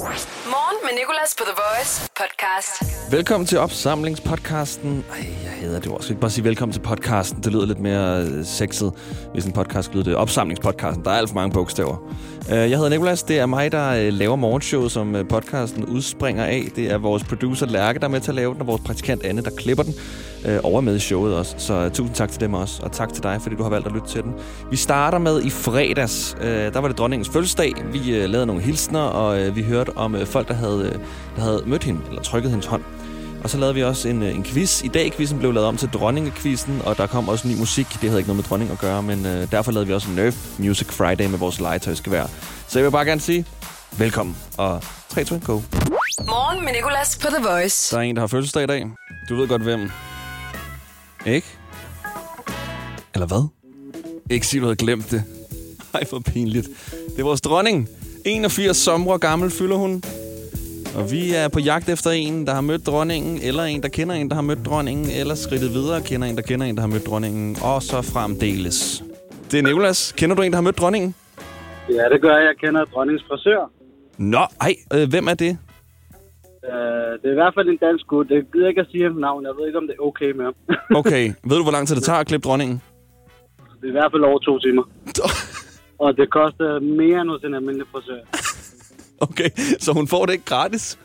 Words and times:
Morgen 0.00 0.78
med 0.84 0.94
Nicolas 0.98 1.34
på 1.38 1.44
The 1.44 1.52
Voice 1.62 2.10
podcast. 2.20 2.82
Velkommen 3.12 3.46
til 3.46 3.58
opsamlingspodcasten. 3.58 5.04
Ej, 5.12 5.26
hader 5.60 5.80
det 5.80 5.92
ord. 5.92 6.00
Skal 6.00 6.12
ikke 6.12 6.20
bare 6.20 6.30
sige 6.30 6.44
velkommen 6.44 6.72
til 6.72 6.80
podcasten? 6.80 7.42
Det 7.42 7.52
lyder 7.52 7.66
lidt 7.66 7.80
mere 7.80 8.22
øh, 8.22 8.44
sexet, 8.44 8.92
hvis 9.32 9.44
en 9.44 9.52
podcast 9.52 9.94
lyder 9.94 10.04
det. 10.04 10.14
Opsamlingspodcasten. 10.14 11.04
Der 11.04 11.10
er 11.10 11.14
alt 11.14 11.28
for 11.28 11.34
mange 11.34 11.52
bogstaver. 11.52 11.96
Øh, 12.50 12.56
jeg 12.56 12.70
hedder 12.70 12.88
Nikolas. 12.88 13.22
Det 13.22 13.38
er 13.38 13.46
mig, 13.46 13.72
der 13.72 13.90
øh, 13.90 14.12
laver 14.12 14.36
morgenshow, 14.36 14.88
som 14.88 15.16
podcasten 15.28 15.84
udspringer 15.84 16.44
af. 16.44 16.68
Det 16.76 16.90
er 16.90 16.98
vores 16.98 17.24
producer 17.24 17.66
Lærke, 17.66 17.98
der 17.98 18.04
er 18.04 18.10
med 18.10 18.20
til 18.20 18.30
at 18.30 18.34
lave 18.34 18.52
den, 18.52 18.60
og 18.60 18.66
vores 18.66 18.82
praktikant 18.84 19.24
Anne, 19.24 19.42
der 19.42 19.50
klipper 19.50 19.82
den. 19.84 19.94
Over 20.62 20.80
med 20.80 20.96
i 20.96 20.98
showet 20.98 21.36
også. 21.36 21.54
Så 21.58 21.88
tusind 21.88 22.14
tak 22.14 22.30
til 22.30 22.40
dem 22.40 22.54
også. 22.54 22.82
Og 22.82 22.92
tak 22.92 23.12
til 23.12 23.22
dig, 23.22 23.38
fordi 23.42 23.56
du 23.56 23.62
har 23.62 23.70
valgt 23.70 23.86
at 23.86 23.92
lytte 23.92 24.08
til 24.08 24.22
den. 24.22 24.32
Vi 24.70 24.76
starter 24.76 25.18
med 25.18 25.42
i 25.42 25.50
fredags. 25.50 26.36
Der 26.40 26.78
var 26.78 26.88
det 26.88 26.98
dronningens 26.98 27.28
fødselsdag. 27.28 27.72
Vi 27.92 27.98
lavede 28.26 28.46
nogle 28.46 28.62
hilsner, 28.62 29.00
og 29.00 29.56
vi 29.56 29.62
hørte 29.62 29.96
om 29.96 30.16
folk, 30.24 30.48
der 30.48 30.54
havde, 30.54 31.00
der 31.36 31.42
havde 31.42 31.62
mødt 31.66 31.84
hende, 31.84 32.00
eller 32.08 32.22
trykket 32.22 32.50
hendes 32.50 32.66
hånd. 32.66 32.82
Og 33.42 33.50
så 33.50 33.58
lavede 33.58 33.74
vi 33.74 33.82
også 33.84 34.08
en, 34.08 34.22
øh, 34.22 34.34
en 34.34 34.44
quiz. 34.44 34.82
I 34.84 34.88
dag 34.88 35.12
quizzen 35.12 35.38
blev 35.38 35.52
lavet 35.52 35.68
om 35.68 35.76
til 35.76 35.88
dronningekvisten, 35.88 36.82
og 36.84 36.96
der 36.96 37.06
kom 37.06 37.28
også 37.28 37.48
ny 37.48 37.58
musik. 37.58 37.86
Det 37.86 38.08
havde 38.08 38.18
ikke 38.18 38.28
noget 38.28 38.36
med 38.36 38.44
dronning 38.44 38.70
at 38.70 38.78
gøre, 38.78 39.02
men 39.02 39.26
øh, 39.26 39.50
derfor 39.50 39.72
lavede 39.72 39.86
vi 39.86 39.92
også 39.94 40.08
en 40.08 40.14
Nerf 40.16 40.58
Music 40.58 40.86
Friday 40.88 41.26
med 41.26 41.38
vores 41.38 41.60
legetøjsgevær. 41.60 42.26
Så 42.68 42.78
jeg 42.78 42.84
vil 42.84 42.90
bare 42.90 43.04
gerne 43.04 43.20
sige, 43.20 43.46
velkommen, 43.98 44.36
og 44.56 44.82
3, 45.08 45.24
2, 45.24 45.34
1, 45.34 45.44
go. 45.44 45.60
Morgen 46.26 46.64
med 46.64 46.72
Nicolas 46.72 47.18
på 47.18 47.26
The 47.26 47.48
Voice. 47.48 47.96
Der 47.96 48.02
er 48.02 48.04
en, 48.04 48.16
der 48.16 48.22
har 48.22 48.26
fødselsdag 48.26 48.62
i 48.62 48.66
dag. 48.66 48.86
Du 49.28 49.36
ved 49.36 49.48
godt, 49.48 49.62
hvem. 49.62 49.90
Ikke? 51.26 51.46
Eller 53.14 53.26
hvad? 53.26 53.48
Ikke 54.30 54.46
sige, 54.46 54.60
du 54.60 54.66
havde 54.66 54.76
glemt 54.76 55.10
det. 55.10 55.24
Ej, 55.94 56.04
hvor 56.10 56.18
pinligt. 56.18 56.68
Det 56.90 57.18
er 57.18 57.24
vores 57.24 57.40
dronning. 57.40 57.88
81 58.24 58.76
somre 58.76 59.18
gammel 59.18 59.50
fylder 59.50 59.76
hun. 59.76 60.02
Og 60.98 61.04
vi 61.12 61.34
er 61.34 61.48
på 61.48 61.60
jagt 61.60 61.88
efter 61.88 62.10
en, 62.10 62.46
der 62.46 62.54
har 62.54 62.60
mødt 62.60 62.86
dronningen, 62.86 63.38
eller 63.42 63.62
en, 63.62 63.82
der 63.82 63.88
kender 63.88 64.14
en, 64.14 64.28
der 64.28 64.34
har 64.34 64.42
mødt 64.42 64.66
dronningen, 64.66 65.06
eller 65.20 65.34
skridtet 65.34 65.70
videre 65.74 66.00
kender 66.00 66.26
en, 66.28 66.36
der 66.36 66.42
kender 66.42 66.66
en, 66.66 66.74
der 66.76 66.80
har 66.80 66.88
mødt 66.88 67.06
dronningen, 67.06 67.56
og 67.62 67.82
så 67.82 68.02
fremdeles. 68.02 69.04
Det 69.50 69.58
er 69.58 69.62
Nicolas. 69.62 70.12
Kender 70.12 70.36
du 70.36 70.42
en, 70.42 70.52
der 70.52 70.56
har 70.56 70.62
mødt 70.62 70.78
dronningen? 70.78 71.14
Ja, 71.88 72.04
det 72.12 72.20
gør 72.22 72.36
jeg. 72.36 72.44
Jeg 72.46 72.56
kender 72.64 72.84
dronningens 72.84 73.24
frisør. 73.28 73.70
Nå, 74.18 74.44
ej, 74.60 74.74
øh, 74.94 75.08
hvem 75.08 75.28
er 75.28 75.34
det? 75.34 75.58
Uh, 76.62 77.12
det 77.20 77.26
er 77.30 77.34
i 77.36 77.40
hvert 77.42 77.54
fald 77.54 77.68
en 77.68 77.76
dansk 77.76 78.06
gut. 78.06 78.28
Det 78.28 78.52
gider 78.52 78.64
jeg 78.64 78.68
ikke 78.68 78.80
at 78.80 78.86
sige 78.90 79.02
hans 79.02 79.18
navn. 79.18 79.44
Jeg 79.44 79.52
ved 79.58 79.66
ikke, 79.66 79.78
om 79.78 79.86
det 79.86 79.94
er 79.98 80.02
okay 80.02 80.30
med 80.38 80.44
ham. 80.44 80.54
Okay, 81.00 81.24
ved 81.48 81.56
du, 81.56 81.62
hvor 81.62 81.72
lang 81.72 81.88
tid 81.88 81.96
det 81.96 82.04
tager 82.04 82.18
at 82.18 82.26
klippe 82.26 82.44
dronningen? 82.48 82.82
det 83.80 83.86
er 83.86 83.92
i 83.94 83.98
hvert 83.98 84.12
fald 84.12 84.22
over 84.22 84.38
to 84.38 84.58
timer. 84.58 84.84
Og 86.04 86.16
det 86.16 86.30
koster 86.30 86.80
mere 86.80 87.20
end 87.20 87.30
hos 87.30 87.42
en 87.42 87.54
almindelig 87.54 87.86
frisør. 87.92 88.20
Okay, 89.30 89.50
så 89.78 89.92
hun 89.92 90.08
får 90.08 90.26
det 90.26 90.32
ikke 90.32 90.44
gratis? 90.44 90.98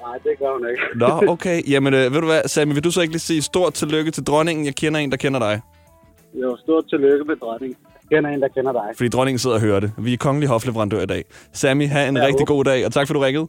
Nej, 0.00 0.18
det 0.24 0.38
gør 0.38 0.52
hun 0.52 0.68
ikke. 0.70 0.82
Nå, 0.94 1.12
okay. 1.34 1.70
Jamen, 1.70 1.94
øh, 1.94 2.12
ved 2.12 2.20
du 2.20 2.26
hvad, 2.26 2.42
Sammy, 2.46 2.72
vil 2.74 2.84
du 2.84 2.90
så 2.90 3.00
ikke 3.00 3.12
lige 3.12 3.20
sige 3.20 3.42
stort 3.42 3.74
tillykke 3.74 4.10
til 4.10 4.24
dronningen? 4.24 4.66
Jeg 4.66 4.74
kender 4.74 5.00
en, 5.00 5.10
der 5.10 5.16
kender 5.16 5.40
dig. 5.40 5.60
Jo, 6.34 6.56
stort 6.56 6.84
tillykke 6.88 7.24
med 7.24 7.36
dronningen. 7.36 7.78
Jeg 8.10 8.16
kender 8.16 8.30
en, 8.30 8.40
der 8.42 8.48
kender 8.48 8.72
dig. 8.72 8.88
Fordi 8.96 9.08
dronningen 9.08 9.38
sidder 9.38 9.56
og 9.56 9.62
hører 9.62 9.80
det. 9.80 9.92
Vi 9.98 10.12
er 10.12 10.16
kongelig 10.16 10.48
hofleverandør 10.48 11.00
i 11.00 11.06
dag. 11.06 11.24
Sammy, 11.52 11.88
have 11.88 12.08
en 12.08 12.16
ja, 12.16 12.26
rigtig 12.26 12.46
god 12.46 12.64
dag, 12.64 12.86
og 12.86 12.92
tak 12.92 13.06
for, 13.06 13.14
du 13.14 13.20
ringede. 13.20 13.46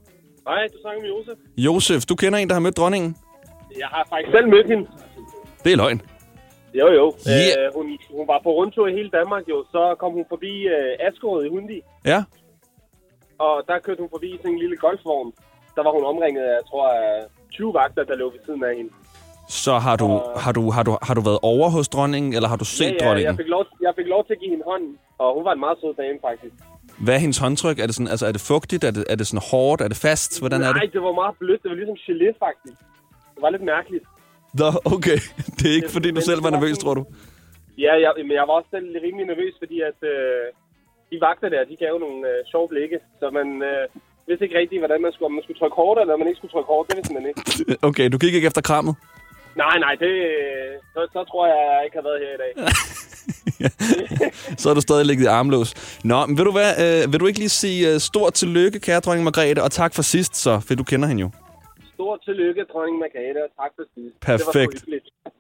Hej, 0.48 0.67
du 0.73 0.78
snakker 0.81 1.02
med 1.02 1.09
Josef. 1.09 1.38
Josef, 1.58 2.06
du 2.06 2.16
kender 2.16 2.39
en, 2.39 2.48
der 2.48 2.53
har 2.53 2.59
mødt 2.59 2.78
dronningen? 2.78 3.16
Jeg 3.80 3.88
har 3.88 4.08
faktisk 4.09 4.31
selv 4.38 4.48
mødt 4.48 4.67
hende. 4.67 4.88
Det 5.64 5.72
er 5.72 5.78
løgn. 5.78 6.02
Jo, 6.80 6.88
jo. 7.00 7.06
Yeah. 7.30 7.66
Øh, 7.66 7.73
hun, 7.76 7.86
hun 8.17 8.28
var 8.28 8.39
på 8.44 8.50
rundtur 8.58 8.88
i 8.88 8.94
hele 8.94 9.09
Danmark, 9.09 9.44
jo. 9.50 9.66
Så 9.72 9.95
kom 10.00 10.11
hun 10.11 10.26
forbi 10.30 10.53
øh, 10.76 11.08
Askerød 11.08 11.45
i 11.45 11.50
Hundi. 11.50 11.81
Ja? 12.06 12.23
Og 13.39 13.64
der 13.67 13.80
kørte 13.80 14.00
hun 14.02 14.09
forbi 14.16 14.30
sådan 14.38 14.52
en 14.52 14.59
lille 14.59 14.78
golfvogn. 14.78 15.33
Der 15.75 15.83
var 15.83 15.91
hun 15.91 16.03
omringet 16.11 16.41
af, 16.44 16.53
jeg 16.59 16.66
tror, 16.69 16.88
af 16.89 17.23
20 17.52 17.73
vagter, 17.73 18.03
der 18.03 18.16
lå 18.16 18.30
ved 18.31 18.39
siden 18.45 18.64
af 18.64 18.75
hende. 18.77 18.92
Så 19.50 19.73
har 19.86 19.95
du, 19.95 20.08
har, 20.44 20.52
du, 20.52 20.64
har, 20.75 20.83
du, 20.83 20.97
har 21.02 21.14
du 21.14 21.22
været 21.22 21.39
over 21.42 21.69
hos 21.69 21.88
dronningen, 21.89 22.33
eller 22.33 22.50
har 22.50 22.55
du 22.55 22.65
set 22.65 22.86
ja, 22.86 22.92
ja, 22.92 22.98
dronningen? 23.05 23.27
jeg, 23.32 23.36
fik 23.42 23.48
lov, 23.55 23.65
jeg 23.82 23.93
fik 23.99 24.08
lov 24.08 24.26
til 24.26 24.33
at 24.33 24.39
give 24.39 24.52
hende 24.55 24.65
hånden. 24.71 24.98
Og 25.17 25.27
hun 25.36 25.43
var 25.45 25.54
en 25.54 25.60
meget 25.60 25.77
sød 25.82 25.93
dame, 26.02 26.17
faktisk. 26.30 26.55
Hvad 27.05 27.14
er 27.15 27.21
hendes 27.26 27.37
håndtryk? 27.37 27.80
Er 27.80 27.86
det, 27.86 27.95
sådan, 27.95 28.08
altså, 28.14 28.26
er 28.30 28.32
det 28.32 28.42
fugtigt? 28.42 28.83
Er 28.83 28.92
det, 28.92 29.04
er 29.10 29.15
det 29.15 29.27
sådan 29.27 29.45
hårdt? 29.52 29.81
Er 29.81 29.87
det 29.87 29.98
fast? 29.98 30.31
Hvordan 30.42 30.61
er 30.61 30.71
Nej, 30.71 30.81
det? 30.81 30.93
det 30.93 31.02
var 31.02 31.14
meget 31.23 31.36
blødt. 31.42 31.64
Det 31.64 31.70
var 31.71 31.76
ligesom 31.81 31.98
gelé, 32.08 32.27
faktisk. 32.45 32.77
Det 33.36 33.42
var 33.45 33.49
lidt 33.49 33.65
mærkeligt. 33.73 34.05
Nå, 34.61 34.67
okay. 34.95 35.17
Det 35.58 35.65
er 35.70 35.76
ikke, 35.77 35.86
Det- 35.87 35.93
fordi 35.95 36.08
du 36.11 36.21
selv 36.21 36.36
det 36.39 36.43
var 36.43 36.54
nervøs, 36.58 36.77
tror 36.77 36.93
du? 36.99 37.04
Ja, 37.86 37.93
jeg, 38.04 38.11
men 38.27 38.31
jeg 38.39 38.45
var 38.49 38.54
også 38.60 38.70
selv 38.76 38.87
rimelig 39.05 39.26
nervøs, 39.31 39.54
fordi 39.64 39.77
at 39.89 39.99
øh, 40.14 40.43
de 41.11 41.17
vagter 41.27 41.49
der, 41.49 41.61
de 41.71 41.76
gav 41.82 41.89
jo 41.95 41.99
nogle 42.05 42.21
øh, 42.32 42.39
sjove 42.52 42.67
blikke. 42.73 42.98
Så 43.20 43.26
man 43.30 43.48
øh, 43.70 43.86
vidste 44.27 44.45
ikke 44.45 44.60
rigtigt, 44.61 44.82
hvordan 44.82 45.02
man 45.02 45.11
skulle, 45.14 45.30
om 45.32 45.36
man 45.38 45.43
skulle 45.43 45.60
trykke 45.60 45.77
hårdt, 45.82 45.99
eller 46.02 46.14
om 46.14 46.20
man 46.20 46.30
ikke 46.30 46.39
skulle 46.42 46.55
trykke 46.55 46.71
hårdt. 46.73 46.86
Det 46.89 46.98
vidste 46.98 47.14
man 47.17 47.26
ikke. 47.30 47.39
Okay, 47.89 48.05
du 48.14 48.17
gik 48.23 48.33
ikke 48.38 48.48
efter 48.52 48.61
krammet? 48.70 48.95
Nej, 49.64 49.76
nej, 49.86 49.93
det, 50.04 50.14
øh, 50.32 50.73
så, 50.93 51.02
så 51.14 51.20
tror 51.30 51.43
jeg, 51.52 51.58
jeg 51.76 51.82
ikke 51.86 51.98
har 51.99 52.05
været 52.10 52.20
her 52.26 52.33
i 52.38 52.42
dag. 52.43 52.54
så 54.60 54.70
har 54.70 54.73
du 54.73 54.82
stadig 54.82 55.05
ligget 55.05 55.23
i 55.26 55.27
armlås. 55.27 55.99
Nå, 56.04 56.26
men 56.26 56.38
vil 56.38 56.45
du, 56.45 56.52
hvad, 56.52 56.71
øh, 56.83 57.11
vil 57.11 57.20
du 57.20 57.26
ikke 57.27 57.39
lige 57.39 57.49
sige 57.64 57.93
uh, 57.93 57.98
stort 58.10 58.33
tillykke, 58.33 58.80
kære 58.80 58.99
dronning 58.99 59.23
Margrethe, 59.23 59.64
og 59.64 59.72
tak 59.72 59.95
for 59.95 60.02
sidst, 60.02 60.36
så, 60.36 60.60
for 60.60 60.76
du 60.76 60.83
kender 60.83 61.08
hende 61.08 61.22
jo. 61.22 61.30
Stort 61.93 62.20
tillykke, 62.26 62.61
dronning 62.73 62.98
Margrethe, 63.04 63.43
og 63.48 63.52
tak 63.61 63.72
for 63.77 63.86
sidst. 63.95 64.16
Det 64.22 64.27
var 64.30 64.37
Perfekt. 64.37 64.86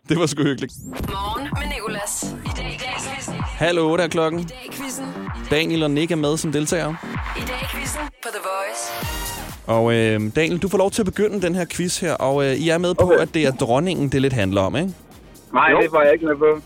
Det 0.09 0.19
var 0.19 0.25
sgu 0.25 0.43
hyggeligt. 0.43 0.73
Morgen 0.85 1.47
med 1.53 1.67
Nicolas. 1.75 2.23
I 2.23 2.49
dag 2.57 2.65
i 2.65 2.77
dag. 2.77 3.35
Halv 3.45 3.79
otte 3.79 4.03
er 4.03 4.07
klokken. 4.07 4.39
I 4.39 4.43
dag 4.43 4.69
quizzen. 4.71 5.05
Daniel 5.51 5.83
og 5.83 5.91
Nick 5.91 6.11
er 6.11 6.15
med 6.15 6.37
som 6.37 6.51
deltagere. 6.51 6.97
I 7.37 7.39
dag 7.39 7.67
quizzen 7.71 8.01
på 8.23 8.29
The 8.33 8.41
Voice. 8.49 8.83
Og 9.67 9.93
øh, 9.93 10.35
Daniel, 10.35 10.57
du 10.61 10.69
får 10.69 10.77
lov 10.77 10.91
til 10.91 11.01
at 11.01 11.05
begynde 11.05 11.41
den 11.41 11.55
her 11.55 11.65
quiz 11.71 11.99
her, 11.99 12.13
og 12.13 12.45
øh, 12.45 12.53
I 12.53 12.69
er 12.69 12.77
med 12.77 12.95
på, 12.95 13.03
Okay. 13.05 13.17
at 13.17 13.33
det 13.33 13.45
er 13.45 13.51
dronningen, 13.51 14.09
det 14.09 14.21
lidt 14.21 14.33
handler 14.33 14.61
om, 14.61 14.75
ikke? 14.75 14.93
Nej, 15.53 15.69
det 15.81 15.91
var 15.91 16.01
jeg 16.03 16.13
ikke 16.13 16.25
med 16.25 16.35
på. 16.35 16.61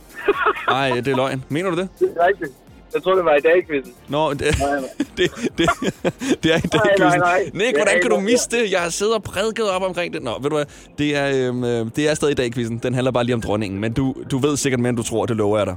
Nej, 0.69 0.89
det 0.89 1.07
er 1.07 1.15
løgn. 1.15 1.43
Mener 1.49 1.69
du 1.69 1.75
det? 1.77 1.89
Det 1.99 2.13
er 2.19 2.27
rigtigt. 2.27 2.51
Jeg 2.93 3.03
tror, 3.03 3.15
det 3.15 3.25
var 3.25 3.35
i 3.35 3.39
dag, 3.39 3.67
quizzen. 3.67 3.93
Nå, 4.07 4.33
det, 4.33 4.39
Nej, 4.39 4.79
nej. 4.79 4.89
det, 5.17 5.31
det, 5.57 5.69
det 6.43 6.53
er 6.53 6.57
i 6.57 6.67
dag, 6.67 6.71
Nej, 6.73 6.83
nej, 6.85 6.97
quizzen. 6.97 7.19
nej. 7.19 7.49
Nick, 7.53 7.77
hvordan 7.77 8.01
kan 8.01 8.11
du 8.11 8.19
miste 8.19 8.57
det? 8.57 8.71
Jeg 8.71 8.79
har 8.81 8.89
siddet 8.89 9.15
og 9.15 9.23
prædiket 9.23 9.69
op 9.69 9.81
omkring 9.81 10.13
det. 10.13 10.23
Nå, 10.23 10.31
ved 10.41 10.49
du 10.49 10.55
hvad? 10.55 10.65
Det 10.97 11.15
er, 11.15 11.47
øhm, 11.47 11.63
øh, 11.63 11.85
det 11.95 12.09
er 12.09 12.13
stadig 12.13 12.31
i 12.31 12.35
dag, 12.35 12.53
quizzen. 12.53 12.77
Den 12.77 12.93
handler 12.93 13.11
bare 13.11 13.23
lige 13.23 13.35
om 13.35 13.41
dronningen. 13.41 13.79
Men 13.79 13.93
du, 13.93 14.15
du 14.31 14.37
ved 14.37 14.57
sikkert 14.57 14.79
mere, 14.79 14.89
end 14.89 14.97
du 14.97 15.03
tror. 15.03 15.25
Det 15.25 15.37
lover 15.37 15.57
jeg 15.57 15.67
dig. 15.67 15.75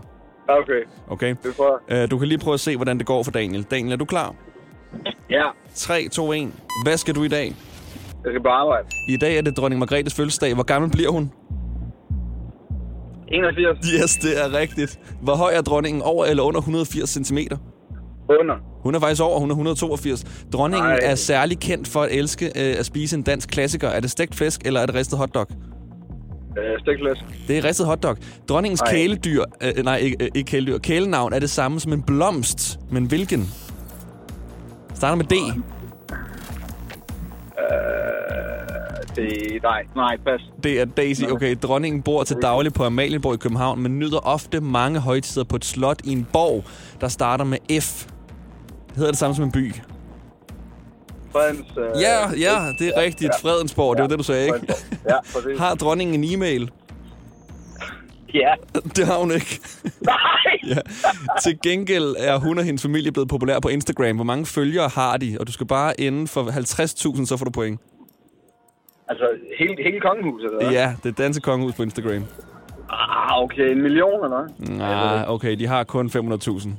Okay, 0.49 0.83
Okay? 1.09 1.35
det 1.43 1.55
Øh, 1.89 2.11
du 2.11 2.19
kan 2.19 2.29
lige 2.29 2.39
prøve 2.39 2.55
at 2.55 2.61
se, 2.61 2.77
hvordan 2.77 2.99
det 2.99 3.07
går 3.07 3.23
for 3.23 3.31
Daniel. 3.31 3.63
Daniel, 3.63 3.93
er 3.93 3.97
du 3.97 4.05
klar? 4.05 4.35
Ja, 5.31 5.45
3, 5.75 6.09
2, 6.09 6.33
1. 6.33 6.53
Hvad 6.87 6.97
skal 6.97 7.15
du 7.15 7.23
i 7.23 7.29
dag? 7.29 7.55
jeg 8.25 8.33
skal 8.33 8.43
på 8.43 8.49
arbejde. 8.49 8.87
I 9.09 9.17
dag 9.17 9.37
er 9.39 9.43
det 9.43 9.57
dronning 9.57 9.79
Margrethes 9.79 10.15
fødselsdag. 10.15 10.55
Hvor 10.55 10.63
gammel 10.63 10.91
bliver 10.91 11.11
hun? 11.11 11.33
81 13.29 13.79
Yes, 14.03 14.17
det 14.17 14.45
er 14.45 14.59
rigtigt. 14.61 14.99
Hvor 15.23 15.35
høj 15.35 15.53
er 15.55 15.63
dronningen? 15.63 16.03
Over 16.03 16.25
eller 16.25 16.43
under 16.43 16.61
180 16.61 17.11
cm? 17.11 17.39
under. 18.41 18.55
Hun 18.83 18.95
er 18.95 19.01
faktisk 19.01 19.23
over, 19.23 19.39
hun 19.39 19.51
er 19.51 19.55
182. 19.55 20.25
Dronningen 20.53 20.89
Nej. 20.89 20.99
er 21.03 21.15
særlig 21.15 21.59
kendt 21.59 21.89
for 21.89 22.03
at 22.03 22.09
elske 22.13 22.47
øh, 22.47 22.79
at 22.79 22.87
spise 22.87 23.17
en 23.17 23.23
dansk 23.23 23.49
klassiker. 23.49 23.89
Er 23.89 24.01
det 24.01 24.11
stegt 24.11 24.35
flæsk, 24.35 24.61
eller 24.65 24.81
er 24.81 24.87
det 24.87 24.95
ristet 24.95 25.19
hotdog? 25.19 25.47
Øh, 26.59 26.81
stikflæsk. 26.81 27.49
Det 27.49 27.59
er 27.59 27.65
ristet 27.65 27.87
hotdog. 27.87 28.17
Dronningens 28.49 28.83
kæledyr, 28.91 29.45
øh, 29.63 29.85
nej, 29.85 29.97
ikke, 29.97 30.17
øh, 30.21 30.31
ikke 30.35 30.51
kæledyr, 30.51 30.79
kælenavn 30.79 31.33
er 31.33 31.39
det 31.39 31.51
samme 31.51 31.81
som 31.81 31.93
en 31.93 32.03
blomst. 32.03 32.79
Men 32.91 33.05
hvilken? 33.05 33.51
Starter 34.95 35.15
med 35.15 35.25
D. 35.25 35.35
Det 39.17 39.59
nej, 39.63 39.83
nej, 39.97 40.17
pas. 40.25 40.41
Det 40.63 40.81
er 40.81 40.85
Daisy. 40.85 41.23
Okay, 41.31 41.57
dronningen 41.63 42.03
bor 42.03 42.25
til 42.25 42.37
daglig 42.43 42.73
på 42.73 42.85
Amalienborg 42.85 43.35
i 43.35 43.37
København, 43.37 43.83
men 43.83 43.99
nyder 43.99 44.19
ofte 44.19 44.61
mange 44.61 45.01
højtider 45.01 45.45
på 45.45 45.57
et 45.57 45.65
slot 45.65 46.01
i 46.05 46.13
en 46.13 46.27
borg, 46.33 46.65
der 47.01 47.09
starter 47.09 47.45
med 47.45 47.59
F. 47.81 48.07
Hedder 48.97 49.11
det 49.11 49.19
samme 49.19 49.37
som 49.37 49.45
en 49.45 49.53
by? 49.53 49.75
Fredens... 51.33 51.67
Øh, 51.79 52.01
Ja, 52.01 52.29
ja, 52.31 52.73
det 52.79 52.93
er 52.97 53.01
rigtigt. 53.01 53.31
ja. 53.45 53.49
Fredensborg, 53.49 53.97
det 53.97 54.03
var 54.03 54.09
det, 54.09 54.19
du 54.19 54.25
sagde, 54.25 54.45
ikke? 54.45 54.75
Ja, 55.09 55.21
præcis. 55.21 55.59
Har 55.59 55.75
dronningen 55.75 56.25
en 56.25 56.35
e-mail? 56.35 56.71
Ja. 58.35 58.55
Det 58.97 59.07
har 59.07 59.19
hun 59.19 59.33
ikke. 59.33 59.61
Nej! 60.01 60.17
Ja. 60.69 60.77
Til 61.43 61.59
gengæld 61.63 62.15
er 62.19 62.37
hun 62.39 62.59
og 62.59 62.65
hendes 62.65 62.83
familie 62.83 63.13
blevet 63.13 63.29
populær 63.29 63.61
på 63.61 63.69
Instagram. 63.69 64.15
Hvor 64.17 64.25
mange 64.25 64.47
følgere 64.47 64.89
har 64.89 65.17
de? 65.17 65.37
Og 65.41 65.47
du 65.47 65.53
skal 65.53 65.67
bare 65.67 66.01
inden 66.01 66.29
for 66.29 66.43
50.000, 67.17 67.27
så 67.27 67.37
får 67.37 67.45
du 67.45 67.51
point. 67.51 67.81
Altså, 69.13 69.27
hele, 69.59 69.75
hele 69.83 70.01
kongehuset, 70.01 70.47
eller 70.51 70.65
hvad? 70.65 70.73
Ja, 70.73 70.95
det 71.05 71.19
Danse 71.19 71.41
Kongehus 71.41 71.75
på 71.75 71.83
Instagram. 71.83 72.25
Ah, 72.91 73.43
okay. 73.43 73.71
En 73.71 73.83
million, 73.83 74.25
eller 74.25 74.43
hvad? 74.43 74.77
Nej, 74.77 75.25
okay, 75.29 75.57
de 75.59 75.67
har 75.67 75.85
kun 75.85 76.07
500.000. 76.07 76.19
Nej, 76.19 76.75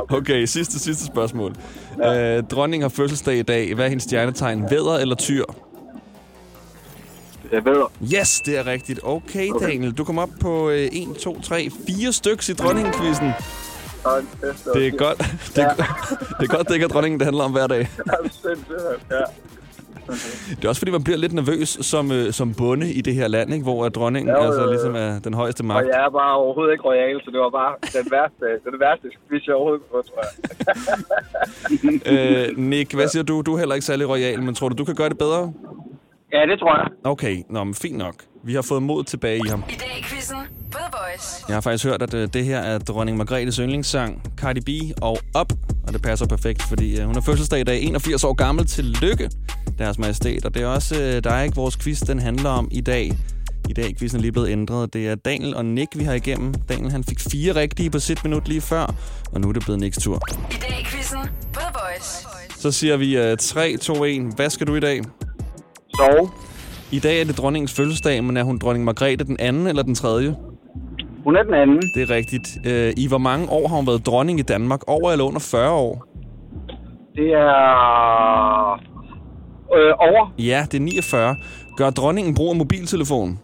okay. 0.00 0.16
Okay, 0.18 0.44
sidste, 0.44 0.78
sidste 0.78 1.06
spørgsmål. 1.06 1.54
Ja. 1.98 2.36
Øh, 2.36 2.42
dronningen 2.42 2.82
har 2.82 2.88
fødselsdag 2.88 3.36
i 3.38 3.42
dag. 3.42 3.74
Hvad 3.74 3.84
er 3.84 3.88
hendes 3.88 4.02
stjernetegn? 4.02 4.70
Vædder 4.70 4.98
eller 4.98 5.14
tyr? 5.14 5.44
Jeg. 7.52 7.62
Yes, 8.20 8.40
det 8.40 8.58
er 8.58 8.66
rigtigt. 8.66 9.00
Okay, 9.02 9.50
okay. 9.50 9.66
Daniel, 9.66 9.92
du 9.92 10.04
kom 10.04 10.18
op 10.18 10.30
på 10.40 10.70
øh, 10.70 10.76
1, 10.76 11.16
2, 11.20 11.40
3, 11.40 11.70
4 11.86 12.12
stykker 12.12 12.50
i 12.50 12.54
kæft, 12.82 13.22
Det 14.74 14.86
er 14.86 14.90
godt, 14.90 15.18
det 15.56 15.64
er, 15.64 15.74
det 16.40 16.50
er 16.50 16.56
godt, 16.56 16.68
det 16.68 16.74
ikke 16.74 16.84
er 16.84 16.88
dronningen, 16.88 17.20
det 17.20 17.26
handler 17.26 17.44
om 17.44 17.52
hver 17.52 17.66
dag. 17.66 17.78
Det 17.78 17.88
er 18.06 18.28
sindssygt, 18.28 19.10
ja. 19.10 19.16
Det 20.56 20.64
er 20.64 20.68
også 20.68 20.80
fordi, 20.80 20.90
man 20.92 21.04
bliver 21.04 21.16
lidt 21.18 21.32
nervøs 21.32 21.68
som, 21.68 22.12
øh, 22.12 22.32
som 22.32 22.54
bonde 22.54 22.92
i 22.92 23.00
det 23.00 23.14
her 23.14 23.28
land, 23.28 23.52
ikke? 23.52 23.62
hvor 23.62 23.88
dronningen 23.88 24.34
jo, 24.36 24.42
altså 24.42 24.66
ligesom 24.70 24.94
er 24.94 25.18
den 25.18 25.34
højeste 25.34 25.60
Og 25.60 25.64
magt. 25.66 25.86
jeg 25.88 26.04
er 26.04 26.10
bare 26.10 26.34
overhovedet 26.36 26.72
ikke 26.72 26.84
royal, 26.84 27.20
så 27.24 27.30
det 27.30 27.40
var 27.40 27.50
bare 27.50 27.74
den 28.02 28.10
værste, 28.10 28.44
det 28.64 28.72
det 28.72 28.80
værste 28.80 29.06
quiz, 29.28 29.46
jeg 29.46 29.54
overhovedet 29.54 29.82
kunne 29.90 30.02
tror 30.02 30.22
jeg. 30.26 30.32
Øh, 32.50 32.58
Nick, 32.58 32.94
hvad 32.94 33.08
siger 33.08 33.22
du? 33.22 33.42
Du 33.42 33.54
er 33.54 33.58
heller 33.58 33.74
ikke 33.74 33.84
særlig 33.86 34.08
royal, 34.08 34.42
men 34.42 34.54
tror 34.54 34.68
du, 34.68 34.74
du 34.74 34.84
kan 34.84 34.94
gøre 34.94 35.08
det 35.08 35.18
bedre? 35.18 35.52
Ja, 36.32 36.46
det 36.50 36.58
tror 36.58 36.76
jeg. 36.78 36.88
Okay, 37.04 37.42
nå, 37.50 37.64
men 37.64 37.74
fint 37.74 37.96
nok. 37.98 38.14
Vi 38.44 38.54
har 38.54 38.62
fået 38.62 38.82
mod 38.82 39.04
tilbage 39.04 39.36
i 39.46 39.48
ham. 39.48 39.62
I 39.68 39.72
dag 39.72 39.98
i 39.98 40.02
quizzen 40.02 40.36
på 40.72 40.78
The 40.78 40.90
Voice. 40.92 41.44
Jeg 41.48 41.56
har 41.56 41.60
faktisk 41.60 41.84
hørt, 41.84 42.02
at 42.02 42.14
øh, 42.14 42.28
det 42.32 42.44
her 42.44 42.58
er 42.58 42.78
dronning 42.78 43.16
Margrethes 43.16 43.56
yndlingssang, 43.56 44.22
Cardi 44.36 44.60
B 44.60 44.68
og 45.02 45.18
Up. 45.40 45.52
Og 45.86 45.92
det 45.92 46.02
passer 46.02 46.26
perfekt, 46.26 46.62
fordi 46.62 47.00
øh, 47.00 47.06
hun 47.06 47.14
har 47.14 47.20
fødselsdag 47.22 47.60
i 47.60 47.64
dag, 47.64 47.82
81 47.82 48.24
år 48.24 48.32
gammel. 48.32 48.66
Tillykke, 48.66 49.30
deres 49.78 49.98
majestæt. 49.98 50.44
Og 50.44 50.54
det 50.54 50.62
er 50.62 50.66
også 50.66 51.02
øh, 51.02 51.24
dig, 51.24 51.44
ikke 51.44 51.56
vores 51.56 51.76
quiz, 51.76 52.00
den 52.00 52.18
handler 52.18 52.50
om 52.50 52.68
i 52.72 52.80
dag. 52.80 53.12
I 53.68 53.72
dag 53.72 53.90
er 53.90 53.94
quizzen 53.98 54.20
lige 54.20 54.32
blevet 54.32 54.48
ændret. 54.48 54.92
Det 54.94 55.08
er 55.08 55.14
Daniel 55.14 55.54
og 55.56 55.64
Nick, 55.64 55.98
vi 55.98 56.04
har 56.04 56.12
igennem. 56.14 56.54
Daniel 56.54 56.90
han 56.90 57.04
fik 57.04 57.20
fire 57.20 57.54
rigtige 57.54 57.90
på 57.90 57.98
sit 57.98 58.24
minut 58.24 58.48
lige 58.48 58.60
før, 58.60 58.94
og 59.32 59.40
nu 59.40 59.48
er 59.48 59.52
det 59.52 59.62
blevet 59.64 59.80
Nicks 59.80 59.98
tur. 59.98 60.20
I 60.50 60.54
dag 60.70 60.80
i 60.80 60.84
quizzen 60.84 61.18
på 61.52 61.60
The 61.60 61.68
Voice. 61.74 62.26
Så 62.60 62.70
siger 62.72 62.96
vi 62.96 63.18
øh, 63.18 63.36
3, 63.36 63.76
2, 63.76 64.04
1. 64.04 64.32
Hvad 64.36 64.50
skal 64.50 64.66
du 64.66 64.74
i 64.74 64.80
dag? 64.80 65.02
Sove. 65.98 66.28
I 66.92 66.98
dag 66.98 67.20
er 67.20 67.24
det 67.24 67.38
dronningens 67.38 67.74
fødselsdag, 67.76 68.24
men 68.24 68.36
er 68.36 68.42
hun 68.42 68.58
dronning 68.58 68.84
Margrethe 68.84 69.24
den 69.24 69.36
anden 69.40 69.66
eller 69.66 69.82
den 69.82 69.94
tredje? 69.94 70.36
Hun 71.24 71.36
er 71.36 71.42
den 71.42 71.54
anden. 71.54 71.82
Det 71.94 72.02
er 72.02 72.10
rigtigt. 72.10 72.48
Øh, 72.66 72.92
I 72.96 73.08
hvor 73.08 73.18
mange 73.18 73.50
år 73.50 73.68
har 73.68 73.76
hun 73.76 73.86
været 73.86 74.06
dronning 74.06 74.38
i 74.38 74.42
Danmark? 74.42 74.80
Over 74.86 75.12
eller 75.12 75.24
under 75.24 75.40
40 75.40 75.70
år? 75.72 76.04
Det 77.14 77.32
er... 77.32 78.72
Øh, 79.76 79.94
over. 79.98 80.34
Ja, 80.38 80.66
det 80.72 80.80
er 80.80 80.84
49. 80.84 81.36
Gør 81.76 81.90
dronningen 81.90 82.34
brug 82.34 82.50
af 82.50 82.56
mobiltelefon? 82.56 83.38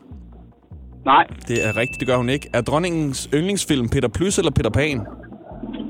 Nej. 1.04 1.26
Det 1.48 1.66
er 1.68 1.76
rigtigt, 1.76 2.00
det 2.00 2.08
gør 2.08 2.16
hun 2.16 2.28
ikke. 2.28 2.48
Er 2.52 2.60
dronningens 2.60 3.28
yndlingsfilm 3.34 3.88
Peter 3.88 4.08
Plys 4.08 4.38
eller 4.38 4.50
Peter 4.50 4.70
Pan? 4.70 5.00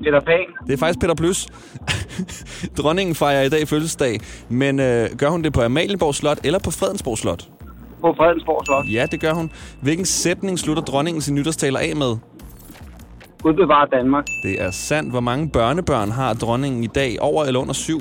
Peter 0.02 0.20
Pan. 0.20 0.66
Det 0.66 0.72
er 0.72 0.76
faktisk 0.76 1.00
Peter 1.00 1.14
Plys. 1.14 1.48
dronningen 2.78 3.14
fejrer 3.14 3.42
i 3.42 3.48
dag 3.48 3.68
fødselsdag, 3.68 4.20
men 4.48 4.80
øh, 4.80 5.08
gør 5.18 5.28
hun 5.28 5.44
det 5.44 5.52
på 5.52 5.62
Amalienborg 5.62 6.14
Slot 6.14 6.38
eller 6.44 6.58
på 6.58 6.70
Fredensborg 6.70 7.18
Slot? 7.18 7.48
På 8.00 8.14
Fredensborg 8.16 8.62
Slot. 8.66 8.84
Ja, 8.92 9.06
det 9.10 9.20
gør 9.20 9.32
hun. 9.32 9.50
Hvilken 9.82 10.04
sætning 10.04 10.58
slutter 10.58 10.82
dronningen 10.82 11.20
sin 11.22 11.34
nytårstaler 11.34 11.78
af 11.78 11.96
med? 11.96 12.16
Gud 13.42 13.54
bevarer 13.54 13.86
Danmark. 13.86 14.24
Det 14.42 14.62
er 14.62 14.70
sandt. 14.70 15.10
Hvor 15.10 15.20
mange 15.20 15.48
børnebørn 15.50 16.10
har 16.10 16.34
dronningen 16.34 16.84
i 16.84 16.86
dag? 16.86 17.16
Over 17.20 17.44
eller 17.44 17.60
under 17.60 17.72
syv? 17.74 18.00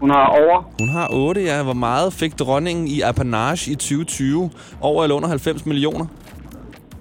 Hun 0.00 0.10
har 0.10 0.26
over. 0.26 0.70
Hun 0.80 0.88
har 0.88 1.08
8, 1.12 1.40
ja. 1.42 1.62
Hvor 1.62 1.72
meget 1.72 2.12
fik 2.12 2.38
dronningen 2.38 2.86
i 2.88 3.00
apanage 3.00 3.70
i 3.70 3.74
2020? 3.74 4.50
Over 4.80 5.02
eller 5.02 5.16
under 5.16 5.28
90 5.28 5.66
millioner? 5.66 6.06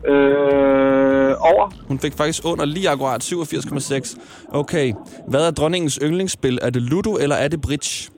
Øh, 0.07 1.35
over. 1.39 1.71
Hun 1.87 1.99
fik 1.99 2.13
faktisk 2.13 2.45
under 2.45 2.65
lige 2.65 2.89
akkurat 2.89 3.23
87,6. 3.23 4.17
Okay. 4.49 4.93
Hvad 5.27 5.47
er 5.47 5.51
dronningens 5.51 5.99
yndlingsspil? 6.03 6.59
Er 6.61 6.69
det 6.69 6.81
Ludo, 6.81 7.15
eller 7.17 7.35
er 7.35 7.47
det 7.47 7.61
Bridge? 7.61 8.11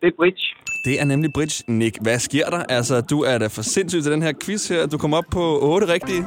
Det 0.00 0.06
er 0.06 0.16
bridge. 0.18 0.42
Det 0.84 1.00
er 1.00 1.04
nemlig 1.04 1.30
Bridge. 1.34 1.64
Nick, 1.68 1.98
hvad 2.00 2.18
sker 2.18 2.50
der? 2.50 2.62
Altså, 2.68 3.00
du 3.00 3.22
er 3.22 3.38
da 3.38 3.46
for 3.46 3.62
sindssyg 3.62 4.02
til 4.02 4.12
den 4.12 4.22
her 4.22 4.32
quiz 4.44 4.68
her. 4.68 4.86
Du 4.86 4.98
kom 4.98 5.14
op 5.14 5.24
på 5.30 5.58
8 5.62 5.88
rigtige. 5.88 6.26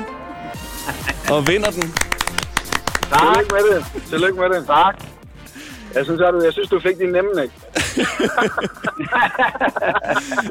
Og 1.31 1.47
vinder 1.47 1.71
den. 1.71 1.83
Tillykke 3.13 3.53
med 3.55 3.75
det. 3.75 3.85
Tillykke 4.09 4.39
med 4.39 4.49
det. 4.49 4.65
Tak. 4.67 5.03
Jeg 5.95 6.05
synes, 6.05 6.19
du, 6.19 6.41
jeg 6.43 6.53
synes, 6.53 6.69
du 6.69 6.79
fik 6.79 6.97
din 6.97 7.09
nemme, 7.09 7.31
ikke? 7.43 7.53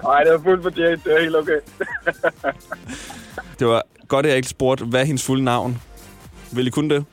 Nej, 0.08 0.22
det 0.24 0.32
var 0.32 0.40
fuldt 0.44 0.62
fortjent. 0.62 1.04
Det 1.04 1.16
er 1.16 1.20
helt 1.20 1.36
okay. 1.36 1.60
Det 3.58 3.66
var 3.66 3.82
godt, 4.08 4.26
at 4.26 4.30
jeg 4.30 4.36
ikke 4.36 4.48
spurgte, 4.48 4.84
hvad 4.84 5.00
er 5.00 5.04
hendes 5.04 5.26
fulde 5.26 5.44
navn? 5.44 5.82
Vil 6.52 6.66
I 6.66 6.70
kunne 6.70 6.94
det? 6.94 7.04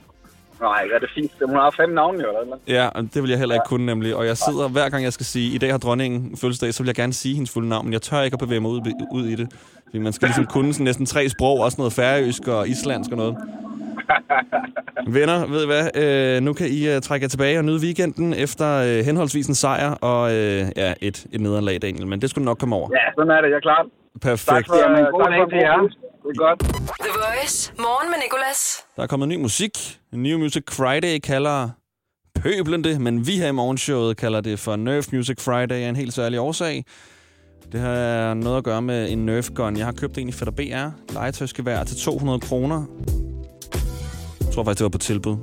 Nej, 0.62 0.88
er 0.94 1.00
det 1.00 1.10
fint. 1.16 1.32
Hun 1.46 1.56
har 1.56 1.72
fem 1.78 1.90
navne, 1.90 2.24
jo, 2.24 2.30
eller? 2.42 2.58
Ja, 2.68 2.90
det 3.14 3.22
vil 3.24 3.30
jeg 3.30 3.40
heller 3.40 3.56
ikke 3.56 3.66
kunne 3.68 3.86
nemlig. 3.86 4.16
Og 4.16 4.26
jeg 4.26 4.38
sidder, 4.38 4.68
hver 4.68 4.90
gang 4.90 5.04
jeg 5.04 5.14
skal 5.14 5.26
sige, 5.26 5.56
i 5.56 5.58
dag 5.58 5.72
har 5.72 5.78
dronningen 5.78 6.38
fødselsdag, 6.38 6.74
så 6.74 6.84
vil 6.84 6.88
jeg 6.88 6.96
gerne 6.96 7.14
sige 7.14 7.34
hendes 7.36 7.52
fulde 7.52 7.70
navn, 7.70 7.86
men 7.86 7.94
jeg 7.94 8.02
tør 8.02 8.22
ikke 8.22 8.36
at 8.36 8.40
bevæge 8.40 8.60
mig 8.62 8.72
ud, 8.72 8.82
ud 9.12 9.26
i 9.26 9.36
det. 9.36 9.48
Fordi 9.86 9.98
man 9.98 10.14
skal 10.14 10.28
ligesom 10.28 10.46
kunne 10.46 10.74
sådan 10.74 10.84
næsten 10.84 11.06
tre 11.06 11.30
sprog, 11.30 11.60
også 11.60 11.76
noget 11.78 11.94
færøsk 11.94 12.48
og 12.48 12.70
islandsk 12.70 13.12
og 13.12 13.18
noget. 13.18 13.38
Venner, 15.16 15.48
ved 15.48 15.64
I 15.64 15.66
hvad? 15.66 15.86
Øh, 15.96 16.42
nu 16.42 16.54
kan 16.54 16.68
I 16.70 16.96
uh, 16.96 17.02
trække 17.02 17.24
jer 17.24 17.28
tilbage 17.30 17.58
og 17.60 17.66
nyde 17.66 17.80
weekenden 17.82 18.34
efter 18.34 18.68
uh, 19.00 19.06
henholdsvis 19.06 19.48
en 19.48 19.56
sejr 19.56 19.92
og 19.92 20.24
uh, 20.24 20.32
ja, 20.36 20.94
et, 21.02 21.26
et 21.32 21.42
nederlag, 21.42 21.82
Daniel. 21.82 22.08
Men 22.08 22.22
det 22.22 22.30
skulle 22.30 22.46
nok 22.46 22.58
komme 22.58 22.76
over. 22.76 22.90
Ja, 22.94 23.12
sådan 23.18 23.32
er 23.32 23.42
det. 23.42 23.50
Jeg 23.50 23.56
er 23.56 23.60
klar. 23.60 23.86
Perfekt. 24.22 24.50
Tak 24.50 24.66
for, 24.68 24.76
Jamen, 24.76 24.98
tak 24.98 25.12
god 25.12 25.24
for 25.24 25.32
jer. 25.56 25.78
god 25.78 25.90
quiz. 25.90 25.94
Det 26.24 26.30
er 26.30 26.48
godt. 26.48 26.60
The 27.00 27.12
Voice. 27.26 27.74
Morgen 27.78 28.10
med 28.12 28.18
Nicolas. 28.24 28.86
Der 28.96 29.04
er 29.04 29.08
kommet 29.08 29.30
ny 29.30 29.36
musik. 29.36 29.72
New 30.12 30.38
Music 30.40 30.64
Friday 30.72 31.20
kalder 31.20 31.70
pøblen 32.42 32.84
det, 32.84 33.02
men 33.02 33.28
vi 33.28 33.32
her 33.32 33.48
i 33.48 33.52
morgenshowet 33.52 34.18
kalder 34.18 34.42
det 34.42 34.60
for 34.60 34.76
Nerf 34.76 35.06
Music 35.14 35.42
Friday 35.42 35.76
af 35.76 35.90
en 35.90 35.96
helt 35.96 36.14
særlig 36.14 36.40
årsag. 36.40 36.84
Det 37.72 37.80
har 37.80 38.34
noget 38.34 38.58
at 38.58 38.64
gøre 38.64 38.82
med 38.82 39.12
en 39.12 39.26
Nerf 39.26 39.50
gun. 39.56 39.78
Jeg 39.78 39.86
har 39.86 39.94
købt 39.94 40.18
en 40.18 40.30
i 40.30 40.32
Fætter 40.32 40.54
BR, 40.54 41.14
legetøjsgevær 41.14 41.84
til 41.84 41.98
200 41.98 42.40
kroner. 42.40 42.86
Tror 44.56 44.64
faktisk, 44.64 44.80
det 44.80 44.84
var 44.84 44.90
på 44.90 44.98
tilbud. 44.98 45.38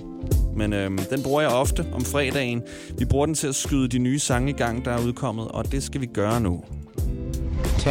Men 0.56 0.73
øhm, 0.73 0.99
den 0.99 1.23
bruger 1.23 1.41
jeg 1.41 1.50
ofte 1.50 1.87
om 1.93 2.05
fredagen. 2.05 2.62
Vi 2.99 3.05
bruger 3.05 3.26
den 3.26 3.35
til 3.35 3.47
at 3.47 3.55
skyde 3.55 3.88
de 3.88 3.99
nye 3.99 4.19
sange 4.19 4.50
i 4.50 4.53
gang, 4.53 4.85
der 4.85 4.91
er 4.91 5.05
udkommet, 5.05 5.49
og 5.49 5.73
det 5.73 5.82
skal 5.82 6.00
vi 6.00 6.06
gøre 6.06 6.41
nu. 6.41 6.64
10, 7.79 7.88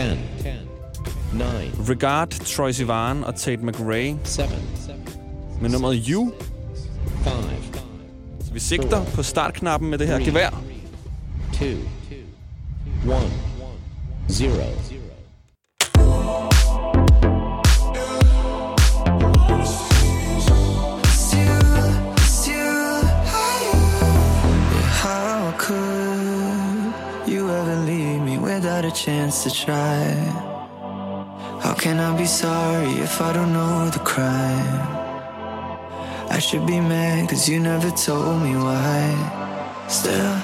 9, 1.33 1.43
Regard, 1.89 2.29
Troy 2.29 2.71
Sivan 2.71 3.23
og 3.23 3.35
Tate 3.35 3.65
McRae 3.65 4.17
7, 4.23 4.41
med 5.61 5.69
nummeret 5.69 6.05
You. 6.09 6.31
5, 7.23 7.33
Så 8.45 8.53
vi 8.53 8.59
sigter 8.59 9.05
på 9.15 9.23
startknappen 9.23 9.89
med 9.89 9.97
det 9.97 10.07
her 10.07 10.19
gevær. 10.19 10.49
2, 11.59 11.65
1, 11.65 11.77
0. 13.05 13.15
Chance 29.05 29.43
to 29.43 29.49
try? 29.49 30.13
How 31.63 31.73
can 31.73 31.99
I 31.99 32.15
be 32.15 32.27
sorry 32.27 32.91
if 33.07 33.19
I 33.19 33.33
don't 33.33 33.51
know 33.51 33.89
the 33.89 33.99
crime? 33.99 34.81
I 36.29 36.37
should 36.37 36.67
be 36.67 36.79
mad 36.79 37.27
cause 37.27 37.49
you 37.49 37.59
never 37.59 37.89
told 37.89 38.43
me 38.43 38.53
why. 38.55 39.03
Still, 39.87 40.35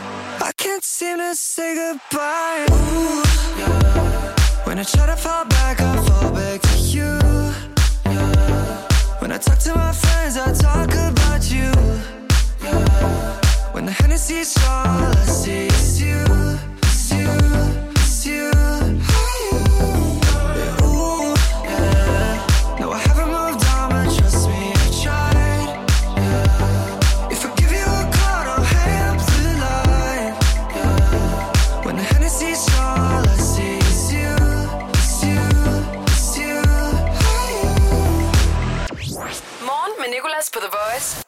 I 0.41 0.51
can't 0.57 0.83
seem 0.83 1.17
to 1.19 1.35
say 1.35 1.75
goodbye. 1.75 2.65
Ooh, 2.71 3.21
yeah. 3.59 4.33
When 4.65 4.79
I 4.79 4.83
try 4.83 5.05
to 5.05 5.15
fall 5.15 5.45
back, 5.45 5.79
I 5.79 5.95
fall 6.07 6.31
back 6.31 6.59
to 6.61 6.77
you. 6.95 7.11
Yeah. 8.05 9.19
When 9.19 9.31
I 9.31 9.37
talk 9.37 9.59
to 9.67 9.75
my 9.75 9.91
friends, 9.91 10.35
I 10.35 10.51
talk 10.53 10.89
about 11.09 11.43
you. 11.51 11.69
When 13.73 13.85
the 13.85 13.91
Hennessy's 13.91 14.57
all 14.65 15.13
I 15.13 15.25
see 15.25 15.67
is 15.67 16.01
you, 16.01 16.25
you, 17.15 17.46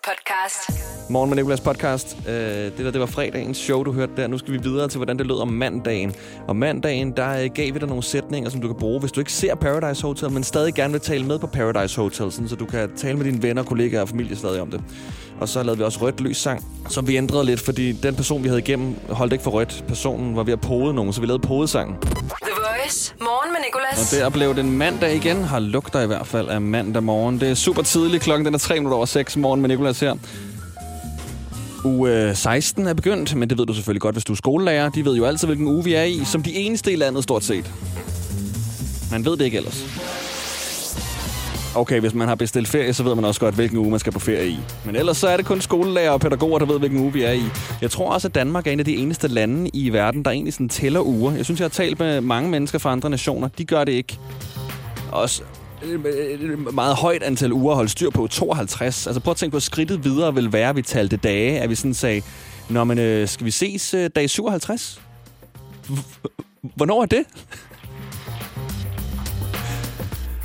podcast. 0.10 0.84
Morgen 1.10 1.30
med 1.30 1.38
Nicolas 1.38 1.62
podcast. 1.62 2.18
Øh, 2.28 2.34
det 2.34 2.78
der, 2.78 2.92
det 2.92 3.00
var 3.00 3.06
fredagens 3.06 3.58
show, 3.58 3.84
du 3.84 3.92
hørte 3.92 4.12
der. 4.18 4.28
Nu 4.28 4.38
skal 4.38 4.54
vi 4.54 4.58
videre 4.58 4.88
til, 4.88 4.98
hvordan 4.98 5.18
det 5.18 5.28
lød 5.28 5.38
om 5.38 5.48
mandagen. 5.48 6.14
Og 6.48 6.56
mandagen, 6.56 7.12
der 7.12 7.44
øh, 7.44 7.50
gav 7.56 7.74
vi 7.74 7.80
dig 7.80 7.88
nogle 7.88 8.04
sætninger, 8.04 8.50
som 8.50 8.62
du 8.62 8.68
kan 8.68 8.78
bruge, 8.80 9.00
hvis 9.00 9.12
du 9.12 9.22
ikke 9.22 9.32
ser 9.32 9.56
Paradise 9.56 10.02
Hotel, 10.02 10.32
men 10.32 10.44
stadig 10.44 10.74
gerne 10.74 10.92
vil 10.92 11.02
tale 11.02 11.26
med 11.26 11.40
på 11.40 11.48
Paradise 11.48 12.02
Hotel, 12.02 12.32
sådan, 12.32 12.50
så 12.50 12.56
du 12.56 12.66
kan 12.66 12.96
tale 12.96 13.18
med 13.18 13.26
dine 13.26 13.44
venner, 13.44 13.64
kollegaer 13.64 14.02
og 14.02 14.10
familie 14.10 14.36
stadig 14.36 14.62
om 14.62 14.72
det. 14.72 14.82
Og 15.42 15.50
så 15.50 15.64
lavede 15.64 15.78
vi 15.78 15.84
også 15.84 16.00
rødt 16.02 16.22
lys 16.22 16.38
sang, 16.38 16.66
som 16.90 17.08
vi 17.08 17.18
ændrede 17.18 17.46
lidt, 17.46 17.60
fordi 17.60 17.92
den 17.92 18.16
person, 18.16 18.44
vi 18.44 18.48
havde 18.48 18.60
igennem, 18.60 18.96
holdt 19.10 19.34
ikke 19.34 19.44
for 19.44 19.52
rødt. 19.52 19.84
Personen 19.88 20.36
var 20.36 20.44
ved 20.44 20.54
at 20.54 20.62
pode 20.62 20.94
nogen, 20.94 21.14
så 21.14 21.22
vi 21.22 21.28
lavede 21.28 21.48
podesangen. 21.48 21.96
The 22.02 22.10
Voice. 22.56 23.14
Morgen 23.20 23.52
med 23.54 23.60
Nicolas. 23.66 24.14
Og 24.14 24.20
der 24.20 24.30
blev 24.30 24.56
det 24.56 24.64
en 24.64 24.72
mandag 24.72 25.16
igen. 25.16 25.44
Har 25.44 25.60
lugter 25.60 26.02
i 26.02 26.08
hvert 26.08 26.28
fald 26.28 26.48
af 26.48 26.62
mandag 26.62 27.04
morgen. 27.04 27.40
Det 27.40 27.50
er 27.50 27.54
super 27.54 27.82
tidligt. 27.82 28.24
Klokken 28.24 28.46
den 28.46 28.54
er 28.54 28.58
3 28.58 28.74
minutter 28.74 28.96
over 28.96 29.06
6 29.06 29.38
morgen 29.38 29.62
med 29.62 29.70
Nicolas 29.70 30.00
her. 30.00 30.16
Uge 31.86 32.36
16 32.36 32.88
er 32.88 32.94
begyndt, 32.94 33.36
men 33.36 33.50
det 33.50 33.58
ved 33.58 33.66
du 33.66 33.74
selvfølgelig 33.74 34.02
godt, 34.02 34.16
hvis 34.16 34.24
du 34.24 34.34
er 34.34 34.38
skolelærer. 34.38 34.90
De 34.90 35.06
ved 35.06 35.16
jo 35.16 35.26
altid, 35.26 35.48
hvilken 35.48 35.68
uge 35.68 35.84
vi 35.84 35.94
er 35.94 36.04
i, 36.04 36.22
som 36.26 36.44
de 36.44 36.56
eneste 36.56 36.92
i 36.92 36.96
landet 36.96 37.24
stort 37.24 37.44
set. 37.44 37.72
Man 39.12 39.26
ved 39.26 39.38
det 39.38 39.46
ikke 39.46 39.58
ellers. 39.58 39.86
Okay, 41.76 42.00
hvis 42.00 42.14
man 42.14 42.28
har 42.28 42.36
bestilt 42.36 42.68
ferie, 42.68 42.94
så 42.94 43.04
ved 43.04 43.16
man 43.16 43.26
også 43.26 43.40
godt, 43.40 43.56
hvilken 43.56 43.78
uge 43.78 43.90
man 43.90 44.00
skal 44.00 44.14
på 44.14 44.20
ferie 44.20 44.50
i. 44.50 44.60
Men 44.86 44.96
ellers 44.96 45.18
så 45.18 45.28
er 45.28 45.38
det 45.38 45.46
kun 45.46 45.62
skolelærer 45.62 46.12
og 46.12 46.22
pædagoger, 46.22 46.60
der 46.60 46.66
ved, 46.66 46.80
hvilken 46.80 47.00
uge 47.00 47.14
vi 47.14 47.24
er 47.24 47.32
i. 47.32 47.44
Jeg 47.82 47.92
tror 47.92 48.14
også, 48.14 48.28
at 48.28 48.36
Danmark 48.36 48.68
er 48.68 48.72
en 48.72 48.80
af 48.80 48.86
de 48.86 48.96
eneste 48.96 49.28
lande 49.28 49.70
i 49.74 49.90
verden, 49.94 50.26
der 50.26 50.32
egentlig 50.32 50.54
sådan 50.54 50.70
tæller 50.70 51.02
uger. 51.02 51.36
Jeg 51.36 51.46
synes, 51.46 51.60
jeg 51.60 51.66
har 51.66 51.70
talt 51.70 52.00
med 52.00 52.22
mange 52.22 52.50
mennesker 52.50 52.80
fra 52.80 52.92
andre 52.92 53.10
nationer. 53.10 53.48
De 53.48 53.66
gør 53.66 53.84
det 53.84 53.92
ikke. 53.92 54.20
Også 55.12 55.42
et 55.84 56.40
øh, 56.40 56.74
meget 56.74 56.96
højt 56.96 57.24
antal 57.24 57.54
uger 57.54 57.72
at 57.72 57.76
holde 57.76 57.90
styr 57.90 58.10
på. 58.10 58.28
52. 58.28 59.08
Altså 59.08 59.20
prøv 59.20 59.32
at 59.32 59.38
tænke 59.38 59.52
på, 59.52 59.58
at 59.58 59.64
skridtet 59.64 60.04
videre 60.04 60.36
vil 60.36 60.54
være, 60.54 60.70
at 60.70 60.76
vi 60.76 60.82
talte 60.82 61.18
dage. 61.18 61.60
At 61.60 61.70
vi 61.70 61.76
sådan 61.76 61.94
sagde, 61.94 62.22
Nå, 62.70 62.84
men 62.84 63.00
øh, 63.00 63.28
skal 63.28 63.46
vi 63.46 63.52
ses 63.52 63.94
øh, 63.94 64.10
dag 64.16 64.30
57? 64.30 65.02
Hvornår 66.76 67.02
er 67.02 67.06
det? 67.06 67.24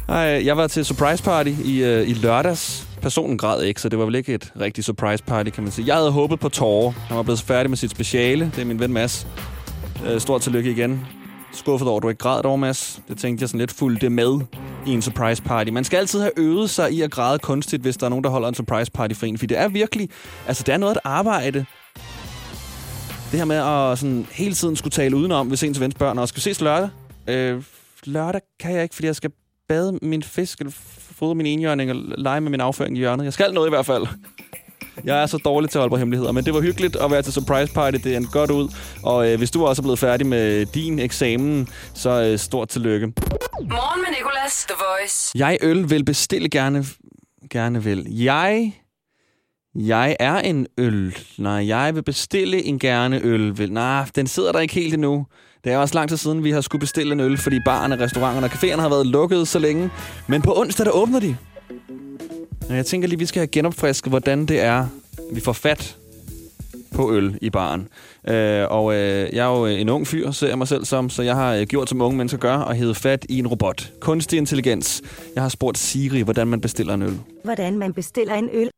Ej, 0.08 0.42
jeg 0.44 0.56
var 0.56 0.66
til 0.66 0.84
surprise 0.84 1.22
party 1.22 1.50
i, 1.64 1.82
øh, 1.82 2.08
i 2.08 2.12
lørdags. 2.14 2.88
Personen 3.02 3.38
græd 3.38 3.62
ikke, 3.62 3.80
så 3.80 3.88
det 3.88 3.98
var 3.98 4.04
vel 4.04 4.14
ikke 4.14 4.34
et 4.34 4.52
rigtigt 4.60 4.86
surprise 4.86 5.24
party, 5.24 5.50
kan 5.50 5.62
man 5.62 5.72
sige. 5.72 5.86
Jeg 5.86 5.96
havde 5.96 6.10
håbet 6.10 6.40
på 6.40 6.48
tårer. 6.48 6.90
Han 6.90 7.16
var 7.16 7.22
blevet 7.22 7.40
færdig 7.40 7.70
med 7.70 7.76
sit 7.76 7.90
speciale. 7.90 8.44
Det 8.44 8.58
er 8.58 8.64
min 8.64 8.80
ven 8.80 8.92
Mads. 8.92 9.26
Øh, 10.06 10.20
stort 10.20 10.40
tillykke 10.40 10.70
igen. 10.70 11.06
Skuffet 11.52 11.88
over, 11.88 11.96
at 11.96 12.02
du 12.02 12.08
ikke 12.08 12.18
græd 12.18 12.44
over, 12.44 12.56
Mads. 12.56 13.00
Det 13.08 13.18
tænkte 13.18 13.42
jeg 13.42 13.48
sådan 13.48 13.58
lidt 13.58 13.72
fulgte 13.72 14.10
med 14.10 14.40
i 14.86 14.90
en 14.90 15.02
surprise 15.02 15.42
party. 15.42 15.70
Man 15.70 15.84
skal 15.84 15.96
altid 15.96 16.20
have 16.20 16.32
øvet 16.36 16.70
sig 16.70 16.92
i 16.92 17.00
at 17.00 17.10
græde 17.10 17.38
kunstigt, 17.38 17.82
hvis 17.82 17.96
der 17.96 18.06
er 18.06 18.10
nogen, 18.10 18.24
der 18.24 18.30
holder 18.30 18.48
en 18.48 18.54
surprise 18.54 18.90
party 18.92 19.14
for 19.14 19.26
en. 19.26 19.38
For 19.38 19.46
det 19.46 19.58
er 19.58 19.68
virkelig... 19.68 20.08
Altså, 20.46 20.62
det 20.66 20.72
er 20.72 20.78
noget 20.78 20.94
at 20.94 21.00
arbejde. 21.04 21.64
Det 23.30 23.38
her 23.38 23.44
med 23.44 23.56
at 23.56 23.98
sådan 23.98 24.26
hele 24.32 24.54
tiden 24.54 24.76
skulle 24.76 24.92
tale 24.92 25.16
udenom, 25.16 25.48
hvis 25.48 25.62
ens 25.62 25.80
vens 25.80 25.94
børn 25.94 26.18
og 26.18 26.28
skal 26.28 26.42
ses 26.42 26.60
lørdag. 26.60 26.88
Øh, 27.28 27.62
lørdag 28.04 28.40
kan 28.60 28.74
jeg 28.74 28.82
ikke, 28.82 28.94
fordi 28.94 29.06
jeg 29.06 29.16
skal 29.16 29.30
bade 29.68 29.98
min 30.02 30.22
fisk, 30.22 30.58
eller 30.58 30.72
fodre 30.98 31.34
min 31.34 31.46
enhjørning, 31.46 31.90
og 31.90 31.96
lege 32.18 32.40
med 32.40 32.50
min 32.50 32.60
afføring 32.60 32.96
i 32.96 32.98
hjørnet. 32.98 33.24
Jeg 33.24 33.32
skal 33.32 33.52
noget 33.52 33.68
i 33.68 33.70
hvert 33.70 33.86
fald. 33.86 34.06
Jeg 35.04 35.22
er 35.22 35.26
så 35.26 35.38
dårlig 35.38 35.70
til 35.70 35.78
at 35.78 35.80
holde 35.80 35.90
på 35.92 35.96
hemmeligheder, 35.96 36.32
men 36.32 36.44
det 36.44 36.54
var 36.54 36.60
hyggeligt 36.60 36.96
at 36.96 37.10
være 37.10 37.22
til 37.22 37.32
surprise 37.32 37.72
party. 37.72 37.98
Det 38.04 38.16
er 38.16 38.30
godt 38.32 38.50
ud. 38.50 38.68
Og 39.02 39.30
øh, 39.32 39.38
hvis 39.38 39.50
du 39.50 39.66
også 39.66 39.82
er 39.82 39.82
blevet 39.82 39.98
færdig 39.98 40.26
med 40.26 40.66
din 40.66 40.98
eksamen, 40.98 41.68
så 41.94 42.10
øh, 42.10 42.38
stort 42.38 42.68
tillykke. 42.68 43.06
Morgen 43.06 44.00
med 44.00 44.16
Nicolas, 44.18 44.66
The 44.68 44.74
Voice. 44.74 45.38
Jeg 45.38 45.58
øl 45.62 45.90
vil 45.90 46.04
bestille 46.04 46.48
gerne, 46.48 46.84
gerne 47.50 47.84
vil. 47.84 48.06
Jeg, 48.10 48.72
jeg 49.74 50.16
er 50.20 50.36
en 50.36 50.66
øl. 50.78 51.16
Nej, 51.38 51.66
jeg 51.68 51.94
vil 51.94 52.02
bestille 52.02 52.64
en 52.64 52.78
gerne 52.78 53.20
øl. 53.22 53.58
Vil. 53.58 53.72
Nej, 53.72 54.06
den 54.16 54.26
sidder 54.26 54.52
der 54.52 54.60
ikke 54.60 54.74
helt 54.74 54.94
endnu. 54.94 55.26
Det 55.64 55.72
er 55.72 55.78
også 55.78 55.94
lang 55.94 56.08
tid 56.08 56.16
siden, 56.16 56.44
vi 56.44 56.50
har 56.50 56.60
skulle 56.60 56.80
bestille 56.80 57.12
en 57.12 57.20
øl, 57.20 57.38
fordi 57.38 57.60
barerne, 57.64 58.00
restauranterne 58.00 58.46
og 58.46 58.52
caféerne 58.52 58.80
har 58.80 58.88
været 58.88 59.06
lukket 59.06 59.48
så 59.48 59.58
længe. 59.58 59.90
Men 60.26 60.42
på 60.42 60.60
onsdag, 60.60 60.86
der 60.86 60.92
åbner 60.92 61.20
de. 61.20 61.36
Og 62.68 62.76
jeg 62.76 62.86
tænker 62.86 63.08
lige, 63.08 63.18
vi 63.18 63.26
skal 63.26 63.40
have 63.40 63.46
genopfrisket, 63.46 64.10
hvordan 64.10 64.46
det 64.46 64.60
er, 64.60 64.86
vi 65.32 65.40
får 65.40 65.52
fat 65.52 65.96
på 66.94 67.12
øl 67.12 67.38
i 67.42 67.50
baren. 67.50 67.88
Øh, 68.28 68.66
og 68.70 68.94
øh, 68.94 69.28
jeg 69.32 69.52
er 69.52 69.58
jo 69.58 69.66
øh, 69.66 69.80
en 69.80 69.88
ung 69.88 70.06
fyr, 70.06 70.30
ser 70.30 70.48
jeg 70.48 70.58
mig 70.58 70.68
selv 70.68 70.84
som, 70.84 71.10
så 71.10 71.22
jeg 71.22 71.34
har 71.34 71.54
øh, 71.54 71.62
gjort, 71.62 71.88
som 71.88 72.00
unge 72.00 72.16
mennesker 72.16 72.38
gør, 72.38 72.56
og 72.56 72.74
hævet 72.74 72.96
fat 72.96 73.26
i 73.28 73.38
en 73.38 73.46
robot. 73.46 73.92
Kunstig 74.00 74.36
intelligens. 74.36 75.02
Jeg 75.34 75.42
har 75.42 75.48
spurgt 75.48 75.78
Siri, 75.78 76.20
hvordan 76.20 76.46
man 76.46 76.60
bestiller 76.60 76.94
en 76.94 77.02
øl. 77.02 77.20
hvordan 77.44 77.78
man 77.78 77.92
bestiller 77.92 78.34
en 78.34 78.48
øl. 78.52 78.70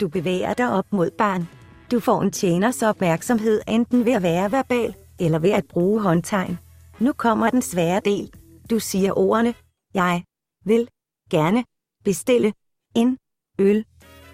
Du 0.00 0.08
bevæger 0.08 0.54
dig 0.54 0.72
op 0.72 0.84
mod 0.92 1.10
barn. 1.18 1.48
Du 1.90 2.00
får 2.00 2.22
en 2.22 2.30
tjeners 2.30 2.82
opmærksomhed 2.82 3.60
enten 3.68 4.04
ved 4.04 4.12
at 4.12 4.22
være 4.22 4.52
verbal 4.52 4.94
eller 5.24 5.38
ved 5.38 5.50
at 5.50 5.64
bruge 5.68 6.00
håndtegn. 6.00 6.58
Nu 6.98 7.12
kommer 7.12 7.50
den 7.50 7.62
svære 7.62 8.00
del. 8.04 8.30
Du 8.70 8.78
siger 8.78 9.18
ordene, 9.18 9.54
jeg 9.94 10.22
vil 10.64 10.88
gerne 11.30 11.64
bestille 12.04 12.52
en 12.94 13.18
øl. 13.58 13.84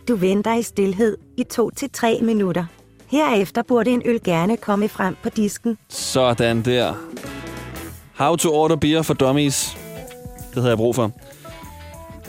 Du 0.09 0.17
venter 0.17 0.55
i 0.55 0.63
stillhed 0.63 1.17
i 1.37 1.45
to 1.45 1.71
til 1.71 1.91
tre 1.91 2.19
minutter. 2.23 2.65
Herefter 3.07 3.63
burde 3.63 3.91
en 3.91 4.03
øl 4.05 4.21
gerne 4.25 4.57
komme 4.57 4.89
frem 4.89 5.17
på 5.23 5.29
disken. 5.29 5.79
Sådan 5.89 6.63
der. 6.63 6.95
How 8.17 8.37
to 8.37 8.55
order 8.55 8.77
beer 8.77 9.03
for 9.03 9.15
dummies. 9.15 9.79
Det 10.49 10.55
havde 10.55 10.69
jeg 10.69 10.77
brug 10.79 10.95
for. 10.95 11.13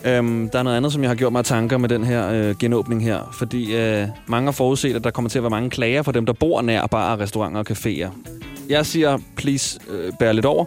Øhm, 0.06 0.50
der 0.50 0.60
er 0.60 0.64
noget 0.64 0.78
andet, 0.78 0.94
som 0.94 1.02
jeg 1.02 1.10
har 1.10 1.16
gjort 1.16 1.32
mig 1.32 1.46
tanker 1.46 1.78
med 1.78 1.90
den 1.90 2.04
her 2.04 2.30
øh, 2.30 2.56
genåbning 2.60 3.04
her. 3.04 3.30
Fordi 3.34 3.76
øh, 3.76 4.08
mange 4.28 4.46
har 4.48 4.52
forudset, 4.52 4.96
at 4.96 5.04
der 5.04 5.12
kommer 5.12 5.30
til 5.30 5.40
at 5.40 5.44
være 5.44 5.50
mange 5.50 5.70
klager 5.70 6.02
for 6.04 6.12
dem, 6.12 6.26
der 6.26 6.34
bor 6.34 6.62
nær 6.62 6.88
barer, 6.88 7.20
restauranter 7.20 7.60
og 7.60 7.66
caféer. 7.72 8.10
Jeg 8.70 8.86
siger, 8.86 9.18
please, 9.36 9.80
øh, 9.90 10.14
bær 10.20 10.32
lidt 10.32 10.46
over. 10.46 10.66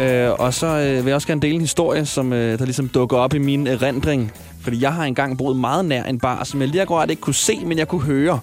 Øh, 0.00 0.30
og 0.32 0.54
så 0.54 0.66
øh, 0.66 0.96
vil 0.96 1.06
jeg 1.06 1.14
også 1.14 1.26
gerne 1.26 1.40
dele 1.40 1.54
en 1.54 1.60
historie, 1.60 2.06
som 2.06 2.32
øh, 2.32 2.58
der 2.58 2.64
ligesom 2.64 2.88
dukker 2.88 3.16
op 3.16 3.34
i 3.34 3.38
min 3.38 3.66
erindring. 3.66 4.32
Fordi 4.62 4.82
jeg 4.82 4.92
har 4.92 5.04
engang 5.04 5.38
boet 5.38 5.56
meget 5.56 5.84
nær 5.84 6.04
en 6.04 6.18
bar, 6.18 6.44
som 6.44 6.60
jeg 6.60 6.68
lige 6.68 6.82
akkurat 6.82 7.10
ikke 7.10 7.22
kunne 7.22 7.34
se, 7.34 7.64
men 7.64 7.78
jeg 7.78 7.88
kunne 7.88 8.02
høre. 8.02 8.40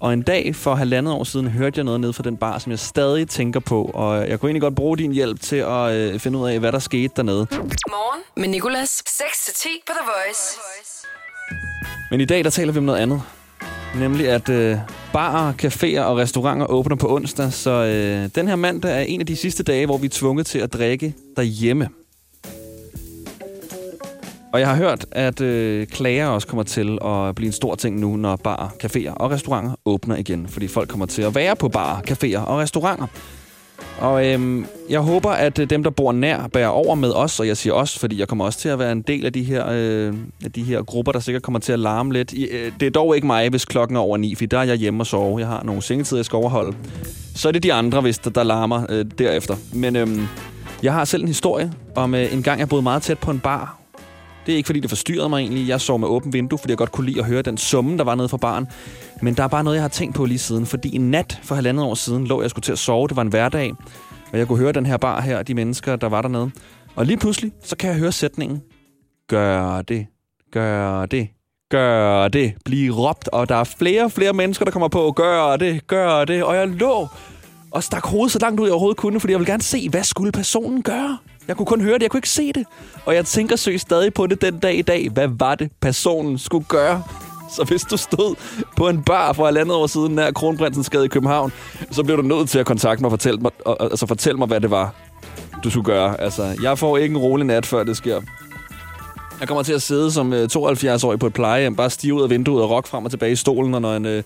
Og 0.00 0.12
en 0.12 0.22
dag 0.22 0.56
for 0.56 0.74
halvandet 0.74 1.14
år 1.14 1.24
siden 1.24 1.48
hørte 1.48 1.78
jeg 1.78 1.84
noget 1.84 2.00
ned 2.00 2.12
fra 2.12 2.22
den 2.22 2.36
bar, 2.36 2.58
som 2.58 2.70
jeg 2.70 2.78
stadig 2.78 3.28
tænker 3.28 3.60
på. 3.60 3.90
Og 3.94 4.28
jeg 4.28 4.40
kunne 4.40 4.48
egentlig 4.48 4.62
godt 4.62 4.74
bruge 4.74 4.98
din 4.98 5.12
hjælp 5.12 5.40
til 5.40 5.56
at 5.56 5.92
øh, 5.92 6.20
finde 6.20 6.38
ud 6.38 6.48
af, 6.48 6.58
hvad 6.58 6.72
der 6.72 6.78
skete 6.78 7.12
dernede. 7.16 7.46
Morgen 7.50 8.22
med 8.36 8.48
Nicolas. 8.48 9.02
6-10 9.08 9.68
på 9.86 9.92
The 9.92 10.06
Voice. 10.06 10.58
Men 12.10 12.20
i 12.20 12.24
dag, 12.24 12.44
der 12.44 12.50
taler 12.50 12.72
vi 12.72 12.78
om 12.78 12.84
noget 12.84 12.98
andet. 12.98 13.22
Nemlig, 13.94 14.28
at 14.28 14.48
øh, 14.48 14.78
barer, 15.14 15.52
caféer 15.62 16.00
og 16.00 16.16
restauranter 16.16 16.66
åbner 16.66 16.96
på 16.96 17.14
onsdag. 17.14 17.52
Så 17.52 17.70
øh, 17.70 18.30
den 18.34 18.48
her 18.48 18.56
mandag 18.56 18.96
er 18.96 19.00
en 19.00 19.20
af 19.20 19.26
de 19.26 19.36
sidste 19.36 19.62
dage, 19.62 19.86
hvor 19.86 19.98
vi 19.98 20.06
er 20.06 20.10
tvunget 20.10 20.46
til 20.46 20.58
at 20.58 20.72
drikke 20.72 21.14
derhjemme. 21.36 21.88
Og 24.52 24.60
jeg 24.60 24.68
har 24.68 24.76
hørt, 24.76 25.06
at 25.12 25.40
øh, 25.40 25.86
klager 25.86 26.26
også 26.26 26.48
kommer 26.48 26.62
til 26.62 26.98
at 27.04 27.34
blive 27.34 27.46
en 27.46 27.52
stor 27.52 27.74
ting 27.74 28.00
nu, 28.00 28.16
når 28.16 28.36
barer, 28.36 28.68
caféer 28.84 29.14
og 29.14 29.30
restauranter 29.30 29.72
åbner 29.84 30.16
igen. 30.16 30.48
Fordi 30.48 30.68
folk 30.68 30.88
kommer 30.88 31.06
til 31.06 31.22
at 31.22 31.34
være 31.34 31.56
på 31.56 31.68
barer, 31.68 32.00
caféer 32.10 32.38
og 32.38 32.58
restauranter. 32.58 33.06
Og 33.98 34.26
øhm, 34.26 34.66
jeg 34.90 35.00
håber, 35.00 35.30
at 35.30 35.58
øh, 35.58 35.70
dem, 35.70 35.82
der 35.82 35.90
bor 35.90 36.12
nær, 36.12 36.46
bærer 36.46 36.68
over 36.68 36.94
med 36.94 37.12
os, 37.12 37.40
og 37.40 37.46
jeg 37.46 37.56
siger 37.56 37.74
os, 37.74 37.98
fordi 37.98 38.18
jeg 38.18 38.28
kommer 38.28 38.44
også 38.44 38.58
til 38.58 38.68
at 38.68 38.78
være 38.78 38.92
en 38.92 39.02
del 39.02 39.26
af 39.26 39.32
de 39.32 39.42
her, 39.42 39.66
øh, 39.70 40.14
af 40.44 40.52
de 40.52 40.62
her 40.62 40.82
grupper, 40.82 41.12
der 41.12 41.20
sikkert 41.20 41.42
kommer 41.42 41.60
til 41.60 41.72
at 41.72 41.78
larme 41.78 42.12
lidt. 42.12 42.32
I, 42.32 42.44
øh, 42.44 42.72
det 42.80 42.86
er 42.86 42.90
dog 42.90 43.14
ikke 43.14 43.26
mig, 43.26 43.48
hvis 43.48 43.64
klokken 43.64 43.96
er 43.96 44.00
over 44.00 44.16
9, 44.16 44.34
for 44.34 44.46
der 44.46 44.58
er 44.58 44.62
jeg 44.62 44.76
hjemme 44.76 45.02
og 45.02 45.06
sove. 45.06 45.38
Jeg 45.38 45.48
har 45.48 45.62
nogle 45.62 45.82
sengetider, 45.82 46.18
jeg 46.18 46.24
skal 46.24 46.36
overholde. 46.36 46.76
Så 47.34 47.48
er 47.48 47.52
det 47.52 47.62
de 47.62 47.72
andre, 47.72 48.00
hvis 48.00 48.18
der, 48.18 48.30
der 48.30 48.42
larmer 48.42 48.86
øh, 48.88 49.04
derefter. 49.18 49.56
Men 49.72 49.96
øhm, 49.96 50.26
jeg 50.82 50.92
har 50.92 51.04
selv 51.04 51.22
en 51.22 51.28
historie 51.28 51.72
om 51.94 52.14
øh, 52.14 52.34
en 52.34 52.42
gang, 52.42 52.60
jeg 52.60 52.68
boede 52.68 52.82
meget 52.82 53.02
tæt 53.02 53.18
på 53.18 53.30
en 53.30 53.40
bar. 53.40 53.83
Det 54.46 54.52
er 54.52 54.56
ikke, 54.56 54.66
fordi 54.66 54.80
det 54.80 54.90
forstyrrede 54.90 55.28
mig 55.28 55.40
egentlig. 55.40 55.68
Jeg 55.68 55.80
sov 55.80 55.98
med 55.98 56.08
åbent 56.08 56.32
vindue, 56.32 56.58
fordi 56.58 56.70
jeg 56.70 56.78
godt 56.78 56.92
kunne 56.92 57.06
lide 57.06 57.20
at 57.20 57.26
høre 57.26 57.42
den 57.42 57.58
summe, 57.58 57.98
der 57.98 58.04
var 58.04 58.14
nede 58.14 58.28
fra 58.28 58.36
baren. 58.36 58.66
Men 59.22 59.34
der 59.34 59.42
er 59.42 59.48
bare 59.48 59.64
noget, 59.64 59.76
jeg 59.76 59.82
har 59.82 59.88
tænkt 59.88 60.14
på 60.14 60.24
lige 60.24 60.38
siden. 60.38 60.66
Fordi 60.66 60.96
en 60.96 61.10
nat 61.10 61.40
for 61.42 61.54
halvandet 61.54 61.84
år 61.84 61.94
siden 61.94 62.26
lå 62.26 62.42
jeg 62.42 62.50
skulle 62.50 62.62
til 62.62 62.72
at 62.72 62.78
sove. 62.78 63.08
Det 63.08 63.16
var 63.16 63.22
en 63.22 63.28
hverdag. 63.28 63.72
Og 64.32 64.38
jeg 64.38 64.46
kunne 64.46 64.58
høre 64.58 64.72
den 64.72 64.86
her 64.86 64.96
bar 64.96 65.20
her, 65.20 65.42
de 65.42 65.54
mennesker, 65.54 65.96
der 65.96 66.08
var 66.08 66.22
dernede. 66.22 66.50
Og 66.96 67.06
lige 67.06 67.16
pludselig, 67.16 67.52
så 67.64 67.76
kan 67.76 67.90
jeg 67.90 67.98
høre 67.98 68.12
sætningen. 68.12 68.62
Gør 69.28 69.82
det. 69.82 70.06
Gør 70.52 71.06
det. 71.06 71.28
Gør 71.70 72.28
det. 72.28 72.54
Bliv 72.64 72.92
råbt. 72.92 73.28
Og 73.28 73.48
der 73.48 73.54
er 73.54 73.64
flere 73.64 74.04
og 74.04 74.12
flere 74.12 74.32
mennesker, 74.32 74.64
der 74.64 74.72
kommer 74.72 74.88
på. 74.88 75.12
Gør 75.12 75.56
det. 75.56 75.86
Gør 75.86 76.24
det. 76.24 76.44
Og 76.44 76.56
jeg 76.56 76.68
lå 76.68 77.08
og 77.70 77.82
stak 77.82 78.06
hovedet 78.06 78.32
så 78.32 78.38
langt 78.38 78.60
ud, 78.60 78.66
jeg 78.66 78.72
overhovedet 78.72 78.96
kunne, 78.96 79.20
fordi 79.20 79.30
jeg 79.30 79.38
ville 79.38 79.52
gerne 79.52 79.62
se, 79.62 79.88
hvad 79.88 80.04
skulle 80.04 80.32
personen 80.32 80.82
gøre? 80.82 81.18
Jeg 81.48 81.56
kunne 81.56 81.66
kun 81.66 81.80
høre 81.80 81.94
det, 81.94 82.02
jeg 82.02 82.10
kunne 82.10 82.18
ikke 82.18 82.28
se 82.28 82.52
det. 82.52 82.66
Og 83.06 83.14
jeg 83.14 83.26
tænker 83.26 83.56
søg 83.56 83.80
stadig 83.80 84.14
på 84.14 84.26
det 84.26 84.40
den 84.40 84.58
dag 84.58 84.78
i 84.78 84.82
dag. 84.82 85.08
Hvad 85.10 85.28
var 85.38 85.54
det, 85.54 85.70
personen 85.80 86.38
skulle 86.38 86.66
gøre? 86.68 87.02
Så 87.56 87.64
hvis 87.64 87.82
du 87.82 87.96
stod 87.96 88.34
på 88.76 88.88
en 88.88 89.02
bar 89.02 89.32
for 89.32 89.48
et 89.48 89.58
andet 89.58 89.76
år 89.76 89.86
siden 89.86 90.14
nær 90.14 90.30
Kronprinsens 90.30 90.90
Gade 90.90 91.04
i 91.04 91.08
København, 91.08 91.52
så 91.90 92.02
bliver 92.02 92.16
du 92.16 92.22
nødt 92.22 92.48
til 92.48 92.58
at 92.58 92.66
kontakte 92.66 93.02
mig 93.02 93.06
og 93.06 93.12
fortælle 93.12 93.40
mig, 93.40 93.50
og, 93.64 93.76
altså 93.82 94.06
fortælle 94.06 94.38
mig, 94.38 94.48
hvad 94.48 94.60
det 94.60 94.70
var, 94.70 94.94
du 95.64 95.70
skulle 95.70 95.84
gøre. 95.84 96.20
Altså, 96.20 96.56
jeg 96.62 96.78
får 96.78 96.98
ikke 96.98 97.12
en 97.12 97.18
rolig 97.18 97.46
nat, 97.46 97.66
før 97.66 97.84
det 97.84 97.96
sker. 97.96 98.20
Jeg 99.40 99.48
kommer 99.48 99.62
til 99.62 99.72
at 99.72 99.82
sidde 99.82 100.12
som 100.12 100.32
øh, 100.32 100.48
72-årig 100.56 101.18
på 101.18 101.26
et 101.26 101.32
plejehjem, 101.32 101.76
bare 101.76 101.90
stive 101.90 102.14
ud 102.14 102.22
af 102.22 102.30
vinduet 102.30 102.62
og 102.62 102.70
rock 102.70 102.86
frem 102.86 103.04
og 103.04 103.10
tilbage 103.10 103.32
i 103.32 103.36
stolen, 103.36 103.74
og 103.74 103.82
når 103.82 103.96
en, 103.96 104.06
øh, 104.06 104.22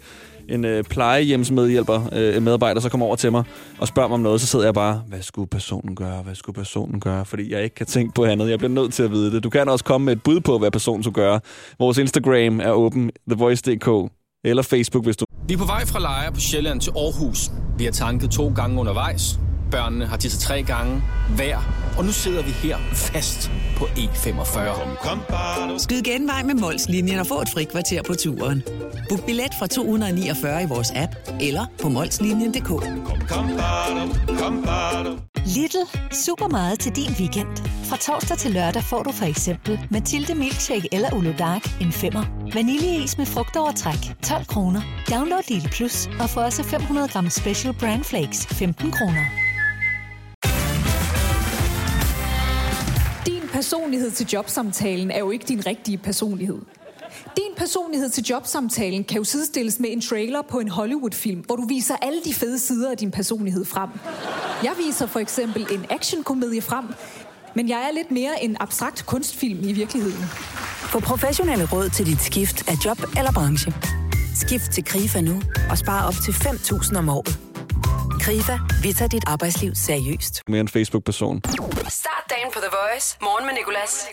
en 0.48 0.64
øh, 0.64 0.84
plejehjemsmedhjælper, 0.84 2.08
øh, 2.12 2.42
medarbejder, 2.42 2.80
så 2.80 2.88
kommer 2.88 3.06
over 3.06 3.16
til 3.16 3.32
mig 3.32 3.44
og 3.78 3.88
spørger 3.88 4.08
mig 4.08 4.14
om 4.14 4.20
noget, 4.20 4.40
så 4.40 4.46
sidder 4.46 4.64
jeg 4.64 4.74
bare, 4.74 5.02
hvad 5.06 5.22
skulle 5.22 5.48
personen 5.48 5.96
gøre, 5.96 6.22
hvad 6.22 6.34
skulle 6.34 6.54
personen 6.54 7.00
gøre, 7.00 7.24
fordi 7.24 7.52
jeg 7.52 7.62
ikke 7.62 7.74
kan 7.74 7.86
tænke 7.86 8.14
på 8.14 8.24
andet. 8.24 8.50
Jeg 8.50 8.58
bliver 8.58 8.72
nødt 8.72 8.92
til 8.92 9.02
at 9.02 9.10
vide 9.10 9.32
det. 9.32 9.44
Du 9.44 9.50
kan 9.50 9.68
også 9.68 9.84
komme 9.84 10.04
med 10.04 10.12
et 10.12 10.22
bud 10.22 10.40
på, 10.40 10.58
hvad 10.58 10.70
personen 10.70 11.02
skulle 11.02 11.14
gøre. 11.14 11.40
Vores 11.78 11.98
Instagram 11.98 12.60
er 12.60 12.70
åben, 12.70 13.10
thevoice.dk, 13.30 14.12
eller 14.44 14.62
Facebook, 14.62 15.04
hvis 15.04 15.16
du... 15.16 15.24
Vi 15.48 15.54
er 15.54 15.58
på 15.58 15.64
vej 15.64 15.86
fra 15.86 16.00
Lejre 16.00 16.32
på 16.32 16.40
Sjælland 16.40 16.80
til 16.80 16.90
Aarhus. 16.96 17.50
Vi 17.78 17.84
har 17.84 17.92
tanket 17.92 18.30
to 18.30 18.52
gange 18.54 18.80
undervejs. 18.80 19.40
Børnene 19.70 20.06
har 20.06 20.16
tisset 20.16 20.40
tre 20.40 20.62
gange 20.62 21.02
hver. 21.36 21.87
Og 21.98 22.04
nu 22.04 22.12
sidder 22.12 22.42
vi 22.42 22.50
her 22.50 22.78
fast 22.92 23.50
på 23.76 23.84
E45. 23.84 25.78
Skyd 25.78 26.02
genvej 26.02 26.42
med 26.42 26.54
Molslinjen 26.54 27.18
og 27.18 27.26
få 27.26 27.40
et 27.40 27.48
fri 27.54 27.64
kvarter 27.64 28.02
på 28.02 28.14
turen. 28.14 28.62
Book 29.08 29.26
billet 29.26 29.54
fra 29.58 29.66
249 29.66 30.62
i 30.62 30.66
vores 30.66 30.92
app 30.94 31.12
eller 31.40 31.64
på 31.82 31.88
molslinjen.dk. 31.88 32.70
Lidl. 35.46 35.76
Super 36.12 36.48
meget 36.48 36.80
til 36.80 36.96
din 36.96 37.10
weekend. 37.20 37.48
Fra 37.84 37.96
torsdag 37.96 38.38
til 38.38 38.50
lørdag 38.50 38.82
får 38.82 39.02
du 39.02 39.12
for 39.12 39.24
eksempel 39.24 39.80
Mathilde 39.90 40.34
Milkshake 40.34 40.88
eller 40.92 41.14
Ulo 41.14 41.32
Dark 41.38 41.80
en 41.80 41.92
femmer. 41.92 42.24
Vaniljeis 42.54 43.18
med 43.18 43.26
frugtovertræk 43.26 44.22
12 44.22 44.44
kroner. 44.46 44.80
Download 45.10 45.42
Lidl 45.48 45.68
Plus 45.68 46.08
og 46.20 46.30
få 46.30 46.40
også 46.40 46.62
500 46.62 47.08
gram 47.08 47.30
Special 47.30 47.74
Brand 47.74 48.04
Flakes 48.04 48.46
15 48.46 48.92
kroner. 48.92 49.24
Personlighed 53.58 54.10
til 54.10 54.26
jobsamtalen 54.32 55.10
er 55.10 55.18
jo 55.18 55.30
ikke 55.30 55.44
din 55.48 55.66
rigtige 55.66 55.98
personlighed. 55.98 56.58
Din 57.36 57.54
personlighed 57.56 58.10
til 58.10 58.24
jobsamtalen 58.24 59.04
kan 59.04 59.16
jo 59.16 59.24
sidestilles 59.24 59.80
med 59.80 59.92
en 59.92 60.00
trailer 60.00 60.42
på 60.42 60.58
en 60.58 60.68
Hollywood-film, 60.68 61.40
hvor 61.40 61.56
du 61.56 61.66
viser 61.66 61.96
alle 62.02 62.20
de 62.24 62.34
fede 62.34 62.58
sider 62.58 62.90
af 62.90 62.96
din 62.96 63.10
personlighed 63.10 63.64
frem. 63.64 63.90
Jeg 64.62 64.72
viser 64.86 65.06
for 65.06 65.20
eksempel 65.20 65.66
en 65.70 65.86
actionkomedie 65.90 66.62
frem, 66.62 66.84
men 67.54 67.68
jeg 67.68 67.78
er 67.88 67.94
lidt 67.94 68.10
mere 68.10 68.44
en 68.44 68.56
abstrakt 68.60 69.06
kunstfilm 69.06 69.68
i 69.68 69.72
virkeligheden. 69.72 70.24
Få 70.92 71.00
professionelle 71.00 71.68
råd 71.72 71.88
til 71.88 72.06
dit 72.06 72.20
skift 72.20 72.68
af 72.68 72.74
job 72.84 72.98
eller 73.16 73.32
branche. 73.32 73.72
Skift 74.34 74.70
til 74.70 74.84
KRIFA 74.84 75.20
nu 75.20 75.42
og 75.70 75.78
spare 75.78 76.06
op 76.06 76.14
til 76.24 76.32
5.000 76.32 76.98
om 76.98 77.08
året. 77.08 77.47
KRIFA, 78.20 78.58
vi 78.82 78.92
tager 78.92 79.08
dit 79.08 79.24
arbejdsliv 79.26 79.74
seriøst. 79.74 80.42
Mere 80.48 80.60
en 80.60 80.68
Facebook-person. 80.68 81.40
Start 81.88 82.24
dagen 82.30 82.50
på 82.54 82.58
The 82.60 82.70
Voice. 82.70 83.16
Morgen 83.22 83.46
med 83.46 83.54
Nicolas. 83.54 84.06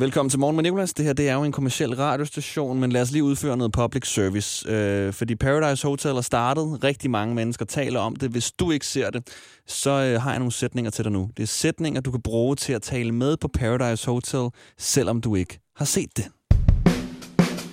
Velkommen 0.00 0.30
til 0.30 0.38
Morgen 0.38 0.56
med 0.56 0.62
Nicolas. 0.62 0.94
Det 0.94 1.04
her 1.04 1.12
det 1.12 1.28
er 1.28 1.34
jo 1.34 1.42
en 1.42 1.52
kommersiel 1.52 1.94
radiostation, 1.94 2.80
men 2.80 2.92
lad 2.92 3.02
os 3.02 3.10
lige 3.10 3.24
udføre 3.24 3.56
noget 3.56 3.72
public 3.72 4.06
service. 4.06 4.68
Øh, 4.68 5.12
fordi 5.12 5.34
Paradise 5.34 5.86
Hotel 5.86 6.10
er 6.10 6.20
startet. 6.20 6.84
Rigtig 6.84 7.10
mange 7.10 7.34
mennesker 7.34 7.64
taler 7.64 8.00
om 8.00 8.16
det. 8.16 8.30
Hvis 8.30 8.52
du 8.52 8.70
ikke 8.70 8.86
ser 8.86 9.10
det, 9.10 9.28
så 9.66 9.90
øh, 9.90 10.22
har 10.22 10.30
jeg 10.30 10.38
nogle 10.38 10.52
sætninger 10.52 10.90
til 10.90 11.04
dig 11.04 11.12
nu. 11.12 11.30
Det 11.36 11.42
er 11.42 11.46
sætninger, 11.46 12.00
du 12.00 12.10
kan 12.10 12.22
bruge 12.22 12.56
til 12.56 12.72
at 12.72 12.82
tale 12.82 13.12
med 13.12 13.36
på 13.36 13.48
Paradise 13.48 14.06
Hotel, 14.06 14.48
selvom 14.78 15.20
du 15.20 15.34
ikke 15.34 15.58
har 15.76 15.84
set 15.84 16.16
det. 16.16 16.28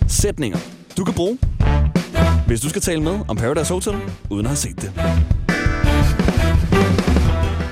Sætninger, 0.08 0.58
du 0.98 1.03
kan 1.03 1.13
bruge, 1.13 1.38
hvis 2.48 2.62
du 2.62 2.69
skal 2.69 2.81
tale 2.81 3.01
med 3.01 3.19
om 3.27 3.38
Paradise 3.38 3.74
Hotel, 3.74 3.95
uden 4.29 4.45
at 4.45 4.50
have 4.50 4.57
set 4.57 4.81
det. 4.81 4.91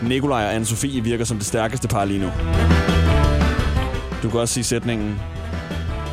Nikolaj 0.09 0.45
og 0.45 0.55
Anne-Sophie 0.55 1.01
virker 1.01 1.25
som 1.25 1.37
det 1.37 1.45
stærkeste 1.45 1.87
par 1.87 2.05
lige 2.05 2.19
nu. 2.19 2.29
Du 4.23 4.29
kan 4.29 4.39
også 4.39 4.53
sige 4.53 4.63
sætningen, 4.63 5.15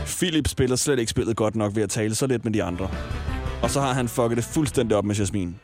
Philip 0.07 0.49
spiller 0.49 0.77
slet 0.77 0.99
ikke 0.99 1.11
spillet 1.11 1.37
godt 1.37 1.57
nok 1.57 1.77
ved 1.77 1.83
at 1.83 1.91
tale 1.91 2.15
så 2.15 2.27
lidt 2.27 2.45
med 2.45 2.53
de 2.53 2.63
andre. 2.63 2.91
Og 3.63 3.71
så 3.71 3.81
har 3.81 3.93
han 3.93 4.09
fucket 4.09 4.37
det 4.37 4.45
fuldstændig 4.45 4.97
op 4.97 5.05
med 5.05 5.15
Jasmin. 5.15 5.57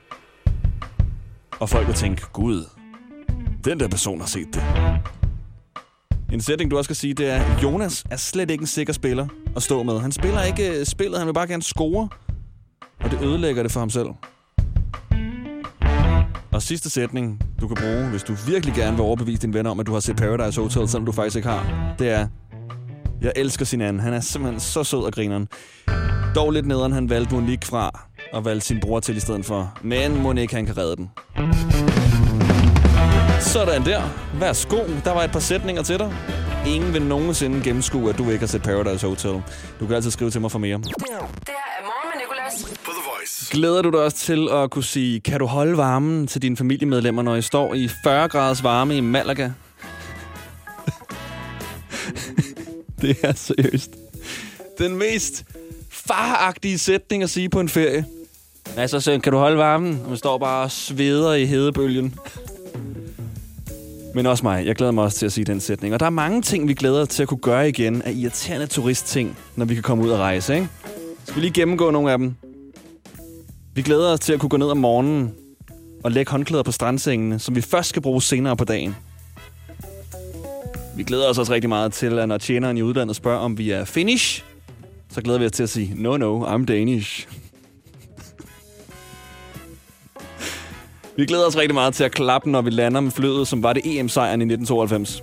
Og 1.60 1.68
folk 1.68 1.86
vil 1.86 1.94
tænke, 1.94 2.22
gud, 2.32 2.64
den 3.64 3.80
der 3.80 3.88
person 3.88 4.20
har 4.20 4.26
set 4.26 4.54
det. 4.54 4.62
En 6.32 6.40
sætning, 6.40 6.70
du 6.70 6.76
også 6.76 6.86
skal 6.86 6.96
sige, 6.96 7.14
det 7.14 7.30
er, 7.30 7.42
Jonas 7.62 8.04
er 8.10 8.16
slet 8.16 8.50
ikke 8.50 8.62
en 8.62 8.66
sikker 8.66 8.92
spiller 8.92 9.26
at 9.56 9.62
stå 9.62 9.82
med. 9.82 10.00
Han 10.00 10.12
spiller 10.12 10.42
ikke 10.42 10.78
øh, 10.78 10.86
spillet, 10.86 11.18
han 11.18 11.26
vil 11.26 11.34
bare 11.34 11.46
gerne 11.46 11.62
score. 11.62 12.08
Og 13.06 13.12
det 13.12 13.22
ødelægger 13.22 13.62
det 13.62 13.72
for 13.72 13.80
ham 13.80 13.90
selv. 13.90 14.08
Og 16.52 16.62
sidste 16.62 16.90
sætning, 16.90 17.40
du 17.60 17.68
kan 17.68 17.76
bruge, 17.76 18.08
hvis 18.08 18.22
du 18.22 18.34
virkelig 18.46 18.74
gerne 18.74 18.96
vil 18.96 19.02
overbevise 19.04 19.42
dine 19.42 19.54
venner 19.54 19.70
om, 19.70 19.80
at 19.80 19.86
du 19.86 19.92
har 19.92 20.00
set 20.00 20.16
Paradise 20.16 20.60
Hotel, 20.60 20.88
selvom 20.88 21.06
du 21.06 21.12
faktisk 21.12 21.36
ikke 21.36 21.48
har, 21.48 21.94
det 21.98 22.10
er, 22.10 22.28
jeg 23.20 23.32
elsker 23.36 23.64
sin 23.64 23.80
anden. 23.80 24.00
Han 24.00 24.12
er 24.12 24.20
simpelthen 24.20 24.60
så 24.60 24.84
sød 24.84 24.98
og 24.98 25.12
grineren. 25.12 25.48
Dog 26.34 26.50
lidt 26.50 26.66
nederen, 26.66 26.92
han 26.92 27.10
valgte 27.10 27.34
Monique 27.34 27.66
fra 27.66 28.08
og 28.32 28.44
valgte 28.44 28.66
sin 28.66 28.80
bror 28.80 29.00
til 29.00 29.16
i 29.16 29.20
stedet 29.20 29.44
for. 29.44 29.78
Men 29.82 30.22
Monique, 30.22 30.56
han 30.56 30.66
kan 30.66 30.76
redde 30.76 30.96
den. 30.96 31.10
Sådan 33.40 33.84
der. 33.84 34.02
Værsgo. 34.40 34.78
Der 35.04 35.12
var 35.12 35.22
et 35.22 35.32
par 35.32 35.40
sætninger 35.40 35.82
til 35.82 35.98
dig. 35.98 36.14
Ingen 36.66 36.92
vil 36.92 37.02
nogensinde 37.02 37.60
gennemskue, 37.64 38.10
at 38.10 38.18
du 38.18 38.30
ikke 38.30 38.40
har 38.40 38.46
set 38.46 38.62
Paradise 38.62 39.06
Hotel. 39.06 39.42
Du 39.80 39.86
kan 39.86 39.96
altid 39.96 40.10
skrive 40.10 40.30
til 40.30 40.40
mig 40.40 40.50
for 40.50 40.58
mere. 40.58 40.78
Det 40.78 40.92
her 41.08 41.16
er 41.16 41.95
på 42.84 42.90
The 42.90 43.02
Voice. 43.16 43.50
Glæder 43.50 43.82
du 43.82 43.90
dig 43.90 44.00
også 44.00 44.16
til 44.16 44.48
at 44.52 44.70
kunne 44.70 44.84
sige, 44.84 45.20
kan 45.20 45.38
du 45.40 45.46
holde 45.46 45.76
varmen 45.76 46.26
til 46.26 46.42
dine 46.42 46.56
familiemedlemmer, 46.56 47.22
når 47.22 47.36
I 47.36 47.42
står 47.42 47.74
i 47.74 47.88
40 48.04 48.28
graders 48.28 48.62
varme 48.62 48.96
i 48.96 49.00
Malaga? 49.00 49.50
det 53.02 53.16
er 53.22 53.32
seriøst. 53.34 53.90
Den 54.78 54.96
mest 54.96 55.44
faragtige 55.90 56.78
sætning 56.78 57.22
at 57.22 57.30
sige 57.30 57.48
på 57.48 57.60
en 57.60 57.68
ferie. 57.68 58.04
Altså, 58.76 59.00
så 59.00 59.18
kan 59.22 59.32
du 59.32 59.38
holde 59.38 59.58
varmen? 59.58 60.02
Man 60.08 60.16
står 60.16 60.38
bare 60.38 60.64
og 60.64 60.70
sveder 60.70 61.32
i 61.32 61.46
hedebølgen. 61.46 62.14
Men 64.14 64.26
også 64.26 64.42
mig. 64.42 64.66
Jeg 64.66 64.74
glæder 64.74 64.92
mig 64.92 65.04
også 65.04 65.18
til 65.18 65.26
at 65.26 65.32
sige 65.32 65.44
den 65.44 65.60
sætning. 65.60 65.94
Og 65.94 66.00
der 66.00 66.06
er 66.06 66.10
mange 66.10 66.42
ting, 66.42 66.68
vi 66.68 66.74
glæder 66.74 67.02
os 67.02 67.08
til 67.08 67.22
at 67.22 67.28
kunne 67.28 67.38
gøre 67.38 67.68
igen 67.68 68.02
af 68.02 68.12
irriterende 68.12 68.66
turistting, 68.66 69.38
når 69.56 69.64
vi 69.64 69.74
kan 69.74 69.82
komme 69.82 70.04
ud 70.04 70.10
og 70.10 70.18
rejse, 70.18 70.54
ikke? 70.54 70.68
Vi 71.36 71.40
lige 71.40 71.52
gennemgå 71.52 71.90
nogle 71.90 72.12
af 72.12 72.18
dem? 72.18 72.34
Vi 73.74 73.82
glæder 73.82 74.12
os 74.12 74.20
til 74.20 74.32
at 74.32 74.40
kunne 74.40 74.50
gå 74.50 74.56
ned 74.56 74.66
om 74.66 74.76
morgenen 74.76 75.34
og 76.04 76.12
lægge 76.12 76.30
håndklæder 76.30 76.62
på 76.62 76.72
strandsengene, 76.72 77.38
som 77.38 77.56
vi 77.56 77.60
først 77.60 77.88
skal 77.88 78.02
bruge 78.02 78.22
senere 78.22 78.56
på 78.56 78.64
dagen. 78.64 78.96
Vi 80.96 81.02
glæder 81.02 81.28
os 81.28 81.38
også 81.38 81.52
rigtig 81.52 81.68
meget 81.68 81.92
til, 81.92 82.18
at 82.18 82.28
når 82.28 82.38
tjeneren 82.38 82.76
i 82.76 82.82
udlandet 82.82 83.16
spørger, 83.16 83.38
om 83.38 83.58
vi 83.58 83.70
er 83.70 83.84
finish, 83.84 84.44
så 85.10 85.22
glæder 85.22 85.38
vi 85.38 85.46
os 85.46 85.52
til 85.52 85.62
at 85.62 85.68
sige, 85.68 85.92
no, 85.96 86.16
no, 86.16 86.46
I'm 86.46 86.64
Danish. 86.64 87.28
vi 91.16 91.26
glæder 91.26 91.46
os 91.46 91.56
rigtig 91.56 91.74
meget 91.74 91.94
til 91.94 92.04
at 92.04 92.12
klappe, 92.12 92.50
når 92.50 92.62
vi 92.62 92.70
lander 92.70 93.00
med 93.00 93.10
flyet, 93.10 93.48
som 93.48 93.62
var 93.62 93.72
det 93.72 93.82
EM-sejren 93.84 94.40
i 94.40 94.44
1992. 94.44 95.22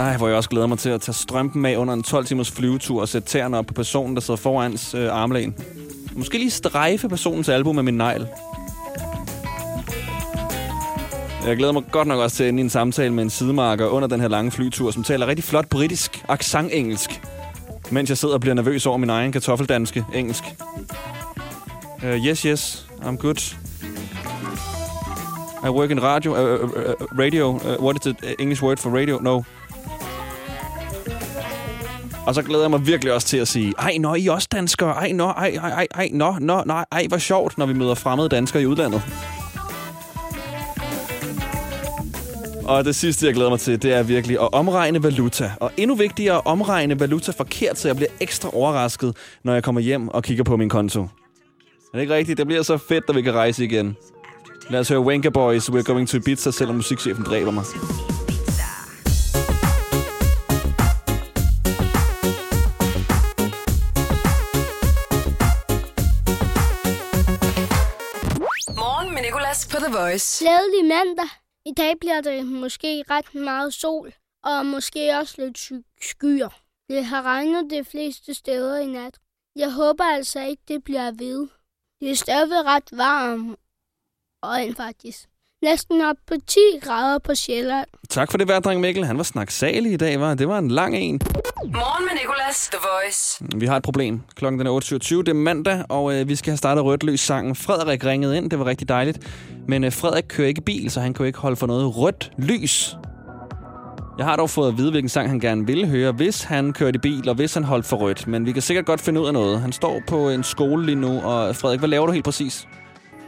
Ej, 0.00 0.16
hvor 0.16 0.28
jeg 0.28 0.36
også 0.36 0.50
glæder 0.50 0.66
mig 0.66 0.78
til 0.78 0.90
at 0.90 1.00
tage 1.00 1.14
strømpen 1.14 1.66
af 1.66 1.76
under 1.76 1.94
en 1.94 2.02
12 2.02 2.26
timers 2.26 2.50
flyvetur 2.50 3.00
og 3.00 3.08
sætte 3.08 3.28
tæerne 3.28 3.58
op 3.58 3.66
på 3.66 3.74
personen, 3.74 4.14
der 4.14 4.20
sidder 4.20 4.40
forans 4.40 4.94
øh, 4.94 5.12
armlæn. 5.12 5.54
Måske 6.12 6.38
lige 6.38 6.50
strejfe 6.50 7.08
personens 7.08 7.48
album 7.48 7.74
med 7.74 7.82
min 7.82 7.94
negl. 7.94 8.28
Jeg 11.46 11.56
glæder 11.56 11.72
mig 11.72 11.82
godt 11.92 12.08
nok 12.08 12.18
også 12.18 12.36
til 12.36 12.44
at 12.44 12.48
ende 12.48 12.60
i 12.60 12.64
en 12.64 12.70
samtale 12.70 13.14
med 13.14 13.24
en 13.24 13.30
sidemarker 13.30 13.86
under 13.86 14.08
den 14.08 14.20
her 14.20 14.28
lange 14.28 14.50
flytur, 14.50 14.90
som 14.90 15.02
taler 15.02 15.26
rigtig 15.26 15.44
flot 15.44 15.68
britisk, 15.68 16.24
accent-engelsk, 16.28 17.22
mens 17.90 18.08
jeg 18.08 18.18
sidder 18.18 18.34
og 18.34 18.40
bliver 18.40 18.54
nervøs 18.54 18.86
over 18.86 18.96
min 18.96 19.10
egen 19.10 19.32
kartoffeldanske 19.32 20.04
engelsk. 20.14 20.44
Uh, 22.02 22.26
yes, 22.26 22.42
yes, 22.42 22.86
I'm 23.00 23.16
good. 23.16 23.56
I 25.64 25.68
work 25.68 25.90
in 25.90 26.02
radio. 26.02 26.30
Uh, 26.30 26.64
uh, 26.64 26.70
uh, 26.70 27.18
radio. 27.18 27.48
Uh, 27.48 27.84
what 27.84 27.96
is 27.96 28.00
the 28.00 28.28
øh, 28.30 28.34
English 28.38 28.62
word 28.62 28.78
for 28.78 28.90
radio? 28.90 29.18
No. 29.18 29.42
Og 32.30 32.34
så 32.34 32.42
glæder 32.42 32.62
jeg 32.62 32.70
mig 32.70 32.86
virkelig 32.86 33.12
også 33.12 33.26
til 33.26 33.36
at 33.36 33.48
sige, 33.48 33.74
ej, 33.78 33.96
nå, 33.98 34.14
I 34.14 34.26
er 34.26 34.32
også 34.32 34.48
danskere. 34.52 34.90
Ej, 34.90 35.12
nå, 35.12 35.26
ej, 35.26 35.58
ej, 35.62 35.70
ej, 35.70 35.86
ej, 35.94 36.08
nå, 36.12 36.34
nå, 36.40 36.62
nej, 36.66 36.84
ej, 36.92 37.06
hvor 37.08 37.18
sjovt, 37.18 37.58
når 37.58 37.66
vi 37.66 37.72
møder 37.72 37.94
fremmede 37.94 38.28
danskere 38.28 38.62
i 38.62 38.66
udlandet. 38.66 39.02
Og 42.64 42.84
det 42.84 42.94
sidste, 42.94 43.26
jeg 43.26 43.34
glæder 43.34 43.50
mig 43.50 43.60
til, 43.60 43.82
det 43.82 43.92
er 43.92 44.02
virkelig 44.02 44.40
at 44.40 44.48
omregne 44.52 45.02
valuta. 45.02 45.52
Og 45.60 45.70
endnu 45.76 45.96
vigtigere, 45.96 46.36
at 46.36 46.42
omregne 46.44 47.00
valuta 47.00 47.32
forkert, 47.32 47.78
så 47.78 47.88
jeg 47.88 47.96
bliver 47.96 48.10
ekstra 48.20 48.50
overrasket, 48.56 49.16
når 49.44 49.52
jeg 49.52 49.64
kommer 49.64 49.80
hjem 49.80 50.08
og 50.08 50.22
kigger 50.22 50.44
på 50.44 50.56
min 50.56 50.68
konto. 50.68 51.02
Er 51.02 51.06
det 51.94 52.00
ikke 52.00 52.14
rigtigt? 52.14 52.38
Det 52.38 52.46
bliver 52.46 52.62
så 52.62 52.76
fedt, 52.76 53.04
at 53.08 53.14
vi 53.14 53.22
kan 53.22 53.34
rejse 53.34 53.64
igen. 53.64 53.96
Lad 54.68 54.80
os 54.80 54.88
høre 54.88 55.00
Wanka 55.00 55.28
Boys, 55.28 55.68
We're 55.68 55.82
Going 55.82 56.08
to 56.08 56.16
Ibiza, 56.16 56.50
selvom 56.50 56.76
musikchefen 56.76 57.24
dræber 57.24 57.50
mig. 57.50 57.64
The 69.80 69.92
Voice. 69.98 70.44
Glædelig 70.44 70.84
mandag. 70.84 71.28
I 71.66 71.72
dag 71.72 71.98
bliver 72.00 72.20
det 72.20 72.46
måske 72.46 73.04
ret 73.10 73.34
meget 73.34 73.74
sol, 73.74 74.14
og 74.44 74.66
måske 74.66 75.18
også 75.18 75.34
lidt 75.38 75.58
skyer. 76.00 76.48
Det 76.88 77.04
har 77.04 77.22
regnet 77.22 77.70
de 77.70 77.84
fleste 77.84 78.34
steder 78.34 78.78
i 78.78 78.86
nat. 78.86 79.18
Jeg 79.56 79.72
håber 79.72 80.04
altså 80.04 80.40
ikke, 80.40 80.62
det 80.68 80.84
bliver 80.84 81.10
ved. 81.10 81.48
Det 82.00 82.10
er 82.10 82.14
stadig 82.14 82.64
ret 82.64 82.88
varmt, 82.92 83.58
og 84.42 84.64
end 84.64 84.74
faktisk. 84.74 85.29
Næsten 85.62 86.00
op 86.00 86.16
på 86.26 86.34
10 86.46 86.58
grader 86.82 87.18
på 87.18 87.34
Sjælland. 87.34 87.86
Tak 88.08 88.30
for 88.30 88.38
det, 88.38 88.48
værdreng 88.48 88.80
Mikkel. 88.80 89.04
Han 89.04 89.16
var 89.16 89.22
snaksalig 89.22 89.92
i 89.92 89.96
dag, 89.96 90.20
var 90.20 90.34
Det 90.34 90.48
var 90.48 90.58
en 90.58 90.68
lang 90.70 90.96
en. 90.96 91.20
Morgen 91.64 92.04
med 92.04 92.20
Nicolas. 92.20 92.68
The 92.72 92.78
Voice. 92.82 93.44
Vi 93.60 93.66
har 93.66 93.76
et 93.76 93.82
problem. 93.82 94.20
Klokken 94.34 94.66
er 94.66 94.80
8.27. 94.80 95.16
Det 95.16 95.28
er 95.28 95.32
mandag, 95.34 95.84
og 95.88 96.14
øh, 96.14 96.28
vi 96.28 96.36
skal 96.36 96.50
have 96.50 96.56
startet 96.56 96.84
Rødt 96.84 97.02
Løs 97.02 97.20
sangen. 97.20 97.54
Frederik 97.54 98.04
ringede 98.04 98.36
ind. 98.36 98.50
Det 98.50 98.58
var 98.58 98.66
rigtig 98.66 98.88
dejligt. 98.88 99.18
Men 99.68 99.84
øh, 99.84 99.92
Frederik 99.92 100.24
kører 100.28 100.48
ikke 100.48 100.60
bil, 100.60 100.90
så 100.90 101.00
han 101.00 101.14
kan 101.14 101.24
jo 101.24 101.26
ikke 101.26 101.38
holde 101.38 101.56
for 101.56 101.66
noget 101.66 101.96
rødt 101.96 102.32
lys. 102.38 102.96
Jeg 104.18 104.26
har 104.26 104.36
dog 104.36 104.50
fået 104.50 104.68
at 104.68 104.78
vide, 104.78 104.90
hvilken 104.90 105.08
sang 105.08 105.28
han 105.28 105.40
gerne 105.40 105.66
ville 105.66 105.86
høre, 105.86 106.12
hvis 106.12 106.42
han 106.42 106.72
kørte 106.72 106.96
i 106.96 106.98
bil, 106.98 107.28
og 107.28 107.34
hvis 107.34 107.54
han 107.54 107.64
holdt 107.64 107.86
for 107.86 107.96
rødt. 107.96 108.26
Men 108.26 108.46
vi 108.46 108.52
kan 108.52 108.62
sikkert 108.62 108.86
godt 108.86 109.00
finde 109.00 109.20
ud 109.20 109.26
af 109.26 109.32
noget. 109.32 109.60
Han 109.60 109.72
står 109.72 110.00
på 110.06 110.28
en 110.30 110.44
skole 110.44 110.86
lige 110.86 110.96
nu, 110.96 111.20
og 111.20 111.56
Frederik, 111.56 111.78
hvad 111.78 111.88
laver 111.88 112.06
du 112.06 112.12
helt 112.12 112.24
præcis? 112.24 112.68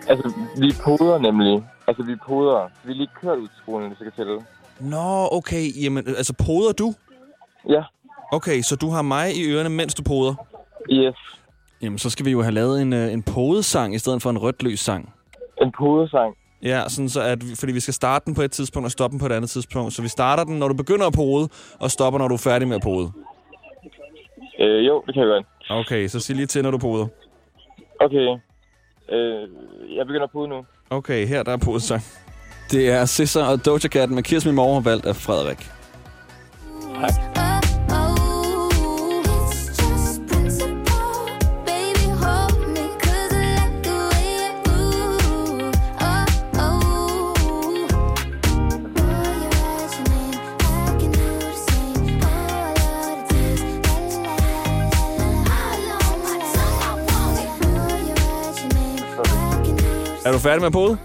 Altså, 0.08 0.32
vi 0.58 0.74
poder 0.84 1.18
nemlig. 1.18 1.62
Altså, 1.86 2.02
vi 2.02 2.16
poder. 2.26 2.68
Vi 2.84 2.92
er 2.92 2.96
lige 2.96 3.10
kørt 3.20 3.38
ud 3.38 3.48
til 3.48 3.56
skolen, 3.62 3.88
hvis 3.88 4.00
jeg 4.00 4.12
kan 4.12 4.24
tælle. 4.26 4.40
Nå, 4.80 5.28
okay. 5.32 5.82
Jamen, 5.82 6.04
altså, 6.08 6.34
poder 6.46 6.72
du? 6.72 6.94
Ja. 7.68 7.82
Okay, 8.32 8.62
så 8.62 8.76
du 8.76 8.90
har 8.90 9.02
mig 9.02 9.36
i 9.36 9.50
ørerne, 9.52 9.68
mens 9.68 9.94
du 9.94 10.02
poder? 10.02 10.34
Yes. 10.90 11.14
Jamen, 11.82 11.98
så 11.98 12.10
skal 12.10 12.26
vi 12.26 12.30
jo 12.30 12.42
have 12.42 12.54
lavet 12.54 12.82
en, 12.82 12.92
øh, 12.92 13.12
en 13.12 13.22
podesang 13.22 13.94
i 13.94 13.98
stedet 13.98 14.22
for 14.22 14.30
en 14.30 14.38
rødløs 14.38 14.80
sang. 14.80 15.14
En 15.62 15.72
podesang? 15.78 16.36
Ja, 16.62 16.88
sådan 16.88 17.08
så 17.08 17.20
at 17.20 17.38
fordi 17.58 17.72
vi 17.72 17.80
skal 17.80 17.94
starte 17.94 18.26
den 18.26 18.34
på 18.34 18.42
et 18.42 18.50
tidspunkt 18.50 18.84
og 18.84 18.90
stoppe 18.90 19.12
den 19.12 19.20
på 19.20 19.26
et 19.26 19.32
andet 19.32 19.50
tidspunkt. 19.50 19.92
Så 19.92 20.02
vi 20.02 20.08
starter 20.08 20.44
den, 20.44 20.58
når 20.58 20.68
du 20.68 20.74
begynder 20.74 21.06
at 21.06 21.12
pode, 21.12 21.48
og 21.80 21.90
stopper, 21.90 22.18
når 22.18 22.28
du 22.28 22.34
er 22.34 22.38
færdig 22.38 22.68
med 22.68 22.76
at 22.76 22.82
pode. 22.82 23.12
Øh, 24.58 24.86
jo, 24.86 25.02
det 25.06 25.14
kan 25.14 25.22
jeg 25.22 25.28
godt. 25.28 25.46
Okay, 25.70 26.08
så 26.08 26.20
sig 26.20 26.36
lige 26.36 26.46
til, 26.46 26.62
når 26.62 26.70
du 26.70 26.78
poder. 26.78 27.06
Okay. 28.00 28.38
Øh, 29.08 29.48
jeg 29.96 30.06
begynder 30.06 30.24
at 30.24 30.30
pode 30.30 30.48
nu. 30.48 30.64
Okay, 30.92 31.26
her 31.26 31.42
der 31.42 31.52
er 31.52 31.56
podesang. 31.56 32.02
Det 32.70 32.90
er 32.90 33.04
Scissor 33.04 33.42
og 33.42 33.64
Doja 33.64 33.88
Cat 33.88 34.10
med 34.10 34.22
Kirs 34.22 34.46
Me 34.46 34.52
More, 34.52 34.84
valgt 34.84 35.06
af 35.06 35.16
Frederik. 35.16 35.70
Er 37.36 37.51
færdig 60.42 60.60
med 60.60 60.66
at 60.66 60.72
pode? 60.72 60.98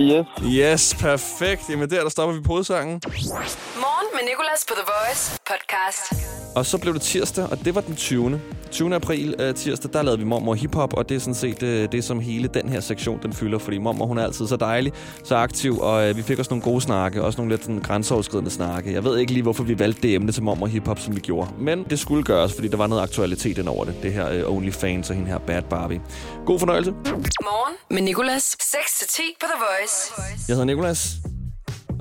Yes. 0.00 0.26
Yes, 0.42 0.94
perfekt. 1.00 1.62
Jamen 1.70 1.90
der, 1.90 2.02
der 2.02 2.08
stopper 2.08 2.34
vi 2.36 2.42
podesangen. 2.42 3.00
Morgen 3.04 4.08
med 4.14 4.22
Nicolas 4.30 4.64
på 4.68 4.74
The 4.74 4.84
Voice 4.92 5.40
podcast. 5.46 6.43
Og 6.54 6.66
så 6.66 6.78
blev 6.78 6.94
det 6.94 7.02
tirsdag, 7.02 7.44
og 7.50 7.64
det 7.64 7.74
var 7.74 7.80
den 7.80 7.96
20. 7.96 8.40
20. 8.70 8.94
april 8.94 9.34
uh, 9.48 9.54
tirsdag, 9.54 9.92
der 9.92 10.02
lavede 10.02 10.18
vi 10.18 10.24
Mormor 10.24 10.54
Hiphop, 10.54 10.94
og 10.94 11.08
det 11.08 11.14
er 11.14 11.18
sådan 11.18 11.34
set 11.34 11.62
uh, 11.62 11.68
det, 11.68 12.04
som 12.04 12.20
hele 12.20 12.48
den 12.48 12.68
her 12.68 12.80
sektion 12.80 13.18
den 13.22 13.32
fylder, 13.32 13.58
fordi 13.58 13.78
Mormor 13.78 14.06
hun 14.06 14.18
er 14.18 14.24
altid 14.24 14.46
så 14.46 14.56
dejlig, 14.56 14.92
så 15.24 15.36
aktiv, 15.36 15.78
og 15.78 16.10
uh, 16.10 16.16
vi 16.16 16.22
fik 16.22 16.38
også 16.38 16.50
nogle 16.50 16.62
gode 16.62 16.80
snakke, 16.80 17.22
også 17.22 17.36
nogle 17.36 17.52
lidt 17.52 17.64
sådan, 17.64 17.80
grænseoverskridende 17.80 18.50
snakke. 18.50 18.92
Jeg 18.92 19.04
ved 19.04 19.18
ikke 19.18 19.32
lige, 19.32 19.42
hvorfor 19.42 19.64
vi 19.64 19.78
valgte 19.78 20.02
det 20.02 20.14
emne 20.14 20.32
til 20.32 20.42
Mormor 20.42 20.66
Hiphop, 20.66 20.98
som 20.98 21.16
vi 21.16 21.20
gjorde, 21.20 21.50
men 21.58 21.84
det 21.90 21.98
skulle 21.98 22.22
gøres, 22.22 22.54
fordi 22.54 22.68
der 22.68 22.76
var 22.76 22.86
noget 22.86 23.02
aktualitet 23.02 23.58
ind 23.58 23.68
over 23.68 23.84
det, 23.84 23.94
det 24.02 24.12
her 24.12 24.46
uh, 24.48 24.56
OnlyFans 24.56 25.10
og 25.10 25.16
hende 25.16 25.30
her 25.30 25.38
Bad 25.38 25.62
Barbie. 25.62 26.00
God 26.46 26.58
fornøjelse. 26.58 26.90
Morgen 26.90 27.76
med 27.90 28.02
Nicolas. 28.02 28.56
6-10 28.62 29.20
på 29.40 29.46
The 29.46 29.58
Voice. 29.58 30.12
Jeg 30.48 30.54
hedder 30.54 30.64
Nikolas, 30.64 31.16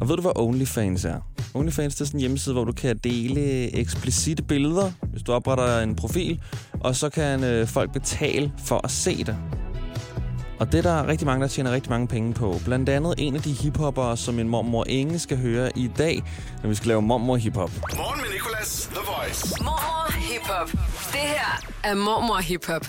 og 0.02 0.10
ved 0.10 0.16
du, 0.16 0.22
hvad 0.22 0.32
OnlyFans 0.36 1.06
er? 1.06 1.20
OnlyFans 1.54 1.96
det 1.96 2.02
er 2.02 2.06
sådan 2.06 2.18
en 2.18 2.22
hjemmeside, 2.22 2.56
hvor 2.56 2.64
du 2.64 2.72
kan 2.72 2.98
dele 2.98 3.42
eksplicite 3.80 4.44
billeder, 4.44 4.92
hvis 5.12 5.24
du 5.24 5.34
opretter 5.34 5.80
en 5.80 5.96
profil, 5.96 6.42
og 6.80 6.96
så 6.96 7.10
kan 7.10 7.44
øh, 7.44 7.68
folk 7.68 7.94
betale 7.94 8.54
for 8.58 8.82
at 8.84 8.92
se 8.92 9.24
det. 9.24 9.38
Og 10.60 10.72
det 10.72 10.78
er 10.78 10.82
der 10.82 11.08
rigtig 11.08 11.28
mange, 11.28 11.42
der 11.42 11.48
tjener 11.48 11.72
rigtig 11.72 11.90
mange 11.90 12.08
penge 12.08 12.34
på. 12.34 12.56
Blandt 12.66 12.90
andet 12.90 13.14
en 13.18 13.36
af 13.36 13.42
de 13.42 13.52
hiphoppere, 13.52 14.18
som 14.18 14.36
min 14.36 14.50
mormor 14.50 14.86
Inge 14.90 15.20
skal 15.20 15.38
høre 15.38 15.70
i 15.76 15.90
dag, 15.98 16.24
når 16.62 16.70
vi 16.70 16.76
skal 16.76 16.88
lave 16.88 17.02
mormor 17.02 17.36
hiphop. 17.36 17.72
Morgen 17.96 18.20
med 18.22 18.30
Nicolas. 18.34 18.88
The 18.94 19.02
Voice. 19.14 19.64
Mormor 19.64 20.12
hiphop. 20.30 20.72
Det 21.14 21.26
her 21.36 21.52
er 21.84 21.96
mormor 21.96 22.42
hiphop. 22.42 22.86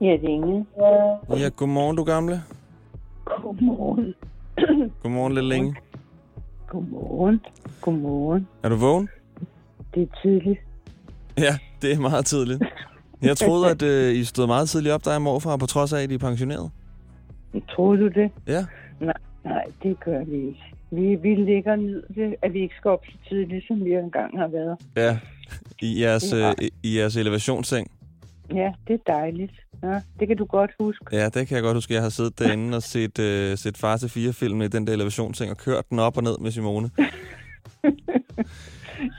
Ja, 0.00 0.06
det 0.06 0.24
er 0.24 0.28
Inge. 0.28 0.66
Ja, 1.42 1.48
godmorgen, 1.48 1.96
du 1.96 2.04
gamle. 2.04 2.42
Godmorgen. 3.42 4.14
Godmorgen, 5.02 5.34
lille 5.34 5.56
Inge. 5.56 5.74
Godmorgen. 6.70 7.40
Godmorgen. 7.80 8.48
Er 8.62 8.68
du 8.68 8.76
vågen? 8.76 9.08
Det 9.94 10.02
er 10.02 10.20
tidligt. 10.22 10.60
Ja, 11.38 11.58
det 11.82 11.92
er 11.92 12.00
meget 12.00 12.24
tidligt. 12.26 12.62
Jeg 13.22 13.36
troede, 13.36 13.70
at 13.70 13.82
øh, 13.82 14.14
I 14.14 14.24
stod 14.24 14.46
meget 14.46 14.68
tidligt 14.68 14.94
op, 14.94 15.04
der 15.04 15.10
er 15.10 15.18
morfar, 15.18 15.56
på 15.56 15.66
trods 15.66 15.92
af, 15.92 16.02
at 16.02 16.10
I 16.10 16.14
er 16.14 16.18
pensioneret. 16.18 16.70
Tror 17.70 17.96
du 17.96 18.08
det? 18.08 18.30
Ja. 18.46 18.64
Nej, 19.00 19.20
nej, 19.44 19.64
det 19.82 20.00
gør 20.00 20.24
vi 20.24 20.36
ikke. 20.36 20.74
Vi, 20.90 21.14
vi 21.14 21.34
ligger 21.34 21.76
ned 21.76 22.02
til, 22.14 22.36
at 22.42 22.52
vi 22.52 22.60
ikke 22.60 22.74
skal 22.78 22.90
op 22.90 23.04
så 23.06 23.28
tidligt, 23.28 23.66
som 23.66 23.84
vi 23.84 23.94
engang 23.94 24.38
har 24.38 24.48
været. 24.48 24.76
Ja, 24.96 25.18
i 25.82 26.02
jeres, 26.02 26.32
øh, 26.32 26.68
i 26.82 26.98
jeres 26.98 27.16
elevationsseng. 27.16 27.90
Ja, 28.54 28.72
det 28.88 28.94
er 28.94 29.12
dejligt. 29.12 29.52
Ja, 29.82 30.00
det 30.20 30.28
kan 30.28 30.36
du 30.36 30.44
godt 30.44 30.70
huske. 30.80 31.04
Ja, 31.12 31.24
det 31.28 31.48
kan 31.48 31.54
jeg 31.54 31.62
godt 31.62 31.76
huske. 31.76 31.94
Jeg 31.94 32.02
har 32.02 32.08
siddet 32.08 32.38
derinde 32.38 32.76
og 32.76 32.82
set, 32.82 33.18
øh, 33.18 33.58
set 33.58 33.76
Far 33.76 33.96
til 33.96 34.08
fire 34.08 34.32
film 34.32 34.62
i 34.62 34.68
den 34.68 34.86
der 34.86 34.92
elevationsseng 34.92 35.50
og 35.50 35.56
kørt 35.56 35.90
den 35.90 35.98
op 35.98 36.16
og 36.16 36.22
ned 36.22 36.38
med 36.38 36.50
Simone. 36.50 36.90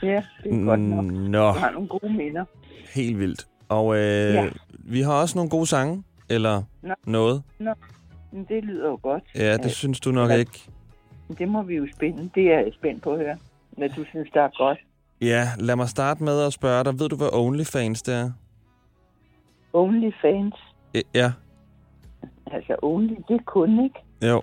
Ja, 0.04 0.24
det 0.44 0.54
er 0.62 0.66
godt 0.66 0.80
nok. 0.80 1.06
Nå, 1.06 1.48
Du 1.48 1.60
har 1.60 1.72
nogle 1.72 1.88
gode 1.88 2.14
minder. 2.14 2.46
helt 2.94 3.20
vildt. 3.20 3.48
Og 3.70 3.96
øh, 3.96 4.34
Ja. 4.34 4.50
vi 4.80 5.02
har 5.02 5.14
også 5.14 5.38
nogle 5.38 5.50
gode 5.50 5.66
sange, 5.66 6.04
eller 6.30 6.64
Nå. 6.84 6.94
noget. 7.06 7.44
Nå, 7.60 7.74
men 8.32 8.46
det 8.50 8.64
lyder 8.64 8.88
jo 8.90 9.00
godt. 9.04 9.24
Ja, 9.36 9.54
det 9.58 9.66
Øh, 9.66 9.72
synes 9.72 10.00
du 10.00 10.12
nok 10.12 10.32
ikke. 10.32 10.60
Det 11.38 11.48
må 11.48 11.64
vi 11.64 11.76
jo 11.76 11.88
spænde. 11.96 12.30
Det 12.36 12.44
er 12.44 12.60
jeg 12.60 12.72
spændt 12.80 13.04
på 13.04 13.12
at 13.14 13.20
høre. 13.20 13.38
Hvad 13.78 13.90
du 13.90 14.06
synes, 14.10 14.30
der 14.34 14.42
er 14.42 14.50
godt. 14.58 14.78
Ja, 15.22 15.50
lad 15.60 15.76
mig 15.76 15.90
starte 15.90 16.24
med 16.24 16.42
at 16.42 16.54
spørge 16.54 16.84
dig. 16.84 17.00
Ved 17.00 17.10
du, 17.10 17.16
hvad 17.16 17.30
OnlyFans 17.34 18.02
det 18.02 18.14
er? 18.16 18.32
Only 19.74 20.12
fans. 20.22 20.56
Ja, 21.14 21.32
Altså, 22.54 22.76
only, 22.82 23.14
det 23.28 23.36
er 23.36 23.44
kun, 23.46 23.84
ikke? 23.84 24.00
jo. 24.28 24.42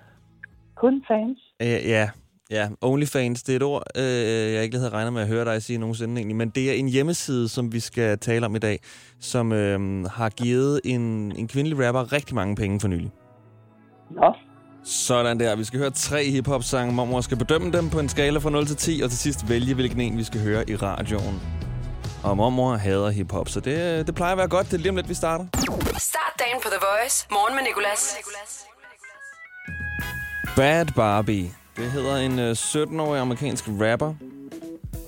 Kun 0.75 1.03
fans. 1.07 1.39
Ja, 1.59 1.79
ja. 1.85 2.09
Ja, 2.51 2.69
OnlyFans, 2.81 3.43
det 3.43 3.53
er 3.53 3.55
et 3.55 3.63
ord, 3.63 3.83
øh, 3.97 4.53
jeg 4.53 4.63
ikke 4.63 4.75
lige 4.75 4.79
havde 4.79 4.93
regnet 4.93 5.13
med 5.13 5.21
at 5.21 5.27
høre 5.27 5.45
dig 5.45 5.63
sige 5.63 5.79
nogensinde 5.79 6.15
egentlig, 6.17 6.35
men 6.35 6.49
det 6.49 6.69
er 6.69 6.73
en 6.73 6.87
hjemmeside, 6.87 7.49
som 7.49 7.73
vi 7.73 7.79
skal 7.79 8.17
tale 8.17 8.45
om 8.45 8.55
i 8.55 8.59
dag, 8.59 8.79
som 9.19 9.51
øh, 9.51 10.05
har 10.05 10.29
givet 10.29 10.81
en, 10.85 11.01
en 11.35 11.47
kvindelig 11.47 11.87
rapper 11.87 12.13
rigtig 12.13 12.35
mange 12.35 12.55
penge 12.55 12.79
for 12.79 12.87
nylig. 12.87 13.11
Nå. 14.11 14.33
Sådan 14.83 15.39
der. 15.39 15.55
Vi 15.55 15.63
skal 15.63 15.79
høre 15.79 15.91
tre 15.91 16.25
hiphop-sange. 16.25 16.93
Mormor 16.93 17.21
skal 17.21 17.37
bedømme 17.37 17.71
dem 17.71 17.89
på 17.89 17.99
en 17.99 18.09
skala 18.09 18.39
fra 18.39 18.49
0 18.49 18.65
til 18.65 18.75
10, 18.75 19.01
og 19.03 19.09
til 19.09 19.19
sidst 19.19 19.49
vælge, 19.49 19.75
hvilken 19.75 20.01
en 20.01 20.17
vi 20.17 20.23
skal 20.23 20.41
høre 20.41 20.69
i 20.69 20.75
radioen. 20.75 21.68
Og 22.23 22.37
mormor 22.37 22.75
hader 22.75 23.09
hiphop, 23.09 23.49
så 23.49 23.59
det, 23.59 24.07
det 24.07 24.15
plejer 24.15 24.31
at 24.31 24.37
være 24.37 24.47
godt. 24.47 24.67
Det 24.67 24.73
er 24.73 24.77
lige 24.77 24.89
om 24.89 24.95
lidt, 24.95 25.09
vi 25.09 25.13
starter. 25.13 25.45
Start 25.97 26.33
dagen 26.39 26.61
på 26.63 26.69
The 26.69 26.79
Voice. 26.81 27.27
Morgen 27.31 27.55
med 27.55 27.63
Nicolas. 27.63 28.15
Bad 30.55 30.85
Barbie. 30.95 31.51
Det 31.77 31.91
hedder 31.91 32.17
en 32.17 32.39
øh, 32.39 32.51
17-årig 32.51 33.21
amerikansk 33.21 33.65
rapper. 33.67 34.13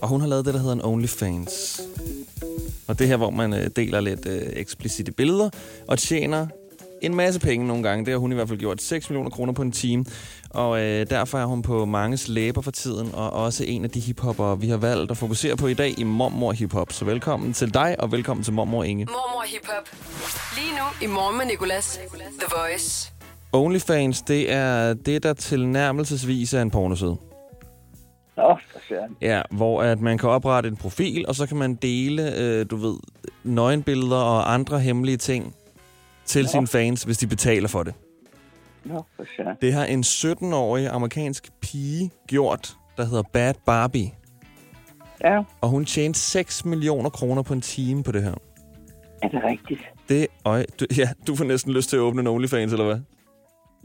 Og 0.02 0.08
hun 0.08 0.22
har 0.22 0.28
lavet 0.28 0.46
det, 0.46 0.54
der 0.54 0.60
hedder 0.60 0.74
en 0.74 0.86
OnlyFans. 0.86 1.82
Og 2.88 3.00
det 3.00 3.08
her, 3.08 3.18
hvor 3.18 3.30
man 3.30 3.54
øh, 3.54 3.70
deler 3.76 4.00
lidt 4.00 4.26
øh, 4.26 4.42
eksplicite 4.54 5.12
billeder 5.12 5.50
og 5.88 6.00
tjener 6.00 6.48
en 7.02 7.16
masse 7.16 7.40
penge 7.40 7.68
nogle 7.68 7.84
gange. 7.84 8.06
Det 8.06 8.12
har 8.12 8.20
hun 8.20 8.32
i 8.32 8.36
hvert 8.36 8.48
fald 8.48 8.60
gjort 8.60 8.82
6 8.82 9.10
millioner 9.10 9.30
kroner 9.30 9.54
på 9.54 9.62
en 9.62 9.72
time. 9.72 10.06
Og 10.50 10.82
øh, 10.82 11.10
derfor 11.10 11.38
er 11.38 11.46
hun 11.46 11.62
på 11.62 11.86
manges 11.86 12.28
læber 12.28 12.62
for 12.62 12.72
tiden, 12.72 13.10
og 13.14 13.34
også 13.34 13.64
en 13.68 13.84
af 13.84 13.90
de 13.90 14.00
hiphopper, 14.00 14.56
vi 14.56 14.70
har 14.70 14.78
valgt 14.78 15.12
at 15.12 15.18
fokusere 15.18 15.56
på 15.56 15.68
i 15.68 15.74
dag 15.74 16.00
i 16.00 16.04
Mormor 16.04 16.52
Hiphop. 16.52 16.92
Så 16.92 17.06
velkommen 17.06 17.54
til 17.54 17.74
dig, 17.74 17.96
og 18.00 18.12
velkommen 18.12 18.44
til 18.44 18.54
Mormor 18.54 18.84
Inge. 18.84 19.06
Mormor 19.06 19.44
hiphop. 19.46 19.90
Lige 20.56 20.72
nu 20.72 21.08
i 21.08 21.08
Morgen 21.08 21.38
med 21.38 21.46
Nicolas. 21.46 22.00
The 22.40 22.56
Voice. 22.58 23.14
OnlyFans, 23.54 24.22
det 24.22 24.52
er 24.52 24.94
det, 24.94 25.24
der 25.24 25.34
tilnærmelsesvis 25.34 26.54
er 26.54 26.62
en 26.62 26.72
pornoside. 26.72 27.18
Nå. 28.38 28.58
Ja, 29.22 29.42
hvor 29.52 29.84
at 29.84 30.00
man 30.02 30.18
kan 30.18 30.30
oprette 30.30 30.70
en 30.70 30.76
profil, 30.76 31.26
og 31.28 31.36
så 31.36 31.48
kan 31.48 31.58
man 31.58 31.76
dele, 31.76 32.36
øh, 32.38 32.66
du 32.70 32.76
ved, 32.76 32.96
nøgenbilleder 33.44 34.18
og 34.18 34.54
andre 34.54 34.80
hemmelige 34.80 35.18
ting 35.18 35.56
til 36.32 36.48
sine 36.48 36.68
fans, 36.68 37.04
hvis 37.04 37.18
de 37.18 37.28
betaler 37.28 37.68
for 37.68 37.84
det. 37.84 37.94
Nå, 38.86 39.04
for 39.16 39.26
søren. 39.36 39.58
Det 39.62 39.74
har 39.74 39.86
en 39.86 40.00
17-årig 40.00 40.88
amerikansk 40.88 41.52
pige 41.62 42.12
gjort, 42.28 42.78
der 42.98 43.06
hedder 43.06 43.24
Bad 43.34 43.54
Barbie. 43.66 44.12
Ja. 45.24 45.44
Og 45.62 45.70
hun 45.70 45.86
tjente 45.86 46.20
6 46.20 46.66
millioner 46.66 47.10
kroner 47.10 47.42
på 47.42 47.54
en 47.54 47.62
time 47.62 48.04
på 48.04 48.12
det 48.12 48.24
her. 48.24 48.36
Er 49.22 49.28
det 49.28 49.44
rigtigt? 49.44 49.82
Det, 50.10 50.28
øj, 50.46 50.66
du, 50.80 50.86
ja, 50.98 51.10
du 51.28 51.36
får 51.36 51.46
næsten 51.46 51.74
lyst 51.74 51.90
til 51.90 51.98
at 51.98 52.02
åbne 52.02 52.22
en 52.22 52.28
OnlyFans, 52.28 52.74
eller 52.74 52.86
hvad? 52.86 53.00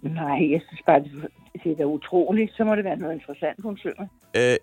Nej, 0.03 0.51
jeg 0.53 0.61
synes 0.69 0.83
bare, 0.87 1.01
det, 1.03 1.11
det 1.65 1.73
er 1.73 1.77
da 1.77 1.85
utroligt. 1.85 2.53
Så 2.57 2.65
må 2.65 2.77
det 2.77 2.85
være 2.85 2.97
noget 2.97 3.15
interessant, 3.15 3.63
hun 3.63 3.77
synger. 3.77 4.07
Øh, 4.37 4.57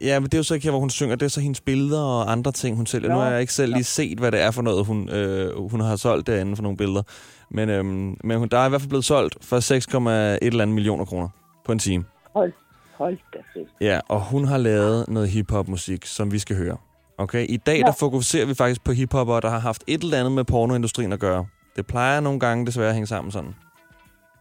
ja, 0.00 0.20
men 0.20 0.24
det 0.24 0.34
er 0.34 0.38
jo 0.38 0.42
så 0.42 0.54
ikke 0.54 0.64
her, 0.64 0.70
hvor 0.70 0.80
hun 0.80 0.90
synger. 0.90 1.16
Det 1.16 1.24
er 1.26 1.30
så 1.30 1.40
hendes 1.40 1.60
billeder 1.60 2.02
og 2.02 2.32
andre 2.32 2.52
ting, 2.52 2.76
hun 2.76 2.86
sælger. 2.86 3.08
Nu 3.08 3.14
har 3.16 3.30
jeg 3.30 3.40
ikke 3.40 3.52
selv 3.52 3.72
lige 3.72 3.84
set, 3.84 4.18
hvad 4.18 4.32
det 4.32 4.42
er 4.42 4.50
for 4.50 4.62
noget, 4.62 4.86
hun, 4.86 5.08
øh, 5.08 5.70
hun 5.70 5.80
har 5.80 5.96
solgt 5.96 6.26
derinde 6.26 6.56
for 6.56 6.62
nogle 6.62 6.76
billeder. 6.78 7.02
Men, 7.50 7.68
øhm, 7.68 8.16
men 8.24 8.38
hun, 8.38 8.48
der 8.48 8.58
er 8.58 8.66
i 8.66 8.68
hvert 8.68 8.80
fald 8.80 8.88
blevet 8.88 9.04
solgt 9.04 9.36
for 9.44 9.56
6,1 9.60 10.38
eller 10.42 10.62
andet 10.62 10.74
millioner 10.74 11.04
kroner 11.04 11.28
på 11.64 11.72
en 11.72 11.78
time. 11.78 12.04
Hold, 12.34 12.52
Hold 12.94 13.18
da 13.34 13.38
fedt. 13.54 13.68
Ja, 13.80 14.00
og 14.08 14.20
hun 14.20 14.44
har 14.44 14.58
lavet 14.58 15.08
noget 15.08 15.28
hiphop-musik, 15.28 16.06
som 16.06 16.32
vi 16.32 16.38
skal 16.38 16.56
høre. 16.56 16.76
Okay, 17.18 17.46
i 17.48 17.56
dag 17.56 17.78
Ja. 17.78 17.82
der 17.82 17.92
fokuserer 18.00 18.46
vi 18.46 18.54
faktisk 18.54 18.84
på 18.84 18.92
hiphopper, 18.92 19.40
der 19.40 19.48
har 19.50 19.58
haft 19.58 19.84
et 19.86 20.02
eller 20.02 20.18
andet 20.18 20.32
med 20.32 20.44
pornoindustrien 20.44 21.12
at 21.12 21.20
gøre. 21.20 21.46
Det 21.76 21.86
plejer 21.86 22.20
nogle 22.20 22.40
gange 22.40 22.66
desværre 22.66 22.88
at 22.88 22.94
hænge 22.94 23.06
sammen 23.06 23.30
sådan. 23.32 23.54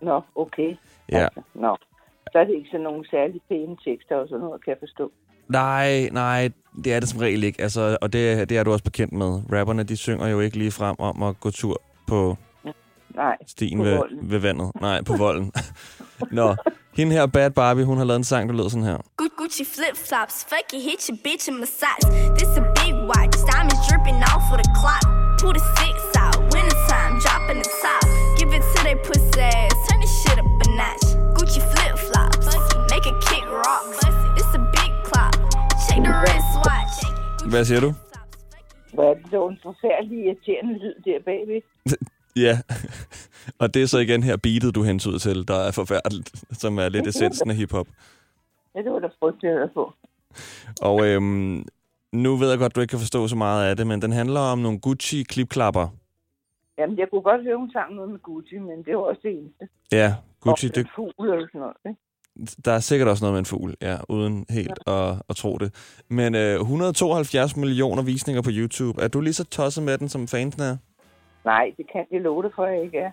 Nå, 0.01 0.21
okay. 0.35 0.75
Ja. 1.11 1.27
Nå. 1.55 1.77
Så 2.31 2.39
er 2.39 2.43
det 2.43 2.53
ikke 2.55 2.69
sådan 2.71 2.83
nogle 2.83 3.09
særlig 3.09 3.41
pæne 3.49 3.75
tekster 3.85 4.15
og 4.15 4.27
sådan 4.27 4.39
noget, 4.45 4.63
kan 4.63 4.71
jeg 4.71 4.77
forstå. 4.79 5.11
Nej, 5.49 6.09
nej, 6.11 6.49
det 6.83 6.93
er 6.93 6.99
det 6.99 7.09
som 7.09 7.19
regel 7.19 7.43
ikke. 7.43 7.61
Altså, 7.61 7.97
og 8.01 8.13
det, 8.13 8.49
det 8.49 8.57
er 8.57 8.63
du 8.63 8.71
også 8.71 8.83
bekendt 8.83 9.13
med. 9.13 9.41
Rapperne, 9.53 9.83
de 9.83 9.97
synger 9.97 10.27
jo 10.27 10.39
ikke 10.39 10.57
lige 10.57 10.71
frem 10.71 10.95
om 10.99 11.23
at 11.23 11.39
gå 11.39 11.51
tur 11.51 11.81
på 12.07 12.37
Nej, 13.15 13.35
stien 13.47 13.77
på 13.77 13.83
ved, 13.83 13.95
volden. 13.97 14.31
ved 14.31 14.39
vandet. 14.39 14.71
Nej, 14.81 15.01
på 15.03 15.15
volden. 15.17 15.51
Nå, 16.39 16.55
hende 16.97 17.13
her, 17.13 17.25
Bad 17.25 17.51
Barbie, 17.51 17.85
hun 17.85 17.97
har 17.97 18.05
lavet 18.05 18.17
en 18.17 18.23
sang, 18.23 18.49
der 18.49 18.55
lyder 18.55 18.69
sådan 18.69 18.83
her. 18.83 18.97
Gu- 19.21 19.35
Gucci 19.37 19.63
flip 19.75 19.95
flops, 20.07 20.35
fuck 20.49 20.67
it, 20.73 20.81
hit 20.89 21.01
your 21.09 21.17
bitch 21.23 21.49
in 21.49 21.55
massage. 21.59 22.05
This 22.37 22.51
a 22.61 22.63
big 22.81 22.93
watch, 23.11 23.35
diamonds 23.51 23.81
dripping 23.89 24.19
off 24.33 24.45
of 24.53 24.57
the 24.63 24.69
clock. 24.79 25.03
Pull 25.41 25.53
the 25.59 25.63
six 25.79 25.95
out, 26.23 26.37
wintertime, 26.53 27.13
dropping 27.25 27.57
the 27.63 27.69
top. 27.83 28.03
Give 28.39 28.51
it 28.57 28.63
to 28.73 28.79
they 28.87 28.95
pussy 29.07 29.24
Hvad 37.51 37.65
siger 37.65 37.81
du? 37.81 37.91
Hvor 38.93 39.09
er 39.09 39.13
det 39.13 39.31
dog 39.31 39.49
en 39.49 39.59
forfærdelig 39.63 40.25
irriterende 40.25 40.73
lyd 40.73 40.95
der 41.05 41.19
bagved. 41.25 41.61
Ja, 42.37 42.57
og 43.59 43.73
det 43.73 43.81
er 43.81 43.85
så 43.87 43.99
igen 43.99 44.23
her 44.23 44.37
beatet, 44.37 44.75
du 44.75 44.83
hentyder 44.83 45.17
til, 45.17 45.47
der 45.47 45.59
er 45.67 45.71
forfærdeligt, 45.71 46.43
som 46.51 46.77
er 46.77 46.89
lidt 46.89 47.07
essensen 47.07 47.49
af 47.49 47.55
hiphop. 47.55 47.87
Ja, 48.75 48.79
det 48.81 48.91
var 48.91 48.99
da 48.99 49.09
frygteligt 49.19 49.53
at 49.57 49.69
på. 49.73 49.93
Og 50.81 51.05
øhm, 51.07 51.65
nu 52.11 52.35
ved 52.35 52.49
jeg 52.49 52.59
godt, 52.59 52.75
du 52.75 52.81
ikke 52.81 52.91
kan 52.91 52.99
forstå 52.99 53.27
så 53.27 53.35
meget 53.35 53.69
af 53.69 53.77
det, 53.77 53.87
men 53.87 54.01
den 54.01 54.11
handler 54.11 54.39
om 54.39 54.59
nogle 54.59 54.79
Gucci-klipklapper. 54.79 55.87
Jamen, 56.77 56.97
jeg 56.99 57.07
kunne 57.09 57.21
godt 57.21 57.43
høre, 57.43 57.57
hun 57.57 57.71
sang 57.71 57.95
noget 57.95 58.09
med 58.11 58.19
Gucci, 58.19 58.57
men 58.57 58.83
det 58.85 58.95
var 58.97 59.01
også 59.01 59.21
det 59.23 59.31
eneste. 59.37 59.67
Ja, 59.91 60.15
Gucci, 60.41 60.67
Og 60.67 60.75
det, 60.75 60.81
en 60.81 60.89
fugl 60.95 61.29
eller 61.33 61.47
sådan 61.47 61.61
noget, 61.61 61.75
ikke? 61.85 61.99
Der 62.65 62.71
er 62.71 62.79
sikkert 62.79 63.09
også 63.09 63.23
noget 63.23 63.33
med 63.33 63.39
en 63.39 63.45
fugl, 63.45 63.75
ja, 63.81 63.97
uden 64.09 64.45
helt 64.49 64.79
at, 64.87 65.15
at 65.29 65.35
tro 65.35 65.57
det. 65.57 65.73
Men 66.09 66.35
øh, 66.35 66.59
172 66.59 67.55
millioner 67.55 68.03
visninger 68.03 68.41
på 68.41 68.49
YouTube. 68.53 69.01
Er 69.01 69.07
du 69.07 69.21
lige 69.21 69.33
så 69.33 69.43
tosset 69.43 69.83
med 69.83 69.97
den, 69.97 70.09
som 70.09 70.27
fansen 70.27 70.61
er? 70.61 70.77
Nej, 71.45 71.65
det 71.77 71.85
kan 71.91 72.05
jeg 72.11 72.21
love 72.21 72.43
dig 72.43 72.51
for, 72.55 72.65
jeg 72.65 72.83
ikke 72.83 72.97
er. 72.97 73.11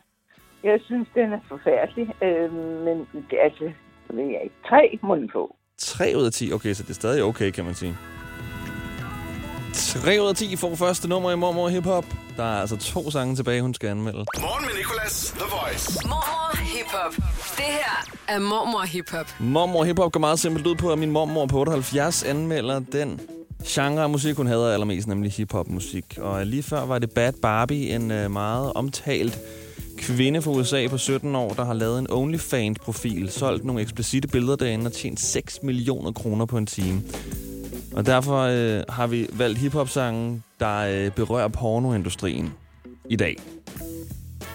Jeg 0.64 0.80
synes, 0.84 1.08
den 1.14 1.32
er 1.32 1.40
forfærdelig, 1.48 2.06
øh, 2.22 2.52
men 2.84 2.96
det, 3.30 3.38
altså, 3.42 3.64
det 4.08 4.16
ved 4.16 4.24
jeg 4.24 4.40
ikke. 4.42 4.56
Tre 4.68 4.98
må 5.02 5.16
den 5.16 5.30
få. 5.32 5.56
3 5.78 6.12
ud 6.16 6.24
af 6.26 6.32
10. 6.32 6.52
Okay, 6.52 6.72
så 6.72 6.82
det 6.82 6.90
er 6.90 6.94
stadig 6.94 7.22
okay, 7.22 7.50
kan 7.50 7.64
man 7.64 7.74
sige. 7.74 7.94
3 9.74 10.22
ud 10.22 10.28
af 10.28 10.34
10 10.34 10.56
får 10.56 10.74
første 10.74 11.08
nummer 11.08 11.30
i 11.32 11.36
Mormor 11.36 11.68
Hip 11.68 11.84
Hop. 11.84 12.04
Der 12.36 12.42
er 12.42 12.60
altså 12.60 12.76
to 12.76 13.10
sange 13.10 13.36
tilbage, 13.36 13.62
hun 13.62 13.74
skal 13.74 13.88
anmelde. 13.88 14.24
Morgen 14.40 14.64
med 14.64 14.74
Nicolas, 14.78 15.34
The 15.38 15.44
Voice. 15.50 15.98
Mormor 16.04 16.56
Hip 16.56 16.86
Hop. 16.86 17.14
Det 17.56 17.64
her 17.64 18.06
er 18.28 18.38
Mormor 18.38 18.82
Hip 18.86 19.10
Hop. 19.10 19.26
Mormor 19.40 19.84
Hip 19.84 19.98
Hop 19.98 20.12
går 20.12 20.20
meget 20.20 20.38
simpelt 20.38 20.66
ud 20.66 20.74
på, 20.74 20.92
at 20.92 20.98
min 20.98 21.10
mormor 21.10 21.46
på 21.46 21.58
78 21.60 22.22
anmelder 22.22 22.80
den 22.92 23.20
genre 23.66 24.02
af 24.02 24.10
musik, 24.10 24.36
hun 24.36 24.46
hader 24.46 24.72
allermest, 24.72 25.08
nemlig 25.08 25.32
hiphop 25.32 25.68
musik. 25.68 26.18
Og 26.20 26.46
lige 26.46 26.62
før 26.62 26.84
var 26.84 26.98
det 26.98 27.10
Bad 27.10 27.32
Barbie, 27.42 27.94
en 27.94 28.10
øh, 28.10 28.30
meget 28.30 28.72
omtalt 28.72 29.38
kvinde 29.98 30.42
fra 30.42 30.50
USA 30.50 30.86
på 30.88 30.98
17 30.98 31.34
år, 31.36 31.52
der 31.52 31.64
har 31.64 31.74
lavet 31.74 31.98
en 31.98 32.06
OnlyFans-profil, 32.10 33.30
solgt 33.30 33.64
nogle 33.64 33.82
eksplicite 33.82 34.28
billeder 34.28 34.56
derinde 34.56 34.86
og 34.86 34.92
tjent 34.92 35.20
6 35.20 35.62
millioner 35.62 36.12
kroner 36.12 36.46
på 36.46 36.58
en 36.58 36.66
time. 36.66 37.02
Og 37.96 38.06
derfor 38.06 38.38
øh, 38.38 38.82
har 38.88 39.06
vi 39.06 39.26
valgt 39.38 39.58
hiphop-sangen, 39.58 40.44
der 40.60 40.76
øh, 40.78 41.14
berører 41.14 41.48
pornoindustrien 41.48 42.54
i 43.10 43.16
dag. 43.16 43.36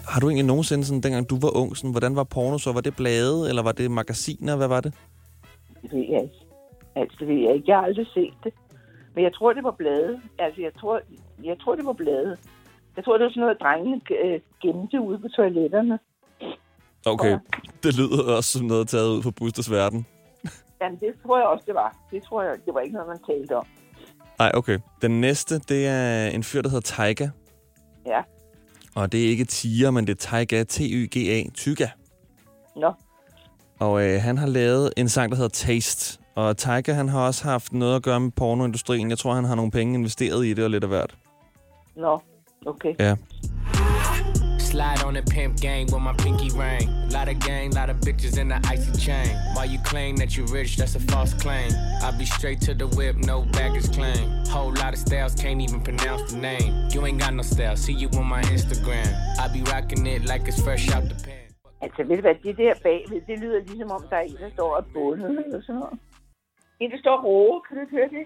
Har 0.07 0.19
du 0.19 0.27
egentlig 0.27 0.45
nogensinde, 0.45 0.85
sådan, 0.85 1.01
dengang 1.01 1.29
du 1.29 1.39
var 1.39 1.57
ung, 1.57 1.77
sådan, 1.77 1.91
hvordan 1.91 2.15
var 2.15 2.23
porno 2.23 2.57
så? 2.57 2.71
Var 2.71 2.81
det 2.81 2.95
blade, 2.95 3.49
eller 3.49 3.63
var 3.63 3.71
det 3.71 3.91
magasiner? 3.91 4.55
Hvad 4.55 4.67
var 4.67 4.81
det? 4.81 4.93
Det 5.81 5.91
ved 5.93 6.05
jeg 6.09 6.21
ikke. 6.23 6.39
Altså, 6.95 7.17
det 7.19 7.27
ved 7.27 7.35
jeg 7.35 7.55
ikke. 7.55 7.65
Jeg 7.67 7.77
har 7.77 7.83
aldrig 7.83 8.07
set 8.13 8.33
det. 8.43 8.53
Men 9.15 9.23
jeg 9.23 9.33
tror, 9.33 9.53
det 9.53 9.63
var 9.63 9.71
blade. 9.71 10.21
Altså, 10.39 10.61
jeg 10.61 10.71
tror, 10.79 11.01
jeg 11.43 11.57
tror 11.61 11.75
det 11.75 11.85
var 11.85 11.93
blade. 11.93 12.37
Jeg 12.95 13.03
tror, 13.03 13.17
det 13.17 13.23
var 13.23 13.29
sådan 13.29 13.41
noget, 13.41 13.57
drengene 13.61 14.01
øh, 14.25 14.39
gemte 14.61 15.01
ude 15.01 15.19
på 15.19 15.27
toiletterne. 15.35 15.99
Okay, 17.05 17.37
det 17.83 17.97
lyder 17.97 18.35
også 18.37 18.51
som 18.57 18.67
noget 18.67 18.87
taget 18.87 19.09
ud 19.09 19.23
fra 19.23 19.31
Busters 19.31 19.71
verden. 19.71 20.05
Jamen, 20.81 20.99
det 20.99 21.13
tror 21.23 21.37
jeg 21.37 21.47
også, 21.47 21.63
det 21.67 21.75
var. 21.75 21.97
Det 22.11 22.23
tror 22.23 22.43
jeg, 22.43 22.55
det 22.65 22.73
var 22.73 22.79
ikke 22.79 22.93
noget, 22.93 23.07
man 23.07 23.37
talte 23.37 23.57
om. 23.57 23.65
Nej, 24.39 24.51
okay. 24.53 24.79
Den 25.01 25.21
næste, 25.21 25.59
det 25.59 25.87
er 25.87 26.27
en 26.27 26.43
fyr, 26.43 26.61
der 26.61 26.69
hedder 26.69 26.95
Taiga. 26.95 27.27
Ja. 28.05 28.21
Og 28.95 29.11
det 29.11 29.25
er 29.25 29.29
ikke 29.29 29.45
Tiger, 29.45 29.91
men 29.91 30.07
det 30.07 30.13
er 30.13 30.29
Taiga, 30.29 30.63
T-Y-G-A, 30.63 31.43
Tyga. 31.53 31.87
Nå. 32.75 32.93
Og 33.79 34.03
øh, 34.03 34.21
han 34.21 34.37
har 34.37 34.47
lavet 34.47 34.93
en 34.97 35.09
sang, 35.09 35.31
der 35.31 35.35
hedder 35.35 35.49
Taste. 35.49 36.19
Og 36.35 36.57
Taiga, 36.57 36.93
han 36.93 37.09
har 37.09 37.25
også 37.27 37.43
haft 37.43 37.73
noget 37.73 37.95
at 37.95 38.03
gøre 38.03 38.19
med 38.19 38.31
pornoindustrien. 38.31 39.09
Jeg 39.09 39.17
tror, 39.17 39.33
han 39.33 39.43
har 39.43 39.55
nogle 39.55 39.71
penge 39.71 39.93
investeret 39.93 40.45
i 40.45 40.53
det 40.53 40.63
og 40.63 40.69
lidt 40.69 40.83
af 40.83 40.89
hvert. 40.89 41.17
Nå, 41.95 42.21
okay. 42.65 42.95
Ja. 42.99 43.15
Slide 44.71 45.01
on 45.03 45.13
the 45.13 45.21
pimp 45.21 45.61
gang 45.61 45.85
with 45.85 46.01
my 46.01 46.11
pinky 46.11 46.49
ring. 46.49 47.09
Lot 47.09 47.29
of 47.29 47.39
gang, 47.39 47.71
lot 47.71 47.89
of 47.89 48.01
bitches 48.01 48.37
in 48.37 48.49
the 48.49 48.59
icy 48.67 48.91
chain. 48.99 49.29
While 49.53 49.65
you 49.65 49.79
claim 49.79 50.17
that 50.17 50.35
you 50.35 50.45
rich, 50.47 50.75
that's 50.75 50.93
a 50.95 50.99
false 50.99 51.33
claim. 51.33 51.71
I 52.03 52.11
be 52.11 52.25
straight 52.25 52.59
to 52.67 52.73
the 52.73 52.85
whip, 52.85 53.15
no 53.15 53.43
baggage 53.43 53.89
claim. 53.93 54.27
Whole 54.47 54.73
lot 54.73 54.91
of 54.91 54.99
styles, 54.99 55.35
can't 55.35 55.61
even 55.61 55.79
pronounce 55.79 56.33
the 56.33 56.39
name. 56.39 56.89
You 56.91 57.05
ain't 57.05 57.17
got 57.17 57.33
no 57.33 57.43
style, 57.43 57.77
see 57.77 57.93
you 57.93 58.09
on 58.19 58.25
my 58.25 58.41
Instagram. 58.41 59.07
I 59.39 59.47
be 59.47 59.61
rocking 59.71 60.05
it 60.05 60.25
like 60.25 60.45
it's 60.49 60.61
fresh 60.61 60.91
out 60.91 61.07
the 61.07 61.15
pan. 61.15 61.47
Altså, 61.81 62.03
ved 62.03 62.15
du 62.15 62.21
hvad, 62.21 62.35
det 62.43 62.57
der 62.57 62.73
bagved, 62.83 63.21
det 63.27 63.39
lyder 63.39 63.59
ligesom 63.59 63.91
om, 63.91 64.03
der 64.09 64.15
er 64.15 64.21
en, 64.21 64.37
der 64.39 64.49
står 64.53 64.75
og 64.75 64.85
bundet 64.93 65.45
eller 65.45 65.61
sådan 65.61 65.75
noget. 65.75 65.99
En, 66.79 66.91
der 66.91 66.97
står 66.97 67.17
og 67.17 67.23
råber, 67.23 67.59
kan 67.67 67.77
du 67.77 67.81
ikke 67.81 67.95
høre 67.95 68.09
det? 68.17 68.23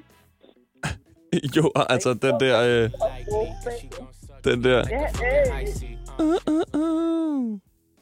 jo, 1.58 1.72
altså 1.90 2.14
den 2.14 2.40
der... 2.40 2.56
Øh, 2.62 2.90
den 4.44 4.64
der... 4.64 4.84
Ja, 4.90 5.04
øh, 5.04 6.01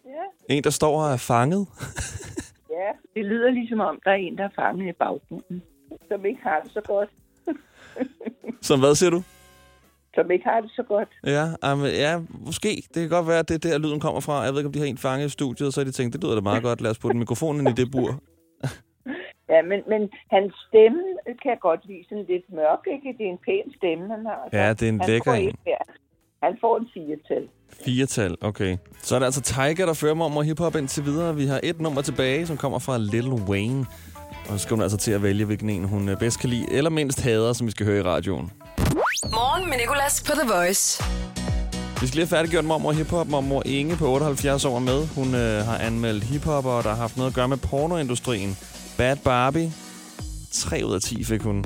ja, 0.05 0.23
En, 0.49 0.63
der 0.63 0.69
står 0.69 1.01
og 1.03 1.11
er 1.13 1.17
fanget. 1.17 1.67
ja. 2.79 2.89
Det 3.15 3.25
lyder 3.25 3.49
ligesom 3.51 3.79
om, 3.79 3.99
der 4.05 4.11
er 4.11 4.15
en, 4.15 4.37
der 4.37 4.43
er 4.43 4.49
fanget 4.55 4.89
i 4.89 4.91
baggrunden. 4.91 5.63
Som 6.07 6.25
ikke 6.25 6.41
har 6.43 6.59
det 6.63 6.71
så 6.71 6.81
godt. 6.81 7.09
Som 8.67 8.79
hvad 8.79 8.95
siger 8.95 9.09
du? 9.09 9.21
Som 10.15 10.31
ikke 10.31 10.45
har 10.45 10.61
det 10.61 10.71
så 10.71 10.83
godt. 10.83 11.09
Ja, 11.23 11.73
um, 11.73 11.85
ja, 11.85 12.19
måske. 12.45 12.69
Det 12.93 12.99
kan 13.01 13.09
godt 13.09 13.27
være, 13.27 13.39
at 13.39 13.49
det 13.49 13.65
er 13.65 13.69
der, 13.69 13.77
lyden 13.77 13.99
kommer 13.99 14.19
fra. 14.19 14.41
Jeg 14.41 14.51
ved 14.51 14.59
ikke, 14.59 14.67
om 14.67 14.73
de 14.73 14.79
har 14.79 14.85
en 14.85 14.97
fanget 14.97 15.25
i 15.25 15.29
studiet, 15.29 15.67
og 15.67 15.73
så 15.73 15.79
har 15.79 15.85
de 15.85 15.91
tænkt, 15.91 16.13
det 16.13 16.23
lyder 16.23 16.35
da 16.35 16.41
meget 16.41 16.63
godt. 16.63 16.81
Lad 16.81 16.91
os 16.91 16.99
putte 16.99 17.17
mikrofonen 17.17 17.67
i 17.67 17.71
det 17.71 17.91
bur. 17.91 18.11
Ja, 19.53 19.61
men, 19.61 19.79
men 19.87 20.09
hans 20.31 20.53
stemme 20.67 21.03
kan 21.41 21.49
jeg 21.51 21.59
godt 21.59 21.85
lide. 21.87 22.03
Sådan 22.09 22.25
lidt 22.29 22.53
mørk, 22.53 22.83
ikke? 22.95 23.17
Det 23.17 23.25
er 23.25 23.31
en 23.37 23.43
pæn 23.47 23.73
stemme, 23.77 24.07
han 24.15 24.25
har. 24.25 24.49
Ja, 24.53 24.69
det 24.73 24.81
er 24.81 24.89
en 24.89 24.99
han 24.99 25.09
lækker 25.09 25.31
får 25.31 25.37
en. 25.37 25.55
Ja, 25.65 25.81
han 26.43 26.57
får 26.61 26.77
en 26.77 26.87
firetal. 26.93 27.49
Firetal, 27.85 28.35
okay. 28.41 28.77
Så 29.03 29.15
er 29.15 29.19
det 29.19 29.25
altså 29.25 29.41
Tiger, 29.41 29.85
der 29.85 29.93
fører 29.93 30.13
mig 30.13 30.25
om 30.25 30.45
hiphop 30.45 30.75
indtil 30.75 31.05
videre. 31.05 31.35
Vi 31.35 31.45
har 31.45 31.59
et 31.63 31.81
nummer 31.81 32.01
tilbage, 32.01 32.47
som 32.47 32.57
kommer 32.57 32.79
fra 32.79 32.97
Lil 32.97 33.27
Wayne. 33.27 33.85
Og 34.49 34.59
så 34.59 34.63
skal 34.63 34.75
hun 34.75 34.81
altså 34.81 34.97
til 34.97 35.11
at 35.11 35.23
vælge, 35.23 35.45
hvilken 35.45 35.69
en 35.69 35.83
hun 35.83 36.09
øh, 36.09 36.17
bedst 36.19 36.39
kan 36.39 36.49
lide, 36.49 36.65
eller 36.71 36.89
mindst 36.89 37.21
hader, 37.21 37.53
som 37.53 37.67
vi 37.67 37.71
skal 37.71 37.85
høre 37.85 37.99
i 37.99 38.03
radioen. 38.03 38.51
Morgen 39.23 39.69
med 39.69 39.77
Nicolas 39.77 40.23
på 40.23 40.31
The 40.31 40.53
Voice. 40.53 41.03
Vi 42.01 42.07
skal 42.07 42.15
lige 42.17 42.25
have 42.25 42.27
færdiggjort 42.27 42.65
mormor 42.65 42.91
hiphop. 42.91 43.27
Mormor 43.27 43.63
Inge 43.65 43.95
på 43.95 44.07
78 44.13 44.65
år 44.65 44.79
med. 44.79 45.07
Hun 45.07 45.35
øh, 45.35 45.65
har 45.65 45.77
anmeldt 45.77 46.23
hiphopper, 46.23 46.81
der 46.81 46.89
har 46.89 46.95
haft 46.95 47.17
noget 47.17 47.29
at 47.29 47.35
gøre 47.35 47.47
med 47.47 47.57
pornoindustrien. 47.57 48.57
Bad 48.97 49.15
Barbie. 49.15 49.71
3 50.51 50.81
ud 50.85 50.93
af 50.93 51.01
10 51.01 51.23
fik 51.23 51.41
hun. 51.41 51.65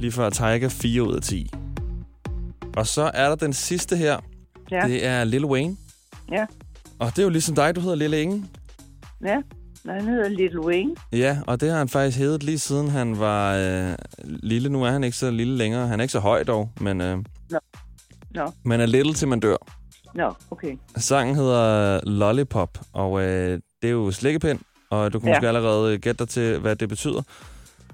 Lige 0.00 0.12
før 0.12 0.30
Tiger 0.30 0.68
4 0.68 1.02
ud 1.02 1.14
af 1.14 1.22
10. 1.22 1.50
Og 2.76 2.86
så 2.86 3.10
er 3.14 3.28
der 3.28 3.34
den 3.34 3.52
sidste 3.52 3.96
her. 3.96 4.18
Ja. 4.70 4.80
Det 4.88 5.06
er 5.06 5.24
Lil 5.24 5.44
Wayne. 5.44 5.76
Ja, 6.32 6.46
Og 6.98 7.10
det 7.10 7.18
er 7.18 7.22
jo 7.22 7.28
ligesom 7.28 7.54
dig, 7.54 7.74
du 7.76 7.80
hedder 7.80 7.96
Lille 7.96 8.22
Inge. 8.22 8.44
ja. 9.24 9.36
Han 9.88 10.08
hedder 10.08 10.28
Little 10.28 10.60
Wayne. 10.66 10.94
Ja, 11.12 11.38
og 11.46 11.60
det 11.60 11.70
har 11.70 11.78
han 11.78 11.88
faktisk 11.88 12.18
heddet 12.18 12.42
lige 12.42 12.58
siden 12.58 12.88
han 12.88 13.18
var 13.18 13.54
øh, 13.56 13.94
lille. 14.22 14.68
Nu 14.68 14.82
er 14.84 14.90
han 14.90 15.04
ikke 15.04 15.16
så 15.16 15.30
lille 15.30 15.56
længere. 15.56 15.86
Han 15.88 16.00
er 16.00 16.04
ikke 16.04 16.12
så 16.12 16.20
høj 16.20 16.42
dog, 16.44 16.70
men 16.80 17.00
øh, 17.00 17.18
Nå. 17.50 17.58
Nå, 18.30 18.52
man 18.64 18.80
er 18.80 18.86
little 18.86 19.14
til 19.14 19.28
man 19.28 19.40
dør. 19.40 19.56
nå, 20.14 20.34
okay. 20.50 20.76
Sangen 20.96 21.36
hedder 21.36 22.00
Lollipop, 22.06 22.78
og 22.92 23.20
øh, 23.22 23.60
det 23.82 23.88
er 23.88 23.92
jo 23.92 24.10
slikkepind, 24.10 24.58
og 24.90 25.12
du 25.12 25.18
kan 25.18 25.28
Ja. 25.28 25.34
måske 25.34 25.48
allerede 25.48 25.98
gætte 25.98 26.18
dig 26.18 26.28
til, 26.28 26.58
hvad 26.58 26.76
det 26.76 26.88
betyder. 26.88 27.22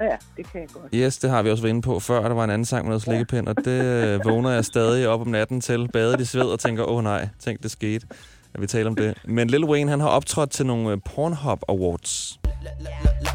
Ja, 0.01 0.17
det 0.37 0.53
kan 0.53 0.61
jeg 0.61 0.69
godt. 0.73 0.89
Yes, 0.95 1.19
det 1.19 1.31
har 1.31 1.43
vi 1.43 1.51
også 1.51 1.63
været 1.63 1.71
inde 1.71 1.83
på 1.83 2.01
før. 2.01 2.23
Der 2.23 2.35
var 2.35 2.45
en 2.45 2.51
anden 2.51 2.65
sang 2.65 2.85
med 2.85 2.91
noget 2.91 3.03
slikkepind, 3.03 3.49
og 3.49 3.57
det 3.65 3.85
øh, 3.85 4.25
vågner 4.25 4.51
jeg 4.51 4.65
stadig 4.65 5.09
op 5.09 5.21
om 5.21 5.29
natten 5.29 5.61
til, 5.61 5.89
badet 5.93 6.21
i 6.21 6.25
sved 6.25 6.43
og 6.45 6.61
tænker, 6.61 6.85
åh 6.85 6.97
oh, 6.97 7.05
nej, 7.05 7.29
tænk 7.39 7.63
det 7.63 7.71
skete, 7.71 8.07
at 8.55 8.61
vi 8.61 8.67
taler 8.67 8.91
om 8.91 8.97
det. 8.97 9.15
Men 9.25 9.49
Lil 9.49 9.65
Wayne, 9.65 9.91
han 9.91 10.01
har 10.01 10.09
optrådt 10.09 10.51
til 10.51 10.67
nogle 10.67 10.91
øh, 10.91 10.99
Pornhub 11.05 11.63
Awards. 11.69 12.41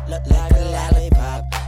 look 0.10 1.61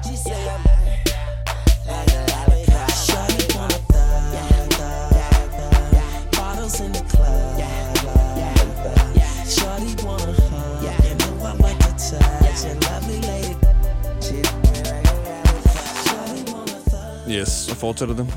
Yes, 17.39 17.48
så 17.48 17.76
fortsætter 17.76 18.15
det. 18.15 18.28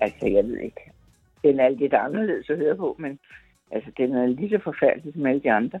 Altså, 0.00 0.26
jeg 0.26 0.44
ved 0.44 0.58
ikke. 0.58 0.92
Den 1.44 1.60
er 1.60 1.68
lidt 1.68 1.94
anderledes 1.94 2.50
at 2.50 2.56
høre 2.56 2.76
på, 2.76 2.96
men 2.98 3.18
altså, 3.70 3.90
den 3.96 4.14
er 4.14 4.26
lige 4.26 4.50
så 4.50 4.58
forfærdelig 4.64 5.12
som 5.12 5.26
alle 5.26 5.42
de 5.42 5.52
andre. 5.52 5.80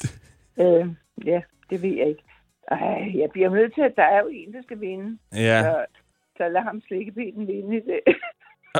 øh, 0.62 0.86
ja, 1.24 1.40
det 1.70 1.82
ved 1.82 1.94
jeg 1.96 2.08
ikke. 2.08 2.22
Ej, 2.70 3.12
jeg 3.14 3.30
bliver 3.32 3.50
nødt 3.50 3.74
til, 3.74 3.82
at 3.82 3.92
der 3.96 4.02
er 4.02 4.20
jo 4.20 4.28
en, 4.32 4.52
der 4.52 4.62
skal 4.62 4.80
vinde. 4.80 5.18
Ja. 5.34 5.62
Så, 5.62 5.84
så 6.36 6.48
lad 6.48 6.62
ham 6.62 6.82
slikke 6.86 7.12
pinden 7.12 7.46
vinde 7.46 7.76
i 7.76 7.80
det. 7.80 8.00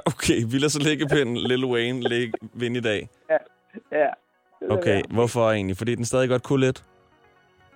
Okay, 0.06 0.38
vi 0.50 0.56
lader 0.58 0.68
så 0.68 0.82
læggepinden 0.88 1.36
Lil 1.36 1.64
Wayne 1.64 2.00
lægge 2.00 2.32
vinde 2.54 2.78
i 2.78 2.82
dag. 2.82 3.08
ja, 3.30 3.36
ja. 3.92 4.10
Det 4.60 4.70
Okay, 4.70 5.02
hvorfor 5.10 5.50
egentlig? 5.50 5.76
Fordi 5.76 5.94
den 5.94 6.04
stadig 6.04 6.28
godt 6.28 6.42
kunne 6.42 6.66
lidt? 6.66 6.84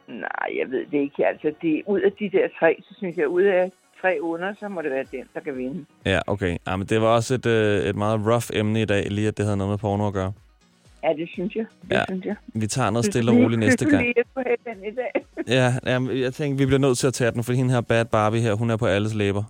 Nej, 0.08 0.48
jeg 0.58 0.70
ved 0.70 0.86
det 0.86 0.98
ikke. 0.98 1.26
Altså, 1.26 1.54
det, 1.62 1.82
ud 1.86 2.00
af 2.00 2.12
de 2.12 2.30
der 2.30 2.48
tre, 2.58 2.76
så 2.82 2.94
synes 2.98 3.16
jeg, 3.16 3.28
ud 3.28 3.42
af 3.42 3.72
tre 4.04 4.18
under, 4.22 4.54
så 4.60 4.68
må 4.68 4.82
det 4.82 4.90
være 4.90 5.04
den, 5.12 5.24
der 5.34 5.40
kan 5.40 5.56
vinde. 5.56 5.84
Ja, 6.06 6.20
okay. 6.26 6.56
Ja, 6.66 6.76
men 6.76 6.86
det 6.86 7.00
var 7.00 7.06
også 7.08 7.34
et, 7.34 7.46
øh, 7.46 7.80
et 7.88 7.96
meget 7.96 8.20
rough 8.26 8.46
emne 8.52 8.82
i 8.82 8.84
dag, 8.84 9.10
lige 9.10 9.28
at 9.28 9.36
det 9.36 9.44
havde 9.44 9.56
noget 9.56 9.70
med 9.70 9.78
porno 9.78 10.06
at 10.06 10.12
gøre. 10.12 10.32
Ja, 11.04 11.12
det 11.18 11.28
synes 11.32 11.54
jeg. 11.56 11.66
Det 11.82 11.90
Ja, 11.96 12.04
synes 12.08 12.24
jeg. 12.24 12.36
vi 12.54 12.66
tager 12.66 12.90
noget 12.90 13.04
stille 13.04 13.30
og 13.30 13.36
roligt 13.36 13.58
næste 13.60 13.84
gang. 13.90 14.02
lige, 14.02 14.14
i 14.90 14.94
dag? 14.94 15.12
Ja, 15.58 15.72
jamen, 15.86 16.18
jeg 16.20 16.34
tænkte, 16.34 16.58
vi 16.62 16.66
bliver 16.66 16.78
nødt 16.80 16.98
til 16.98 17.06
at 17.06 17.14
tage 17.14 17.30
den, 17.30 17.44
for 17.44 17.52
hende 17.52 17.70
her 17.74 17.80
Bad 17.80 18.04
Barbie 18.04 18.40
her, 18.40 18.54
hun 18.54 18.70
er 18.70 18.76
på 18.76 18.86
alles 18.86 19.14
læber. 19.14 19.42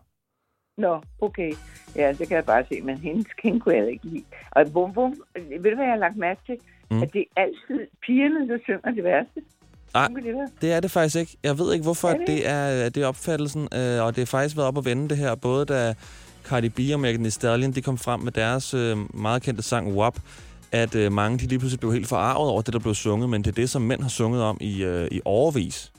Nå, 0.79 1.01
okay. 1.21 1.53
Ja, 1.97 2.13
det 2.19 2.29
kan 2.29 2.37
jeg 2.37 2.45
bare 2.45 2.65
se, 2.69 2.81
men 2.83 2.97
hendes 2.99 3.27
king 3.43 3.61
kunne 3.63 3.77
jeg 3.77 3.91
ikke 3.91 4.07
lide. 4.07 4.25
Og 4.51 4.67
bum, 4.73 4.93
bum, 4.93 5.15
ved 5.35 5.71
du, 5.71 5.77
hvad 5.77 5.85
jeg 5.85 5.93
har 5.93 5.97
lagt 6.07 6.17
mærke 6.17 6.41
til? 6.47 6.57
Mm. 6.91 7.03
At 7.03 7.13
det 7.13 7.25
er 7.37 7.41
altid 7.43 7.87
pigerne, 8.07 8.49
der 8.49 8.59
synger 8.63 8.91
det 8.91 9.05
værste. 9.05 9.41
Nej, 9.95 10.09
det 10.61 10.73
er 10.73 10.81
det 10.81 10.91
faktisk 10.91 11.17
ikke. 11.17 11.37
Jeg 11.43 11.59
ved 11.59 11.73
ikke, 11.73 11.83
hvorfor 11.83 12.09
Er 12.09 12.13
det 12.13 12.27
det? 12.27 12.29
det 12.37 12.49
er, 12.49 12.89
det 12.89 13.03
er 13.03 13.07
opfattelsen, 13.07 13.63
øh, 13.75 14.03
og 14.05 14.17
det 14.17 14.23
er 14.23 14.27
faktisk 14.27 14.57
været 14.57 14.69
op 14.69 14.79
at 14.79 14.85
vende 14.85 15.09
det 15.09 15.17
her, 15.17 15.35
både 15.35 15.65
da 15.67 15.95
Cardi 16.45 16.69
B 16.69 16.79
og 16.95 17.01
Megan 17.01 17.19
Thee 17.21 17.31
Stallion, 17.31 17.73
de 17.73 17.83
kom 17.83 17.99
frem 17.99 18.21
med 18.21 18.33
deres 18.33 18.75
øh, 18.75 18.97
meget 19.21 19.43
kendte 19.43 19.63
sang 19.63 19.95
WAP, 19.97 20.17
at 20.73 20.95
øh, 20.95 21.13
mange 21.13 21.39
de 21.39 21.47
lige 21.47 21.59
pludselig 21.59 21.81
blev 21.81 21.93
helt 21.93 22.07
forarvet 22.09 22.51
over 22.51 22.63
det, 22.63 22.73
der 22.75 22.81
blev 22.81 22.95
sunget, 22.95 23.29
men 23.31 23.43
det 23.43 23.51
er 23.51 23.55
det, 23.55 23.71
som 23.71 23.83
mænd 23.83 24.03
har 24.03 24.09
sunget 24.09 24.43
om 24.43 24.59
i, 24.61 24.85
øh, 24.85 25.09
i 25.11 25.21
overvis. 25.25 25.93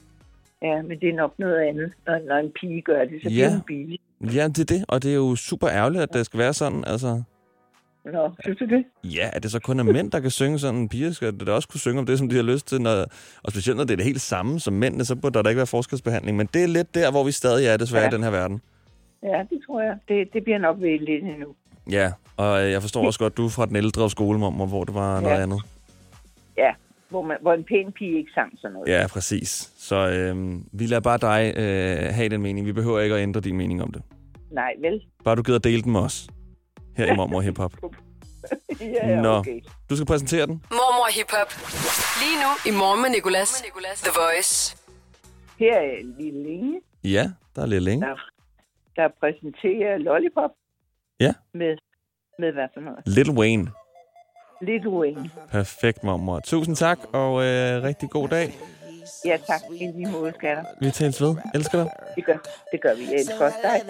Ja, 0.62 0.82
men 0.82 1.00
det 1.00 1.08
er 1.08 1.16
nok 1.16 1.32
noget 1.38 1.56
andet, 1.68 1.92
når, 2.06 2.18
når 2.28 2.36
en 2.36 2.50
pige 2.60 2.82
gør 2.82 3.00
det, 3.04 3.22
så 3.22 3.28
Ja. 3.28 3.34
bliver 3.34 3.50
hun 3.50 3.60
billig. 3.66 3.98
Ja, 4.34 4.48
det 4.48 4.58
er 4.58 4.64
det, 4.76 4.84
og 4.88 5.02
det 5.02 5.10
er 5.10 5.14
jo 5.14 5.36
super 5.36 5.68
ærgerligt, 5.68 6.02
at 6.02 6.12
det 6.12 6.26
skal 6.26 6.38
være 6.38 6.54
sådan, 6.54 6.84
altså... 6.86 7.22
Nå, 8.12 8.30
synes 8.42 8.58
du 8.58 8.64
det? 8.64 8.84
Ja, 9.04 9.30
at 9.32 9.42
det 9.42 9.50
så 9.50 9.60
kun 9.60 9.78
er 9.80 9.82
mænd, 9.84 10.10
der 10.10 10.20
kan 10.20 10.30
synge 10.30 10.58
sådan. 10.58 10.88
Piger 10.88 11.12
skal 11.12 11.36
da 11.38 11.52
også 11.52 11.68
kunne 11.68 11.80
synge 11.80 11.98
om 11.98 12.06
det, 12.06 12.18
som 12.18 12.28
de 12.28 12.36
har 12.36 12.42
lyst 12.42 12.66
til. 12.68 12.80
Når, 12.80 13.04
og 13.42 13.50
specielt 13.52 13.76
når 13.76 13.84
det 13.84 13.92
er 13.92 13.96
det 13.96 14.04
helt 14.04 14.20
samme 14.20 14.60
som 14.60 14.72
mændene, 14.74 15.04
så 15.04 15.16
burde 15.16 15.34
der 15.34 15.42
da 15.42 15.48
ikke 15.48 15.56
være 15.56 15.66
forskelsbehandling. 15.66 16.36
Men 16.36 16.48
det 16.54 16.62
er 16.62 16.66
lidt 16.68 16.94
der, 16.94 17.10
hvor 17.10 17.24
vi 17.24 17.32
stadig 17.32 17.66
er, 17.66 17.76
desværre, 17.76 18.02
ja. 18.02 18.08
I 18.08 18.12
den 18.12 18.22
her 18.22 18.30
verden. 18.30 18.60
Ja, 19.22 19.42
det 19.50 19.60
tror 19.66 19.80
jeg. 19.82 19.96
Det, 20.08 20.28
det 20.32 20.44
bliver 20.44 20.58
nok 20.58 20.76
ved 20.80 20.98
lidt 20.98 21.24
endnu. 21.24 21.54
Ja, 21.90 22.12
og 22.36 22.64
øh, 22.64 22.70
jeg 22.70 22.82
forstår 22.82 23.06
også 23.06 23.18
godt, 23.18 23.36
du 23.36 23.44
er 23.44 23.48
fra 23.50 23.66
den 23.66 23.76
ældre 23.76 24.10
skolemommer, 24.10 24.66
hvor 24.66 24.84
det 24.84 24.94
var 24.94 25.20
noget 25.20 25.36
Ja. 25.36 25.42
andet. 25.42 25.60
Ja, 26.58 26.70
hvor, 27.10 27.22
man, 27.22 27.36
hvor 27.42 27.52
en 27.54 27.64
pæn 27.64 27.92
pige 27.92 28.18
ikke 28.18 28.30
sang 28.34 28.52
sådan 28.58 28.72
noget. 28.74 28.88
Ja, 28.88 29.06
præcis. 29.06 29.72
Så 29.78 29.96
øh, 30.10 30.54
vi 30.72 30.86
lader 30.86 31.00
bare 31.00 31.18
dig 31.18 31.54
øh, 31.56 32.14
have 32.14 32.28
den 32.28 32.42
mening. 32.42 32.66
Vi 32.66 32.72
behøver 32.72 33.00
ikke 33.00 33.14
at 33.14 33.22
ændre 33.22 33.40
din 33.40 33.56
mening 33.56 33.82
om 33.82 33.92
det. 33.92 34.02
Nej, 34.50 34.72
vel? 34.80 35.02
Bare 35.24 35.36
du 35.36 35.42
gider 35.42 35.58
dele 35.58 35.82
den 35.82 35.92
med 35.92 36.00
os. 36.00 36.28
Her 36.96 37.12
i 37.12 37.16
Mormor 37.16 37.40
Hip 37.40 37.58
Hop. 37.58 37.72
ja, 38.80 39.08
ja, 39.08 39.20
Nå, 39.20 39.28
okay. 39.36 39.60
du 39.90 39.96
skal 39.96 40.06
præsentere 40.06 40.46
den. 40.46 40.64
Mormor 40.70 41.08
Hip 41.18 41.30
Hop. 41.30 41.50
Lige 42.22 42.36
nu 42.42 42.50
i 42.70 42.78
Morgen 42.78 43.02
med 43.02 43.10
Nicolas. 43.10 43.62
The 44.02 44.10
Voice. 44.20 44.76
Her 45.58 45.76
er 45.78 46.02
Lille 46.20 46.48
Inge, 46.48 46.80
Ja, 47.04 47.30
der 47.56 47.62
er 47.62 47.66
lidt 47.66 47.82
længe. 47.84 48.06
der, 48.06 48.14
der 48.96 49.08
præsenterer 49.20 49.98
Lollipop 49.98 50.50
Ja, 51.20 51.32
med, 51.54 51.76
med 52.38 52.52
hvad 52.52 52.68
for 52.74 52.80
noget? 52.80 52.98
Little 53.06 53.34
Wayne. 53.34 53.70
Little 54.62 54.90
Wayne. 54.90 55.30
Perfekt, 55.50 56.04
mormor. 56.04 56.40
Tusind 56.40 56.76
tak, 56.76 56.98
og 57.12 57.44
øh, 57.44 57.82
rigtig 57.82 58.10
god 58.10 58.28
dag. 58.28 58.54
Ja, 59.24 59.36
tak. 59.46 59.60
I 59.74 59.86
lige 59.86 60.10
måde, 60.10 60.32
skatter. 60.34 60.64
Vi 60.80 60.90
tales 60.90 61.20
ved. 61.22 61.36
Elsker 61.54 61.78
dig. 61.82 61.90
Det 62.16 62.24
gør, 62.24 62.36
det 62.72 62.80
gør 62.82 62.94
vi. 62.94 63.04
Jeg 63.04 63.20
elsker 63.20 63.44
også 63.44 63.58
dig. 63.62 63.82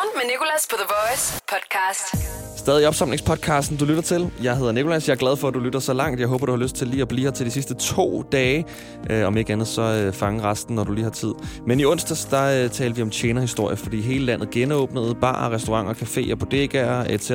Morgen 0.00 0.16
med 0.16 0.26
Nicolas 0.26 0.66
på 0.66 0.76
The 0.76 0.84
Voice 0.84 1.42
podcast. 1.46 2.39
Stadig 2.60 2.88
opsamlingspodcasten, 2.88 3.76
du 3.76 3.84
lytter 3.84 4.02
til. 4.02 4.30
Jeg 4.42 4.56
hedder 4.56 4.72
Nikolas. 4.72 5.08
Jeg 5.08 5.14
er 5.14 5.18
glad 5.18 5.36
for, 5.36 5.48
at 5.48 5.54
du 5.54 5.60
lytter 5.60 5.80
så 5.80 5.92
langt. 5.92 6.20
Jeg 6.20 6.28
håber, 6.28 6.46
du 6.46 6.52
har 6.52 6.58
lyst 6.58 6.76
til 6.76 6.86
lige 6.86 7.02
at 7.02 7.08
blive 7.08 7.24
her 7.24 7.30
til 7.30 7.46
de 7.46 7.50
sidste 7.50 7.74
to 7.74 8.22
dage. 8.32 8.66
Øh, 9.10 9.26
om 9.26 9.36
ikke 9.36 9.52
andet, 9.52 9.68
så 9.68 9.82
øh, 9.82 10.12
fange 10.12 10.42
resten, 10.42 10.76
når 10.76 10.84
du 10.84 10.92
lige 10.92 11.04
har 11.04 11.10
tid. 11.10 11.32
Men 11.66 11.80
i 11.80 11.84
onsdags, 11.84 12.24
der 12.24 12.64
øh, 12.64 12.70
talte 12.70 12.96
vi 12.96 13.02
om 13.02 13.10
tjenerhistorie, 13.10 13.76
fordi 13.76 14.00
hele 14.00 14.24
landet 14.24 14.50
genåbnede. 14.50 15.14
Barer, 15.14 15.50
restauranter, 15.52 15.94
caféer, 15.94 16.34
bodegaer, 16.34 17.04
etc. 17.04 17.32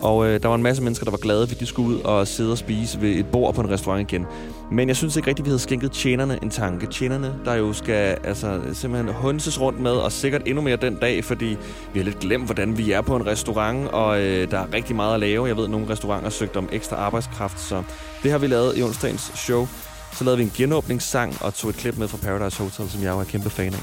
Og 0.00 0.26
øh, 0.26 0.42
der 0.42 0.48
var 0.48 0.54
en 0.54 0.62
masse 0.62 0.82
mennesker, 0.82 1.04
der 1.04 1.10
var 1.10 1.18
glade, 1.18 1.46
fordi 1.46 1.60
de 1.60 1.66
skulle 1.66 1.96
ud 1.96 2.00
og 2.00 2.28
sidde 2.28 2.52
og 2.52 2.58
spise 2.58 3.00
ved 3.00 3.10
et 3.10 3.26
bord 3.26 3.54
på 3.54 3.60
en 3.60 3.70
restaurant 3.70 4.12
igen. 4.12 4.26
Men 4.72 4.88
jeg 4.88 4.96
synes 4.96 5.16
ikke 5.16 5.28
rigtigt, 5.28 5.46
vi 5.46 5.50
havde 5.50 5.58
skænket 5.58 5.92
tjenerne 5.92 6.38
en 6.42 6.50
tanke. 6.50 6.86
Tjenerne, 6.86 7.34
der 7.44 7.54
jo 7.54 7.72
skal 7.72 8.16
altså, 8.24 8.60
simpelthen 8.72 9.14
hunses 9.14 9.60
rundt 9.60 9.80
med, 9.80 9.92
og 9.92 10.12
sikkert 10.12 10.42
endnu 10.46 10.62
mere 10.62 10.76
den 10.76 10.94
dag, 10.94 11.24
fordi 11.24 11.56
vi 11.92 11.98
har 11.98 12.04
lidt 12.04 12.18
glemt, 12.18 12.44
hvordan 12.44 12.78
vi 12.78 12.92
er 12.92 13.00
på 13.00 13.16
en 13.16 13.26
restaurant, 13.26 13.88
og 13.88 14.20
øh, 14.20 14.47
der 14.50 14.58
er 14.58 14.72
rigtig 14.72 14.96
meget 14.96 15.14
at 15.14 15.20
lave. 15.20 15.46
Jeg 15.46 15.56
ved, 15.56 15.64
at 15.64 15.70
nogle 15.70 15.88
restauranter 15.88 16.30
søgt 16.30 16.56
om 16.56 16.68
ekstra 16.72 16.96
arbejdskraft, 16.96 17.60
så 17.60 17.82
det 18.22 18.30
har 18.30 18.38
vi 18.38 18.46
lavet 18.46 18.78
i 18.78 18.82
onsdagens 18.82 19.32
show. 19.34 19.68
Så 20.12 20.24
lavede 20.24 20.38
vi 20.38 20.44
en 20.44 20.52
genåbningssang 20.56 21.42
og 21.42 21.54
tog 21.54 21.70
et 21.70 21.76
klip 21.76 21.96
med 21.96 22.08
fra 22.08 22.18
Paradise 22.18 22.62
Hotel, 22.62 22.90
som 22.90 23.02
jeg 23.02 23.10
jo 23.10 23.20
er 23.20 23.24
kæmpe 23.24 23.50
fan 23.50 23.74
af. 23.74 23.80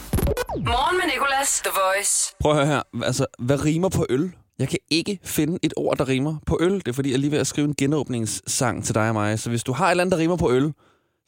Morgen 0.57 0.97
med 0.97 1.05
Nicolas. 1.13 1.61
The 1.65 1.71
Voice. 1.73 2.35
Prøv 2.39 2.51
at 2.51 2.57
høre 2.57 2.67
her. 2.67 3.03
Altså, 3.05 3.25
hvad 3.39 3.65
rimer 3.65 3.89
på 3.89 4.05
øl? 4.09 4.31
Jeg 4.59 4.67
kan 4.69 4.79
ikke 4.91 5.19
finde 5.23 5.59
et 5.63 5.73
ord, 5.77 5.97
der 5.97 6.07
rimer 6.07 6.35
på 6.45 6.57
øl. 6.61 6.73
Det 6.73 6.87
er 6.87 6.93
fordi, 6.93 7.09
jeg 7.09 7.15
er 7.15 7.19
lige 7.19 7.31
ved 7.31 7.39
at 7.39 7.47
skrive 7.47 7.67
en 7.67 7.75
genåbningssang 7.75 8.83
til 8.83 8.95
dig 8.95 9.07
og 9.07 9.13
mig. 9.13 9.39
Så 9.39 9.49
hvis 9.49 9.63
du 9.63 9.73
har 9.73 9.85
et 9.87 9.91
eller 9.91 10.03
andet, 10.03 10.11
der 10.11 10.23
rimer 10.23 10.35
på 10.35 10.51
øl, 10.51 10.73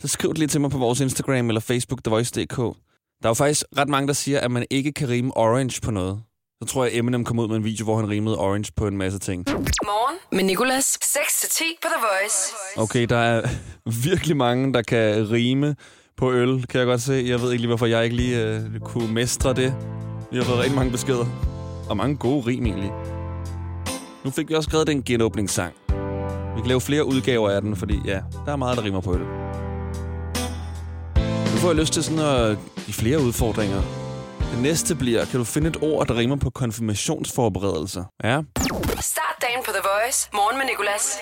så 0.01 0.07
skriv 0.07 0.29
det 0.29 0.37
lige 0.37 0.47
til 0.47 0.61
mig 0.61 0.71
på 0.71 0.77
vores 0.77 0.99
Instagram 0.99 1.47
eller 1.47 1.61
Facebook, 1.61 2.03
TheVoice.dk. 2.03 2.57
Der 2.57 3.23
er 3.23 3.29
jo 3.29 3.33
faktisk 3.33 3.63
ret 3.77 3.89
mange, 3.89 4.07
der 4.07 4.13
siger, 4.13 4.39
at 4.39 4.51
man 4.51 4.65
ikke 4.69 4.91
kan 4.91 5.09
rime 5.09 5.37
orange 5.37 5.81
på 5.81 5.91
noget. 5.91 6.21
Så 6.63 6.67
tror 6.67 6.85
jeg, 6.85 6.97
Eminem 6.97 7.23
kom 7.23 7.39
ud 7.39 7.47
med 7.47 7.55
en 7.55 7.63
video, 7.63 7.83
hvor 7.83 7.95
han 7.95 8.09
rimede 8.09 8.37
orange 8.37 8.71
på 8.75 8.87
en 8.87 8.97
masse 8.97 9.19
ting. 9.19 9.45
Morgen 9.49 10.17
med 10.31 10.43
Nicolas. 10.43 10.97
6-10 11.03 11.63
på 11.81 11.87
The 11.87 12.01
Voice. 12.01 12.53
Okay, 12.77 13.05
der 13.05 13.17
er 13.17 13.49
virkelig 14.09 14.37
mange, 14.37 14.73
der 14.73 14.81
kan 14.81 15.31
rime 15.31 15.75
på 16.17 16.31
øl, 16.31 16.67
kan 16.67 16.79
jeg 16.79 16.87
godt 16.87 17.01
se. 17.01 17.23
Jeg 17.27 17.41
ved 17.41 17.51
ikke 17.51 17.61
lige, 17.61 17.67
hvorfor 17.67 17.85
jeg 17.85 18.03
ikke 18.03 18.15
lige 18.15 18.43
øh, 18.43 18.79
kunne 18.79 19.13
mestre 19.13 19.53
det. 19.53 19.75
Vi 20.31 20.37
har 20.37 20.43
fået 20.43 20.59
rigtig 20.59 20.75
mange 20.75 20.91
beskeder. 20.91 21.25
Og 21.89 21.97
mange 21.97 22.17
gode 22.17 22.45
rim 22.47 22.65
egentlig. 22.65 22.91
Nu 24.25 24.31
fik 24.31 24.49
vi 24.49 24.53
også 24.53 24.69
skrevet 24.69 24.87
den 24.87 25.03
genåbningssang. 25.03 25.73
Vi 26.55 26.61
kan 26.61 26.67
lave 26.67 26.81
flere 26.81 27.05
udgaver 27.05 27.49
af 27.49 27.61
den, 27.61 27.75
fordi 27.75 27.99
ja, 28.05 28.19
der 28.45 28.51
er 28.51 28.55
meget, 28.55 28.77
der 28.77 28.83
rimer 28.83 29.01
på 29.01 29.13
øl. 29.13 29.21
Nu 31.53 31.61
får 31.61 31.67
jeg 31.67 31.75
lyst 31.75 31.93
til 31.93 32.03
sådan 32.03 32.19
at 32.19 32.57
give 32.85 32.93
flere 32.93 33.19
udfordringer. 33.19 34.06
Det 34.51 34.61
næste 34.61 34.95
bliver, 34.95 35.25
kan 35.25 35.37
du 35.37 35.43
finde 35.43 35.69
et 35.69 35.77
ord, 35.81 36.07
der 36.07 36.17
rimer 36.17 36.35
på 36.35 36.49
konfirmationsforberedelser? 36.49 38.03
Ja. 38.23 38.41
Start 38.99 39.35
dagen 39.41 39.59
på 39.65 39.71
The 39.71 39.81
Voice. 39.83 40.29
Morgen 40.33 40.57
med 40.57 40.65
Nicolas. 40.65 41.17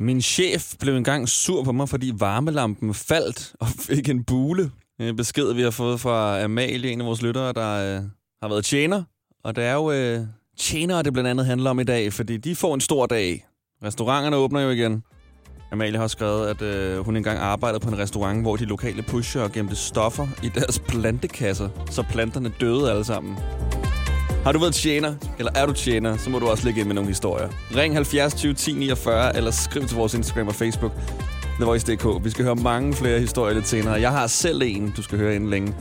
Min 0.00 0.22
chef 0.22 0.74
blev 0.80 0.96
engang 0.96 1.28
sur 1.28 1.64
på 1.64 1.72
mig, 1.72 1.88
fordi 1.88 2.12
varmelampen 2.18 2.94
faldt 2.94 3.52
og 3.60 3.66
fik 3.68 4.08
en 4.08 4.24
bule. 4.24 4.70
En 5.00 5.16
besked, 5.16 5.52
vi 5.52 5.62
har 5.62 5.70
fået 5.70 6.00
fra 6.00 6.42
Amalie, 6.42 6.90
en 6.90 7.00
af 7.00 7.06
vores 7.06 7.22
lyttere, 7.22 7.52
der 7.52 7.96
øh, 7.96 8.02
har 8.42 8.48
været 8.48 8.64
tjener. 8.64 9.02
Og 9.44 9.56
det 9.56 9.64
er 9.64 9.72
jo 9.74 9.90
øh, 9.92 10.20
tjenere, 10.58 11.02
det 11.02 11.12
blandt 11.12 11.30
andet 11.30 11.46
handler 11.46 11.70
om 11.70 11.80
i 11.80 11.84
dag, 11.84 12.12
fordi 12.12 12.36
de 12.36 12.56
får 12.56 12.74
en 12.74 12.80
stor 12.80 13.06
dag. 13.06 13.46
Restauranterne 13.84 14.36
åbner 14.36 14.60
jo 14.60 14.70
igen. 14.70 15.02
Amalie 15.72 15.98
har 15.98 16.06
skrevet, 16.06 16.48
at 16.48 16.62
øh, 16.62 17.04
hun 17.04 17.16
engang 17.16 17.38
arbejdede 17.38 17.80
på 17.80 17.88
en 17.88 17.98
restaurant, 17.98 18.42
hvor 18.42 18.56
de 18.56 18.64
lokale 18.64 19.02
pusher 19.02 19.48
gemte 19.48 19.76
stoffer 19.76 20.26
i 20.42 20.48
deres 20.48 20.78
plantekasser, 20.78 21.68
så 21.90 22.02
planterne 22.02 22.52
døde 22.60 22.90
alle 22.90 23.04
sammen. 23.04 23.38
Har 24.44 24.52
du 24.52 24.58
været 24.58 24.74
tjener, 24.74 25.14
eller 25.38 25.52
er 25.54 25.66
du 25.66 25.72
tjener, 25.72 26.16
så 26.16 26.30
må 26.30 26.38
du 26.38 26.48
også 26.48 26.64
ligge 26.64 26.80
ind 26.80 26.88
med 26.88 26.94
nogle 26.94 27.08
historier. 27.08 27.48
Ring 27.76 27.94
70 27.94 28.34
20 28.34 28.54
10 28.54 28.72
49, 28.72 29.36
eller 29.36 29.50
skriv 29.50 29.86
til 29.86 29.96
vores 29.96 30.14
Instagram 30.14 30.48
og 30.48 30.54
Facebook, 30.54 30.92
TheVoice.dk. 31.56 32.24
Vi 32.24 32.30
skal 32.30 32.44
høre 32.44 32.56
mange 32.56 32.94
flere 32.94 33.20
historier 33.20 33.54
lidt 33.54 33.68
senere. 33.68 34.00
Jeg 34.00 34.10
har 34.10 34.26
selv 34.26 34.62
en, 34.64 34.92
du 34.96 35.02
skal 35.02 35.18
høre 35.18 35.34
inden 35.34 35.50
længe. 35.50 35.74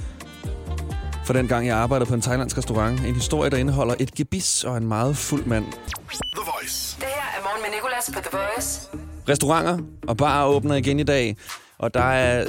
For 1.25 1.33
den 1.33 1.47
gang, 1.47 1.67
jeg 1.67 1.77
arbejdede 1.77 2.09
på 2.09 2.15
en 2.15 2.21
thailandsk 2.21 2.57
restaurant. 2.57 2.99
En 3.07 3.15
historie, 3.15 3.49
der 3.49 3.57
indeholder 3.57 3.95
et 3.99 4.13
gebis 4.15 4.63
og 4.63 4.77
en 4.77 4.87
meget 4.87 5.17
fuld 5.17 5.45
mand. 5.45 5.65
The 5.65 6.51
Voice. 6.55 6.97
Det 6.99 7.05
her 7.05 7.39
er 7.39 7.43
morgen 7.43 7.61
med 7.61 7.69
Nicolas 7.77 8.11
på 8.13 8.19
The 8.29 8.37
Voice. 8.37 9.08
Restauranter 9.29 9.77
og 10.07 10.17
barer 10.17 10.47
åbner 10.47 10.75
igen 10.75 10.99
i 10.99 11.03
dag. 11.03 11.37
Og 11.77 11.93
der 11.93 12.03
er 12.03 12.41
øh, 12.41 12.47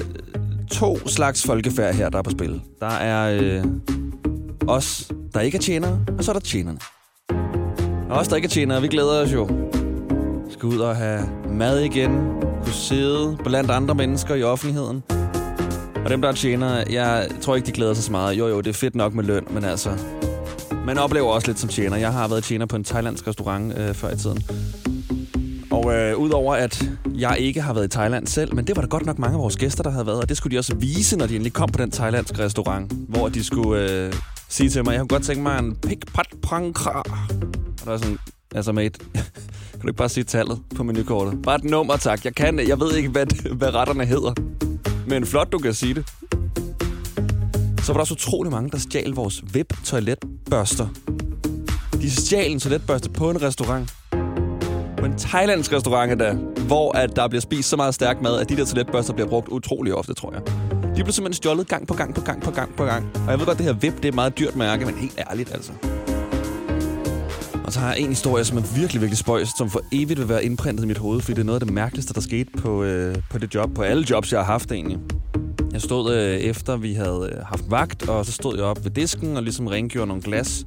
to 0.71 1.09
slags 1.09 1.47
folkefærd 1.47 1.95
her, 1.95 2.09
der 2.09 2.19
er 2.19 2.23
på 2.23 2.31
spil. 2.31 2.61
Der 2.81 2.87
er 2.87 3.39
øh, 3.43 3.65
os, 4.69 5.13
der 5.35 5.41
ikke 5.41 5.57
er 5.57 5.63
tjenere, 5.63 6.01
og 6.19 6.25
så 6.25 6.31
er 6.31 6.33
der 6.33 6.41
tjenerne. 6.41 6.79
Og 8.11 8.19
os, 8.19 8.29
der 8.29 8.37
ikke 8.37 8.47
er 8.47 8.51
tjenere, 8.51 8.83
vi 8.83 8.89
glæder 8.89 9.23
os 9.23 9.33
jo. 9.33 9.49
Skal 10.51 10.67
ud 10.67 10.79
og 10.79 10.97
have 10.97 11.29
mad 11.51 11.81
igen. 11.81 12.11
Kunne 12.65 12.73
sidde 12.73 13.37
blandt 13.45 13.71
andre 13.71 13.95
mennesker 13.95 14.35
i 14.35 14.43
offentligheden. 14.43 15.03
Og 16.05 16.11
dem, 16.11 16.23
der 16.23 16.29
er 16.29 16.33
tjenere, 16.33 16.85
jeg 16.91 17.29
tror 17.41 17.57
ikke, 17.57 17.67
de 17.67 17.73
glæder 17.73 17.95
sig 17.95 18.05
så 18.05 18.13
meget. 18.13 18.39
Jo, 18.39 18.49
jo, 18.49 18.61
det 18.61 18.71
er 18.71 18.75
fedt 18.75 18.95
nok 18.95 19.15
med 19.15 19.25
løn, 19.25 19.47
men 19.51 19.65
altså... 19.65 19.91
Man 20.87 20.99
oplever 20.99 21.29
også 21.29 21.47
lidt 21.47 21.59
som 21.59 21.69
tjener. 21.69 21.97
Jeg 21.97 22.13
har 22.13 22.29
været 22.29 22.45
tjener 22.45 22.67
på 22.67 22.77
en 22.77 22.85
thailandsk 22.85 23.27
restaurant 23.27 23.79
øh, 23.79 23.95
før 23.95 24.11
i 24.11 24.17
tiden. 24.17 24.43
Og 25.71 25.95
øh, 25.95 26.17
udover 26.17 26.55
at 26.55 26.85
jeg 27.15 27.37
ikke 27.39 27.61
har 27.63 27.73
været 27.73 27.85
i 27.85 27.89
Thailand 27.89 28.27
selv, 28.27 28.55
men 28.55 28.67
det 28.67 28.77
var 28.77 28.83
der 28.83 28.89
godt 28.89 29.07
nok 29.07 29.19
mange 29.19 29.35
af 29.35 29.41
vores 29.41 29.57
gæster, 29.57 29.83
der 29.83 29.91
havde 29.91 30.07
været, 30.07 30.21
og 30.21 30.29
det 30.29 30.37
skulle 30.37 30.55
de 30.55 30.59
også 30.59 30.75
vise, 30.75 31.17
når 31.17 31.27
de 31.27 31.35
endelig 31.35 31.53
kom 31.53 31.69
på 31.69 31.83
den 31.83 31.91
thailandske 31.91 32.39
restaurant, 32.39 32.93
hvor 33.09 33.29
de 33.29 33.45
skulle 33.45 33.91
øh, 33.91 34.13
sige 34.49 34.71
til 34.71 34.85
mig, 34.85 34.93
jeg 34.93 35.01
kunne 35.01 35.09
godt 35.09 35.23
tænke 35.23 35.43
mig 35.43 35.59
en 35.59 35.77
pik 35.77 36.13
pat 36.15 36.27
prang 36.43 36.75
kra. 36.75 37.03
Og 37.81 37.87
der 37.87 37.93
er 37.93 37.97
sådan, 37.97 38.19
altså 38.55 38.73
mate, 38.73 38.99
kan 39.73 39.81
du 39.83 39.89
ikke 39.89 39.99
bare 39.99 40.09
sige 40.09 40.25
tallet 40.25 40.61
på 40.77 40.83
menukortet? 40.83 41.43
Bare 41.43 41.57
et 41.57 41.65
nummer, 41.65 41.97
tak. 41.97 42.25
Jeg 42.25 42.35
kan, 42.35 42.69
jeg 42.69 42.81
ved 42.81 42.97
ikke, 42.97 43.09
hvad, 43.09 43.55
hvad 43.55 43.75
retterne 43.75 44.05
hedder. 44.05 44.33
Men 45.07 45.27
flot, 45.27 45.53
du 45.53 45.59
kan 45.59 45.75
sige 45.75 45.95
det. 45.95 46.07
Så 47.83 47.87
var 47.87 47.93
der 47.93 48.01
også 48.01 48.15
utrolig 48.15 48.53
mange, 48.53 48.71
der 48.71 48.79
stjal 48.79 49.11
vores 49.11 49.43
VIP-toiletbørster. 49.55 50.89
De 51.93 52.11
stjal 52.11 52.51
en 52.51 52.61
toiletbørste 52.61 53.11
på 53.11 53.31
en 53.31 53.43
restaurant. 53.43 53.91
På 55.01 55.07
en 55.07 55.19
thailandsk 55.19 55.73
restaurant 55.73 56.21
der, 56.21 56.35
hvor 56.67 56.97
at 56.97 57.17
der 57.17 57.29
bliver 57.29 57.41
spist 57.41 57.69
så 57.69 57.77
meget 57.77 57.95
stærk 57.95 58.23
mad, 58.23 58.41
at 58.41 58.49
de 58.49 58.57
der 58.57 58.65
toiletbørster 58.65 59.13
bliver 59.13 59.29
brugt 59.29 59.49
utrolig 59.49 59.95
ofte, 59.95 60.15
tror 60.15 60.33
jeg. 60.33 60.43
De 60.97 61.05
blev 61.05 61.13
simpelthen 61.13 61.33
stjålet 61.33 61.69
gang 61.69 61.87
på 61.87 61.95
gang 61.95 62.15
på 62.15 62.21
gang 62.21 62.43
på 62.43 62.51
gang 62.51 62.77
på 62.77 62.85
gang. 62.85 63.11
Og 63.15 63.31
jeg 63.31 63.39
ved 63.39 63.47
godt, 63.47 63.59
det 63.59 63.67
her 63.67 63.73
VIP, 63.73 63.97
det 63.97 64.05
er 64.05 64.09
et 64.09 64.15
meget 64.15 64.39
dyrt 64.39 64.57
mærke, 64.57 64.87
men 64.87 64.95
helt 64.95 65.21
ærligt 65.31 65.55
altså. 65.55 65.73
Og 67.65 67.73
så 67.73 67.81
har 67.81 67.93
jeg 67.93 68.01
en 68.01 68.09
historie, 68.09 68.45
som 68.45 68.59
er 68.59 68.63
virkelig, 68.77 69.01
virkelig 69.01 69.19
spøjs, 69.19 69.49
som 69.59 69.71
for 69.71 69.81
evigt 69.93 70.21
vil 70.21 70.29
være 70.29 70.45
indprintet 70.45 70.85
i 70.85 70.87
mit 70.87 70.99
hoved, 70.99 71.21
fordi 71.21 71.35
det 71.35 71.41
er 71.41 71.47
noget 71.47 71.61
af 71.61 71.67
det 71.67 71.75
mærkeligste, 71.75 72.15
der 72.15 72.21
skete 72.21 72.51
på, 72.59 72.83
øh, 72.83 73.17
på 73.31 73.39
det 73.39 73.55
job, 73.55 73.75
på 73.75 73.83
alle 73.83 74.07
jobs, 74.11 74.33
jeg 74.33 74.41
har 74.41 74.47
haft 74.47 74.73
egentlig. 74.73 74.99
Jeg 75.73 75.81
stod 75.81 76.15
øh, 76.15 76.37
efter, 76.37 76.77
vi 76.77 76.95
havde 76.95 77.31
øh, 77.33 77.47
haft 77.47 77.65
vagt, 77.69 78.09
og 78.09 78.27
så 78.27 78.33
stod 78.33 78.57
jeg 78.57 78.65
op 78.65 78.85
ved 78.85 78.91
disken 78.91 79.37
og 79.37 79.43
ligesom 79.43 79.67
rengjorde 79.67 80.07
nogle 80.07 80.23
glas. 80.23 80.67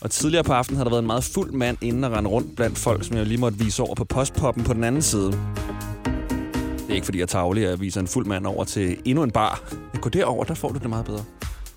Og 0.00 0.10
tidligere 0.10 0.44
på 0.44 0.52
aftenen 0.52 0.76
havde 0.76 0.84
der 0.84 0.90
været 0.90 1.02
en 1.02 1.06
meget 1.06 1.24
fuld 1.24 1.52
mand 1.52 1.76
inden 1.80 2.04
og 2.04 2.12
rende 2.12 2.30
rundt 2.30 2.56
blandt 2.56 2.78
folk, 2.78 3.04
som 3.04 3.16
jeg 3.16 3.26
lige 3.26 3.38
måtte 3.38 3.58
vise 3.58 3.82
over 3.82 3.94
på 3.94 4.04
postpoppen 4.04 4.64
på 4.64 4.72
den 4.72 4.84
anden 4.84 5.02
side. 5.02 5.32
Det 5.32 6.90
er 6.90 6.94
ikke, 6.94 7.04
fordi 7.04 7.18
jeg 7.18 7.28
tager 7.28 7.50
at 7.50 7.62
jeg 7.62 7.80
viser 7.80 8.00
en 8.00 8.06
fuld 8.06 8.26
mand 8.26 8.46
over 8.46 8.64
til 8.64 8.96
endnu 9.04 9.22
en 9.22 9.30
bar. 9.30 9.62
Men 9.92 10.00
gå 10.00 10.08
derover, 10.08 10.44
der 10.44 10.54
får 10.54 10.68
du 10.68 10.78
det 10.78 10.88
meget 10.88 11.04
bedre. 11.04 11.24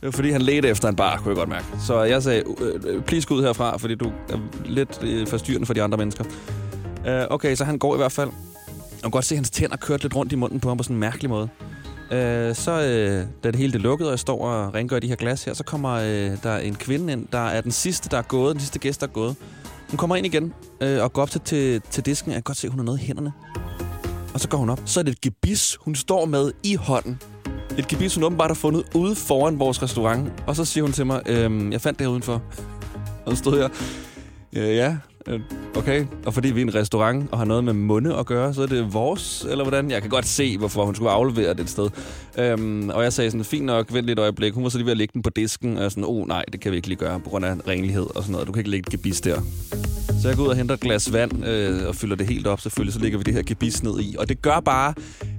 Det 0.01 0.05
var 0.05 0.11
fordi, 0.11 0.31
han 0.31 0.41
ledte 0.41 0.69
efter 0.69 0.89
en 0.89 0.95
bar, 0.95 1.17
kunne 1.17 1.29
jeg 1.29 1.35
godt 1.35 1.49
mærke. 1.49 1.65
Så 1.85 2.03
jeg 2.03 2.23
sagde, 2.23 2.43
øh, 2.61 2.81
øh, 2.85 3.01
please 3.03 3.27
gå 3.27 3.35
ud 3.35 3.43
herfra, 3.43 3.77
fordi 3.77 3.95
du 3.95 4.11
er 4.29 4.37
lidt 4.65 4.99
øh, 5.03 5.27
forstyrrende 5.27 5.65
for 5.65 5.73
de 5.73 5.83
andre 5.83 5.97
mennesker. 5.97 6.23
Okay, 7.29 7.55
så 7.55 7.63
han 7.63 7.77
går 7.77 7.93
i 7.93 7.97
hvert 7.97 8.11
fald. 8.11 8.29
Jeg 8.91 9.01
kan 9.01 9.11
godt 9.11 9.25
se, 9.25 9.35
at 9.35 9.37
hans 9.37 9.49
tænder 9.49 9.77
kørte 9.77 10.03
lidt 10.03 10.15
rundt 10.15 10.31
i 10.31 10.35
munden 10.35 10.59
på 10.59 10.67
ham 10.67 10.77
på 10.77 10.83
sådan 10.83 10.95
en 10.95 10.99
mærkelig 10.99 11.29
måde. 11.29 11.49
Øh, 12.11 12.55
så, 12.55 12.71
øh, 12.71 13.27
da 13.43 13.51
det 13.51 13.55
hele 13.55 13.73
det 13.73 13.81
lukkede, 13.81 14.09
og 14.09 14.11
jeg 14.11 14.19
står 14.19 14.47
og 14.47 14.73
rengør 14.73 14.99
de 14.99 15.07
her 15.07 15.15
glas 15.15 15.43
her, 15.43 15.53
så 15.53 15.63
kommer 15.63 15.91
øh, 15.93 16.43
der 16.43 16.57
en 16.57 16.75
kvinde 16.75 17.13
ind, 17.13 17.27
der 17.31 17.47
er 17.47 17.61
den 17.61 17.71
sidste, 17.71 18.09
der 18.09 18.17
er 18.17 18.21
gået, 18.21 18.53
den 18.53 18.59
sidste 18.59 18.79
gæst, 18.79 19.01
der 19.01 19.07
er 19.07 19.11
gået. 19.11 19.35
Hun 19.89 19.97
kommer 19.97 20.15
ind 20.15 20.25
igen 20.25 20.53
øh, 20.81 21.03
og 21.03 21.13
går 21.13 21.21
op 21.21 21.29
til, 21.29 21.41
til, 21.41 21.81
til 21.81 22.05
disken. 22.05 22.31
Jeg 22.31 22.35
kan 22.35 22.43
godt 22.43 22.57
se, 22.57 22.67
at 22.67 22.71
hun 22.71 22.79
har 22.79 22.85
noget 22.85 23.01
i 23.01 23.05
hænderne. 23.05 23.33
Og 24.33 24.39
så 24.39 24.49
går 24.49 24.57
hun 24.57 24.69
op. 24.69 24.81
Så 24.85 24.99
er 24.99 25.03
det 25.03 25.11
et 25.11 25.21
gebis, 25.21 25.77
hun 25.81 25.95
står 25.95 26.25
med 26.25 26.51
i 26.63 26.75
hånden. 26.75 27.19
Et 27.77 27.87
gebis, 27.87 28.15
hun 28.15 28.23
åbenbart 28.23 28.49
har 28.49 28.55
fundet 28.55 28.83
ude 28.95 29.15
foran 29.15 29.59
vores 29.59 29.83
restaurant. 29.83 30.43
Og 30.47 30.55
så 30.55 30.65
siger 30.65 30.83
hun 30.83 30.91
til 30.91 31.05
mig, 31.05 31.21
øh, 31.25 31.71
jeg 31.71 31.81
fandt 31.81 31.99
det 31.99 32.07
her 32.07 32.11
udenfor. 32.11 32.41
Og 33.25 33.31
så 33.31 33.35
stod 33.35 33.59
jeg, 33.59 33.69
øh, 34.53 34.75
ja, 34.75 34.97
Øh, 35.27 35.39
okay. 35.75 36.05
Og 36.25 36.33
fordi 36.33 36.51
vi 36.51 36.61
er 36.61 36.65
en 36.65 36.75
restaurant 36.75 37.29
og 37.31 37.37
har 37.37 37.45
noget 37.45 37.63
med 37.63 37.73
munde 37.73 38.15
at 38.15 38.25
gøre, 38.25 38.53
så 38.53 38.61
er 38.61 38.67
det 38.67 38.93
vores, 38.93 39.45
eller 39.49 39.63
hvordan? 39.63 39.91
Jeg 39.91 40.01
kan 40.01 40.09
godt 40.09 40.27
se, 40.27 40.57
hvorfor 40.57 40.85
hun 40.85 40.95
skulle 40.95 41.11
aflevere 41.11 41.53
det 41.53 41.59
et 41.59 41.69
sted. 41.69 41.89
Øhm, 42.37 42.89
og 42.89 43.03
jeg 43.03 43.13
sagde 43.13 43.31
sådan, 43.31 43.45
fint 43.45 43.65
nok, 43.65 43.93
vent 43.93 44.05
lidt 44.05 44.19
øjeblik. 44.19 44.53
Hun 44.53 44.63
var 44.63 44.69
så 44.69 44.77
lige 44.77 44.85
ved 44.85 44.91
at 44.91 44.97
lægge 44.97 45.13
den 45.13 45.21
på 45.21 45.29
disken, 45.29 45.77
og 45.77 45.83
jeg 45.83 45.91
sådan, 45.91 46.03
oh 46.07 46.27
nej, 46.27 46.43
det 46.51 46.59
kan 46.59 46.71
vi 46.71 46.75
ikke 46.75 46.87
lige 46.87 46.99
gøre 46.99 47.19
på 47.19 47.29
grund 47.29 47.45
af 47.45 47.55
renlighed 47.67 48.15
og 48.15 48.23
sådan 48.23 48.31
noget. 48.31 48.47
Du 48.47 48.51
kan 48.51 48.59
ikke 48.59 48.69
lægge 48.69 48.87
et 48.87 48.91
gebis 48.91 49.21
der. 49.21 49.41
Så 50.21 50.27
jeg 50.27 50.37
går 50.37 50.43
ud 50.43 50.49
og 50.49 50.55
henter 50.55 50.75
et 50.75 50.81
glas 50.81 51.13
vand 51.13 51.45
øh, 51.45 51.87
og 51.87 51.95
fylder 51.95 52.15
det 52.15 52.27
helt 52.27 52.47
op. 52.47 52.61
Selvfølgelig 52.61 52.93
så 52.93 52.99
lægger 52.99 53.17
vi 53.17 53.23
det 53.23 53.33
her 53.33 53.43
gebis 53.45 53.83
ned 53.83 53.99
i. 53.99 54.15
Og 54.19 54.29
det 54.29 54.41
gør 54.41 54.59
bare, 54.59 54.93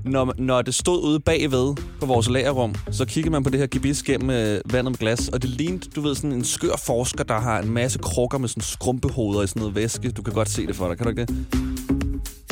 når, 0.04 0.34
når 0.38 0.62
det 0.62 0.74
stod 0.74 1.02
ude 1.02 1.20
bagved 1.20 1.74
på 2.00 2.06
vores 2.06 2.28
lagerrum, 2.30 2.74
så 2.90 3.04
kigger 3.04 3.30
man 3.30 3.42
på 3.42 3.50
det 3.50 3.60
her 3.60 3.66
gebis 3.66 4.02
gennem 4.02 4.30
øh, 4.30 4.60
vandet 4.72 4.92
med 4.92 4.98
glas. 4.98 5.28
Og 5.28 5.42
det 5.42 5.50
lignede, 5.50 5.90
du 5.96 6.00
ved, 6.00 6.14
sådan 6.14 6.32
en 6.32 6.44
skør 6.44 6.76
forsker, 6.86 7.24
der 7.24 7.40
har 7.40 7.58
en 7.58 7.70
masse 7.70 7.98
krukker 7.98 8.38
med 8.38 8.48
sådan 8.48 8.62
skrumpehoveder 8.62 9.42
i 9.42 9.46
sådan 9.46 9.60
noget 9.60 9.74
væske. 9.74 10.10
Du 10.10 10.22
kan 10.22 10.34
godt 10.34 10.48
se 10.48 10.66
det 10.66 10.76
for 10.76 10.88
dig, 10.88 10.96
kan 10.96 11.04
du 11.04 11.10
ikke 11.10 11.26
det? 11.26 11.46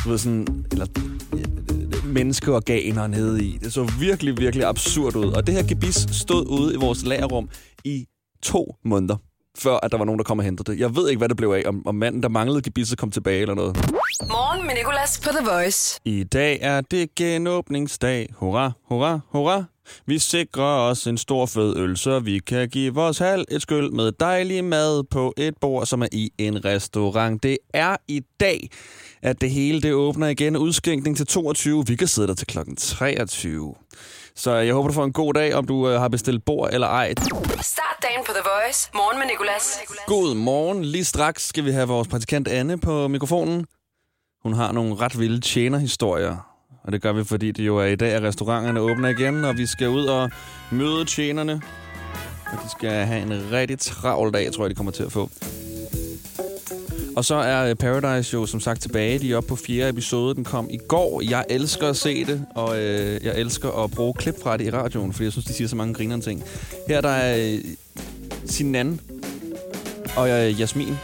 Du 0.04 0.08
ved 0.08 0.18
sådan, 0.18 0.64
eller 0.72 0.86
øh, 1.32 2.06
menneskeorganer 2.06 3.06
nede 3.06 3.44
i. 3.44 3.58
Det 3.62 3.72
så 3.72 3.92
virkelig, 4.00 4.38
virkelig 4.38 4.66
absurd 4.66 5.16
ud. 5.16 5.32
Og 5.32 5.46
det 5.46 5.54
her 5.54 5.62
gebis 5.62 6.06
stod 6.10 6.46
ude 6.46 6.74
i 6.74 6.76
vores 6.76 7.04
lagerrum 7.04 7.48
i 7.84 8.06
to 8.42 8.74
måneder 8.84 9.16
før 9.60 9.76
at 9.82 9.92
der 9.92 9.98
var 9.98 10.04
nogen, 10.04 10.18
der 10.18 10.24
kom 10.24 10.38
og 10.38 10.44
hentede 10.44 10.72
det. 10.72 10.80
Jeg 10.80 10.96
ved 10.96 11.08
ikke, 11.08 11.18
hvad 11.18 11.28
det 11.28 11.36
blev 11.36 11.48
af, 11.48 11.62
om, 11.66 11.86
om 11.86 11.94
manden, 11.94 12.22
der 12.22 12.28
manglede 12.28 12.62
gebisset, 12.62 12.98
kom 12.98 13.10
tilbage 13.10 13.40
eller 13.40 13.54
noget. 13.54 13.76
Morgen 14.28 14.66
med 14.66 14.74
Nicolas 14.74 15.20
på 15.20 15.28
The 15.28 15.50
Voice. 15.50 16.00
I 16.04 16.24
dag 16.24 16.58
er 16.62 16.80
det 16.80 17.14
genåbningsdag. 17.14 18.28
Hurra, 18.36 18.72
hurra, 18.88 19.20
hurra. 19.32 19.64
Vi 20.06 20.18
sikrer 20.18 20.64
os 20.64 21.06
en 21.06 21.18
stor 21.18 21.46
fed 21.46 21.76
øl, 21.76 21.96
så 21.96 22.20
vi 22.20 22.38
kan 22.38 22.68
give 22.68 22.94
vores 22.94 23.18
halv 23.18 23.44
et 23.50 23.62
skyld 23.62 23.90
med 23.90 24.12
dejlig 24.20 24.64
mad 24.64 25.04
på 25.04 25.34
et 25.36 25.54
bord, 25.60 25.86
som 25.86 26.02
er 26.02 26.08
i 26.12 26.30
en 26.38 26.64
restaurant. 26.64 27.42
Det 27.42 27.58
er 27.74 27.96
i 28.08 28.22
dag, 28.40 28.70
at 29.22 29.40
det 29.40 29.50
hele 29.50 29.82
det 29.82 29.92
åbner 29.92 30.26
igen. 30.26 30.56
Udskænkning 30.56 31.16
til 31.16 31.26
22. 31.26 31.84
Vi 31.86 31.96
kan 31.96 32.08
sidde 32.08 32.28
der 32.28 32.34
til 32.34 32.46
klokken 32.46 32.76
23. 32.76 33.74
Så 34.38 34.54
jeg 34.54 34.74
håber, 34.74 34.88
du 34.88 34.94
får 34.94 35.04
en 35.04 35.12
god 35.12 35.34
dag, 35.34 35.54
om 35.54 35.66
du 35.66 35.88
øh, 35.88 36.00
har 36.00 36.08
bestilt 36.08 36.44
bord 36.44 36.70
eller 36.72 36.86
ej. 36.86 37.14
Start 37.60 37.96
dagen 38.02 38.24
på 38.26 38.32
The 38.32 38.42
Voice. 38.44 38.90
Morgen 38.94 39.18
med 39.18 39.26
Nicolas. 39.26 39.80
God 40.06 40.34
morgen. 40.34 40.84
Lige 40.84 41.04
straks 41.04 41.48
skal 41.48 41.64
vi 41.64 41.70
have 41.70 41.88
vores 41.88 42.08
praktikant 42.08 42.48
Anne 42.48 42.80
på 42.80 43.08
mikrofonen. 43.08 43.66
Hun 44.42 44.52
har 44.52 44.72
nogle 44.72 44.94
ret 44.94 45.18
vilde 45.18 45.40
tjenerhistorier. 45.40 46.36
Og 46.84 46.92
det 46.92 47.02
gør 47.02 47.12
vi, 47.12 47.24
fordi 47.24 47.52
det 47.52 47.66
jo 47.66 47.76
er 47.76 47.84
i 47.84 47.96
dag, 47.96 48.12
at 48.12 48.22
restauranterne 48.22 48.80
åbner 48.80 49.08
igen, 49.08 49.44
og 49.44 49.56
vi 49.56 49.66
skal 49.66 49.88
ud 49.88 50.04
og 50.04 50.30
møde 50.72 51.04
tjenerne. 51.04 51.62
Og 52.52 52.58
de 52.64 52.70
skal 52.70 52.90
have 52.90 53.22
en 53.22 53.52
rigtig 53.52 53.78
travl 53.78 54.32
dag, 54.32 54.52
tror 54.52 54.64
jeg, 54.64 54.70
de 54.70 54.74
kommer 54.74 54.92
til 54.92 55.02
at 55.02 55.12
få. 55.12 55.30
Og 57.18 57.24
så 57.24 57.34
er 57.34 57.74
Paradise 57.74 58.34
jo 58.34 58.46
som 58.46 58.60
sagt 58.60 58.80
tilbage. 58.80 59.18
De 59.18 59.32
er 59.32 59.36
oppe 59.36 59.48
på 59.48 59.56
fjerde 59.56 59.88
episode. 59.88 60.34
Den 60.34 60.44
kom 60.44 60.68
i 60.70 60.76
går. 60.76 61.22
Jeg 61.30 61.44
elsker 61.50 61.88
at 61.88 61.96
se 61.96 62.24
det, 62.24 62.46
og 62.54 62.78
øh, 62.78 63.24
jeg 63.24 63.38
elsker 63.38 63.84
at 63.84 63.90
bruge 63.90 64.14
klip 64.14 64.42
fra 64.42 64.56
det 64.56 64.66
i 64.66 64.70
radioen, 64.70 65.12
fordi 65.12 65.24
jeg 65.24 65.32
synes, 65.32 65.44
de 65.44 65.52
siger 65.52 65.68
så 65.68 65.76
mange 65.76 65.94
grinerende 65.94 66.26
ting. 66.26 66.44
Her 66.88 67.00
der 67.00 67.08
er 67.08 67.36
øh, 67.38 67.58
Sinan 68.46 69.00
og 70.16 70.30
øh, 70.30 70.60
Jasmin 70.60 70.98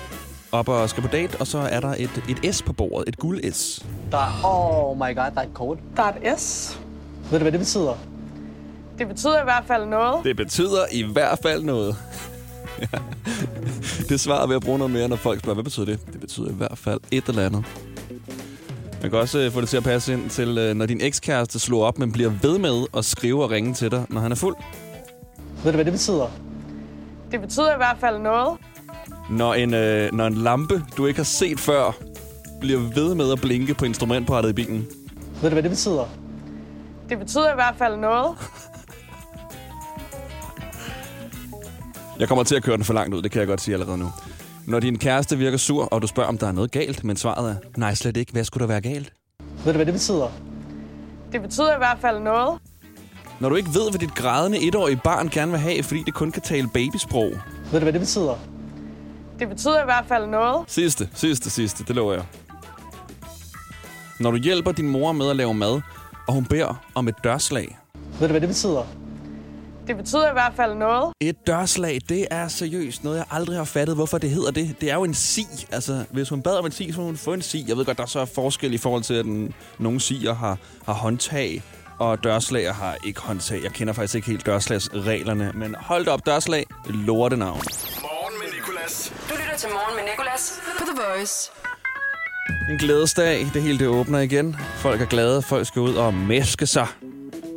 op 0.53 0.69
og 0.69 0.91
skal 0.91 1.03
på 1.03 1.09
date, 1.09 1.37
og 1.41 1.47
så 1.47 1.59
er 1.59 1.81
der 1.81 1.95
et, 1.99 2.23
et 2.45 2.55
S 2.55 2.63
på 2.63 2.73
bordet. 2.73 3.09
Et 3.09 3.19
guld 3.19 3.53
S. 3.53 3.87
Der 4.11 4.19
er, 4.19 4.45
oh 4.45 4.97
my 4.97 5.17
god, 5.17 5.31
der 5.35 5.41
er 5.41 5.43
et 5.43 5.55
kode. 5.55 5.79
Der 5.97 6.03
er 6.03 6.33
et 6.33 6.41
S. 6.41 6.79
Ved 7.31 7.39
du, 7.39 7.43
hvad 7.43 7.53
det 7.53 7.61
betyder? 7.61 7.99
Det 8.99 9.09
betyder 9.09 9.41
i 9.41 9.45
hvert 9.45 9.65
fald 9.67 9.87
noget. 9.87 10.25
Det 10.25 10.37
betyder 10.37 10.85
i 10.93 11.03
hvert 11.03 11.39
fald 11.43 11.63
noget. 11.63 11.97
ja. 12.81 12.99
Det 14.09 14.21
svarer 14.21 14.47
ved 14.47 14.57
at 14.57 14.63
bruge 14.63 14.79
noget 14.79 14.93
mere, 14.93 15.09
når 15.09 15.17
folk 15.17 15.41
spørger, 15.41 15.55
hvad 15.55 15.65
betyder 15.65 15.87
det? 15.87 16.01
Det 16.13 16.21
betyder 16.21 16.51
i 16.51 16.55
hvert 16.55 16.79
fald 16.79 17.01
et 17.11 17.25
eller 17.29 17.47
andet. 17.47 17.65
Man 19.03 19.11
kan 19.11 19.21
også 19.21 19.39
øh, 19.39 19.53
få 19.53 19.61
det 19.61 19.69
til 19.69 19.77
at 19.77 19.85
passe 19.85 20.13
ind 20.13 20.31
til, 20.31 20.59
øh, 20.59 20.75
når 20.75 20.87
din 20.87 21.01
ekskæreste 21.01 21.59
slår 21.59 21.85
op, 21.85 21.99
men 21.99 22.13
bliver 22.13 22.33
ved 22.43 22.59
med 22.59 22.87
at 22.97 23.05
skrive 23.05 23.43
og 23.45 23.51
ringe 23.51 23.75
til 23.75 23.91
dig, 23.91 24.07
når 24.09 24.21
han 24.21 24.33
er 24.33 24.37
fuld. 24.37 24.57
Ved 25.65 25.73
du, 25.73 25.77
hvad 25.77 25.85
det 25.85 25.93
betyder? 25.93 26.31
Det 27.31 27.41
betyder 27.41 27.75
i 27.75 27.77
hvert 27.77 27.97
fald 28.01 28.19
noget. 28.19 28.59
Når 29.31 29.55
en, 29.55 29.75
øh, 29.75 30.13
når 30.13 30.27
en 30.27 30.35
lampe, 30.35 30.83
du 30.97 31.07
ikke 31.07 31.19
har 31.19 31.25
set 31.25 31.61
før, 31.61 31.97
bliver 32.61 32.81
ved 32.95 33.15
med 33.15 33.33
at 33.33 33.41
blinke 33.41 33.75
på 33.75 33.85
instrumentbrættet 33.85 34.51
i 34.51 34.53
bilen. 34.53 34.87
Ved 35.43 35.51
du, 35.51 35.55
hvad 35.55 35.63
det 35.63 35.71
betyder? 35.71 36.09
Det 37.09 37.19
betyder 37.19 37.53
i 37.53 37.55
hvert 37.55 37.75
fald 37.79 37.97
noget. 37.97 38.29
Jeg 42.19 42.29
kommer 42.29 42.45
til 42.45 42.55
at 42.57 42.63
køre 42.63 42.77
den 42.77 42.85
for 42.85 42.95
langt 42.95 43.15
ud, 43.15 43.23
det 43.23 43.31
kan 43.31 43.39
jeg 43.41 43.49
godt 43.49 43.61
sige 43.61 43.75
allerede 43.75 43.99
nu. 43.99 44.13
Når 44.67 44.81
din 44.81 44.99
kæreste 44.99 45.39
virker 45.39 45.59
sur, 45.59 45.85
og 45.85 46.03
du 46.03 46.07
spørger, 46.07 46.29
om 46.29 46.39
der 46.39 46.47
er 46.47 46.53
noget 46.53 46.71
galt, 46.71 47.05
men 47.05 47.17
svaret 47.17 47.51
er, 47.51 47.57
nej, 47.77 47.95
slet 47.95 48.17
ikke. 48.17 48.33
Hvad 48.33 48.45
skulle 48.45 48.63
der 48.63 48.67
være 48.69 48.81
galt? 48.81 49.13
Ved 49.65 49.73
du, 49.73 49.79
hvad 49.79 49.87
det 49.87 49.95
betyder? 49.95 50.33
Det 51.33 51.43
betyder 51.43 51.75
i 51.75 51.79
hvert 51.79 51.99
fald 52.01 52.19
noget. 52.21 52.59
Når 53.41 53.49
du 53.49 53.55
ikke 53.55 53.69
ved, 53.75 53.91
hvad 53.91 54.01
dit 54.01 54.15
grædende 54.15 54.67
etårige 54.69 55.01
barn 55.05 55.29
gerne 55.29 55.51
vil 55.51 55.61
have, 55.61 55.83
fordi 55.83 56.03
det 56.07 56.15
kun 56.15 56.33
kan 56.33 56.43
tale 56.43 56.69
babysprog. 56.75 57.33
Ved 57.73 57.81
du, 57.81 57.85
hvad 57.85 57.93
det 57.93 58.01
betyder? 58.01 58.39
Det 59.39 59.49
betyder 59.49 59.83
i 59.83 59.85
hvert 59.85 60.05
fald 60.09 60.27
noget. 60.27 60.65
Sidste, 60.67 61.09
sidste, 61.15 61.51
sidste, 61.51 61.85
det 61.85 61.97
lover 61.97 62.13
jeg. 62.13 62.25
Når 64.21 64.31
du 64.31 64.37
hjælper 64.37 64.73
din 64.73 64.89
mor 64.89 65.13
med 65.13 65.31
at 65.31 65.37
lave 65.37 65.55
mad, 65.55 65.81
og 66.29 66.35
hun 66.35 66.45
beder 66.45 66.85
om 66.95 67.09
et 67.09 67.15
dørslag. 67.25 67.79
Ved 68.21 68.29
du, 68.29 68.33
hvad 68.33 68.41
det 68.41 68.49
betyder? 68.49 68.87
Det 69.87 69.97
betyder 69.97 70.31
i 70.31 70.33
hvert 70.33 70.53
fald 70.57 70.75
noget. 70.75 71.13
Et 71.21 71.47
dørslag, 71.47 72.01
det 72.09 72.27
er 72.31 72.49
seriøst 72.49 73.05
noget, 73.05 73.17
jeg 73.17 73.25
aldrig 73.31 73.57
har 73.57 73.65
fattet, 73.65 73.95
hvorfor 73.97 74.19
det 74.19 74.31
hedder 74.31 74.51
det. 74.51 74.77
Det 74.81 74.91
er 74.91 74.95
jo 74.95 75.05
en 75.05 75.15
si. 75.15 75.47
Altså, 75.73 76.05
hvis 76.11 76.29
hun 76.29 76.43
bad 76.43 76.57
om 76.57 76.67
en 76.67 76.73
si, 76.73 76.93
så 76.93 77.01
må 77.01 77.07
hun 77.07 77.17
få 77.17 77.33
en 77.33 77.43
si. 77.43 77.65
Jeg 77.69 77.77
ved 77.77 77.85
godt, 77.85 77.97
der 77.97 78.03
er 78.03 78.09
så 78.09 78.25
forskel 78.25 78.75
i 78.75 78.79
forhold 78.79 79.03
til, 79.03 79.15
at 79.15 79.25
den, 79.25 79.55
nogle 79.79 80.01
sier 80.01 80.35
har, 80.35 80.59
har 80.87 80.93
håndtag, 80.93 81.63
og 81.99 82.25
dørslag 82.25 82.75
har 82.75 82.97
ikke 83.07 83.21
håndtag. 83.21 83.63
Jeg 83.63 83.73
kender 83.73 83.93
faktisk 83.93 84.15
ikke 84.15 84.27
helt 84.27 84.47
dørslagsreglerne, 84.47 85.53
men 85.55 85.75
hold 85.79 86.05
da 86.05 86.11
op, 86.11 86.27
dørslag, 86.27 86.67
lorte 86.87 87.37
navn. 87.37 87.61
Morgen 88.03 88.35
med 88.39 88.53
Nicolas. 88.59 89.13
Du 89.31 89.35
lytter 89.35 89.57
til 89.57 89.69
Morgen 89.73 89.97
med 89.97 90.05
Nicolas 90.13 90.53
på 90.79 90.85
The 90.85 91.03
Voice. 91.03 91.51
En 92.71 92.79
glædesdag, 92.79 93.47
det 93.55 93.63
hele 93.63 93.79
det 93.79 93.89
åbner 93.89 94.19
igen. 94.19 94.57
Folk 94.77 95.01
er 95.01 95.07
glade, 95.07 95.43
folk 95.43 95.67
skal 95.67 95.83
ud 95.83 95.95
og 95.95 96.15
mæske 96.15 96.67
sig 96.67 96.87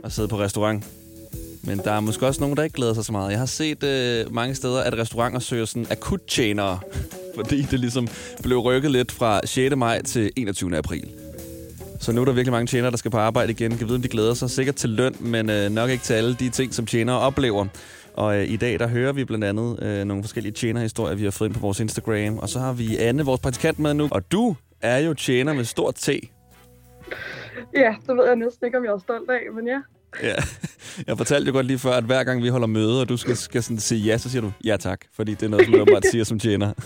og 0.03 0.11
sidde 0.11 0.27
på 0.27 0.39
restaurant. 0.39 0.85
Men 1.67 1.77
der 1.77 1.91
er 1.91 1.99
måske 1.99 2.27
også 2.27 2.41
nogen, 2.41 2.57
der 2.57 2.63
ikke 2.63 2.75
glæder 2.75 2.93
sig 2.93 3.05
så 3.05 3.11
meget. 3.11 3.31
Jeg 3.31 3.39
har 3.39 3.45
set 3.45 3.83
øh, 3.83 4.33
mange 4.33 4.55
steder, 4.55 4.83
at 4.83 4.97
restauranter 4.97 5.39
søger 5.39 5.65
sådan 5.65 5.87
akuttjenere, 5.91 6.79
fordi 7.37 7.61
det 7.61 7.79
ligesom 7.79 8.07
blev 8.43 8.57
rykket 8.57 8.91
lidt 8.91 9.11
fra 9.11 9.41
6. 9.45 9.75
maj 9.75 10.01
til 10.01 10.31
21. 10.35 10.77
april. 10.77 11.11
Så 11.99 12.11
nu 12.11 12.21
er 12.21 12.25
der 12.25 12.31
virkelig 12.31 12.51
mange 12.51 12.67
tjenere, 12.67 12.91
der 12.91 12.97
skal 12.97 13.11
på 13.11 13.17
arbejde 13.17 13.51
igen. 13.51 13.71
Jeg 13.71 13.87
ved, 13.87 13.95
om 13.95 14.01
de 14.01 14.07
glæder 14.07 14.33
sig 14.33 14.49
sikkert 14.49 14.75
til 14.75 14.89
løn, 14.89 15.15
men 15.19 15.49
øh, 15.49 15.69
nok 15.69 15.89
ikke 15.89 16.03
til 16.03 16.13
alle 16.13 16.35
de 16.35 16.49
ting, 16.49 16.73
som 16.73 16.85
tjenere 16.85 17.19
oplever. 17.19 17.65
Og 18.13 18.37
øh, 18.37 18.49
i 18.49 18.57
dag, 18.57 18.79
der 18.79 18.87
hører 18.87 19.13
vi 19.13 19.25
blandt 19.25 19.45
andet 19.45 19.83
øh, 19.83 20.05
nogle 20.05 20.23
forskellige 20.23 20.53
tjenerhistorier, 20.53 21.15
vi 21.15 21.23
har 21.23 21.31
fået 21.31 21.47
ind 21.47 21.55
på 21.55 21.61
vores 21.61 21.79
Instagram. 21.79 22.37
Og 22.37 22.49
så 22.49 22.59
har 22.59 22.73
vi 22.73 22.97
Anne, 22.97 23.25
vores 23.25 23.41
praktikant, 23.41 23.79
med 23.79 23.93
nu. 23.93 24.07
Og 24.11 24.31
du 24.31 24.55
er 24.81 24.97
jo 24.97 25.13
tjener 25.13 25.53
med 25.53 25.63
stort 25.63 25.95
T. 25.95 26.09
Ja, 27.75 27.95
det 28.07 28.17
ved 28.17 28.25
jeg 28.25 28.35
næsten 28.35 28.65
ikke, 28.65 28.77
om 28.77 28.83
jeg 28.83 28.91
er 28.91 28.97
stolt 28.97 29.29
af, 29.29 29.41
men 29.55 29.67
ja. 29.67 29.81
Ja. 30.23 30.35
Jeg 31.07 31.17
fortalte 31.17 31.47
jo 31.47 31.53
godt 31.53 31.65
lige 31.65 31.79
før, 31.79 31.91
at 31.91 32.03
hver 32.03 32.23
gang 32.23 32.43
vi 32.43 32.47
holder 32.47 32.67
møde, 32.67 33.01
og 33.01 33.09
du 33.09 33.17
skal, 33.17 33.35
skal 33.37 33.63
sådan 33.63 33.79
sige 33.79 34.01
ja, 34.01 34.17
så 34.17 34.29
siger 34.29 34.41
du 34.41 34.51
ja 34.65 34.77
tak. 34.77 35.01
Fordi 35.13 35.31
det 35.31 35.43
er 35.43 35.49
noget, 35.49 35.65
som 35.65 35.73
du 35.73 35.85
bare 35.85 36.01
siger 36.11 36.23
som 36.23 36.39
tjener. 36.39 36.73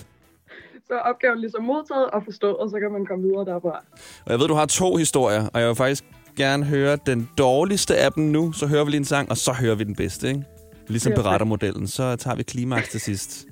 Så 0.87 0.93
er 0.93 0.99
opgaven 0.99 1.39
ligesom 1.39 1.63
modtaget 1.63 2.09
og 2.09 2.23
forstået, 2.25 2.57
og 2.57 2.69
så 2.69 2.79
kan 2.79 2.91
man 2.91 3.05
komme 3.05 3.23
videre 3.23 3.45
derfra. 3.45 3.83
Og 4.25 4.31
jeg 4.31 4.39
ved, 4.39 4.47
du 4.47 4.53
har 4.53 4.65
to 4.65 4.95
historier, 4.95 5.47
og 5.53 5.59
jeg 5.59 5.67
vil 5.67 5.75
faktisk 5.75 6.03
gerne 6.37 6.65
høre 6.65 6.97
den 7.05 7.29
dårligste 7.37 7.95
af 7.97 8.11
dem 8.11 8.23
nu. 8.23 8.51
Så 8.51 8.67
hører 8.67 8.83
vi 8.83 8.91
lige 8.91 8.97
en 8.97 9.05
sang, 9.05 9.29
og 9.29 9.37
så 9.37 9.51
hører 9.53 9.75
vi 9.75 9.83
den 9.83 9.95
bedste, 9.95 10.27
ikke? 10.27 10.43
Ligesom 10.87 11.11
Ja, 11.11 11.15
berettermodellen. 11.15 11.87
Så 11.87 12.15
tager 12.15 12.35
vi 12.35 12.43
klimaks 12.43 12.89
til 12.89 12.99
sidst. 12.99 13.45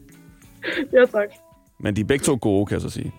Ja, 0.93 1.05
tak. 1.05 1.29
Men 1.79 1.95
de 1.95 2.01
er 2.01 2.05
begge 2.05 2.23
to 2.23 2.37
gode, 2.41 2.65
kan 2.65 2.73
jeg 2.73 2.81
så 2.81 2.89
sige. 2.89 3.13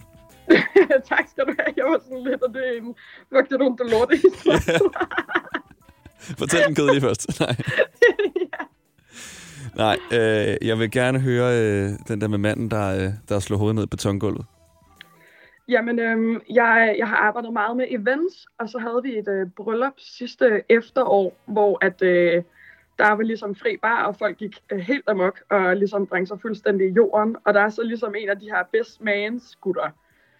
tak 1.11 1.25
skal 1.31 1.45
du 1.45 1.55
have. 1.59 1.75
Jeg 1.77 1.85
var 1.85 2.01
sådan 2.05 2.25
lidt, 2.25 2.43
og 2.43 2.55
det 2.55 2.63
er 2.69 2.79
en... 2.83 2.95
Fuck, 3.33 3.49
det 3.49 3.55
er 3.55 3.59
nogle, 3.59 3.77
der 3.79 3.85
lorte 3.85 4.17
Fortæl 6.39 6.67
den 6.67 6.75
kedelige 6.75 7.01
først. 7.01 7.29
Nej. 7.41 7.57
Nej, 9.77 9.97
øh, 10.13 10.69
jeg 10.69 10.79
vil 10.79 10.91
gerne 10.91 11.21
høre 11.21 11.59
øh, 11.59 11.91
den 12.09 12.21
der 12.21 12.29
med 12.29 12.39
manden, 12.39 12.71
der, 12.71 12.97
øh, 12.97 13.13
der 13.29 13.39
slår 13.39 13.57
hovedet 13.57 13.75
ned 13.75 13.85
i 13.85 13.87
betongulvet. 13.87 14.47
Jamen, 15.69 15.99
øhm, 15.99 16.41
jeg, 16.51 16.95
jeg 16.99 17.09
har 17.09 17.17
arbejdet 17.17 17.53
meget 17.53 17.77
med 17.77 17.87
events, 17.89 18.47
og 18.59 18.69
så 18.69 18.79
havde 18.79 19.01
vi 19.03 19.19
et 19.19 19.29
øh, 19.29 19.47
bryllup 19.57 19.93
sidste 19.99 20.63
efterår, 20.69 21.37
hvor 21.47 21.79
at, 21.85 22.03
øh, 22.03 22.43
der 22.99 23.13
var 23.13 23.23
ligesom 23.23 23.55
fri 23.55 23.77
bar, 23.77 24.05
og 24.05 24.17
folk 24.17 24.37
gik 24.37 24.57
øh, 24.73 24.79
helt 24.79 25.09
amok 25.09 25.41
og 25.51 25.77
ligesom 25.77 26.07
brængte 26.07 26.29
sig 26.29 26.41
fuldstændig 26.41 26.89
i 26.89 26.93
jorden. 26.93 27.37
Og 27.45 27.55
der 27.55 27.61
er 27.61 27.69
så 27.69 27.83
ligesom 27.83 28.15
en 28.15 28.29
af 28.29 28.39
de 28.39 28.51
her 28.51 28.63
best 28.73 29.01
mans 29.01 29.57
gutter, 29.61 29.91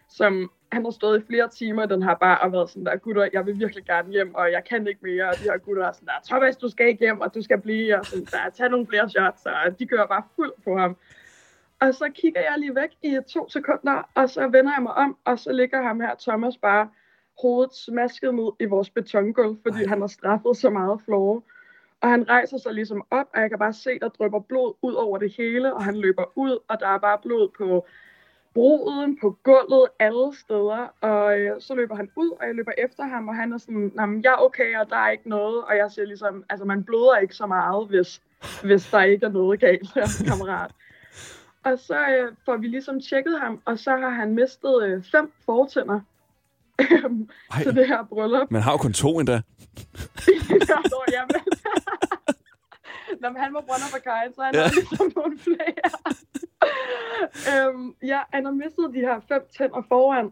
som 0.09 0.51
han 0.73 0.85
har 0.85 0.91
stået 0.91 1.23
i 1.23 1.27
flere 1.27 1.49
timer 1.49 1.85
i 1.85 1.87
den 1.87 2.03
her 2.03 2.15
bar 2.15 2.37
og 2.37 2.53
været 2.53 2.71
sådan 2.71 2.87
der, 2.87 2.97
gutter, 2.97 3.29
jeg 3.33 3.47
vil 3.47 3.59
virkelig 3.59 3.85
gerne 3.85 4.11
hjem, 4.11 4.35
og 4.35 4.53
jeg 4.53 4.65
kan 4.65 4.87
ikke 4.87 5.01
mere. 5.03 5.31
Og 5.31 5.39
de 5.39 5.45
her 5.45 5.59
gutter 5.59 5.87
er 5.87 5.93
sådan 5.93 6.07
der, 6.07 6.13
Thomas, 6.25 6.57
du 6.57 6.69
skal 6.69 6.89
ikke 6.89 7.01
hjem, 7.01 7.21
og 7.21 7.35
du 7.35 7.43
skal 7.43 7.61
blive, 7.61 8.01
og 8.01 8.07
sådan 8.07 8.25
der, 8.33 8.51
tag 8.55 8.71
nogle 8.71 8.87
flere 8.87 9.09
shots, 9.09 9.47
og 9.47 9.79
de 9.79 9.87
kører 9.87 10.07
bare 10.07 10.23
fuld 10.37 10.53
på 10.65 10.77
ham. 10.79 10.97
Og 11.81 11.95
så 11.95 12.11
kigger 12.15 12.41
jeg 12.41 12.55
lige 12.59 12.75
væk 12.75 12.91
i 13.03 13.19
to 13.29 13.49
sekunder, 13.49 14.11
og 14.15 14.31
så 14.31 14.41
vender 14.41 14.73
jeg 14.77 14.83
mig 14.83 14.95
om, 14.95 15.17
og 15.25 15.39
så 15.39 15.53
ligger 15.53 15.83
ham 15.83 16.01
her, 16.01 16.15
Thomas, 16.21 16.57
bare 16.57 16.89
hovedet 17.43 17.75
smasket 17.75 18.35
ned 18.35 18.53
i 18.61 18.65
vores 18.65 18.91
betongulv, 18.91 19.57
fordi 19.63 19.85
han 19.85 20.01
har 20.01 20.07
straffet 20.07 20.57
så 20.57 20.71
meget 20.71 21.01
flore. 21.05 21.43
Og 22.01 22.09
han 22.09 22.29
rejser 22.29 22.59
sig 22.59 22.73
ligesom 22.75 23.07
op, 23.11 23.27
og 23.35 23.41
jeg 23.41 23.51
kan 23.51 23.59
bare 23.59 23.73
se, 23.73 23.99
der 23.99 24.09
drypper 24.09 24.41
blod 24.41 24.75
ud 24.83 24.95
over 24.95 25.19
det 25.19 25.35
hele, 25.37 25.75
og 25.75 25.85
han 25.85 25.97
løber 25.97 26.25
ud, 26.39 26.59
og 26.69 26.81
der 26.81 26.89
er 26.89 26.99
bare 26.99 27.19
blod 27.23 27.49
på 27.59 27.87
broden, 28.55 29.19
på 29.21 29.39
gulvet, 29.43 29.89
alle 29.99 30.37
steder. 30.45 30.95
Og 31.01 31.39
øh, 31.39 31.61
så 31.61 31.75
løber 31.75 31.97
han 31.97 32.09
ud, 32.17 32.31
og 32.41 32.47
jeg 32.47 32.55
løber 32.55 32.73
efter 32.79 33.05
ham, 33.05 33.29
og 33.29 33.35
han 33.37 33.53
er 33.53 33.59
sådan, 33.59 33.93
"Nå, 33.95 34.07
men 34.07 34.25
jeg 34.25 34.31
er 34.33 34.37
okay, 34.37 34.77
og 34.77 34.91
der 34.91 34.97
er 34.97 35.11
ikke 35.11 35.29
noget. 35.29 35.65
Og 35.65 35.77
jeg 35.77 35.91
siger 35.91 36.07
ligesom, 36.07 36.45
altså 36.51 36.65
man 36.65 36.85
bløder 36.85 37.17
ikke 37.17 37.35
så 37.35 37.47
meget, 37.47 37.87
hvis, 37.89 38.23
hvis 38.63 38.91
der 38.91 39.03
ikke 39.03 39.27
er 39.27 39.31
noget 39.31 39.61
galt, 39.61 39.89
kammerat. 40.29 40.71
Og 41.65 41.79
så 41.79 41.99
øh, 42.09 42.33
får 42.45 42.57
vi 42.57 42.67
ligesom 42.67 43.01
tjekket 43.01 43.41
ham, 43.41 43.61
og 43.65 43.79
så 43.79 43.91
har 43.97 44.09
han 44.11 44.35
mistet 44.35 44.83
øh, 44.83 45.03
fem 45.05 45.33
fortænder 45.45 46.01
Ej. 46.81 47.63
til 47.63 47.75
det 47.77 47.87
her 47.87 48.05
bryllup. 48.05 48.51
Man 48.51 48.63
har 48.63 48.73
jo 48.73 48.79
kun 48.79 48.93
to 48.93 49.19
endda. 49.19 49.33
ja, 50.71 50.77
nå, 50.95 51.05
jamen. 51.13 51.43
Nå, 53.21 53.29
men 53.29 53.43
han 53.43 53.55
var 53.55 53.61
Brønder 53.61 53.89
for 53.91 53.99
Kajen, 53.99 54.35
så 54.35 54.43
han 54.43 54.55
ja. 54.55 54.61
har 54.63 54.71
ligesom 54.71 55.13
nogle 55.17 55.39
flere. 55.39 55.91
Øhm, 57.53 57.95
ja, 58.03 58.21
han 58.33 58.45
har 58.45 58.53
mistet 58.53 58.91
de 58.95 59.01
her 59.01 59.21
fem 59.29 59.43
tænder 59.59 59.83
foran. 59.89 60.31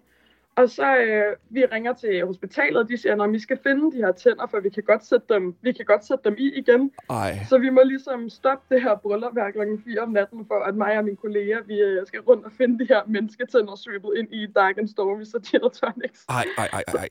Og 0.57 0.71
så 0.71 0.97
øh, 0.97 1.37
vi 1.51 1.65
ringer 1.73 1.93
til 1.93 2.27
hospitalet, 2.27 2.77
og 2.77 2.89
de 2.89 2.97
siger, 2.99 3.23
at 3.23 3.33
vi 3.33 3.39
skal 3.39 3.59
finde 3.67 3.93
de 3.93 3.97
her 3.97 4.13
tænder, 4.13 4.47
for 4.51 4.61
vi 4.61 4.69
kan 4.71 4.83
godt 4.83 5.05
sætte 5.07 5.27
dem, 5.35 5.55
vi 5.63 5.73
kan 5.73 5.85
godt 5.85 6.05
sætte 6.07 6.23
dem 6.25 6.35
i 6.39 6.47
igen. 6.63 6.91
Ej. 7.11 7.39
Så 7.49 7.59
vi 7.59 7.71
må 7.71 7.81
ligesom 7.85 8.31
stoppe 8.31 8.75
det 8.75 8.83
her 8.83 8.97
bryllup 8.97 9.33
hver 9.33 9.51
klokken 9.51 9.83
4 9.87 10.01
om 10.01 10.09
natten, 10.09 10.45
for 10.47 10.59
at 10.69 10.75
mig 10.75 10.99
og 10.99 11.05
mine 11.05 11.17
kolleger, 11.17 11.59
vi 11.67 11.75
øh, 11.81 12.07
skal 12.07 12.21
rundt 12.21 12.45
og 12.45 12.53
finde 12.59 12.79
de 12.79 12.87
her 12.89 13.01
mennesketænder 13.07 13.75
svøbet 13.77 14.11
ind 14.19 14.29
i 14.35 14.47
Dark 14.47 14.79
and 14.79 14.89
Stormy 14.89 15.25
og 15.65 15.73
tonics. 15.73 16.25
Ej, 16.29 16.45
ej, 16.59 16.69
ej, 16.73 16.85
ej. 16.89 17.09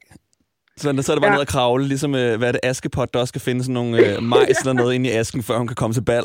Så, 0.78 0.84
så 1.02 1.12
er 1.12 1.16
det 1.16 1.22
bare 1.22 1.32
Ja. 1.32 1.36
ned 1.36 1.42
at 1.42 1.48
kravle, 1.48 1.88
ligesom 1.88 2.16
øh, 2.16 2.38
hvad 2.38 2.48
er 2.48 2.52
det, 2.52 2.62
Askepot, 2.64 3.14
der 3.14 3.20
også 3.20 3.32
skal 3.32 3.42
finde 3.42 3.64
sådan 3.64 3.74
nogle 3.74 3.98
øh, 4.16 4.24
majs 4.24 4.58
eller 4.62 4.74
noget 4.74 4.94
ind 4.96 5.06
i 5.06 5.10
asken, 5.12 5.44
før 5.44 5.58
hun 5.58 5.68
kan 5.68 5.76
komme 5.76 5.94
til 5.94 6.02
bal. 6.02 6.24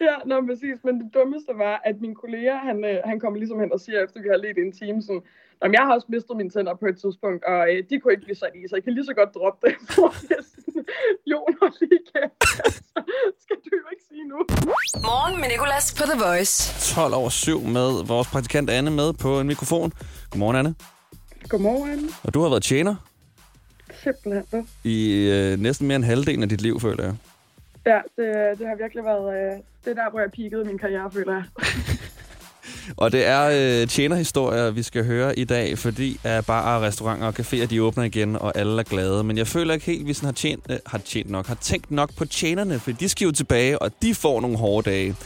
Ja, 0.08 0.14
nå, 0.26 0.46
præcis. 0.46 0.78
Men 0.84 0.94
det 1.00 1.14
dummeste 1.14 1.52
var, 1.56 1.80
at 1.84 2.00
min 2.00 2.14
kollega, 2.14 2.54
han, 2.68 2.84
øh, 2.84 2.96
han 3.04 3.20
kom 3.20 3.34
ligesom 3.34 3.60
hen 3.60 3.72
og 3.72 3.80
siger, 3.80 4.04
efter 4.04 4.22
vi 4.22 4.28
har 4.28 4.36
let 4.36 4.58
en 4.58 4.72
time, 4.72 5.02
sådan, 5.02 5.22
Jamen, 5.62 5.74
jeg 5.74 5.82
har 5.86 5.94
også 5.94 6.06
mistet 6.10 6.36
mine 6.36 6.50
tænder 6.50 6.74
på 6.74 6.86
et 6.86 6.98
tidspunkt, 7.04 7.44
og 7.44 7.60
øh, 7.70 7.84
de 7.90 8.00
kunne 8.00 8.12
ikke 8.14 8.24
blive 8.24 8.36
sat 8.36 8.54
i, 8.54 8.68
så 8.68 8.76
jeg 8.76 8.84
kan 8.84 8.92
lige 8.94 9.04
så 9.04 9.14
godt 9.14 9.34
droppe 9.34 9.66
det. 9.66 9.74
Jon, 11.30 11.52
hold 11.60 11.74
lige 11.80 12.00
kæft, 12.12 12.60
altså, 12.64 12.98
skal 13.42 13.56
du 13.64 13.70
jo 13.82 13.88
ikke 13.92 14.04
sige 14.10 14.24
nu. 14.32 14.38
Morgen 15.08 15.40
med 15.40 15.48
Nicolas 15.48 15.94
på 15.98 16.02
The 16.10 16.18
Voice. 16.26 16.54
12 16.94 17.14
over 17.14 17.28
7 17.28 17.60
med 17.60 18.06
vores 18.06 18.28
praktikant 18.28 18.70
Anne 18.70 18.90
med 18.90 19.12
på 19.12 19.40
en 19.40 19.46
mikrofon. 19.46 19.92
Godmorgen, 20.30 20.56
Anne. 20.56 20.74
Godmorgen. 21.48 22.10
Og 22.22 22.34
du 22.34 22.40
har 22.42 22.48
været 22.48 22.62
tjener 22.62 22.94
Simpelthen. 24.02 24.68
i 24.84 25.28
øh, 25.30 25.58
næsten 25.58 25.86
mere 25.86 25.96
end 25.96 26.04
halvdelen 26.04 26.42
af 26.42 26.48
dit 26.48 26.60
liv, 26.60 26.80
føler 26.80 27.04
jeg. 27.04 27.14
Ja, 27.86 28.00
det, 28.16 28.58
det 28.58 28.66
har 28.66 28.76
virkelig 28.76 29.04
været, 29.04 29.52
øh, 29.52 29.58
det 29.84 29.96
der, 29.96 30.10
hvor 30.10 30.20
jeg 30.20 30.30
peakede 30.30 30.64
min 30.64 30.78
karriere, 30.78 31.10
føler 31.12 31.32
jeg. 31.32 31.44
Og 32.96 33.12
det 33.12 33.26
er 33.26 33.80
øh, 33.82 33.88
tjenerhistorier, 33.88 34.70
vi 34.70 34.82
skal 34.82 35.04
høre 35.04 35.38
i 35.38 35.44
dag, 35.44 35.78
fordi 35.78 36.20
at 36.24 36.46
barer, 36.46 36.82
restauranter 36.82 37.26
og 37.26 37.34
caféer, 37.40 37.66
de 37.66 37.82
åbner 37.82 38.04
igen, 38.04 38.36
og 38.36 38.58
alle 38.58 38.78
er 38.78 38.82
glade. 38.82 39.24
Men 39.24 39.38
jeg 39.38 39.46
føler 39.46 39.74
ikke 39.74 39.86
helt, 39.86 40.00
at 40.00 40.06
vi 40.06 40.12
sådan 40.12 40.26
har, 40.26 40.32
tjent, 40.32 40.66
øh, 40.70 40.76
har 40.86 40.98
tjent 40.98 41.30
nok, 41.30 41.46
har 41.46 41.54
tænkt 41.54 41.90
nok 41.90 42.16
på 42.16 42.24
tjenerne, 42.24 42.78
for 42.78 42.92
de 42.92 43.08
skal 43.08 43.24
jo 43.24 43.32
tilbage, 43.32 43.82
og 43.82 43.90
de 44.02 44.14
får 44.14 44.40
nogle 44.40 44.58
hårde 44.58 44.90
dage. 44.90 45.16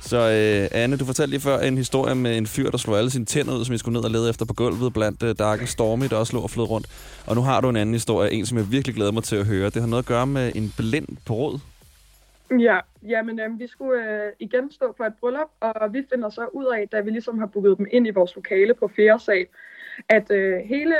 Så 0.00 0.16
øh, 0.16 0.82
Anne, 0.82 0.96
du 0.96 1.04
fortalte 1.04 1.30
lige 1.30 1.40
før 1.40 1.58
en 1.58 1.78
historie 1.78 2.14
med 2.14 2.38
en 2.38 2.46
fyr, 2.46 2.70
der 2.70 2.78
slog 2.78 2.98
alle 2.98 3.10
sine 3.10 3.24
tænder 3.24 3.56
ud, 3.56 3.64
som 3.64 3.74
I 3.74 3.78
skulle 3.78 3.92
ned 3.92 4.04
og 4.04 4.10
lede 4.10 4.30
efter 4.30 4.44
på 4.44 4.54
gulvet 4.54 4.92
blandt 4.92 5.22
øh, 5.22 5.34
Darken 5.38 5.66
Stormy, 5.66 6.06
der 6.10 6.16
også 6.16 6.32
lå 6.32 6.40
og 6.40 6.50
flød 6.50 6.64
rundt. 6.64 6.86
Og 7.26 7.34
nu 7.34 7.42
har 7.42 7.60
du 7.60 7.68
en 7.68 7.76
anden 7.76 7.94
historie, 7.94 8.32
en 8.32 8.46
som 8.46 8.58
jeg 8.58 8.70
virkelig 8.70 8.94
glæder 8.94 9.12
mig 9.12 9.24
til 9.24 9.36
at 9.36 9.46
høre. 9.46 9.70
Det 9.70 9.82
har 9.82 9.86
noget 9.86 10.02
at 10.02 10.06
gøre 10.06 10.26
med 10.26 10.52
en 10.54 10.74
blind 10.76 11.08
på 11.26 11.34
råd. 11.34 11.58
Ja, 12.50 12.80
jamen 13.02 13.40
øh, 13.40 13.58
vi 13.58 13.66
skulle 13.66 14.24
øh, 14.24 14.32
igen 14.38 14.70
stå 14.70 14.94
for 14.96 15.04
et 15.04 15.14
bryllup, 15.20 15.50
og 15.60 15.92
vi 15.92 16.06
finder 16.12 16.28
så 16.28 16.46
ud 16.52 16.64
af, 16.64 16.88
da 16.88 17.00
vi 17.00 17.10
ligesom 17.10 17.38
har 17.38 17.46
booket 17.46 17.78
dem 17.78 17.86
ind 17.90 18.06
i 18.06 18.10
vores 18.10 18.36
lokale 18.36 18.74
på 18.74 18.88
fjerde 18.88 19.22
sal, 19.22 19.46
at 20.08 20.30
øh, 20.30 20.58
hele 20.58 20.94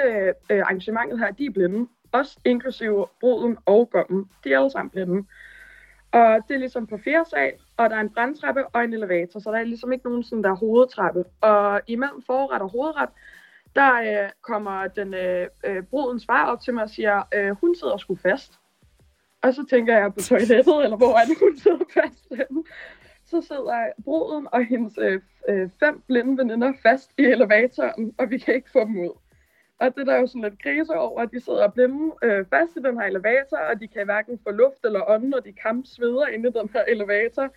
øh, 0.50 0.58
arrangementet 0.60 1.18
her, 1.18 1.30
de 1.30 1.46
er 1.46 1.50
blinde. 1.50 1.88
Også 2.12 2.38
inklusive 2.44 3.06
bruden 3.20 3.58
og 3.66 3.90
gommen. 3.90 4.30
De 4.44 4.52
er 4.52 4.58
alle 4.58 4.70
sammen 4.70 4.90
blinde. 4.90 5.26
Og 6.12 6.38
det 6.48 6.54
er 6.54 6.58
ligesom 6.58 6.86
på 6.86 6.98
fjerde 7.04 7.30
sal, 7.30 7.52
og 7.76 7.90
der 7.90 7.96
er 7.96 8.00
en 8.00 8.10
brandtrappe 8.10 8.66
og 8.66 8.84
en 8.84 8.92
elevator, 8.92 9.40
så 9.40 9.50
der 9.50 9.58
er 9.58 9.64
ligesom 9.64 9.92
ikke 9.92 10.04
nogen 10.04 10.22
sådan 10.24 10.44
der 10.44 10.54
hovedtrappe. 10.54 11.24
Og 11.40 11.80
imellem 11.86 12.22
forret 12.22 12.62
og 12.62 12.70
hovedret, 12.70 13.08
der 13.74 13.92
øh, 13.94 14.30
kommer 14.42 14.86
den 14.86 15.14
øh, 15.14 15.46
øh 15.64 15.82
brudens 15.82 16.26
far 16.26 16.46
op 16.46 16.60
til 16.60 16.74
mig 16.74 16.82
og 16.82 16.90
siger, 16.90 17.22
øh, 17.34 17.50
hun 17.60 17.74
sidder 17.74 17.96
sgu 17.96 18.14
fast. 18.14 18.60
Og 19.44 19.54
så 19.54 19.64
tænker 19.70 19.98
jeg 19.98 20.14
på 20.14 20.20
toilettet, 20.20 20.84
eller 20.84 20.96
hvor 20.96 21.14
er 21.20 21.24
det, 21.24 21.36
hun 21.38 21.56
sidder 21.56 21.84
fast 21.94 22.28
henne. 22.30 22.64
Så 23.24 23.40
sidder 23.40 23.92
bruden 24.04 24.46
og 24.52 24.64
hendes 24.64 24.98
øh, 24.98 25.20
øh, 25.48 25.70
fem 25.80 26.02
blinde 26.06 26.38
veninder 26.38 26.72
fast 26.82 27.10
i 27.18 27.22
elevatoren, 27.22 28.14
og 28.18 28.30
vi 28.30 28.38
kan 28.38 28.54
ikke 28.54 28.70
få 28.70 28.80
dem 28.80 28.98
ud. 28.98 29.14
Og 29.80 29.96
det 29.96 30.06
der 30.06 30.14
er 30.14 30.20
jo 30.20 30.26
sådan 30.26 30.42
lidt 30.42 30.62
krise 30.62 30.92
over, 30.92 31.22
at 31.22 31.30
de 31.32 31.40
sidder 31.40 31.68
blinde 31.68 32.14
øh, 32.22 32.46
fast 32.50 32.76
i 32.76 32.80
den 32.86 32.98
her 32.98 33.06
elevator, 33.06 33.58
og 33.70 33.80
de 33.80 33.88
kan 33.88 34.04
hverken 34.04 34.38
få 34.44 34.50
luft 34.50 34.84
eller 34.84 35.10
ånden, 35.10 35.34
og 35.34 35.44
de 35.44 35.52
kampsveder 35.52 36.26
inde 36.26 36.48
i 36.48 36.52
den 36.52 36.70
her 36.72 36.84
elevator. 36.88 37.48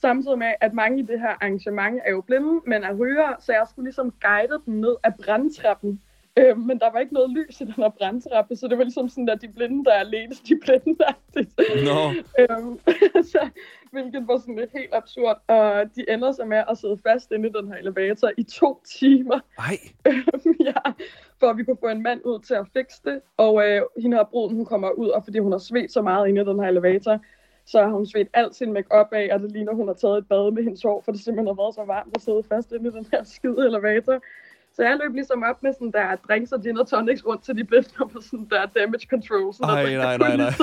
Samtidig 0.00 0.38
med, 0.38 0.52
at 0.60 0.72
mange 0.72 0.98
i 0.98 1.02
det 1.02 1.20
her 1.20 1.34
arrangement 1.40 2.00
er 2.04 2.10
jo 2.10 2.20
blinde, 2.20 2.60
men 2.66 2.84
er 2.84 2.94
ryger, 2.94 3.36
så 3.40 3.52
jeg 3.52 3.66
skulle 3.70 3.86
ligesom 3.86 4.14
guide 4.20 4.62
dem 4.66 4.74
ned 4.74 4.96
af 5.04 5.14
brandtrappen. 5.24 6.00
Øh, 6.36 6.58
men 6.58 6.78
der 6.78 6.92
var 6.92 6.98
ikke 6.98 7.14
noget 7.14 7.30
lys 7.30 7.60
i 7.60 7.64
den 7.64 7.72
her 7.72 7.88
brandtrappe, 7.88 8.56
så 8.56 8.68
det 8.68 8.78
var 8.78 8.84
ligesom 8.84 9.08
sådan, 9.08 9.28
at 9.28 9.42
de 9.42 9.48
blinde, 9.48 9.84
der 9.84 9.92
er 9.92 10.00
alene, 10.00 10.32
de 10.48 10.58
blinde, 10.64 10.98
der 10.98 11.12
Nå. 11.88 11.98
øhm, 12.42 12.78
så, 13.32 13.48
hvilket 13.92 14.28
var 14.28 14.38
sådan 14.38 14.56
lidt 14.56 14.72
helt 14.72 14.94
absurd. 14.94 15.40
Og 15.46 15.84
de 15.96 16.04
ender 16.08 16.32
så 16.32 16.44
med 16.44 16.62
at 16.70 16.78
sidde 16.78 16.98
fast 17.06 17.32
inde 17.32 17.48
i 17.48 17.52
den 17.52 17.68
her 17.68 17.76
elevator 17.76 18.30
i 18.36 18.42
to 18.42 18.82
timer. 19.00 19.40
Ej. 19.58 19.78
ja, 20.70 20.90
for 21.40 21.46
at 21.50 21.56
vi 21.56 21.64
kunne 21.64 21.76
få 21.80 21.88
en 21.88 22.02
mand 22.02 22.20
ud 22.24 22.38
til 22.38 22.54
at 22.54 22.66
fikse 22.72 23.00
det. 23.04 23.20
Og 23.36 23.68
øh, 23.68 23.82
hende 23.98 24.16
her 24.16 24.24
bruden, 24.24 24.56
hun 24.56 24.64
kommer 24.64 24.90
ud, 24.90 25.08
og 25.08 25.24
fordi 25.24 25.38
hun 25.38 25.52
har 25.52 25.58
svedt 25.58 25.92
så 25.92 26.02
meget 26.02 26.28
inde 26.28 26.40
i 26.40 26.44
den 26.44 26.60
her 26.60 26.68
elevator, 26.68 27.18
så 27.66 27.82
har 27.82 27.90
hun 27.90 28.06
svedt 28.06 28.28
alt 28.34 28.54
sin 28.54 28.72
make 28.72 28.94
af, 28.94 29.34
og 29.34 29.40
det 29.40 29.52
ligner, 29.52 29.74
hun 29.74 29.86
har 29.86 29.94
taget 29.94 30.18
et 30.18 30.28
bad 30.28 30.50
med 30.50 30.62
hendes 30.62 30.82
hår, 30.82 31.00
for 31.04 31.12
det 31.12 31.20
simpelthen 31.20 31.46
har 31.46 31.62
været 31.62 31.74
så 31.74 31.84
varmt 31.84 32.16
at 32.16 32.22
sidde 32.22 32.42
fast 32.48 32.72
inde 32.72 32.88
i 32.88 32.92
den 32.92 33.06
her 33.12 33.24
skide 33.24 33.66
elevator. 33.66 34.20
Så 34.74 34.82
jeg 34.82 34.98
løb 35.02 35.14
ligesom 35.14 35.42
op 35.50 35.62
med 35.62 35.72
sådan 35.72 35.92
der 35.92 36.16
drinks 36.28 36.52
og 36.52 36.62
gin 36.62 36.78
og 36.78 36.88
tonics 36.88 37.26
rundt 37.26 37.44
til 37.44 37.56
de 37.56 37.64
blinde 37.64 37.88
på 38.12 38.20
sådan 38.20 38.46
der 38.50 38.66
damage 38.66 39.06
control. 39.10 39.54
Sådan 39.54 39.74
Ej, 39.74 39.82
der, 39.82 39.98
nej, 39.98 40.16
nej, 40.16 40.36
nej. 40.36 40.54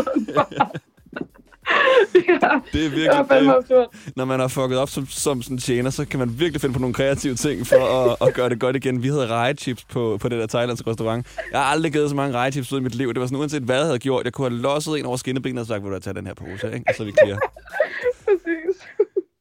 ja, 2.30 2.62
Det 2.74 2.86
er 2.86 2.90
virkelig 2.90 3.70
det. 3.70 4.16
Når 4.16 4.26
man 4.26 4.40
har 4.40 4.48
fucket 4.48 4.78
op 4.78 4.90
som, 4.90 5.06
som 5.06 5.42
sådan 5.42 5.56
en 5.56 5.60
tjener, 5.60 5.90
så 5.90 6.06
kan 6.06 6.20
man 6.20 6.40
virkelig 6.40 6.62
finde 6.62 6.74
på 6.74 6.80
nogle 6.80 6.94
kreative 6.94 7.36
ting 7.36 7.68
for 7.68 7.76
at, 8.12 8.28
at 8.28 8.34
gøre 8.34 8.50
det 8.50 8.60
godt 8.60 8.76
igen. 8.76 9.04
Vi 9.04 9.08
havde 9.08 9.28
rejechips 9.28 9.84
på, 9.84 10.18
på 10.22 10.30
det 10.30 10.40
der 10.40 10.48
thailandske 10.48 10.90
restaurant. 10.90 11.28
Jeg 11.52 11.60
har 11.60 11.66
aldrig 11.68 11.92
givet 11.92 12.10
så 12.10 12.16
mange 12.16 12.36
rejechips 12.36 12.74
ud 12.74 12.80
i 12.80 12.84
mit 12.84 12.96
liv. 12.96 13.14
Det 13.14 13.20
var 13.20 13.26
sådan, 13.26 13.40
uanset 13.40 13.64
hvad 13.64 13.76
jeg 13.76 13.86
havde 13.86 14.00
gjort, 14.00 14.26
jeg 14.26 14.34
kunne 14.34 14.50
have 14.50 14.62
losset 14.62 15.00
en 15.00 15.06
over 15.06 15.18
skinnebenet 15.18 15.62
og 15.62 15.68
sagt, 15.68 15.84
vil 15.84 15.92
du 15.92 16.00
tage 16.00 16.14
den 16.14 16.28
her 16.28 16.34
pose, 16.34 16.74
ikke? 16.74 16.86
Og 16.88 16.96
så 16.96 17.04
er 17.04 17.06
vi 17.06 17.14
clear. 17.24 17.40
Præcis. 18.26 18.88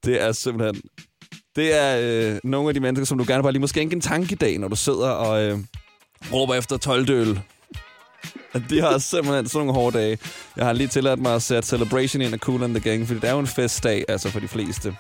Det 0.05 0.23
er 0.23 0.33
simpelthen... 0.33 0.83
Det 1.57 1.75
er 1.75 1.99
øh, 2.03 2.39
nogle 2.45 2.69
af 2.69 2.75
de 2.75 2.81
mennesker, 2.81 3.05
som 3.07 3.19
du 3.19 3.25
gerne 3.29 3.43
bare 3.43 3.53
lige 3.53 3.61
må 3.61 3.67
skænke 3.67 3.95
en 3.95 4.01
tanke 4.01 4.33
i 4.33 4.35
dag, 4.35 4.59
når 4.59 4.69
du 4.69 4.77
sidder 4.77 5.09
og 5.09 5.43
øh, 5.43 5.59
råber 6.33 6.55
efter 6.55 6.77
12 6.77 7.11
øl. 7.11 7.41
At 8.53 8.63
De 8.71 8.81
har 8.81 8.99
simpelthen 8.99 9.49
sådan 9.49 9.67
nogle 9.67 9.81
hårde 9.81 9.99
dage. 9.99 10.19
Jeg 10.57 10.67
har 10.67 10.73
lige 10.73 10.89
tilladt 10.89 11.21
mig 11.21 11.35
at 11.35 11.43
sætte 11.43 11.69
Celebration 11.69 12.23
ind 12.23 12.35
af 12.35 12.39
Cool 12.41 12.63
and 12.63 12.75
the 12.75 12.91
Gang, 12.91 13.07
fordi 13.07 13.21
det 13.21 13.29
er 13.29 13.33
jo 13.33 13.39
en 13.39 13.47
festdag, 13.47 14.05
altså 14.09 14.31
for 14.31 14.41
de 14.41 14.49
fleste. 14.49 14.97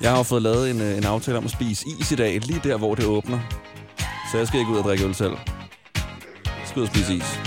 Jeg 0.00 0.10
har 0.10 0.16
jo 0.16 0.22
fået 0.22 0.42
lavet 0.42 0.70
en, 0.70 0.80
øh, 0.80 0.96
en 0.96 1.04
aftale 1.04 1.38
om 1.38 1.44
at 1.44 1.50
spise 1.50 1.86
is 2.00 2.12
i 2.12 2.16
dag, 2.16 2.40
lige 2.40 2.60
der, 2.64 2.76
hvor 2.76 2.94
det 2.94 3.04
åbner. 3.04 3.40
Så 4.32 4.38
jeg 4.38 4.46
skal 4.46 4.60
ikke 4.60 4.72
ud 4.72 4.78
og 4.78 4.84
drikke 4.84 5.04
øl 5.04 5.14
selv. 5.14 5.32
Jeg 6.44 6.64
skal 6.66 6.80
ud 6.80 6.86
og 6.86 6.94
spise 6.94 7.14
is. 7.14 7.40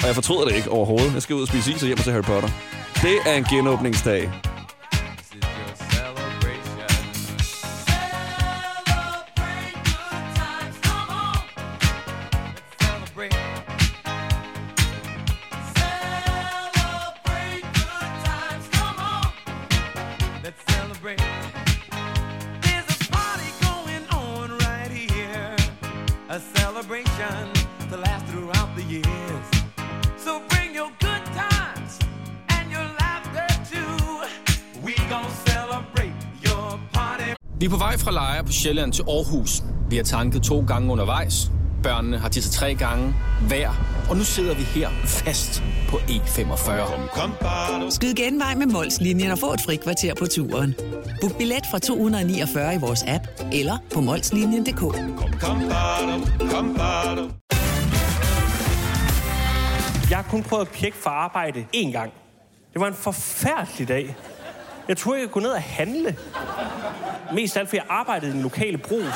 Og 0.00 0.06
jeg 0.06 0.14
fortryder 0.14 0.44
det 0.44 0.56
ikke 0.56 0.70
overhovedet. 0.70 1.14
Jeg 1.14 1.22
skal 1.22 1.36
ud 1.36 1.42
og 1.42 1.48
spise 1.48 1.72
is 1.72 1.82
og 1.82 1.86
hjem 1.86 1.98
til 1.98 2.12
Harry 2.12 2.22
Potter. 2.22 2.48
Det 3.02 3.16
er 3.26 3.34
en 3.34 3.44
genåbningsdag. 3.44 4.30
Vi 37.60 37.66
er 37.66 37.70
på 37.70 37.76
vej 37.76 37.98
fra 37.98 38.10
Lejre 38.10 38.44
på 38.44 38.52
Sjælland 38.52 38.92
til 38.92 39.02
Aarhus. 39.08 39.62
Vi 39.90 39.96
har 39.96 40.02
tanket 40.02 40.42
to 40.42 40.64
gange 40.66 40.92
undervejs. 40.92 41.50
Børnene 41.82 42.18
har 42.18 42.28
tisset 42.28 42.52
tre 42.52 42.74
gange 42.74 43.14
hver. 43.48 43.70
Og 44.10 44.16
nu 44.16 44.24
sidder 44.24 44.54
vi 44.54 44.62
her 44.62 44.88
fast 45.04 45.62
på 45.88 45.96
E45. 45.96 47.90
Skyd 47.90 48.14
genvej 48.14 48.54
med 48.54 48.66
Molslinjen 48.66 49.30
og 49.30 49.38
få 49.38 49.52
et 49.52 49.60
fri 49.66 49.76
kvarter 49.76 50.14
på 50.14 50.26
turen. 50.26 50.74
Book 51.20 51.38
billet 51.38 51.66
fra 51.70 51.78
249 51.78 52.74
i 52.74 52.78
vores 52.78 53.04
app 53.06 53.24
eller 53.52 53.78
på 53.94 54.00
molslinjen.dk. 54.00 54.82
Jeg 60.10 60.18
har 60.18 60.26
kun 60.30 60.42
prøvet 60.42 60.62
at 60.66 60.68
pjekke 60.68 60.96
for 60.96 61.10
arbejde 61.10 61.66
én 61.76 61.90
gang. 61.92 62.12
Det 62.72 62.80
var 62.80 62.86
en 62.86 62.94
forfærdelig 62.94 63.88
dag. 63.88 64.16
Jeg 64.88 64.96
turde 64.96 65.20
ikke 65.20 65.32
kunne 65.32 65.44
ned 65.44 65.50
og 65.50 65.62
handle. 65.62 66.16
Mest 67.34 67.56
af 67.56 67.60
alt, 67.60 67.68
fordi 67.68 67.76
jeg 67.76 67.86
arbejdede 67.88 68.30
i 68.30 68.34
den 68.34 68.42
lokale 68.42 68.78
brus. 68.78 69.14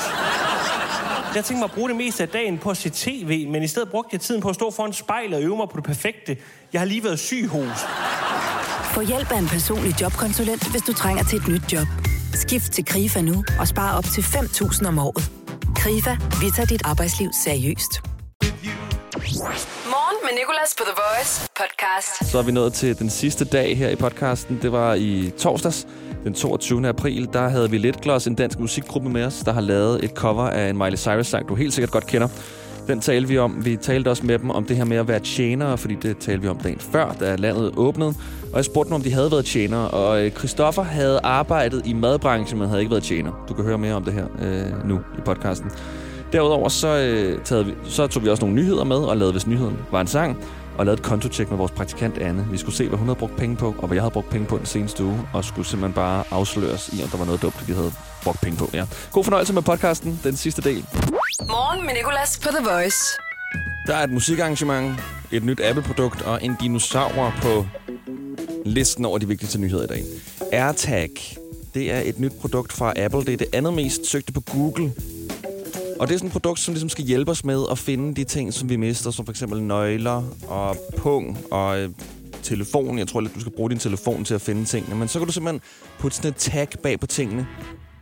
Jeg 1.35 1.45
tænkte 1.45 1.59
mig 1.59 1.63
at 1.63 1.71
bruge 1.71 1.89
det 1.89 1.97
meste 1.97 2.23
af 2.23 2.29
dagen 2.29 2.57
på 2.57 2.69
at 2.69 2.77
se 2.77 2.89
tv, 2.89 3.47
men 3.49 3.63
i 3.63 3.67
stedet 3.67 3.89
brugte 3.89 4.09
jeg 4.13 4.21
tiden 4.21 4.41
på 4.41 4.49
at 4.49 4.55
stå 4.55 4.71
foran 4.71 4.93
spejlet 4.93 5.37
og 5.37 5.43
øve 5.43 5.57
mig 5.57 5.69
på 5.69 5.77
det 5.77 5.83
perfekte. 5.83 6.37
Jeg 6.73 6.81
har 6.81 6.85
lige 6.85 7.03
været 7.03 7.19
syg 7.19 7.47
hos. 7.47 7.85
Få 8.93 9.01
hjælp 9.01 9.31
af 9.31 9.37
en 9.37 9.47
personlig 9.47 10.01
jobkonsulent, 10.01 10.71
hvis 10.71 10.81
du 10.81 10.93
trænger 10.93 11.23
til 11.23 11.39
et 11.39 11.47
nyt 11.47 11.73
job. 11.73 11.87
Skift 12.33 12.71
til 12.71 12.85
KRIFA 12.85 13.21
nu 13.21 13.43
og 13.59 13.67
spar 13.67 13.97
op 13.97 14.05
til 14.05 14.21
5.000 14.21 14.87
om 14.87 14.99
året. 14.99 15.31
KRIFA, 15.75 16.17
vi 16.41 16.51
tager 16.55 16.67
dit 16.67 16.81
arbejdsliv 16.85 17.29
seriøst. 17.43 18.01
Med 20.23 20.31
Nicolas 20.39 20.75
på 20.77 20.83
The 20.83 20.93
Voice 21.03 21.49
podcast. 21.59 22.31
Så 22.31 22.37
er 22.37 22.43
vi 22.43 22.51
nået 22.51 22.73
til 22.73 22.99
den 22.99 23.09
sidste 23.09 23.45
dag 23.45 23.77
her 23.77 23.89
i 23.89 23.95
podcasten. 23.95 24.59
Det 24.61 24.71
var 24.71 24.93
i 24.93 25.31
torsdags, 25.37 25.87
den 26.23 26.33
22. 26.33 26.87
april. 26.87 27.29
Der 27.33 27.47
havde 27.49 27.69
vi 27.69 27.77
Lidt 27.77 28.01
Gloss, 28.01 28.27
en 28.27 28.35
dansk 28.35 28.59
musikgruppe 28.59 29.09
med 29.09 29.23
os, 29.23 29.39
der 29.45 29.53
har 29.53 29.61
lavet 29.61 30.03
et 30.03 30.11
cover 30.11 30.43
af 30.43 30.69
en 30.69 30.77
Miley 30.77 30.97
Cyrus-sang, 30.97 31.49
du 31.49 31.55
helt 31.55 31.73
sikkert 31.73 31.91
godt 31.91 32.07
kender. 32.07 32.27
Den 32.87 33.01
talte 33.01 33.27
vi 33.27 33.37
om. 33.37 33.65
Vi 33.65 33.75
talte 33.77 34.09
også 34.09 34.25
med 34.25 34.39
dem 34.39 34.49
om 34.49 34.65
det 34.65 34.77
her 34.77 34.83
med 34.83 34.97
at 34.97 35.07
være 35.07 35.19
tjenere, 35.19 35.77
fordi 35.77 35.95
det 35.95 36.17
talte 36.17 36.41
vi 36.41 36.47
om 36.47 36.57
dagen 36.57 36.79
før, 36.79 37.15
da 37.19 37.35
landet 37.35 37.73
åbnede. 37.77 38.13
Og 38.51 38.55
jeg 38.55 38.65
spurgte 38.65 38.89
dem, 38.89 38.95
om 38.95 39.01
de 39.01 39.11
havde 39.13 39.31
været 39.31 39.45
tjenere, 39.45 39.87
og 39.87 40.25
øh, 40.25 40.31
Christoffer 40.31 40.83
havde 40.83 41.19
arbejdet 41.23 41.81
i 41.85 41.93
madbranchen, 41.93 42.59
men 42.59 42.67
havde 42.67 42.81
ikke 42.81 42.91
været 42.91 43.03
tjener. 43.03 43.45
Du 43.49 43.53
kan 43.53 43.63
høre 43.65 43.77
mere 43.77 43.93
om 43.93 44.03
det 44.03 44.13
her 44.13 44.25
øh, 44.41 44.87
nu 44.87 44.99
i 45.17 45.21
podcasten. 45.25 45.71
Derudover 46.33 46.69
så, 46.69 46.87
øh, 46.87 47.43
taget 47.43 47.67
vi, 47.67 47.73
så 47.89 48.07
tog 48.07 48.23
vi 48.23 48.29
også 48.29 48.41
nogle 48.41 48.55
nyheder 48.55 48.83
med, 48.83 48.95
og 48.95 49.17
lavede, 49.17 49.31
hvis 49.31 49.47
nyheden 49.47 49.77
var 49.91 50.01
en 50.01 50.07
sang, 50.07 50.37
og 50.77 50.85
lavede 50.85 50.99
et 50.99 51.05
kontotjek 51.05 51.49
med 51.49 51.57
vores 51.57 51.71
praktikant 51.71 52.17
Anne. 52.17 52.47
Vi 52.51 52.57
skulle 52.57 52.75
se, 52.75 52.87
hvad 52.87 52.97
hun 52.97 53.07
havde 53.07 53.19
brugt 53.19 53.35
penge 53.35 53.55
på, 53.55 53.75
og 53.77 53.87
hvad 53.87 53.95
jeg 53.95 54.01
havde 54.03 54.13
brugt 54.13 54.29
penge 54.29 54.47
på 54.47 54.57
den 54.57 54.65
seneste 54.65 55.03
uge, 55.03 55.19
og 55.33 55.45
skulle 55.45 55.67
simpelthen 55.67 55.93
bare 55.93 56.23
afsløres 56.31 56.89
i, 56.93 57.03
om 57.03 57.09
der 57.09 57.17
var 57.17 57.25
noget 57.25 57.41
dumt, 57.41 57.67
vi 57.67 57.73
havde 57.73 57.93
brugt 58.23 58.41
penge 58.41 58.57
på. 58.57 58.69
Ja. 58.73 58.85
God 59.11 59.23
fornøjelse 59.23 59.53
med 59.53 59.61
podcasten, 59.61 60.19
den 60.23 60.35
sidste 60.35 60.61
del. 60.61 60.85
Morgen 61.47 61.85
med 61.85 61.93
Nicolas 61.93 62.39
på 62.43 62.49
The 62.49 62.65
Voice. 62.69 62.97
Der 63.87 63.95
er 63.95 64.03
et 64.03 64.09
musikarrangement, 64.09 64.99
et 65.31 65.43
nyt 65.43 65.59
Apple-produkt 65.59 66.21
og 66.21 66.43
en 66.43 66.55
dinosaur 66.61 67.33
på 67.41 67.65
listen 68.65 69.05
over 69.05 69.17
de 69.17 69.27
vigtigste 69.27 69.59
nyheder 69.59 69.83
i 69.83 69.87
dag. 69.87 70.03
AirTag, 70.51 71.09
det 71.73 71.91
er 71.91 72.01
et 72.05 72.19
nyt 72.19 72.33
produkt 72.41 72.73
fra 72.73 72.93
Apple. 72.97 73.19
Det 73.19 73.33
er 73.33 73.37
det 73.37 73.47
andet 73.53 73.73
mest 73.73 74.05
søgte 74.05 74.33
på 74.33 74.41
Google. 74.41 74.91
Og 75.99 76.07
det 76.07 76.13
er 76.13 76.17
sådan 76.17 76.27
et 76.27 76.33
produkt, 76.33 76.59
som 76.59 76.73
ligesom 76.73 76.89
skal 76.89 77.05
hjælpe 77.05 77.31
os 77.31 77.45
med 77.45 77.63
at 77.71 77.77
finde 77.77 78.15
de 78.15 78.23
ting, 78.23 78.53
som 78.53 78.69
vi 78.69 78.75
mister, 78.75 79.11
som 79.11 79.25
for 79.25 79.31
eksempel 79.31 79.63
nøgler 79.63 80.23
og 80.47 80.77
pung 80.97 81.37
og 81.51 81.79
øh, 81.79 81.89
telefon. 82.43 82.97
Jeg 82.97 83.07
tror 83.07 83.21
lidt, 83.21 83.35
du 83.35 83.39
skal 83.39 83.51
bruge 83.51 83.69
din 83.69 83.79
telefon 83.79 84.25
til 84.25 84.33
at 84.33 84.41
finde 84.41 84.65
tingene. 84.65 84.95
Men 84.95 85.07
så 85.07 85.19
kan 85.19 85.27
du 85.27 85.33
simpelthen 85.33 85.61
putte 85.99 86.17
sådan 86.17 86.29
et 86.29 86.35
tag 86.35 86.67
bag 86.83 86.99
på 86.99 87.07
tingene. 87.07 87.47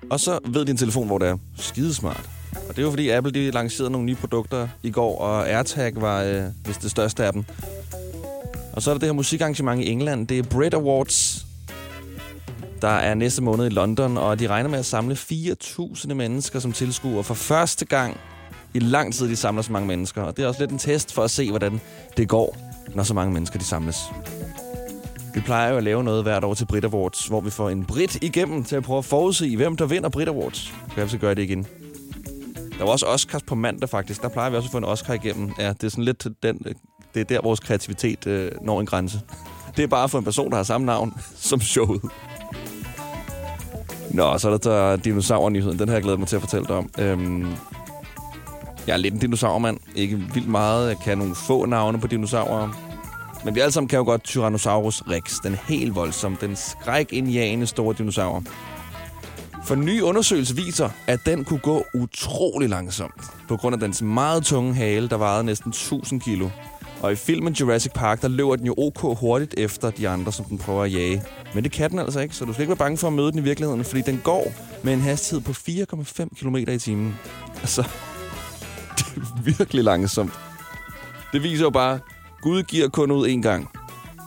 Og 0.10 0.20
så 0.20 0.40
ved 0.48 0.66
din 0.66 0.78
telefon, 0.78 1.08
hvor 1.08 1.18
det 1.18 1.28
er. 1.28 1.38
Skidesmart. 1.58 2.30
Og 2.70 2.76
det 2.76 2.78
er 2.78 2.84
jo 2.84 2.90
fordi 2.90 3.10
Apple 3.10 3.32
de 3.32 3.52
lancerede 3.52 3.92
nogle 3.92 4.06
nye 4.06 4.16
produkter 4.16 4.68
i 4.84 4.92
går, 4.92 5.20
og 5.20 5.50
AirTag 5.50 6.02
var 6.02 6.24
øh, 6.24 6.44
vist 6.66 6.82
det 6.82 6.92
største 6.92 7.26
af 7.26 7.34
dem. 7.34 7.44
Og 8.74 8.82
så 8.82 8.90
er 8.90 8.94
der 8.94 9.00
det 9.00 9.08
her 9.08 9.14
musikarrangement 9.14 9.84
i 9.84 9.90
England. 9.90 10.28
Det 10.28 10.40
er 10.40 10.44
Brit 10.44 10.74
Awards, 10.74 11.46
der 12.82 12.88
er 12.88 13.14
næste 13.14 13.44
måned 13.44 13.66
i 13.66 13.70
London, 13.70 14.18
og 14.18 14.40
de 14.40 14.48
regner 14.48 14.70
med 14.70 14.80
at 14.80 14.86
samle 14.86 15.14
4.000 15.16 16.14
mennesker 16.14 16.60
som 16.60 16.72
tilskuere 16.72 17.24
for 17.24 17.34
første 17.34 17.86
gang 17.86 18.18
i 18.74 18.80
lang 18.80 19.14
tid, 19.14 19.30
de 19.30 19.36
samler 19.36 19.62
så 19.62 19.72
mange 19.72 19.88
mennesker. 19.88 20.22
Og 20.22 20.38
det 20.38 20.44
er 20.44 20.48
også 20.48 20.60
lidt 20.60 20.72
en 20.72 20.78
test 20.78 21.14
for 21.14 21.24
at 21.24 21.32
se, 21.32 21.50
hvordan 21.50 21.82
det 22.18 22.28
går, 22.30 22.58
når 22.96 23.04
så 23.04 23.14
mange 23.14 23.34
mennesker 23.34 23.60
de 23.60 23.66
samles. 23.66 23.98
Vi 25.34 25.40
plejer 25.40 25.72
jo 25.72 25.78
at 25.78 25.84
lave 25.84 26.04
noget 26.04 26.24
hvert 26.24 26.44
år 26.44 26.54
til 26.54 26.66
Brit 26.66 26.86
Awards, 26.86 27.28
hvor 27.28 27.42
vi 27.42 27.50
får 27.50 27.70
en 27.70 27.86
Brit 27.86 28.24
igennem 28.24 28.64
til 28.64 28.76
at 28.76 28.84
prøve 28.84 28.98
at 28.98 29.06
forudse, 29.06 29.56
hvem 29.56 29.78
der 29.78 29.86
vinder 29.86 30.10
Brit 30.10 30.28
Awards. 30.28 30.58
Så 30.58 30.96
kan 30.96 31.04
vi 31.04 31.10
så 31.10 31.18
gøre 31.18 31.36
det 31.36 31.42
igen. 31.42 31.68
Der 32.78 32.84
var 32.84 32.92
også 32.92 33.06
Oscars 33.06 33.44
på 33.44 33.56
mandag, 33.56 33.90
faktisk. 33.90 34.22
Der 34.22 34.30
plejer 34.30 34.50
vi 34.50 34.56
også 34.56 34.68
at 34.68 34.72
få 34.72 34.78
en 34.78 34.84
Oscar 34.84 35.14
igennem. 35.14 35.52
Ja, 35.60 35.70
det 35.70 35.84
er 35.84 35.90
sådan 35.90 36.04
lidt 36.04 36.28
den, 36.44 36.66
det 37.14 37.20
er 37.20 37.24
der, 37.24 37.42
vores 37.44 37.60
kreativitet 37.60 38.28
øh, 38.28 38.52
når 38.62 38.80
en 38.80 38.86
grænse. 38.86 39.22
Det 39.78 39.84
er 39.84 39.88
bare 39.88 40.10
for 40.10 40.18
en 40.18 40.24
person, 40.24 40.50
der 40.50 40.56
har 40.56 40.64
samme 40.64 40.86
navn 40.86 41.14
som 41.36 41.62
showet. 41.62 42.02
Nå, 44.14 44.38
så 44.38 44.50
er 44.50 44.58
der 44.58 44.70
der 44.72 44.96
dinosaurnyheden. 44.96 45.80
Den 45.80 45.88
har 45.88 45.96
jeg 45.96 46.04
glædet 46.04 46.20
mig 46.20 46.28
til 46.28 46.36
at 46.36 46.42
fortælle 46.42 46.68
dig 46.68 46.76
om. 46.76 46.90
Øhm, 47.00 47.48
jeg 48.88 48.94
er 48.94 48.98
lidt 48.98 49.14
en 49.14 49.20
dinosaurmand. 49.20 49.78
Ikke 49.96 50.18
vildt 50.34 50.48
meget. 50.48 50.88
Jeg 50.88 50.98
kan 51.04 51.18
nogle 51.18 51.36
få 51.36 51.66
navne 51.66 52.00
på 52.00 52.08
dinosaurer. 52.08 52.70
Men 53.46 53.56
vi 53.56 53.60
alle 53.60 53.72
sammen 53.72 53.88
kan 53.88 53.98
jo 53.98 54.04
godt 54.06 54.24
Tyrannosaurus 54.24 55.02
rex. 55.02 55.36
Den 55.44 55.56
helt 55.68 55.96
voldsom, 55.96 56.36
den 56.36 56.56
skrækindjagende 56.56 57.68
store 57.68 57.96
dinosaur. 57.98 58.44
For 59.66 59.74
en 59.76 59.86
ny 59.86 60.02
undersøgelse 60.02 60.56
viser, 60.56 60.90
at 61.08 61.20
den 61.26 61.46
kunne 61.46 61.60
gå 61.60 61.86
utrolig 61.94 62.70
langsomt. 62.70 63.22
På 63.48 63.58
grund 63.58 63.74
af 63.74 63.80
dens 63.80 64.02
meget 64.02 64.44
tunge 64.44 64.74
hale, 64.74 65.10
der 65.10 65.18
vejede 65.18 65.44
næsten 65.44 65.70
1000 65.70 66.22
kilo. 66.22 66.50
Og 67.04 67.12
i 67.12 67.16
filmen 67.16 67.54
Jurassic 67.54 67.92
Park, 67.92 68.22
der 68.22 68.28
løber 68.28 68.56
den 68.56 68.66
jo 68.66 68.74
ok 68.78 69.20
hurtigt 69.20 69.54
efter 69.58 69.90
de 69.90 70.10
andre, 70.10 70.32
som 70.32 70.46
den 70.46 70.58
prøver 70.58 70.84
at 70.84 70.94
jage. 70.94 71.24
Men 71.54 71.64
det 71.64 71.72
kan 71.72 71.92
den 71.92 72.00
altså 72.00 72.20
ikke, 72.20 72.36
så 72.36 72.46
du 72.46 72.54
skal 72.54 72.62
ikke 72.62 72.70
være 72.70 72.78
bange 72.78 72.98
for 72.98 73.08
at 73.08 73.14
møde 73.14 73.32
den 73.32 73.40
i 73.40 73.44
virkeligheden, 73.44 73.84
fordi 73.84 74.02
den 74.02 74.22
går 74.24 74.54
med 74.84 74.94
en 74.94 75.02
hastighed 75.02 75.42
på 75.42 75.52
4,5 75.52 76.28
km 76.40 76.56
i 76.56 76.78
timen. 76.78 77.16
Altså, 77.56 77.82
det 78.98 79.06
er 79.16 79.44
virkelig 79.44 79.84
langsomt. 79.84 80.34
Det 81.34 81.44
viser 81.44 81.64
jo 81.64 81.70
bare, 81.70 82.00
Gud 82.42 82.64
giver 82.64 82.88
kun 82.90 83.12
ud 83.12 83.28
én 83.28 83.42
gang. 83.42 83.70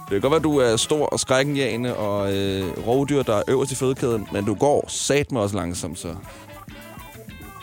Det 0.05 0.11
kan 0.11 0.21
godt 0.21 0.31
være, 0.31 0.39
at 0.39 0.45
du 0.45 0.59
er 0.59 0.77
stor 0.77 1.07
og 1.07 1.21
skrækkenjagende 1.21 1.97
og 1.97 2.35
øh, 2.35 2.87
rovdyr, 2.87 3.23
der 3.23 3.35
er 3.35 3.43
øverst 3.49 3.73
i 3.73 3.75
fødekæden, 3.75 4.29
men 4.33 4.45
du 4.45 4.55
går 4.55 4.85
sat 4.89 5.33
mig 5.33 5.43
også 5.43 5.57
langsomt, 5.57 5.99
så... 5.99 6.15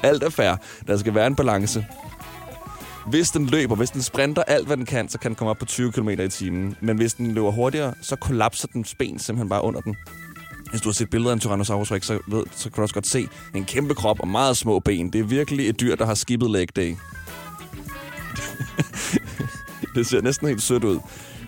Alt 0.04 0.24
er 0.24 0.30
fair. 0.30 0.56
Der 0.88 0.98
skal 0.98 1.16
være 1.16 1.28
en 1.28 1.36
balance. 1.36 1.86
Hvis 3.08 3.32
den 3.32 3.46
løber, 3.46 3.76
hvis 3.76 3.90
den 3.90 4.02
sprinter 4.02 4.44
alt, 4.44 4.68
hvad 4.68 4.78
den 4.78 4.86
kan, 4.86 5.10
så 5.10 5.20
kan 5.20 5.32
den 5.32 5.36
komme 5.36 5.50
op 5.50 5.58
på 5.58 5.66
20 5.66 5.92
km 5.92 6.10
i 6.10 6.30
timen. 6.30 6.76
Men 6.82 6.98
hvis 6.98 7.14
den 7.14 7.32
løber 7.32 7.52
hurtigere, 7.52 7.94
så 8.02 8.16
kollapser 8.16 8.68
den 8.68 8.86
ben 9.00 9.20
simpelthen 9.20 9.50
bare 9.50 9.64
under 9.64 9.82
den. 9.82 9.96
Hvis 10.70 10.82
du 10.82 10.90
har 10.90 10.94
set 10.94 11.10
billeder 11.10 11.32
af 11.32 11.34
en 11.34 11.40
Tyrannosaurus 11.40 11.92
Rex, 11.92 12.06
så, 12.06 12.20
ved, 12.28 12.44
så 12.52 12.64
kan 12.64 12.76
du 12.76 12.82
også 12.82 12.94
godt 12.94 13.08
se 13.08 13.28
en 13.56 13.66
kæmpe 13.66 13.96
krop 13.96 14.20
og 14.20 14.28
meget 14.28 14.58
små 14.58 14.80
ben. 14.80 15.14
Det 15.14 15.20
er 15.20 15.24
virkelig 15.24 15.70
et 15.70 15.80
dyr, 15.80 15.96
der 15.96 16.06
har 16.06 16.14
skibet 16.14 16.52
leg 16.52 16.76
day. 16.76 16.96
det 19.96 20.08
ser 20.08 20.22
næsten 20.22 20.48
helt 20.48 20.62
sødt 20.62 20.84
ud. 20.84 21.00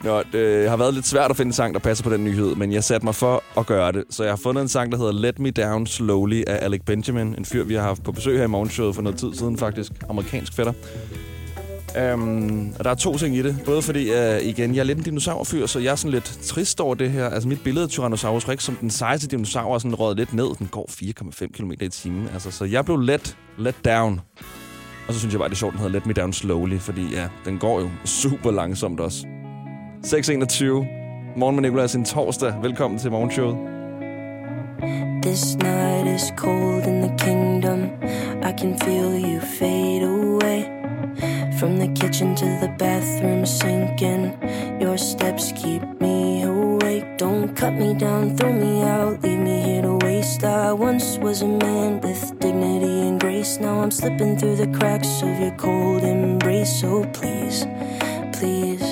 Nå, 0.03 0.19
det 0.19 0.35
øh, 0.35 0.69
har 0.69 0.77
været 0.77 0.93
lidt 0.93 1.07
svært 1.07 1.31
at 1.31 1.37
finde 1.37 1.49
en 1.49 1.53
sang, 1.53 1.73
der 1.73 1.79
passer 1.79 2.03
på 2.03 2.09
den 2.09 2.23
nyhed, 2.23 2.55
men 2.55 2.73
jeg 2.73 2.83
satte 2.83 3.05
mig 3.05 3.15
for 3.15 3.43
at 3.57 3.65
gøre 3.65 3.91
det. 3.91 4.03
Så 4.09 4.23
jeg 4.23 4.31
har 4.31 4.39
fundet 4.43 4.61
en 4.61 4.67
sang, 4.67 4.91
der 4.91 4.97
hedder 4.97 5.11
Let 5.11 5.39
Me 5.39 5.51
Down 5.51 5.87
Slowly 5.87 6.43
af 6.47 6.65
Alec 6.65 6.81
Benjamin. 6.85 7.35
En 7.37 7.45
fyr, 7.45 7.63
vi 7.63 7.73
har 7.73 7.81
haft 7.81 8.03
på 8.03 8.11
besøg 8.11 8.37
her 8.37 8.43
i 8.43 8.47
morgenshowet 8.47 8.95
for 8.95 9.01
noget 9.01 9.19
tid 9.19 9.33
siden 9.33 9.57
faktisk. 9.57 9.91
Amerikansk 10.09 10.55
fætter. 10.55 10.73
Um, 12.13 12.73
og 12.79 12.83
der 12.83 12.91
er 12.91 12.95
to 12.95 13.17
ting 13.17 13.35
i 13.35 13.41
det. 13.41 13.57
Både 13.65 13.81
fordi, 13.81 14.09
uh, 14.09 14.47
igen, 14.47 14.75
jeg 14.75 14.79
er 14.79 14.83
lidt 14.83 14.97
en 14.97 15.03
dinosaurfyr, 15.03 15.65
så 15.65 15.79
jeg 15.79 15.91
er 15.91 15.95
sådan 15.95 16.11
lidt 16.11 16.39
trist 16.43 16.79
over 16.79 16.95
det 16.95 17.11
her. 17.11 17.29
Altså 17.29 17.49
mit 17.49 17.61
billede 17.63 17.83
af 17.83 17.89
Tyrannosaurus 17.89 18.49
Rex 18.49 18.63
som 18.63 18.75
den 18.75 18.89
sejeste 18.89 19.27
dinosaur 19.27 19.75
er 19.75 19.79
sådan 19.79 19.95
røget 19.95 20.17
lidt 20.17 20.33
ned. 20.33 20.55
Den 20.59 20.67
går 20.67 20.89
4,5 20.89 21.47
km 21.47 21.71
i 21.71 21.89
timen. 21.89 22.29
Altså, 22.33 22.51
så 22.51 22.65
jeg 22.65 22.85
blev 22.85 22.97
let, 22.97 23.37
let 23.57 23.75
down. 23.85 24.21
Og 25.07 25.13
så 25.13 25.19
synes 25.19 25.33
jeg 25.33 25.39
bare, 25.39 25.49
det 25.49 25.55
er 25.55 25.59
sjovt, 25.59 25.71
den 25.71 25.79
hedder 25.79 25.93
Let 25.93 26.05
Me 26.05 26.13
Down 26.13 26.33
Slowly, 26.33 26.79
fordi 26.79 27.01
ja, 27.13 27.27
den 27.45 27.57
går 27.57 27.79
jo 27.79 27.89
super 28.05 28.51
langsomt 28.51 28.99
også. 28.99 29.27
6.21. 30.05 30.65
Morgen 31.37 31.55
med 31.55 31.61
Nicolas 31.61 31.95
en 31.95 32.05
torsdag. 32.05 32.53
Velkommen 32.61 32.99
til 32.99 33.11
morgenshowet. 33.11 33.57
This 35.23 35.55
night 35.55 36.07
is 36.15 36.33
cold 36.37 36.87
in 36.87 37.01
the 37.01 37.17
kingdom. 37.17 37.79
I 38.43 38.51
can 38.59 38.79
feel 38.79 39.11
you 39.23 39.39
fade 39.59 40.03
away. 40.03 40.72
From 41.63 41.77
the 41.77 41.87
kitchen 41.93 42.35
to 42.35 42.45
the 42.59 42.67
bathroom 42.77 43.45
sinking. 43.45 44.37
Your 44.81 44.97
steps 44.97 45.53
keep 45.55 45.81
me 46.01 46.43
awake. 46.43 47.17
Don't 47.17 47.55
cut 47.55 47.71
me 47.71 47.93
down, 47.93 48.35
throw 48.35 48.51
me 48.51 48.81
out, 48.81 49.23
leave 49.23 49.39
me 49.39 49.61
here 49.61 49.81
to 49.83 49.95
waste. 50.05 50.43
I 50.43 50.73
once 50.73 51.17
was 51.19 51.41
a 51.41 51.47
man 51.47 52.01
with 52.01 52.37
dignity 52.39 53.07
and 53.07 53.17
grace. 53.17 53.61
Now 53.61 53.79
I'm 53.79 53.91
slipping 53.91 54.37
through 54.37 54.57
the 54.57 54.67
cracks 54.77 55.21
of 55.21 55.39
your 55.39 55.55
cold 55.55 56.03
embrace. 56.03 56.81
So 56.81 57.05
please, 57.13 57.65
please. 58.33 58.83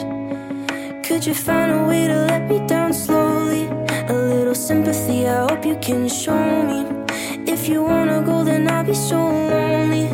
Could 1.06 1.26
you 1.26 1.34
find 1.34 1.74
a 1.74 1.84
way 1.90 2.08
to 2.08 2.26
let 2.32 2.50
me 2.50 2.66
down 2.68 2.94
slowly? 2.94 3.66
A 4.08 4.14
little 4.14 4.56
sympathy, 4.56 5.28
I 5.28 5.42
hope 5.50 5.66
you 5.66 5.76
can 5.82 6.08
show 6.08 6.64
me. 6.64 6.86
If 7.52 7.68
you 7.68 7.84
wanna 7.84 8.24
go, 8.26 8.46
then 8.46 8.72
I'll 8.72 8.86
be 8.86 8.94
so 8.94 9.18
lonely. 9.18 10.08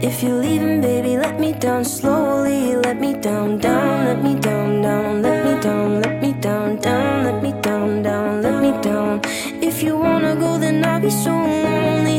If 0.00 0.22
you're 0.22 0.40
leaving, 0.40 0.80
baby, 0.80 1.15
me 1.46 1.52
down 1.60 1.84
slowly. 1.84 2.76
Let 2.86 3.00
me 3.00 3.12
down, 3.26 3.58
down, 3.58 4.04
let 4.08 4.20
me 4.26 4.34
down, 4.48 4.82
down, 4.82 5.22
let 5.22 5.38
me 5.46 5.52
down, 5.66 6.00
let 6.02 6.16
me 6.22 6.32
down, 6.46 6.68
down, 6.86 7.24
let 7.26 7.38
me 7.44 7.52
down, 7.66 8.02
down, 8.02 8.42
let 8.42 8.56
me 8.64 8.72
down. 8.88 9.20
If 9.68 9.76
you 9.84 9.92
wanna 10.04 10.34
go, 10.44 10.50
then 10.64 10.76
I'll 10.84 11.00
be 11.00 11.10
so 11.24 11.34
lonely. 11.66 12.18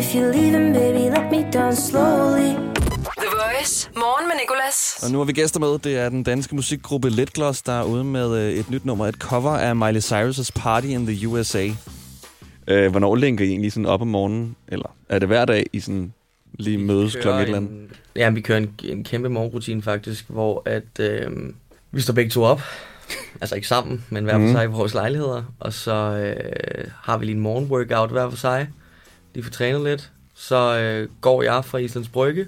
If 0.00 0.06
you're 0.14 0.32
leaving, 0.36 0.72
baby, 0.72 1.04
let 1.16 1.26
me 1.34 1.40
down 1.56 1.74
slowly. 1.88 2.50
The 3.22 3.28
Voice. 3.40 3.90
Morgen 3.96 4.28
med 4.28 4.36
Nicolas. 4.42 4.98
Og 5.02 5.10
nu 5.10 5.18
har 5.18 5.24
vi 5.24 5.32
gæster 5.32 5.60
med. 5.60 5.78
Det 5.78 5.96
er 5.96 6.08
den 6.08 6.22
danske 6.22 6.54
musikgruppe 6.54 7.10
Let 7.10 7.32
Gloss, 7.32 7.62
der 7.62 7.80
er 7.80 7.84
ude 7.84 8.04
med 8.04 8.36
øh, 8.38 8.52
et 8.52 8.70
nyt 8.70 8.84
nummer. 8.84 9.06
Et 9.06 9.14
cover 9.14 9.50
af 9.50 9.76
Miley 9.76 10.00
Cyrus' 10.00 10.50
Party 10.56 10.86
in 10.86 11.06
the 11.06 11.28
USA. 11.28 11.68
Øh, 12.68 12.90
hvornår 12.90 13.16
linker 13.16 13.44
I 13.44 13.48
egentlig 13.48 13.72
sådan 13.72 13.86
op 13.86 14.00
om 14.00 14.08
morgenen? 14.08 14.56
Eller 14.68 14.96
er 15.08 15.18
det 15.18 15.28
hver 15.28 15.44
dag, 15.44 15.66
I 15.72 15.80
sådan 15.80 16.12
lige 16.58 16.78
mødes 16.78 17.16
klokken 17.16 17.40
et 17.42 17.44
eller 17.46 17.58
en- 17.58 17.66
andet? 17.66 17.90
Ja, 18.16 18.30
vi 18.30 18.40
kører 18.40 18.58
en, 18.58 18.74
en 18.84 19.04
kæmpe 19.04 19.28
morgenrutine 19.28 19.82
faktisk, 19.82 20.24
hvor 20.28 20.62
at, 20.66 21.00
øh, 21.00 21.30
vi 21.90 22.00
står 22.00 22.14
begge 22.14 22.30
to 22.30 22.42
op. 22.42 22.62
altså 23.40 23.54
ikke 23.54 23.68
sammen, 23.68 24.04
men 24.10 24.24
hver 24.24 24.32
for 24.32 24.38
Mhm. 24.38 24.52
sig 24.52 24.64
i 24.64 24.66
vores 24.66 24.94
lejligheder. 24.94 25.42
Og 25.60 25.72
så 25.72 25.92
øh, 25.94 26.90
har 27.02 27.18
vi 27.18 27.24
lige 27.24 27.34
en 27.36 27.40
morgenworkout 27.40 28.10
hver 28.10 28.30
for 28.30 28.36
sig. 28.36 28.68
Lige 29.34 29.44
får 29.44 29.50
trænet 29.50 29.84
lidt. 29.84 30.10
Så 30.34 30.78
øh, 30.78 31.08
går 31.20 31.42
jeg 31.42 31.64
fra 31.64 31.78
Islands 31.78 32.08
Brygge 32.08 32.46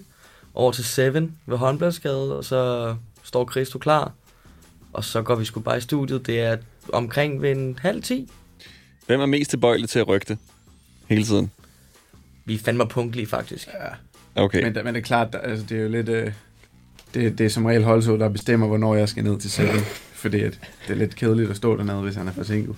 over 0.54 0.72
til 0.72 0.84
Seven 0.84 1.36
ved 1.46 1.56
Håndbladsgade, 1.56 2.36
og 2.36 2.44
så 2.44 2.94
står 3.22 3.50
Christo 3.50 3.78
klar. 3.78 4.12
Og 4.92 5.04
så 5.04 5.22
går 5.22 5.34
vi 5.34 5.44
sgu 5.44 5.60
bare 5.60 5.78
i 5.78 5.80
studiet. 5.80 6.26
Det 6.26 6.40
er 6.40 6.56
omkring 6.92 7.42
ved 7.42 7.50
en 7.50 7.78
halv 7.82 8.02
ti. 8.02 8.30
Hvem 9.06 9.20
er 9.20 9.26
mest 9.26 9.50
tilbøjelig 9.50 9.88
til 9.88 9.98
at 9.98 10.08
rygte 10.08 10.38
hele 11.08 11.24
tiden? 11.24 11.50
Vi 12.50 12.54
er 12.54 12.58
fandme 12.58 12.86
punktlige, 12.88 13.26
faktisk. 13.26 13.68
Ja. 14.36 14.42
Okay. 14.42 14.62
Men, 14.62 14.72
men 14.84 14.94
det 14.94 15.00
er 15.00 15.04
klart, 15.04 15.32
der- 15.32 15.38
altså, 15.38 15.66
det 15.68 15.78
er 15.78 15.82
jo 15.82 15.88
lidt... 15.88 16.08
Øh, 16.08 16.32
det, 17.14 17.38
det 17.38 17.46
er 17.46 17.50
som 17.50 17.64
regel 17.64 17.84
Holso, 17.84 18.18
der 18.18 18.28
bestemmer, 18.28 18.66
hvornår 18.66 18.94
jeg 18.94 19.08
skal 19.08 19.24
ned 19.24 19.38
til 19.40 19.50
sættet. 19.50 19.80
fordi 20.14 20.40
at 20.40 20.58
det 20.86 20.92
er 20.92 20.98
lidt 20.98 21.16
kedeligt 21.16 21.50
at 21.50 21.56
stå 21.56 21.76
dernede, 21.76 22.00
hvis 22.02 22.14
han 22.14 22.28
er 22.28 22.32
forsinket. 22.32 22.76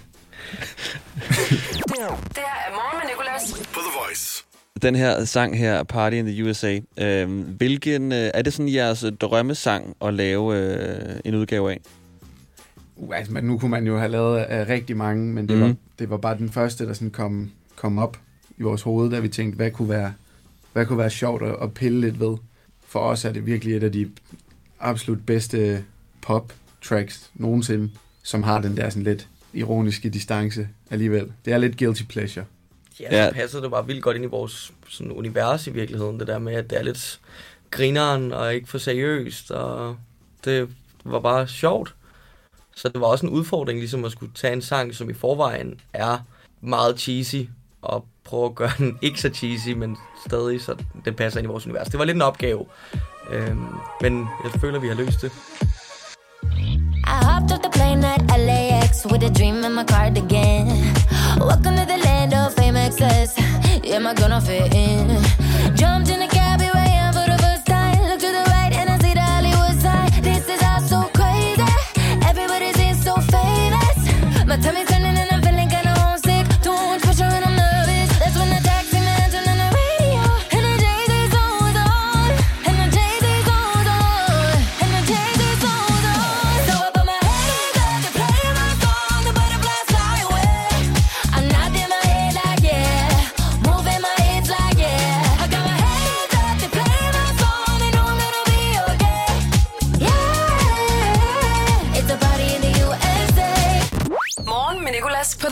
Det 0.72 1.94
her 1.98 2.06
er 2.06 2.72
Morgen 2.72 2.98
med 3.02 3.10
Nicolas. 3.10 3.52
På 3.72 3.80
The 3.80 3.98
Voice. 4.06 4.44
Den 4.82 4.94
her 4.94 5.24
sang 5.24 5.58
her, 5.58 5.82
Party 5.82 6.14
in 6.16 6.26
the 6.26 6.44
USA, 6.44 6.78
øh, 7.00 7.40
hvilken, 7.56 8.12
øh, 8.12 8.30
er 8.34 8.42
det 8.42 8.52
sådan 8.52 8.72
jeres 8.72 9.04
drømmesang 9.20 9.96
at 10.04 10.14
lave 10.14 10.56
øh, 10.58 11.16
en 11.24 11.34
udgave 11.34 11.70
af? 11.72 11.80
Uh, 12.96 13.16
altså, 13.16 13.32
men 13.32 13.44
nu 13.44 13.58
kunne 13.58 13.70
man 13.70 13.86
jo 13.86 13.98
have 13.98 14.10
lavet 14.10 14.38
af 14.38 14.68
rigtig 14.68 14.96
mange, 14.96 15.26
men 15.34 15.48
det, 15.48 15.56
Mhm. 15.56 15.66
mm. 15.66 15.68
var, 15.68 15.76
det 15.98 16.10
var 16.10 16.16
bare 16.16 16.36
den 16.38 16.50
første, 16.52 16.86
der 16.86 16.92
sådan 16.92 17.10
kom, 17.10 17.50
kom 17.76 17.98
op 17.98 18.16
i 18.62 18.64
vores 18.64 18.82
hoved, 18.82 19.10
da 19.10 19.20
vi 19.20 19.28
tænkte, 19.28 19.56
hvad 19.56 19.70
kunne 19.70 19.88
være, 19.88 20.14
hvad 20.72 20.86
kunne 20.86 20.98
være 20.98 21.10
sjovt 21.10 21.42
at, 21.42 21.56
at 21.62 21.74
pille 21.74 22.00
lidt 22.00 22.20
ved. 22.20 22.36
For 22.86 23.00
os 23.00 23.24
er 23.24 23.32
det 23.32 23.46
virkelig 23.46 23.76
et 23.76 23.82
af 23.82 23.92
de 23.92 24.10
absolut 24.80 25.26
bedste 25.26 25.84
pop-tracks 26.26 27.30
nogensinde, 27.34 27.90
som 28.22 28.42
har 28.42 28.60
den 28.60 28.76
der 28.76 28.90
sådan 28.90 29.02
lidt 29.02 29.28
ironiske 29.52 30.08
distance 30.08 30.68
alligevel. 30.90 31.32
Det 31.44 31.52
er 31.52 31.58
lidt 31.58 31.78
guilty 31.78 32.02
pleasure. 32.02 32.44
Ja, 33.00 33.28
så 33.28 33.34
passer 33.34 33.60
det 33.60 33.70
bare 33.70 33.86
vildt 33.86 34.02
godt 34.02 34.16
ind 34.16 34.24
i 34.24 34.28
vores 34.28 34.72
sådan, 34.88 35.12
univers 35.12 35.66
i 35.66 35.70
virkeligheden, 35.70 36.20
det 36.20 36.26
der 36.26 36.38
med, 36.38 36.54
at 36.54 36.70
det 36.70 36.78
er 36.78 36.82
lidt 36.82 37.20
grineren 37.70 38.32
og 38.32 38.54
ikke 38.54 38.68
for 38.68 38.78
seriøst, 38.78 39.50
og 39.50 39.96
det 40.44 40.68
var 41.04 41.20
bare 41.20 41.48
sjovt. 41.48 41.94
Så 42.76 42.88
det 42.88 43.00
var 43.00 43.06
også 43.06 43.26
en 43.26 43.32
udfordring 43.32 43.78
ligesom 43.78 44.04
at 44.04 44.12
skulle 44.12 44.32
tage 44.34 44.52
en 44.52 44.62
sang, 44.62 44.94
som 44.94 45.10
i 45.10 45.12
forvejen 45.12 45.80
er 45.92 46.18
meget 46.60 47.00
cheesy, 47.00 47.48
og 47.82 48.06
prøve 48.24 48.44
at 48.44 48.54
gøre 48.54 48.72
den 48.78 48.98
ikke 49.02 49.20
så 49.20 49.28
cheesy, 49.28 49.68
men 49.68 49.96
stadig 50.26 50.60
så 50.60 50.76
det 51.04 51.16
passer 51.16 51.40
ind 51.40 51.44
i 51.44 51.48
vores 51.48 51.66
univers. 51.66 51.88
Det 51.88 51.98
var 51.98 52.04
lidt 52.04 52.16
en 52.16 52.22
opgave, 52.22 52.64
øh, 53.30 53.56
men 54.00 54.28
jeg 54.44 54.60
føler, 54.60 54.78
vi 54.78 54.88
har 54.88 54.94
løst 54.94 55.22
det. 55.22 55.32
I 57.12 57.24
hopped 57.24 57.72
plane 57.72 58.06
at 58.06 58.40
LAX 58.40 59.06
with 59.10 59.24
a 59.24 59.32
dream 59.38 59.64
in 59.64 59.72
my 59.74 59.84
cardigan. 59.84 60.66
Welcome 61.48 61.76
to 61.80 61.84
the 61.92 62.00
land 62.08 62.32
of 62.34 62.52
fame 62.54 62.76
excess. 62.76 63.30
Yeah, 63.84 64.00
my 64.00 64.14
gonna 64.14 64.40
fit 64.40 64.74
in? 64.74 65.06
Jumped 65.80 66.08
in 66.12 66.18
the 66.24 66.31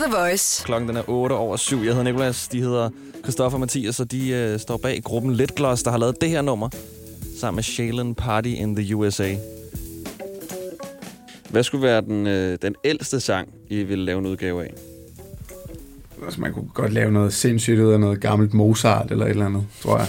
The 0.01 0.11
Voice. 0.17 0.63
Klokken 0.65 0.89
den 0.89 0.97
er 0.97 1.09
8 1.09 1.33
over 1.33 1.57
7. 1.57 1.77
Jeg 1.77 1.85
hedder 1.85 2.03
Nikolas, 2.03 2.47
de 2.47 2.61
hedder 2.61 2.89
Christoffer 3.23 3.55
og 3.55 3.59
Mathias, 3.59 3.99
og 3.99 4.11
de 4.11 4.29
øh, 4.29 4.59
står 4.59 4.77
bag 4.77 5.03
gruppen 5.03 5.33
Let 5.33 5.55
Gloss, 5.55 5.83
der 5.83 5.91
har 5.91 5.97
lavet 5.97 6.21
det 6.21 6.29
her 6.29 6.41
nummer 6.41 6.69
sammen 7.39 7.55
med 7.55 7.63
Shaylin 7.63 8.15
Party 8.15 8.47
in 8.47 8.75
the 8.75 8.95
USA. 8.95 9.35
Hvad 11.49 11.63
skulle 11.63 11.83
være 11.83 12.01
den, 12.01 12.27
øh, 12.27 12.57
den 12.61 12.75
ældste 12.83 13.19
sang, 13.19 13.53
I 13.69 13.83
ville 13.83 14.05
lave 14.05 14.19
en 14.19 14.25
udgave 14.25 14.63
af? 14.63 14.73
Altså, 16.23 16.41
man 16.41 16.53
kunne 16.53 16.69
godt 16.73 16.93
lave 16.93 17.11
noget 17.11 17.33
sindssygt 17.33 17.79
ud 17.79 17.93
af 17.93 17.99
noget 17.99 18.21
gammelt 18.21 18.53
Mozart 18.53 19.11
eller 19.11 19.25
et 19.25 19.29
eller 19.29 19.45
andet, 19.45 19.65
tror 19.81 19.97
jeg. 19.97 20.07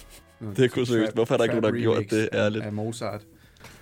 Det 0.56 0.70
kunne 0.70 0.86
seriøst. 0.86 1.14
Hvorfor 1.14 1.34
er 1.34 1.38
der 1.38 1.44
ikke 1.44 1.60
nogen, 1.60 1.74
der 1.74 1.78
har 1.78 1.94
gjort 1.94 2.10
det 2.10 2.28
ærligt? 2.32 2.64
Af 2.64 2.72
Mozart. 2.72 3.20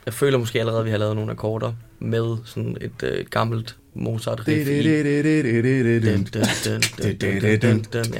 Jeg 0.06 0.14
føler 0.14 0.38
måske 0.38 0.60
allerede, 0.60 0.80
at 0.80 0.86
vi 0.86 0.90
har 0.90 0.98
lavet 0.98 1.16
nogle 1.16 1.30
akkorder 1.30 1.72
med 1.98 2.36
sådan 2.44 2.76
et 2.80 3.02
øh, 3.02 3.26
gammelt 3.30 3.76
Mozart 3.94 4.48
riff 4.48 4.68
i. 4.68 4.72
Ja, 4.72 4.80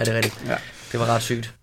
det 0.05 0.09
er 0.09 0.17
rigtigt. 0.17 0.45
Ja. 0.47 0.57
Det 0.93 1.01
var 1.01 1.07
ret 1.07 1.23
sygt. 1.23 1.55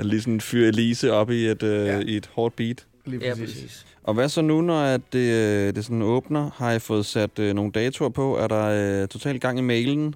Lige 0.00 0.22
sådan 0.22 0.40
fyre 0.40 0.68
Elise 0.68 1.12
op 1.12 1.30
i 1.30 1.46
et, 1.46 1.62
øh, 1.62 1.86
ja. 1.86 1.98
i 1.98 2.16
et 2.16 2.30
hårdt 2.32 2.56
beat. 2.56 2.86
Lige 3.06 3.26
Ja, 3.26 3.34
præcis. 3.34 3.86
Og 4.04 4.14
hvad 4.14 4.28
så 4.28 4.42
nu, 4.42 4.60
når 4.60 4.80
at 4.82 5.00
det, 5.12 5.76
det 5.76 5.84
sådan 5.84 6.02
åbner? 6.02 6.50
Har 6.56 6.72
I 6.72 6.78
fået 6.78 7.06
sat 7.06 7.38
øh, 7.38 7.54
nogle 7.54 7.72
datoer 7.72 8.08
på? 8.08 8.36
Er 8.36 8.46
der 8.46 9.02
øh, 9.02 9.08
totalt 9.08 9.40
gang 9.40 9.58
i 9.58 9.62
mailen? 9.62 10.14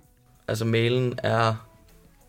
Altså, 0.48 0.64
mailen 0.64 1.14
er 1.22 1.68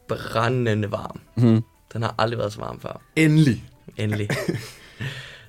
brændende 0.08 0.92
varm. 0.92 1.20
Mhm. 1.36 1.62
Den 1.94 2.02
har 2.02 2.16
aldrig 2.18 2.40
været 2.40 2.54
så 2.54 2.60
varm 2.60 2.80
før. 2.80 3.02
Endelig. 3.16 3.64
Endelig 3.98 4.30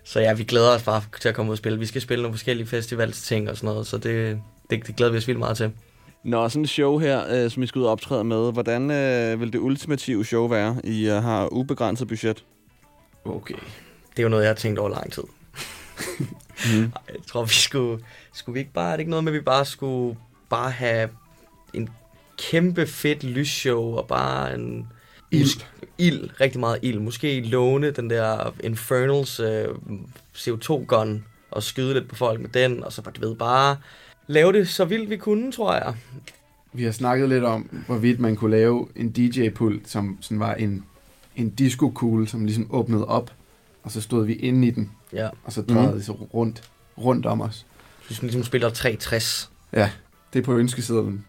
så 0.08 0.20
ja, 0.20 0.32
vi 0.32 0.44
glæder 0.44 0.74
os 0.74 0.82
bare 0.82 1.02
til 1.20 1.28
at 1.28 1.34
komme 1.34 1.50
ud 1.50 1.54
og 1.54 1.58
spille. 1.58 1.78
Vi 1.78 1.86
skal 1.86 2.00
spille 2.00 2.22
nogle 2.22 2.34
forskellige 2.34 2.66
festivalsting 2.66 3.50
og 3.50 3.56
sådan 3.56 3.68
noget, 3.68 3.86
så 3.86 3.98
det, 3.98 4.40
det, 4.70 4.86
det 4.86 4.96
glæder 4.96 5.12
vi 5.12 5.18
os 5.18 5.28
vildt 5.28 5.38
meget 5.38 5.56
til. 5.56 5.72
Nå, 6.24 6.48
sådan 6.48 6.62
et 6.62 6.68
show 6.68 6.98
her, 6.98 7.44
øh, 7.44 7.50
som 7.50 7.62
I 7.62 7.66
skal 7.66 7.78
ud 7.78 7.84
og 7.84 7.92
optræde 7.92 8.24
med, 8.24 8.52
hvordan 8.52 8.90
øh, 8.90 9.40
vil 9.40 9.52
det 9.52 9.58
ultimative 9.58 10.24
show 10.24 10.46
være? 10.46 10.80
I 10.84 11.08
øh, 11.08 11.22
har 11.22 11.52
ubegrænset 11.52 12.08
budget. 12.08 12.44
Okay. 13.24 13.54
Det 14.10 14.18
er 14.18 14.22
jo 14.22 14.28
noget, 14.28 14.42
jeg 14.42 14.50
har 14.50 14.54
tænkt 14.54 14.78
over 14.78 14.90
lang 14.90 15.12
tid. 15.12 15.22
Mm. 16.66 16.82
Ej, 16.96 17.02
Jeg 17.08 17.22
tror, 17.26 17.44
vi 17.44 17.54
skulle... 17.54 18.04
Skulle 18.32 18.54
vi 18.54 18.60
ikke 18.60 18.72
bare... 18.72 18.88
Er 18.88 18.92
det 18.92 19.00
ikke 19.00 19.10
noget 19.10 19.24
med, 19.24 19.32
at 19.32 19.38
vi 19.38 19.44
bare 19.44 19.64
skulle 19.64 20.18
bare 20.50 20.70
have 20.70 21.08
en 21.74 21.88
kæmpe 22.38 22.86
fedt 22.86 23.24
lysshow 23.24 23.96
og 23.96 24.06
bare 24.06 24.54
en... 24.54 24.88
Ild. 25.30 25.64
Ild. 25.98 26.40
Rigtig 26.40 26.60
meget 26.60 26.78
ild. 26.82 26.98
Måske 27.00 27.40
låne 27.40 27.90
den 27.90 28.10
der 28.10 28.54
Infernals 28.64 29.40
øh, 29.40 29.64
CO2-gun 30.36 31.24
og 31.50 31.62
skyde 31.62 31.94
lidt 31.94 32.08
på 32.08 32.14
folk 32.14 32.40
med 32.40 32.48
den, 32.48 32.84
og 32.84 32.92
så 32.92 33.02
bare, 33.02 33.12
du 33.20 33.28
ved, 33.28 33.36
bare 33.36 33.76
lave 34.26 34.52
det 34.52 34.68
så 34.68 34.84
vildt 34.84 35.10
vi 35.10 35.16
kunne, 35.16 35.52
tror 35.52 35.74
jeg. 35.74 35.94
Vi 36.72 36.84
har 36.84 36.92
snakket 36.92 37.28
lidt 37.28 37.44
om, 37.44 37.82
hvorvidt 37.86 38.20
man 38.20 38.36
kunne 38.36 38.50
lave 38.50 38.88
en 38.96 39.10
DJ-pult, 39.12 39.88
som 39.90 40.18
sådan 40.20 40.40
var 40.40 40.54
en, 40.54 40.84
en 41.36 41.50
disco-kugle, 41.50 42.28
som 42.28 42.44
ligesom 42.44 42.66
åbnede 42.70 43.06
op, 43.06 43.30
og 43.82 43.90
så 43.90 44.00
stod 44.00 44.26
vi 44.26 44.34
inde 44.34 44.68
i 44.68 44.70
den, 44.70 44.90
Ja. 45.12 45.28
og 45.44 45.52
så 45.52 45.62
drejede 45.62 45.86
Mhm. 45.88 45.96
det 45.96 46.04
så 46.06 46.12
rundt, 46.12 46.62
rundt 46.98 47.26
om 47.26 47.40
os. 47.40 47.66
Man 48.10 48.16
ligesom 48.22 48.44
spiller 48.44 48.70
360. 48.70 49.50
Ja, 49.72 49.90
det 50.32 50.38
er 50.38 50.42
på 50.42 50.56
ønskesedlen. 50.56 51.24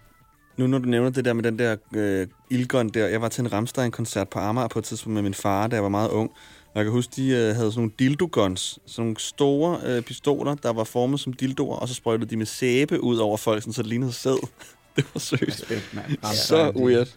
Nu 0.60 0.68
når 0.68 0.78
du 0.80 0.89
nævner 0.89 1.10
det 1.10 1.26
der 1.26 1.34
med 1.34 1.43
den 1.43 1.60
der 1.60 1.76
øh, 1.95 2.28
ildgun 2.49 2.89
der. 2.89 3.07
Jeg 3.07 3.22
var 3.22 3.30
til 3.30 3.41
en 3.41 3.53
Rammstein-koncert 3.53 4.30
på 4.30 4.39
Amager 4.39 4.68
på 4.68 4.80
et 4.80 4.86
tidspunkt 4.86 5.14
med 5.14 5.22
min 5.22 5.34
far, 5.34 5.68
da 5.68 5.76
jeg 5.76 5.84
var 5.84 5.89
meget 5.89 6.10
ung. 6.10 6.32
Og 6.74 6.76
jeg 6.76 6.84
kan 6.84 6.91
huske, 6.91 7.12
de 7.16 7.28
øh, 7.30 7.38
havde 7.55 7.72
sådan 7.72 7.72
nogle 7.76 7.91
dildo-guns. 7.99 8.80
Sådan 8.86 9.03
nogle 9.05 9.20
store 9.20 9.80
øh, 9.86 10.01
pistoler, 10.01 10.55
der 10.55 10.74
var 10.74 10.84
formet 10.84 11.20
som 11.20 11.34
dildoer. 11.34 11.76
Og 11.76 11.88
så 11.88 11.93
sprøjtede 11.93 12.30
de 12.30 12.38
med 12.38 12.45
sæbe 12.45 13.03
ud 13.03 13.18
over 13.18 13.38
folk, 13.38 13.62
sådan, 13.62 13.74
så 13.74 13.82
det 13.82 13.89
lignede 13.89 14.12
sæd. 14.14 14.47
Det 14.95 15.05
var 15.14 15.95
mand. 15.95 16.36
Så 16.36 16.72
weird. 16.76 17.07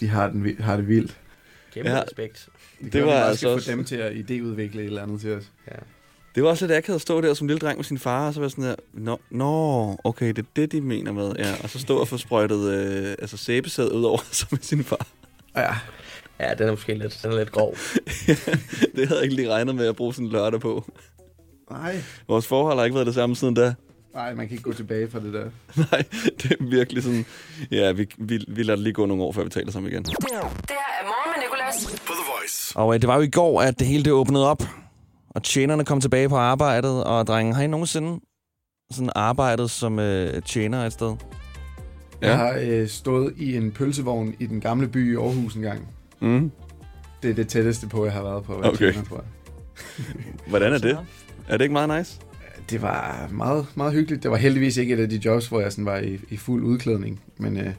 De 0.00 0.08
har, 0.08 0.28
den, 0.30 0.56
har 0.60 0.76
det 0.76 0.88
vildt. 0.88 1.16
Kæmpe 1.74 1.90
Ja. 1.90 2.02
respekt. 2.02 2.48
Det, 2.84 2.92
Det 2.92 3.04
var 3.06 3.12
altså 3.12 3.28
altså 3.28 3.46
få 3.48 3.54
også- 3.54 3.70
dem 3.70 3.84
til 3.84 3.96
at 3.96 4.12
idéudvikle 4.12 4.78
et 4.80 4.84
eller 4.86 5.02
andet 5.02 5.20
til 5.20 5.34
os. 5.34 5.44
Ja. 5.66 5.76
Det 6.36 6.44
var 6.44 6.50
også 6.50 6.66
lidt 6.66 6.76
akavet 6.76 6.94
at 6.94 7.00
stå 7.00 7.20
der 7.20 7.34
som 7.34 7.46
lille 7.46 7.60
dreng 7.60 7.78
med 7.78 7.84
sin 7.84 7.98
far, 7.98 8.26
og 8.26 8.34
så 8.34 8.40
var 8.40 8.44
jeg 8.44 8.50
sådan 8.50 8.64
der, 8.64 8.74
nå, 8.92 9.18
nå, 9.30 9.96
okay, 10.04 10.28
det 10.28 10.38
er 10.38 10.42
det, 10.56 10.72
de 10.72 10.80
mener 10.80 11.12
med. 11.12 11.32
Ja, 11.38 11.54
og 11.62 11.70
så 11.70 11.78
stå 11.78 11.98
og 11.98 12.08
få 12.08 12.16
sprøjtet 12.16 12.70
øh, 12.70 13.14
altså 13.18 13.36
sæbesæd 13.36 13.92
ud 13.92 14.04
over 14.04 14.18
sig 14.32 14.48
med 14.50 14.58
sin 14.62 14.84
far. 14.84 15.06
Ja, 15.56 15.74
Ja, 16.40 16.54
den 16.54 16.66
er 16.66 16.70
måske 16.70 16.94
lidt, 16.94 17.20
den 17.22 17.32
er 17.32 17.36
lidt 17.36 17.52
grov. 17.52 17.74
det 18.96 19.08
havde 19.08 19.14
jeg 19.14 19.22
ikke 19.22 19.34
lige 19.34 19.52
regnet 19.52 19.74
med 19.74 19.86
at 19.86 19.96
bruge 19.96 20.14
sådan 20.14 20.26
en 20.26 20.32
lørdag 20.32 20.60
på. 20.60 20.84
nej. 21.70 22.02
Vores 22.28 22.46
forhold 22.46 22.78
har 22.78 22.84
ikke 22.84 22.94
været 22.94 23.06
det 23.06 23.14
samme 23.14 23.36
siden 23.36 23.54
da. 23.54 23.74
Nej, 24.14 24.34
man 24.34 24.46
kan 24.46 24.52
ikke 24.54 24.64
gå 24.64 24.72
tilbage 24.72 25.10
fra 25.10 25.20
det 25.20 25.32
der. 25.32 25.44
Nej, 25.90 26.04
det 26.42 26.52
er 26.52 26.64
virkelig 26.70 27.02
sådan... 27.02 27.26
Ja, 27.70 27.92
vi, 27.92 28.08
vi, 28.18 28.44
vi 28.48 28.62
lader 28.62 28.76
det 28.76 28.82
lige 28.82 28.92
gå 28.92 29.06
nogle 29.06 29.22
år, 29.22 29.32
før 29.32 29.44
vi 29.44 29.50
taler 29.50 29.72
sammen 29.72 29.92
igen. 29.92 30.02
Det 30.02 30.14
her 30.30 30.38
er 30.38 31.04
morgen 31.04 31.30
med 31.36 31.44
Nicolas. 31.44 32.00
På 32.06 32.12
The 32.12 32.32
Voice. 32.32 32.76
Og 32.76 32.94
øh, 32.94 33.00
det 33.00 33.08
var 33.08 33.16
jo 33.16 33.22
i 33.22 33.30
går, 33.30 33.62
at 33.62 33.78
det 33.78 33.86
hele 33.86 34.04
det 34.04 34.12
åbnede 34.12 34.50
op. 34.50 34.62
Og 35.36 35.42
tjenerne 35.42 35.84
kom 35.84 36.00
tilbage 36.00 36.28
på 36.28 36.36
arbejdet. 36.36 37.04
Og 37.04 37.26
drengen, 37.26 37.54
har 37.54 37.62
I 37.62 37.66
nogensinde 37.66 38.20
sådan 38.90 39.10
arbejdet 39.14 39.70
som 39.70 39.98
øh, 39.98 40.42
tjener 40.42 40.86
et 40.86 40.92
sted? 40.92 41.16
Jeg 42.20 42.36
har 42.38 42.58
øh, 42.62 42.88
stået 42.88 43.34
i 43.36 43.56
en 43.56 43.72
pølsevogn 43.72 44.34
i 44.38 44.46
den 44.46 44.60
gamle 44.60 44.88
by 44.88 45.12
i 45.12 45.16
Aarhus 45.16 45.54
en 45.54 45.62
gang. 45.62 45.88
Mm. 46.20 46.50
Det 47.22 47.30
er 47.30 47.34
det 47.34 47.48
tætteste 47.48 47.88
på, 47.88 48.04
jeg 48.04 48.12
har 48.12 48.22
været 48.22 48.44
på 48.44 48.54
at 48.54 48.62
være 48.62 48.70
Okay. 48.70 48.92
tjener, 48.92 49.08
tror 49.08 49.16
jeg. 49.16 49.26
Hvordan 50.50 50.72
er 50.72 50.78
det? 50.78 50.98
Er 51.48 51.56
det 51.56 51.64
ikke 51.64 51.72
meget 51.72 51.98
nice? 51.98 52.20
Det 52.70 52.82
var 52.82 53.28
meget, 53.32 53.66
meget 53.74 53.92
hyggeligt. 53.92 54.22
Det 54.22 54.30
var 54.30 54.36
heldigvis 54.36 54.76
ikke 54.76 54.94
et 54.94 55.00
af 55.00 55.08
de 55.08 55.20
jobs, 55.24 55.48
hvor 55.48 55.60
jeg 55.60 55.72
sådan 55.72 55.86
var 55.86 55.98
i, 55.98 56.18
i 56.28 56.36
fuld 56.36 56.64
udklædning. 56.64 57.20
Men 57.38 57.56
øh, 57.56 57.70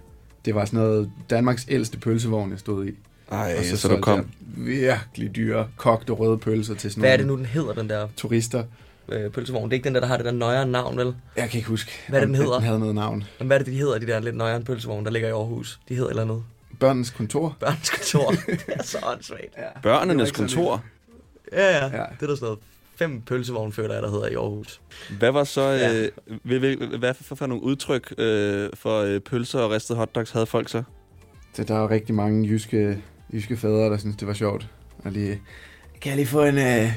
det 0.45 0.55
var 0.55 0.65
sådan 0.65 0.79
noget 0.79 1.11
Danmarks 1.29 1.65
ældste 1.69 1.99
pølsevogn, 1.99 2.51
jeg 2.51 2.59
stod 2.59 2.87
i. 2.87 2.91
Ej, 3.31 3.55
Og 3.57 3.63
så, 3.63 3.69
så 3.69 3.77
solgte 3.77 3.97
du 3.97 4.01
kom. 4.01 4.29
virkelig 4.57 5.35
dyre, 5.35 5.67
kogte 5.77 6.13
røde 6.13 6.37
pølser 6.37 6.75
til 6.75 6.91
sådan 6.91 7.01
Hvad 7.01 7.13
er 7.13 7.17
det 7.17 7.27
nu, 7.27 7.37
den 7.37 7.45
hedder, 7.45 7.73
den 7.73 7.89
der 7.89 8.07
turister. 8.17 8.63
øh, 9.09 9.31
pølsevogn? 9.31 9.63
Det 9.63 9.71
er 9.73 9.73
ikke 9.77 9.85
den 9.85 9.93
der, 9.95 9.99
der 10.01 10.07
har 10.07 10.17
det 10.17 10.25
der 10.25 10.31
nøjere 10.31 10.65
navn, 10.67 10.97
vel? 10.97 11.15
Jeg 11.35 11.49
kan 11.49 11.57
ikke 11.57 11.69
huske, 11.69 11.91
Hvad 12.07 12.19
er 12.19 12.25
det, 12.25 12.27
den 12.27 12.35
hedder? 12.35 12.53
Den 12.53 12.63
havde 12.63 12.79
noget 12.79 12.95
navn. 12.95 13.23
Men 13.39 13.47
hvad 13.47 13.59
er 13.59 13.63
det, 13.63 13.73
de 13.73 13.77
hedder, 13.77 13.97
de 13.99 14.07
der 14.07 14.19
lidt 14.19 14.35
nøjere 14.35 14.61
pølsevogn, 14.61 15.05
der 15.05 15.11
ligger 15.11 15.29
i 15.29 15.31
Aarhus? 15.31 15.79
De 15.89 15.95
hedder 15.95 16.09
eller 16.09 16.21
andet. 16.23 16.43
Børnens 16.79 17.09
kontor. 17.09 17.55
Børnens 17.59 17.89
kontor. 17.89 18.31
det 18.47 18.63
er 18.67 18.83
så 18.83 18.97
åndssvagt. 19.13 19.41
Ja. 19.57 19.79
Børnenes 19.83 20.27
Det 20.27 20.35
så 20.37 20.41
kontor. 20.41 20.83
Ja, 21.53 21.77
ja. 21.77 21.83
Ja. 21.85 21.89
Det 21.89 22.23
er 22.23 22.27
der 22.27 22.35
sådan 22.35 22.37
noget 22.41 22.59
fem 22.95 23.21
pølsevogn, 23.21 23.71
føler 23.73 23.93
jeg, 23.93 24.03
der 24.03 24.11
hedder 24.11 24.27
i 24.27 24.33
Aarhus. 24.33 24.81
Hvad 25.19 25.31
var 25.31 25.43
så... 25.43 25.61
Ja. 25.61 25.93
Øh, 26.03 26.09
hvad, 26.43 26.59
hvad, 26.59 26.97
hvad 26.97 27.13
for, 27.13 27.35
for 27.35 27.45
nogle 27.47 27.63
udtryk 27.63 28.13
øh, 28.17 28.69
for 28.73 29.01
øh, 29.01 29.19
pølser 29.19 29.59
og 29.59 29.71
ristede 29.71 29.97
hotdogs 29.97 30.31
havde 30.31 30.45
folk 30.45 30.69
så? 30.69 30.83
Så 31.53 31.63
der 31.63 31.75
er 31.75 31.79
jo 31.79 31.89
rigtig 31.89 32.15
mange 32.15 32.47
jyske, 32.47 33.01
jyske 33.33 33.57
fædre, 33.57 33.89
der 33.89 33.97
synes, 33.97 34.15
det 34.15 34.27
var 34.27 34.33
sjovt. 34.33 34.67
Og 35.03 35.11
lige, 35.11 35.41
kan 36.01 36.09
jeg 36.09 36.15
lige 36.15 36.27
få 36.27 36.43
en, 36.43 36.57
øh, 36.57 36.91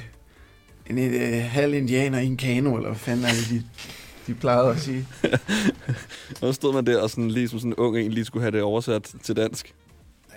en, 0.90 0.98
en 0.98 1.14
øh, 1.14 1.44
halv 1.44 1.74
indianer 1.74 2.18
i 2.18 2.26
en 2.26 2.36
kano, 2.36 2.76
eller 2.76 2.88
hvad 2.88 2.98
fanden 2.98 3.24
er 3.24 3.28
det, 3.28 3.46
de, 3.50 3.62
de 4.26 4.34
plejede 4.34 4.70
at 4.70 4.78
sige. 4.80 5.06
Og 6.40 6.46
så 6.48 6.52
stod 6.52 6.74
man 6.74 6.86
der 6.86 7.02
og 7.02 7.10
sådan, 7.10 7.30
lige 7.30 7.48
som 7.48 7.58
sådan 7.58 7.70
en 7.72 7.76
ung 7.76 7.98
en 7.98 8.10
lige 8.12 8.24
skulle 8.24 8.42
have 8.42 8.50
det 8.52 8.62
oversat 8.62 9.14
til 9.22 9.36
dansk. 9.36 9.74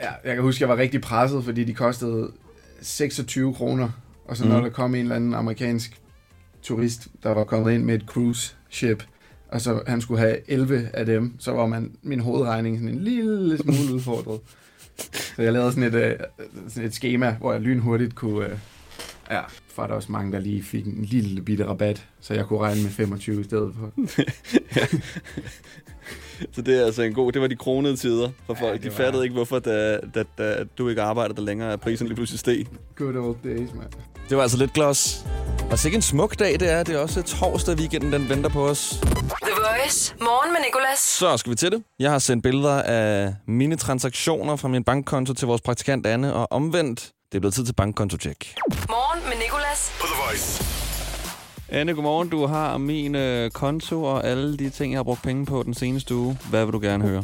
Ja, 0.01 0.09
jeg 0.25 0.35
kan 0.35 0.43
huske, 0.43 0.61
jeg 0.61 0.69
var 0.69 0.77
rigtig 0.77 1.01
presset, 1.01 1.43
fordi 1.43 1.63
de 1.63 1.73
kostede 1.73 2.31
26 2.81 3.53
kroner. 3.53 3.89
Og 4.25 4.37
så 4.37 4.45
når 4.47 4.55
Mhm. 4.55 4.63
der 4.63 4.69
kom 4.69 4.95
en 4.95 5.01
eller 5.01 5.15
anden 5.15 5.33
amerikansk 5.33 6.01
turist, 6.61 7.07
der 7.23 7.29
var 7.33 7.43
kommet 7.43 7.73
ind 7.73 7.83
med 7.83 7.95
et 7.95 8.01
cruise 8.07 8.55
ship, 8.69 9.03
og 9.49 9.61
så 9.61 9.81
han 9.87 10.01
skulle 10.01 10.19
have 10.19 10.37
11 10.51 10.89
af 10.93 11.05
dem, 11.05 11.35
så 11.39 11.51
var 11.51 11.65
man 11.65 11.91
min 12.01 12.19
hovedregning 12.19 12.77
sådan 12.77 12.89
en 12.95 13.03
lille 13.03 13.57
smule 13.57 13.93
udfordret. 13.93 14.39
Så 15.13 15.41
jeg 15.41 15.53
lavede 15.53 15.71
sådan 15.71 15.83
et, 15.83 15.93
øh, 15.95 16.15
sådan 16.67 16.87
et 16.87 16.93
schema, 16.93 17.35
hvor 17.39 17.51
jeg 17.51 17.61
lynhurtigt 17.61 18.15
kunne, 18.15 18.45
øh, 18.45 18.57
Ja, 19.31 19.41
for 19.67 19.83
er 19.83 19.87
der 19.87 19.93
også 19.93 20.11
mange, 20.11 20.31
der 20.31 20.39
lige 20.39 20.63
fik 20.63 20.85
en 20.85 21.05
lille 21.05 21.41
bitte 21.41 21.65
rabat, 21.67 22.07
så 22.21 22.33
jeg 22.33 22.45
kunne 22.45 22.59
regne 22.59 22.81
med 22.83 22.89
25 22.91 23.41
i 23.41 23.43
stedet 23.43 23.73
for. 23.79 23.91
Så 26.51 26.61
det 26.61 26.81
er 26.81 26.85
altså 26.85 27.01
en 27.03 27.13
god... 27.13 27.31
Det 27.31 27.41
var 27.41 27.47
de 27.47 27.55
kronede 27.55 27.95
tider 27.95 28.29
for 28.45 28.53
folk. 28.53 28.73
det 28.73 28.83
de 28.83 28.87
var- 28.89 28.95
fattede 28.95 29.23
ikke, 29.23 29.33
hvorfor 29.33 29.59
da, 29.59 29.99
da, 30.15 30.23
da 30.37 30.63
du 30.77 30.89
ikke 30.89 31.01
arbejdede 31.01 31.35
der 31.37 31.43
længere, 31.43 31.73
at 31.73 31.79
prisen 31.79 32.07
lige 32.07 32.15
pludselig 32.15 32.39
steg. 32.39 32.65
Good 32.95 33.15
old 33.15 33.37
days, 33.43 33.69
mand. 33.73 33.89
Det 34.33 34.37
var 34.37 34.43
altså 34.43 34.57
lidt 34.57 34.73
gloss. 34.73 35.25
Og 35.71 35.79
så 35.79 35.87
ikke 35.87 35.95
en 35.95 36.01
smuk 36.01 36.39
dag, 36.39 36.59
det 36.59 36.71
er. 36.71 36.83
Det 36.83 36.95
er 36.95 36.99
også 36.99 37.21
torsdag 37.21 37.75
weekenden, 37.75 38.13
den 38.13 38.29
venter 38.29 38.49
på 38.49 38.67
os. 38.67 38.99
The 38.99 39.53
Voice. 39.55 40.15
Morgen 40.19 40.53
med 40.53 40.61
Nicolas. 40.65 40.99
Så 40.99 41.37
skal 41.37 41.49
vi 41.49 41.55
til 41.55 41.71
det. 41.71 41.83
Jeg 41.99 42.11
har 42.11 42.19
sendt 42.19 42.43
billeder 42.43 42.81
af 42.81 43.33
mine 43.45 43.75
transaktioner 43.75 44.55
fra 44.55 44.67
min 44.67 44.83
bankkonto 44.83 45.33
til 45.33 45.47
vores 45.47 45.61
praktikant 45.61 46.05
Anne, 46.05 46.33
og 46.33 46.47
omvendt. 46.51 47.11
Det 47.31 47.35
er 47.35 47.39
blevet 47.39 47.53
tid 47.53 47.65
til 47.65 47.73
bankkonto-tjek. 47.73 48.55
Morgen 48.89 49.23
med 49.29 49.37
Nicolas. 49.43 49.97
På 50.01 50.05
The 50.07 50.15
Voice. 50.27 50.63
Anne, 51.69 51.93
godmorgen. 51.93 52.29
Du 52.29 52.45
har 52.45 52.77
min 52.77 53.15
øh, 53.15 53.51
konto 53.51 54.03
og 54.03 54.27
alle 54.27 54.57
de 54.57 54.69
ting, 54.69 54.93
jeg 54.93 54.97
har 54.97 55.03
brugt 55.03 55.23
penge 55.23 55.45
på 55.45 55.63
den 55.63 55.73
seneste 55.73 56.15
uge. 56.15 56.37
Hvad 56.49 56.65
vil 56.65 56.73
du 56.73 56.79
gerne 56.79 57.07
høre? 57.07 57.23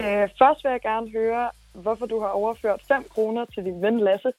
Øh, 0.00 0.28
først 0.38 0.64
vil 0.64 0.70
jeg 0.70 0.80
gerne 0.82 1.10
høre, 1.10 1.50
hvorfor 1.74 2.06
du 2.06 2.20
har 2.20 2.28
overført 2.28 2.80
5 2.88 3.04
kroner 3.14 3.44
til 3.54 3.64
din 3.64 3.82
ven 3.82 4.00
Lasse. 4.00 4.32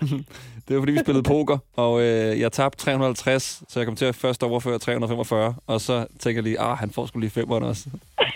Det 0.68 0.76
var 0.76 0.80
fordi, 0.80 0.92
vi 0.92 0.98
spillede 0.98 1.22
poker, 1.22 1.58
og 1.76 2.00
øh, 2.00 2.40
jeg 2.40 2.52
tabte 2.52 2.78
350, 2.78 3.62
så 3.68 3.80
jeg 3.80 3.86
kom 3.86 3.96
til 3.96 4.04
at 4.04 4.14
først 4.14 4.42
overføre 4.42 4.78
345, 4.78 5.54
og 5.66 5.80
så 5.80 6.06
tænker 6.18 6.38
jeg 6.38 6.44
lige, 6.44 6.60
ah, 6.60 6.76
han 6.76 6.90
får 6.90 7.06
sgu 7.06 7.18
lige 7.18 7.30
500 7.30 7.70
også. 7.70 7.90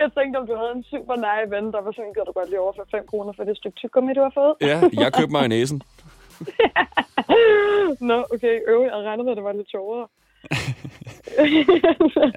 Jeg 0.00 0.10
tænkte, 0.18 0.38
om 0.38 0.46
du 0.46 0.54
havde 0.56 0.72
en 0.76 0.84
super 0.84 1.16
nej 1.16 1.44
ven, 1.48 1.72
der 1.72 1.80
var 1.82 1.92
sådan, 1.92 2.12
at 2.20 2.26
du 2.26 2.32
godt 2.32 2.48
lige 2.48 2.60
overføre 2.60 2.86
5 2.90 3.06
kroner 3.10 3.32
for 3.36 3.44
det 3.44 3.56
stykke 3.56 3.76
tyggegummi, 3.76 4.12
du 4.14 4.20
har 4.22 4.32
fået. 4.34 4.54
Ja, 4.60 4.80
jeg 5.02 5.12
købte 5.12 5.32
mig 5.32 5.44
i 5.44 5.48
næsen. 5.48 5.82
Nå, 8.00 8.24
okay, 8.34 8.60
øv, 8.68 8.80
jeg 8.82 8.92
regnede 8.92 9.24
med, 9.24 9.32
at 9.32 9.36
det 9.36 9.44
var 9.44 9.52
lidt 9.52 9.70
sjovere. 9.70 10.06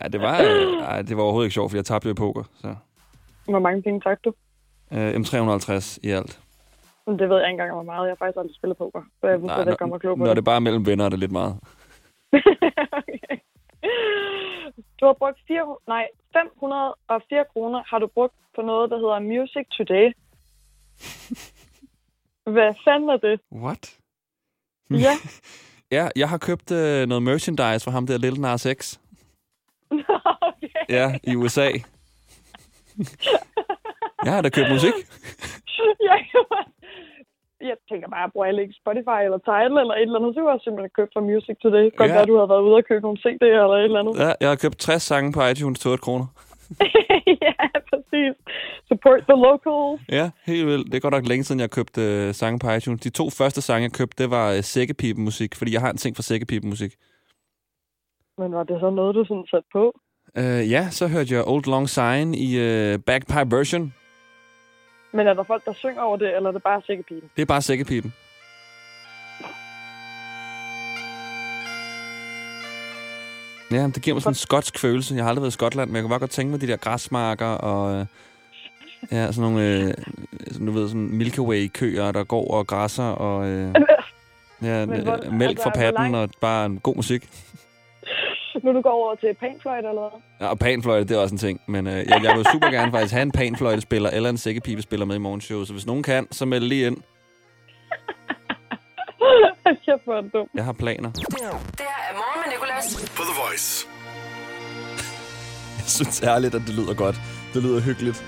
Ja, 0.01 0.08
det 0.08 0.22
var, 0.22 0.41
øh, 0.41 1.08
det 1.08 1.18
var 1.18 1.24
overhovedet 1.24 1.47
ikke 1.47 1.54
sjovt, 1.54 1.72
for 1.72 1.78
jeg 1.78 1.86
tabte 1.86 2.08
jo 2.08 2.12
i 2.12 2.16
poker. 2.16 2.43
Så. 2.62 2.76
Hvor 3.45 3.60
mange 3.60 3.82
penge 3.82 4.01
tabte 4.01 4.30
du? 4.30 4.34
Øh, 4.91 5.16
M350 5.16 5.97
i 6.04 6.10
alt. 6.10 6.39
Men 7.08 7.20
Det 7.20 7.30
ved 7.30 7.38
jeg 7.38 7.47
ikke 7.47 7.51
engang, 7.51 7.72
hvor 7.74 7.84
meget. 7.84 8.06
Jeg 8.08 8.12
har 8.12 8.16
faktisk 8.16 8.38
aldrig 8.38 8.56
spillet 8.56 8.78
poker, 8.78 9.04
så 9.22 9.28
jeg 9.28 9.41
ved 9.41 9.49
slet 9.49 9.68
ikke, 9.72 9.84
om 9.84 9.89
jeg 9.89 9.95
er 9.95 9.99
klog 9.99 10.18
på 10.18 10.24
når 10.24 10.28
det. 10.28 10.36
det 10.36 10.41
er 10.41 10.51
bare 10.54 10.62
mellem 10.62 10.86
venner, 10.86 11.06
er 11.06 11.10
det 11.10 11.20
lidt 11.20 11.32
meget. 11.32 11.56
Du 14.99 15.06
har 15.06 15.14
brugt 15.14 15.39
4, 15.47 15.78
nej, 15.88 16.08
504 16.34 17.45
kroner 17.54 17.84
har 17.89 17.99
du 17.99 18.08
brugt 18.08 18.34
på 18.56 18.62
noget, 18.62 18.89
der 18.91 18.97
hedder 18.97 19.20
Music 19.20 19.66
Today. 19.78 20.06
Hvad 22.56 22.74
fanden 22.86 23.10
er 23.10 23.18
det? 23.18 23.39
What? 23.51 23.99
Ja. 24.89 25.14
Ja, 25.91 26.08
jeg 26.16 26.30
har 26.30 26.38
købt 26.38 26.72
øh, 26.72 27.06
noget 27.08 27.24
merchandise 27.24 27.84
fra 27.86 27.91
ham 27.91 28.08
der 28.08 28.18
Lille 28.18 28.41
Nas 28.41 28.68
X. 28.82 28.99
okay. 29.91 30.84
Ja, 30.89 31.20
i 31.24 31.36
USA. 31.36 31.70
jeg 34.26 34.34
har 34.34 34.41
da 34.41 34.49
købt 34.49 34.70
musik. 34.72 34.93
jeg, 36.10 36.20
jeg 37.72 37.78
tænker 37.89 38.07
bare, 38.16 38.30
bruger 38.34 38.47
jeg 38.47 38.61
ikke 38.66 38.80
Spotify 38.84 39.20
eller 39.28 39.39
Tidal 39.47 39.74
eller 39.84 39.95
et 39.97 40.01
eller 40.07 40.20
andet, 40.20 40.32
så 40.36 40.39
har 40.45 40.51
jeg 40.55 40.64
simpelthen 40.66 40.91
købt 40.99 41.11
fra 41.16 41.22
Music 41.30 41.55
Today. 41.64 41.86
Godt 41.99 42.09
Ja. 42.09 42.16
være, 42.18 42.26
du 42.32 42.38
har 42.41 42.47
været 42.53 42.64
ude 42.68 42.76
og 42.82 42.86
købe 42.89 43.01
nogle 43.07 43.20
CD'er 43.24 43.61
eller 43.66 43.78
et 43.80 43.84
eller 43.89 43.99
andet. 44.01 44.14
Ja, 44.24 44.32
jeg 44.43 44.49
har 44.53 44.59
købt 44.64 44.78
60 44.88 45.01
sange 45.11 45.30
på 45.36 45.39
iTunes 45.51 45.80
til 45.80 45.89
8 45.91 46.01
kroner. 46.07 46.28
ja, 47.47 47.55
præcis. 47.91 48.34
Support 48.91 49.20
the 49.30 49.38
locals. 49.45 50.01
Ja, 50.18 50.26
helt 50.51 50.68
vildt. 50.68 50.86
Det 50.91 50.95
er 50.97 50.99
godt 51.05 51.14
nok 51.18 51.28
længe 51.32 51.43
siden, 51.43 51.61
jeg 51.66 51.72
købte 51.78 52.01
øh, 52.01 52.34
sange 52.41 52.59
på 52.59 52.68
iTunes. 52.78 53.01
De 53.01 53.09
to 53.20 53.26
første 53.39 53.61
sange, 53.61 53.84
jeg 53.88 53.91
købte, 53.99 54.24
det 54.24 54.32
var 54.32 54.47
øh, 54.55 54.61
sækkepipemusik, 54.74 55.51
fordi 55.55 55.74
jeg 55.74 55.82
har 55.82 55.89
en 55.91 55.97
ting 56.03 56.16
for 56.16 56.24
sækkepipemusik. 56.24 56.91
Men 58.38 58.53
var 58.53 58.64
det 58.64 58.78
så 58.80 58.89
noget, 58.89 59.16
du 59.16 59.26
sådan 59.28 59.45
satte 59.51 59.70
på? 59.74 59.99
Øh, 60.38 60.72
ja, 60.72 60.89
så 60.89 61.07
hørte 61.07 61.34
jeg 61.36 61.43
Old 61.47 61.66
Long 61.74 61.89
Sign 61.89 62.34
i 62.34 62.49
øh, 62.59 62.99
bagpipe 63.07 63.55
version. 63.57 63.93
Men 65.14 65.28
er 65.28 65.34
der 65.34 65.43
folk, 65.43 65.66
der 65.66 65.74
synger 65.74 66.01
over 66.01 66.18
det, 66.18 66.36
eller 66.36 66.49
er 66.49 66.53
det 66.53 66.64
bare 66.64 66.82
sækkepipen? 66.88 67.30
Det 67.36 67.41
er 67.41 67.45
bare 67.45 67.61
sækkepipen. 67.61 68.14
Ja, 73.72 73.84
det 73.88 74.01
giver 74.01 74.16
mig 74.16 74.22
sådan 74.22 74.32
en 74.32 74.36
skotsk 74.36 74.80
følelse. 74.80 75.16
Jeg 75.16 75.24
har 75.24 75.30
aldrig 75.30 75.41
været 75.41 75.51
i 75.51 75.53
Skotland, 75.53 75.89
men 75.89 75.95
jeg 75.95 76.03
kunne 76.03 76.09
bare 76.09 76.20
godt 76.20 76.32
tænke 76.32 76.51
mig 76.51 76.61
de 76.61 76.68
der 76.68 76.78
græsmarker 76.78 77.45
og... 77.47 77.95
Øh, 77.99 78.05
ja, 79.11 79.32
sådan 79.32 79.51
nogle, 79.51 79.68
øh, 79.68 79.93
sådan, 80.51 80.68
du 80.68 80.72
ved, 80.74 80.88
sådan 80.88 81.09
Milky 81.18 81.39
Way-køer, 81.39 82.11
der 82.11 82.24
går 82.24 82.53
og 82.53 82.68
græsser 82.68 83.03
og... 83.03 83.47
Øh, 83.47 83.76
ja, 84.61 84.86
Men 84.86 85.01
hvor- 85.03 85.20
øh, 85.26 85.34
mælk 85.34 85.49
altså, 85.49 85.64
fra 85.64 85.70
patten 85.76 86.11
langt- 86.11 86.16
og 86.16 86.30
bare 86.41 86.66
en 86.66 86.80
god 86.80 86.95
musik. 86.95 87.30
Nu 88.64 88.74
du 88.74 88.82
går 88.82 88.89
over 88.89 89.16
til 89.16 89.34
panfløjte 89.39 89.88
eller 89.88 90.01
hvad? 90.10 90.22
Ja, 90.41 90.47
og 90.47 90.60
panfløjte, 90.60 91.08
det 91.08 91.18
er 91.18 91.22
også 91.22 91.36
en 91.36 91.39
ting. 91.39 91.62
Men 91.68 91.88
øh, 91.88 91.93
jeg, 91.93 92.20
jeg 92.24 92.38
vil 92.38 92.45
super 92.51 92.72
gerne 92.72 92.91
faktisk 92.91 93.14
have 93.14 93.22
en 93.22 93.32
panfløjtespiller 93.32 94.10
eller 94.10 94.30
en 94.30 94.38
sækkepibespiller 94.38 95.06
med 95.06 95.16
i 95.16 95.20
morgenshow. 95.20 95.64
Så 95.64 95.74
hvis 95.74 95.86
nogen 95.86 96.04
kan, 96.04 96.28
så 96.32 96.45
meld 96.45 96.64
lige 96.64 96.88
ind. 96.88 96.97
Jeg 99.88 100.20
en 100.20 100.30
dum. 100.30 100.47
Jeg 100.56 100.66
har 100.66 100.74
planer. 100.74 101.12
Det 101.12 101.26
her 101.39 101.47
er 102.10 102.16
morgen 102.22 102.39
med 102.45 102.54
Nicolas. 102.54 103.12
På 103.18 103.24
The 103.30 103.36
Voice. 103.43 103.88
Jeg 105.80 105.88
synes 105.88 106.24
ærligt, 106.24 106.56
at 106.56 106.62
det 106.68 106.76
lyder 106.76 106.93
godt. 106.93 107.16
Det 107.54 107.64
lyder 107.64 107.82
hyggeligt. 107.82 108.26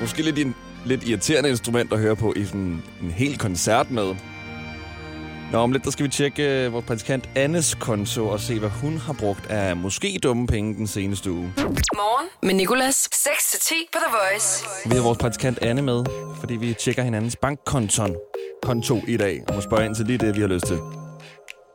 Måske 0.00 0.22
lidt, 0.22 0.38
en, 0.38 0.54
lidt 0.86 1.08
irriterende 1.08 1.50
instrument 1.50 1.92
at 1.92 1.98
høre 1.98 2.16
på 2.16 2.32
i 2.36 2.44
sådan 2.44 2.82
en 3.02 3.10
hel 3.10 3.38
koncert 3.38 3.90
med. 3.90 4.14
Nå, 5.52 5.58
om 5.58 5.72
lidt 5.72 5.84
der 5.84 5.90
skal 5.90 6.04
vi 6.04 6.10
tjekke 6.10 6.66
uh, 6.66 6.72
vores 6.72 6.84
praktikant 6.86 7.28
Annes 7.36 7.74
konto 7.74 8.28
og 8.28 8.40
se, 8.40 8.58
hvad 8.58 8.68
hun 8.68 8.98
har 8.98 9.12
brugt 9.12 9.46
af 9.46 9.76
måske 9.76 10.18
dumme 10.22 10.46
penge 10.46 10.74
den 10.74 10.86
seneste 10.86 11.32
uge. 11.32 11.52
Morgen 11.94 12.28
med 12.42 12.54
Nicolas. 12.54 13.08
6-10 13.14 13.74
på 13.92 13.98
The 14.06 14.16
Voice. 14.16 14.64
Vi 14.86 14.94
har 14.94 15.02
vores 15.02 15.18
praktikant 15.18 15.58
Anne 15.62 15.82
med, 15.82 16.04
fordi 16.40 16.56
vi 16.56 16.74
tjekker 16.74 17.02
hinandens 17.02 17.36
bankkonton 17.36 18.16
konto 18.62 18.96
i 19.08 19.16
dag, 19.16 19.42
og 19.48 19.54
må 19.54 19.60
spørge 19.60 19.84
ind 19.86 19.94
til 19.94 20.06
lige 20.06 20.18
det, 20.18 20.36
vi 20.36 20.40
har 20.40 20.48
lyst 20.48 20.66
til. 20.66 20.78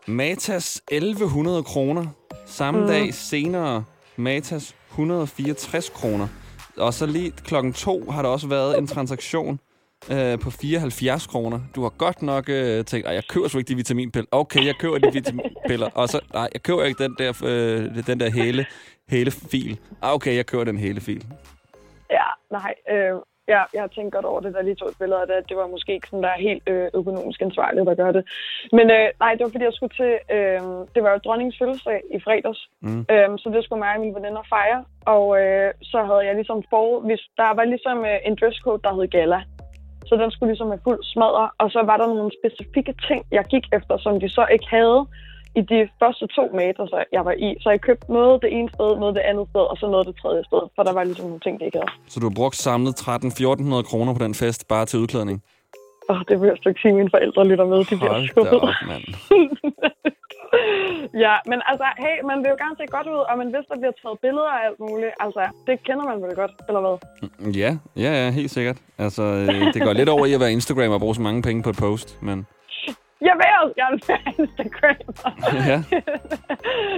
Matas 0.08 0.82
1100 0.92 1.64
kroner. 1.64 2.06
Samme 2.46 2.80
Mm. 2.80 2.86
mm. 2.86 2.92
dag 2.92 3.14
senere 3.14 3.84
Matas 4.18 4.76
164 4.90 5.90
kroner. 5.90 6.28
Og 6.78 6.94
så 6.94 7.06
lige 7.06 7.32
klokken 7.32 7.74
to 7.74 8.12
har 8.12 8.22
der 8.22 8.30
også 8.30 8.48
været 8.48 8.78
en 8.78 8.88
transaktion 8.88 9.60
øh, 10.12 10.40
på 10.40 10.50
74 10.52 11.28
kroner. 11.28 11.60
Du 11.76 11.82
har 11.82 11.90
godt 11.90 12.22
nok 12.22 12.50
øh, 12.50 12.86
tænkt, 12.86 13.08
at 13.08 13.16
jeg 13.16 13.24
køber 13.30 13.48
sgu 13.48 13.58
ikke 13.58 13.70
de 13.70 13.76
vitaminpiller. 13.76 14.28
Okay, 14.32 14.66
jeg 14.66 14.76
køber 14.76 14.98
de 14.98 15.14
vitaminpiller. 15.14 15.90
Og 15.96 16.10
så, 16.10 16.20
nej, 16.34 16.50
jeg 16.54 16.64
køber 16.64 16.84
ikke 16.84 17.04
den 17.04 17.16
der, 17.20 17.30
øh, 17.46 18.06
den 18.08 18.20
der 18.20 18.30
hele, 18.30 18.66
hele 19.10 19.32
fil. 19.32 19.80
Ah, 20.02 20.14
okay, 20.14 20.36
jeg 20.36 20.46
køber 20.46 20.64
den 20.64 20.78
hele 20.78 21.02
fil. 21.02 21.26
Ja, 22.12 22.28
nej. 22.52 22.74
Øh, 22.92 23.16
ja, 23.48 23.62
jeg 23.74 23.82
har 23.82 23.88
tænkt 23.88 24.14
godt 24.14 24.26
over 24.26 24.40
det, 24.42 24.54
der 24.54 24.62
lige 24.62 24.76
tog 24.76 24.90
et 24.90 25.00
billede 25.00 25.22
af 25.22 25.28
det. 25.28 25.34
at 25.34 25.50
Det 25.50 25.58
var 25.58 25.68
måske 25.68 25.94
ikke 25.94 26.08
sådan, 26.08 26.24
der 26.24 26.30
er 26.30 26.48
helt 26.50 26.64
øh, 26.70 26.90
økonomisk 26.94 27.42
ansvarligt 27.42 27.90
at 27.90 27.98
gøre 27.98 28.14
det. 28.14 28.24
Men 28.72 28.86
øh, 28.92 29.08
nej, 29.20 29.32
det 29.36 29.44
var 29.44 29.54
fordi, 29.54 29.64
jeg 29.64 29.74
skulle 29.74 29.96
til... 30.02 30.14
Øh, 30.36 30.62
det 30.96 31.02
var 31.04 31.12
jo 31.12 31.20
dronningens 31.26 31.58
fødselsdag 31.60 32.02
i 32.16 32.20
fredags. 32.26 32.62
Mm. 32.82 33.06
Øhm, 33.12 33.38
så 33.38 33.50
det 33.50 33.64
skulle 33.64 33.80
mig 33.80 33.96
og 33.96 34.02
mine 34.02 34.16
veninder 34.16 34.44
fejre. 34.50 34.84
Og 35.06 35.26
øh, 35.42 35.74
så 35.82 36.00
havde 36.10 36.24
jeg 36.28 36.36
ligesom 36.36 36.64
for... 36.70 37.00
Hvis, 37.08 37.22
der 37.38 37.54
var 37.58 37.64
ligesom 37.64 37.98
øh, 38.06 38.20
en 38.28 38.36
dresscode, 38.42 38.82
der 38.84 38.96
hed 38.96 39.08
gala. 39.08 39.40
Så 40.10 40.14
den 40.22 40.32
skulle 40.32 40.50
ligesom 40.52 40.68
have 40.74 40.84
fuld 40.88 41.02
smadre. 41.14 41.46
Og 41.62 41.68
så 41.76 41.80
var 41.90 41.98
der 41.98 42.08
nogle 42.08 42.32
specifikke 42.40 42.94
ting, 43.08 43.22
jeg 43.38 43.46
gik 43.54 43.66
efter, 43.78 43.98
som 43.98 44.14
de 44.20 44.30
så 44.38 44.44
ikke 44.56 44.68
havde 44.78 45.00
i 45.60 45.62
de 45.62 45.80
første 46.02 46.26
to 46.38 46.44
meter, 46.60 46.84
så 46.92 47.04
jeg 47.12 47.26
var 47.26 47.36
i. 47.48 47.50
Så 47.62 47.68
jeg 47.70 47.82
købte 47.82 48.14
noget 48.14 48.42
det 48.44 48.50
ene 48.58 48.70
sted, 48.76 48.90
noget 49.02 49.16
det 49.16 49.24
andet 49.32 49.46
sted, 49.52 49.62
og 49.72 49.78
så 49.78 49.86
noget 49.94 50.08
det 50.08 50.16
tredje 50.22 50.44
sted. 50.50 50.62
For 50.76 50.84
der 50.84 50.94
var 50.94 51.04
ligesom 51.04 51.26
nogle 51.26 51.40
ting, 51.46 51.60
de 51.60 51.66
ikke 51.66 51.78
havde. 51.78 51.92
Så 52.12 52.20
du 52.20 52.26
har 52.30 52.36
brugt 52.42 52.56
samlet 52.56 52.94
13-1400 53.02 53.90
kroner 53.90 54.12
på 54.18 54.22
den 54.26 54.34
fest, 54.42 54.68
bare 54.68 54.86
til 54.86 55.00
udklædning? 55.00 55.38
Åh, 56.10 56.22
det 56.28 56.42
vil 56.42 56.48
jeg 56.48 56.58
slet 56.62 56.72
ikke 56.72 56.82
sige, 56.82 56.94
mine 56.94 57.10
forældre 57.16 57.48
lytter 57.48 57.66
med. 57.66 57.78
De 57.80 57.96
bliver 58.02 58.14
Hold 58.14 58.28
skuffet. 58.28 58.62
op, 58.62 58.70
mand. 58.92 59.04
ja, 61.26 61.36
men 61.50 61.60
altså, 61.70 61.88
hey, 62.04 62.16
man 62.30 62.38
vil 62.42 62.50
jo 62.54 62.58
gerne 62.64 62.76
se 62.80 62.86
godt 62.96 63.08
ud, 63.08 63.22
og 63.30 63.38
man 63.38 63.48
hvis 63.54 63.66
der 63.70 63.78
bliver 63.82 63.96
taget 64.02 64.18
billeder 64.26 64.52
af 64.58 64.62
alt 64.68 64.80
muligt. 64.80 65.14
Altså, 65.20 65.42
det 65.68 65.76
kender 65.88 66.06
man 66.12 66.18
vel 66.24 66.36
godt, 66.42 66.54
eller 66.68 66.82
hvad? 66.86 66.96
Ja, 67.62 67.72
ja, 68.04 68.12
ja, 68.22 68.30
helt 68.40 68.52
sikkert. 68.52 68.78
Altså, 68.98 69.24
øh, 69.24 69.74
det 69.74 69.82
går 69.82 69.94
lidt 69.94 70.10
over 70.10 70.26
i 70.26 70.34
at 70.34 70.40
være 70.40 70.52
Instagram 70.52 70.92
og 70.92 71.00
bruge 71.00 71.16
så 71.16 71.22
mange 71.22 71.42
penge 71.42 71.64
på 71.64 71.70
et 71.70 71.78
post, 71.78 72.22
men 72.22 72.48
Jeg 73.28 73.34
vil 73.40 73.46
også 73.64 73.74
gerne 73.82 74.00
være 74.08 74.34
Instagram. 74.44 74.98
ja. 75.70 75.80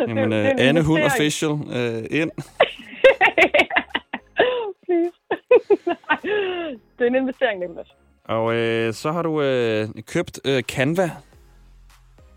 Jamen, 0.08 0.32
det 0.32 0.46
øh, 0.46 0.52
en 0.52 0.60
Anne 0.60 0.84
Hund. 0.84 1.04
Official 1.04 1.52
øh, 1.52 2.20
ind. 2.22 2.32
Please. 4.86 5.18
det 6.98 7.04
er 7.04 7.08
en 7.08 7.16
investering, 7.16 7.60
Niklas. 7.60 7.88
Og 8.26 8.56
øh, 8.56 8.94
så 8.94 9.12
har 9.12 9.22
du 9.22 9.42
øh, 9.42 9.88
købt 10.08 10.40
øh, 10.46 10.64
Canva. 10.64 11.12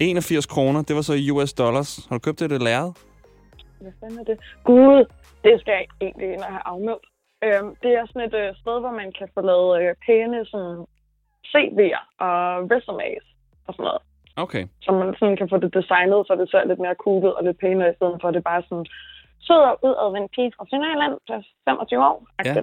81 0.00 0.46
kroner, 0.46 0.82
det 0.82 0.96
var 0.96 1.02
så 1.02 1.14
i 1.14 1.30
US 1.30 1.52
dollars. 1.52 2.06
Har 2.08 2.16
du 2.16 2.20
købt 2.20 2.40
det, 2.40 2.50
det 2.50 2.62
lærred? 2.62 2.92
Hvad 3.80 3.92
fanden 4.00 4.18
er 4.18 4.24
det? 4.24 4.38
Gud, 4.64 5.04
det 5.44 5.60
skal 5.60 5.72
jeg 5.72 5.86
egentlig 6.00 6.32
ind 6.32 6.42
og 6.48 6.52
have 6.56 6.66
afmeldt. 6.72 7.06
Øhm, 7.46 7.70
det 7.82 7.90
er 7.98 8.04
sådan 8.06 8.28
et 8.28 8.34
øh, 8.42 8.48
sted, 8.62 8.76
hvor 8.80 8.94
man 9.00 9.12
kan 9.18 9.28
få 9.34 9.40
lavet 9.50 9.70
øh, 9.82 9.94
pæne 10.06 10.46
sådan, 10.52 10.78
CV'er 11.52 12.02
og 12.26 12.38
resumes. 12.72 13.24
og 13.66 13.74
sådan 13.74 13.84
noget. 13.88 14.02
Okay. 14.44 14.64
Så 14.84 14.90
man 14.92 15.14
sådan 15.18 15.36
kan 15.36 15.48
få 15.52 15.56
det 15.64 15.74
designet, 15.78 16.26
så 16.26 16.32
det 16.40 16.50
ser 16.50 16.68
lidt 16.70 16.80
mere 16.84 16.96
cool 17.04 17.24
ud 17.28 17.34
og 17.38 17.44
lidt 17.44 17.58
pænere, 17.62 17.90
i 17.92 17.96
stedet 17.98 18.18
for 18.20 18.28
at 18.28 18.34
det 18.34 18.44
bare 18.50 18.62
sådan 18.68 18.86
sød 19.46 19.62
og 19.70 19.74
udadvendt 19.86 20.30
pige 20.34 20.52
fra 20.56 20.64
Sønderjylland 20.70 21.14
til 21.28 21.38
25 21.68 22.06
år. 22.10 22.16
Ja. 22.44 22.54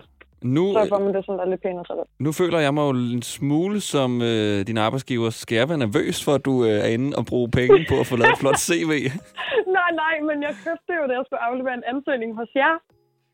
Nu, 0.56 0.74
Så 0.74 0.86
får 0.90 1.00
man 1.00 1.14
det 1.16 1.26
sådan 1.26 1.40
der 1.40 1.46
lidt 1.50 1.62
pænere 1.62 1.84
det. 2.00 2.06
nu 2.26 2.32
føler 2.32 2.60
jeg 2.60 2.74
mig 2.74 2.82
jo 2.82 2.90
en 2.90 3.22
smule 3.22 3.82
som 3.82 4.22
øh, 4.22 4.68
din 4.68 4.78
arbejdsgiver. 4.78 5.30
Skal 5.30 5.56
jeg 5.56 5.70
være 5.70 5.78
nervøs 5.78 6.24
for, 6.26 6.34
at 6.34 6.46
du 6.46 6.54
øh, 6.66 6.70
er 6.86 6.86
inde 6.96 7.18
og 7.18 7.26
bruge 7.26 7.50
penge 7.52 7.86
på 7.90 7.96
at 8.00 8.08
få 8.08 8.16
lavet 8.16 8.32
et 8.34 8.40
flot 8.40 8.60
CV? 8.68 8.92
nej, 9.78 9.90
nej, 10.04 10.16
men 10.30 10.38
jeg 10.48 10.54
købte 10.66 10.90
jo, 11.00 11.04
da 11.10 11.14
jeg 11.18 11.24
skulle 11.28 11.44
aflevere 11.50 11.74
en 11.74 11.84
ansøgning 11.94 12.36
hos 12.40 12.50
jer. 12.56 12.74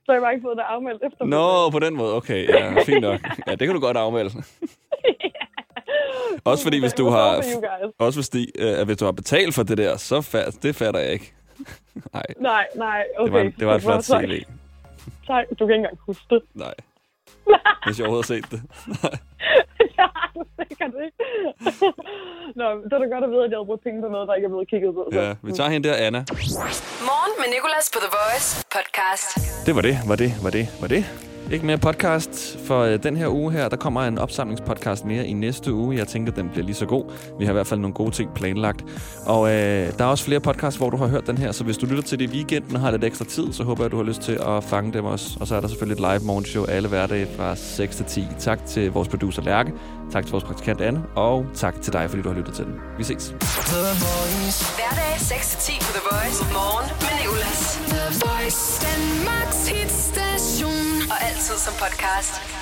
Så 0.05 0.11
jeg 0.13 0.21
har 0.21 0.31
ikke 0.31 0.45
fået 0.47 0.57
det 0.57 0.63
afmeldt 0.75 1.01
efter. 1.07 1.25
Nå, 1.25 1.69
på 1.69 1.79
den 1.79 1.93
måde. 1.95 2.15
Okay, 2.15 2.41
ja, 2.49 2.83
fint 2.89 3.01
nok. 3.01 3.19
Ja, 3.47 3.51
det 3.51 3.63
kan 3.67 3.75
du 3.75 3.81
godt 3.81 3.97
afmelde. 3.97 4.29
Også 6.51 6.63
fordi, 6.63 6.79
hvis 6.79 6.93
du 6.93 7.05
har, 7.09 7.35
også 7.99 8.17
hvis, 8.19 8.29
de, 8.29 8.41
øh, 8.59 8.85
hvis 8.85 8.97
du 8.97 9.05
har 9.05 9.11
betalt 9.11 9.55
for 9.55 9.63
det 9.63 9.77
der, 9.77 9.97
så 9.97 10.21
fat, 10.21 10.57
det 10.63 10.75
fatter 10.75 10.99
jeg 10.99 11.11
ikke. 11.13 11.33
Nej, 12.13 12.23
Nej, 12.39 12.65
nej, 12.75 13.03
okay. 13.19 13.33
det 13.33 13.43
var, 13.45 13.51
det 13.59 13.67
var 13.67 13.75
et 13.75 14.03
flot. 14.03 14.03
CV. 14.03 14.43
Tak, 15.27 15.45
du 15.49 15.55
kan 15.55 15.63
ikke 15.65 15.73
engang 15.75 15.97
huske 16.07 16.23
det. 16.29 16.41
Nej. 16.53 16.73
Hvis 17.85 17.99
jeg 17.99 18.07
overhovedet 18.07 18.29
har 18.29 18.35
set 18.35 18.51
det. 18.53 18.61
ja, 19.99 20.07
du 20.35 20.41
sikkert 20.59 20.93
ikke. 21.05 21.23
Nå, 22.59 22.65
det 22.83 22.93
er 22.93 22.99
da 23.03 23.05
godt 23.15 23.23
at 23.27 23.31
vide, 23.33 23.43
at 23.45 23.51
jeg 23.51 23.57
havde 23.57 23.65
brugt 23.71 23.83
penge 23.83 24.01
på 24.01 24.07
noget, 24.07 24.27
der 24.27 24.33
ikke 24.35 24.45
er 24.45 24.49
blevet 24.55 24.69
kigget 24.69 24.93
på. 24.93 25.09
så. 25.13 25.19
Ja, 25.19 25.35
vi 25.43 25.51
tager 25.51 25.69
hende 25.69 25.89
der, 25.89 25.95
Anna. 25.95 26.19
Morgen 27.09 27.33
med 27.41 27.47
Nicolas 27.55 27.85
på 27.93 27.99
The 28.05 28.11
Voice 28.19 28.49
podcast. 28.75 29.29
Det 29.65 29.75
var 29.75 29.81
det, 29.81 29.95
var 30.07 30.15
det, 30.15 30.29
var 30.43 30.49
det, 30.49 30.65
var 30.81 30.87
det. 30.87 31.30
Ikke 31.51 31.65
mere 31.65 31.77
podcast 31.77 32.59
for 32.65 32.79
øh, 32.79 33.03
den 33.03 33.17
her 33.17 33.27
uge 33.27 33.51
her. 33.51 33.69
Der 33.69 33.77
kommer 33.77 34.01
en 34.01 34.17
opsamlingspodcast 34.17 35.05
mere 35.05 35.27
i 35.27 35.33
næste 35.33 35.73
uge. 35.73 35.97
Jeg 35.97 36.07
tænker, 36.07 36.31
den 36.31 36.49
bliver 36.49 36.65
lige 36.65 36.75
så 36.75 36.85
god. 36.85 37.11
Vi 37.39 37.45
har 37.45 37.51
i 37.51 37.53
hvert 37.53 37.67
fald 37.67 37.79
nogle 37.79 37.93
gode 37.93 38.11
ting 38.11 38.33
planlagt. 38.33 38.85
Og 39.25 39.49
øh, 39.49 39.97
der 39.97 40.03
er 40.03 40.05
også 40.05 40.25
flere 40.25 40.39
podcasts, 40.39 40.77
hvor 40.77 40.89
du 40.89 40.97
har 40.97 41.07
hørt 41.07 41.27
den 41.27 41.37
her. 41.37 41.51
Så 41.51 41.63
hvis 41.63 41.77
du 41.77 41.85
lytter 41.85 42.03
til 42.03 42.19
det 42.19 42.33
i 42.33 42.35
weekenden 42.35 42.75
og 42.75 42.81
har 42.81 42.91
lidt 42.91 43.03
ekstra 43.03 43.25
tid, 43.25 43.53
så 43.53 43.63
håber 43.63 43.83
jeg, 43.83 43.85
at 43.85 43.91
du 43.91 43.97
har 43.97 44.03
lyst 44.03 44.21
til 44.21 44.39
at 44.47 44.63
fange 44.63 44.93
dem 44.93 45.05
også. 45.05 45.37
Og 45.39 45.47
så 45.47 45.55
er 45.55 45.61
der 45.61 45.67
selvfølgelig 45.67 46.03
et 46.03 46.11
live 46.11 46.27
morgenshow 46.27 46.65
alle 46.65 46.89
hverdage 46.89 47.27
fra 47.37 47.55
6 47.55 47.95
til 47.95 48.05
10. 48.05 48.27
Tak 48.39 48.65
til 48.65 48.91
vores 48.91 49.07
producer 49.07 49.41
Lærke. 49.41 49.71
Tak 50.11 50.23
til 50.23 50.31
vores 50.31 50.43
praktikant 50.43 50.81
Anne. 50.81 51.03
Og 51.15 51.45
tak 51.55 51.81
til 51.81 51.93
dig, 51.93 52.09
fordi 52.09 52.21
du 52.21 52.29
har 52.29 52.37
lyttet 52.37 52.53
til 52.55 52.65
den. 52.65 52.75
Vi 52.97 53.03
ses. 53.03 53.27
Hverdag 54.79 55.13
6-10 55.15 55.85
på 55.85 55.91
The 55.97 56.03
Voice. 56.11 56.39
Morgen 56.53 56.89
med 57.05 57.13
Nicolas. 57.21 57.61
The 57.93 58.05
Voice. 58.25 58.61
Danmarks 58.87 59.67
hitstation. 59.67 61.11
Og 61.11 61.17
altid 61.27 61.57
som 61.65 61.73
podcast. 61.83 62.60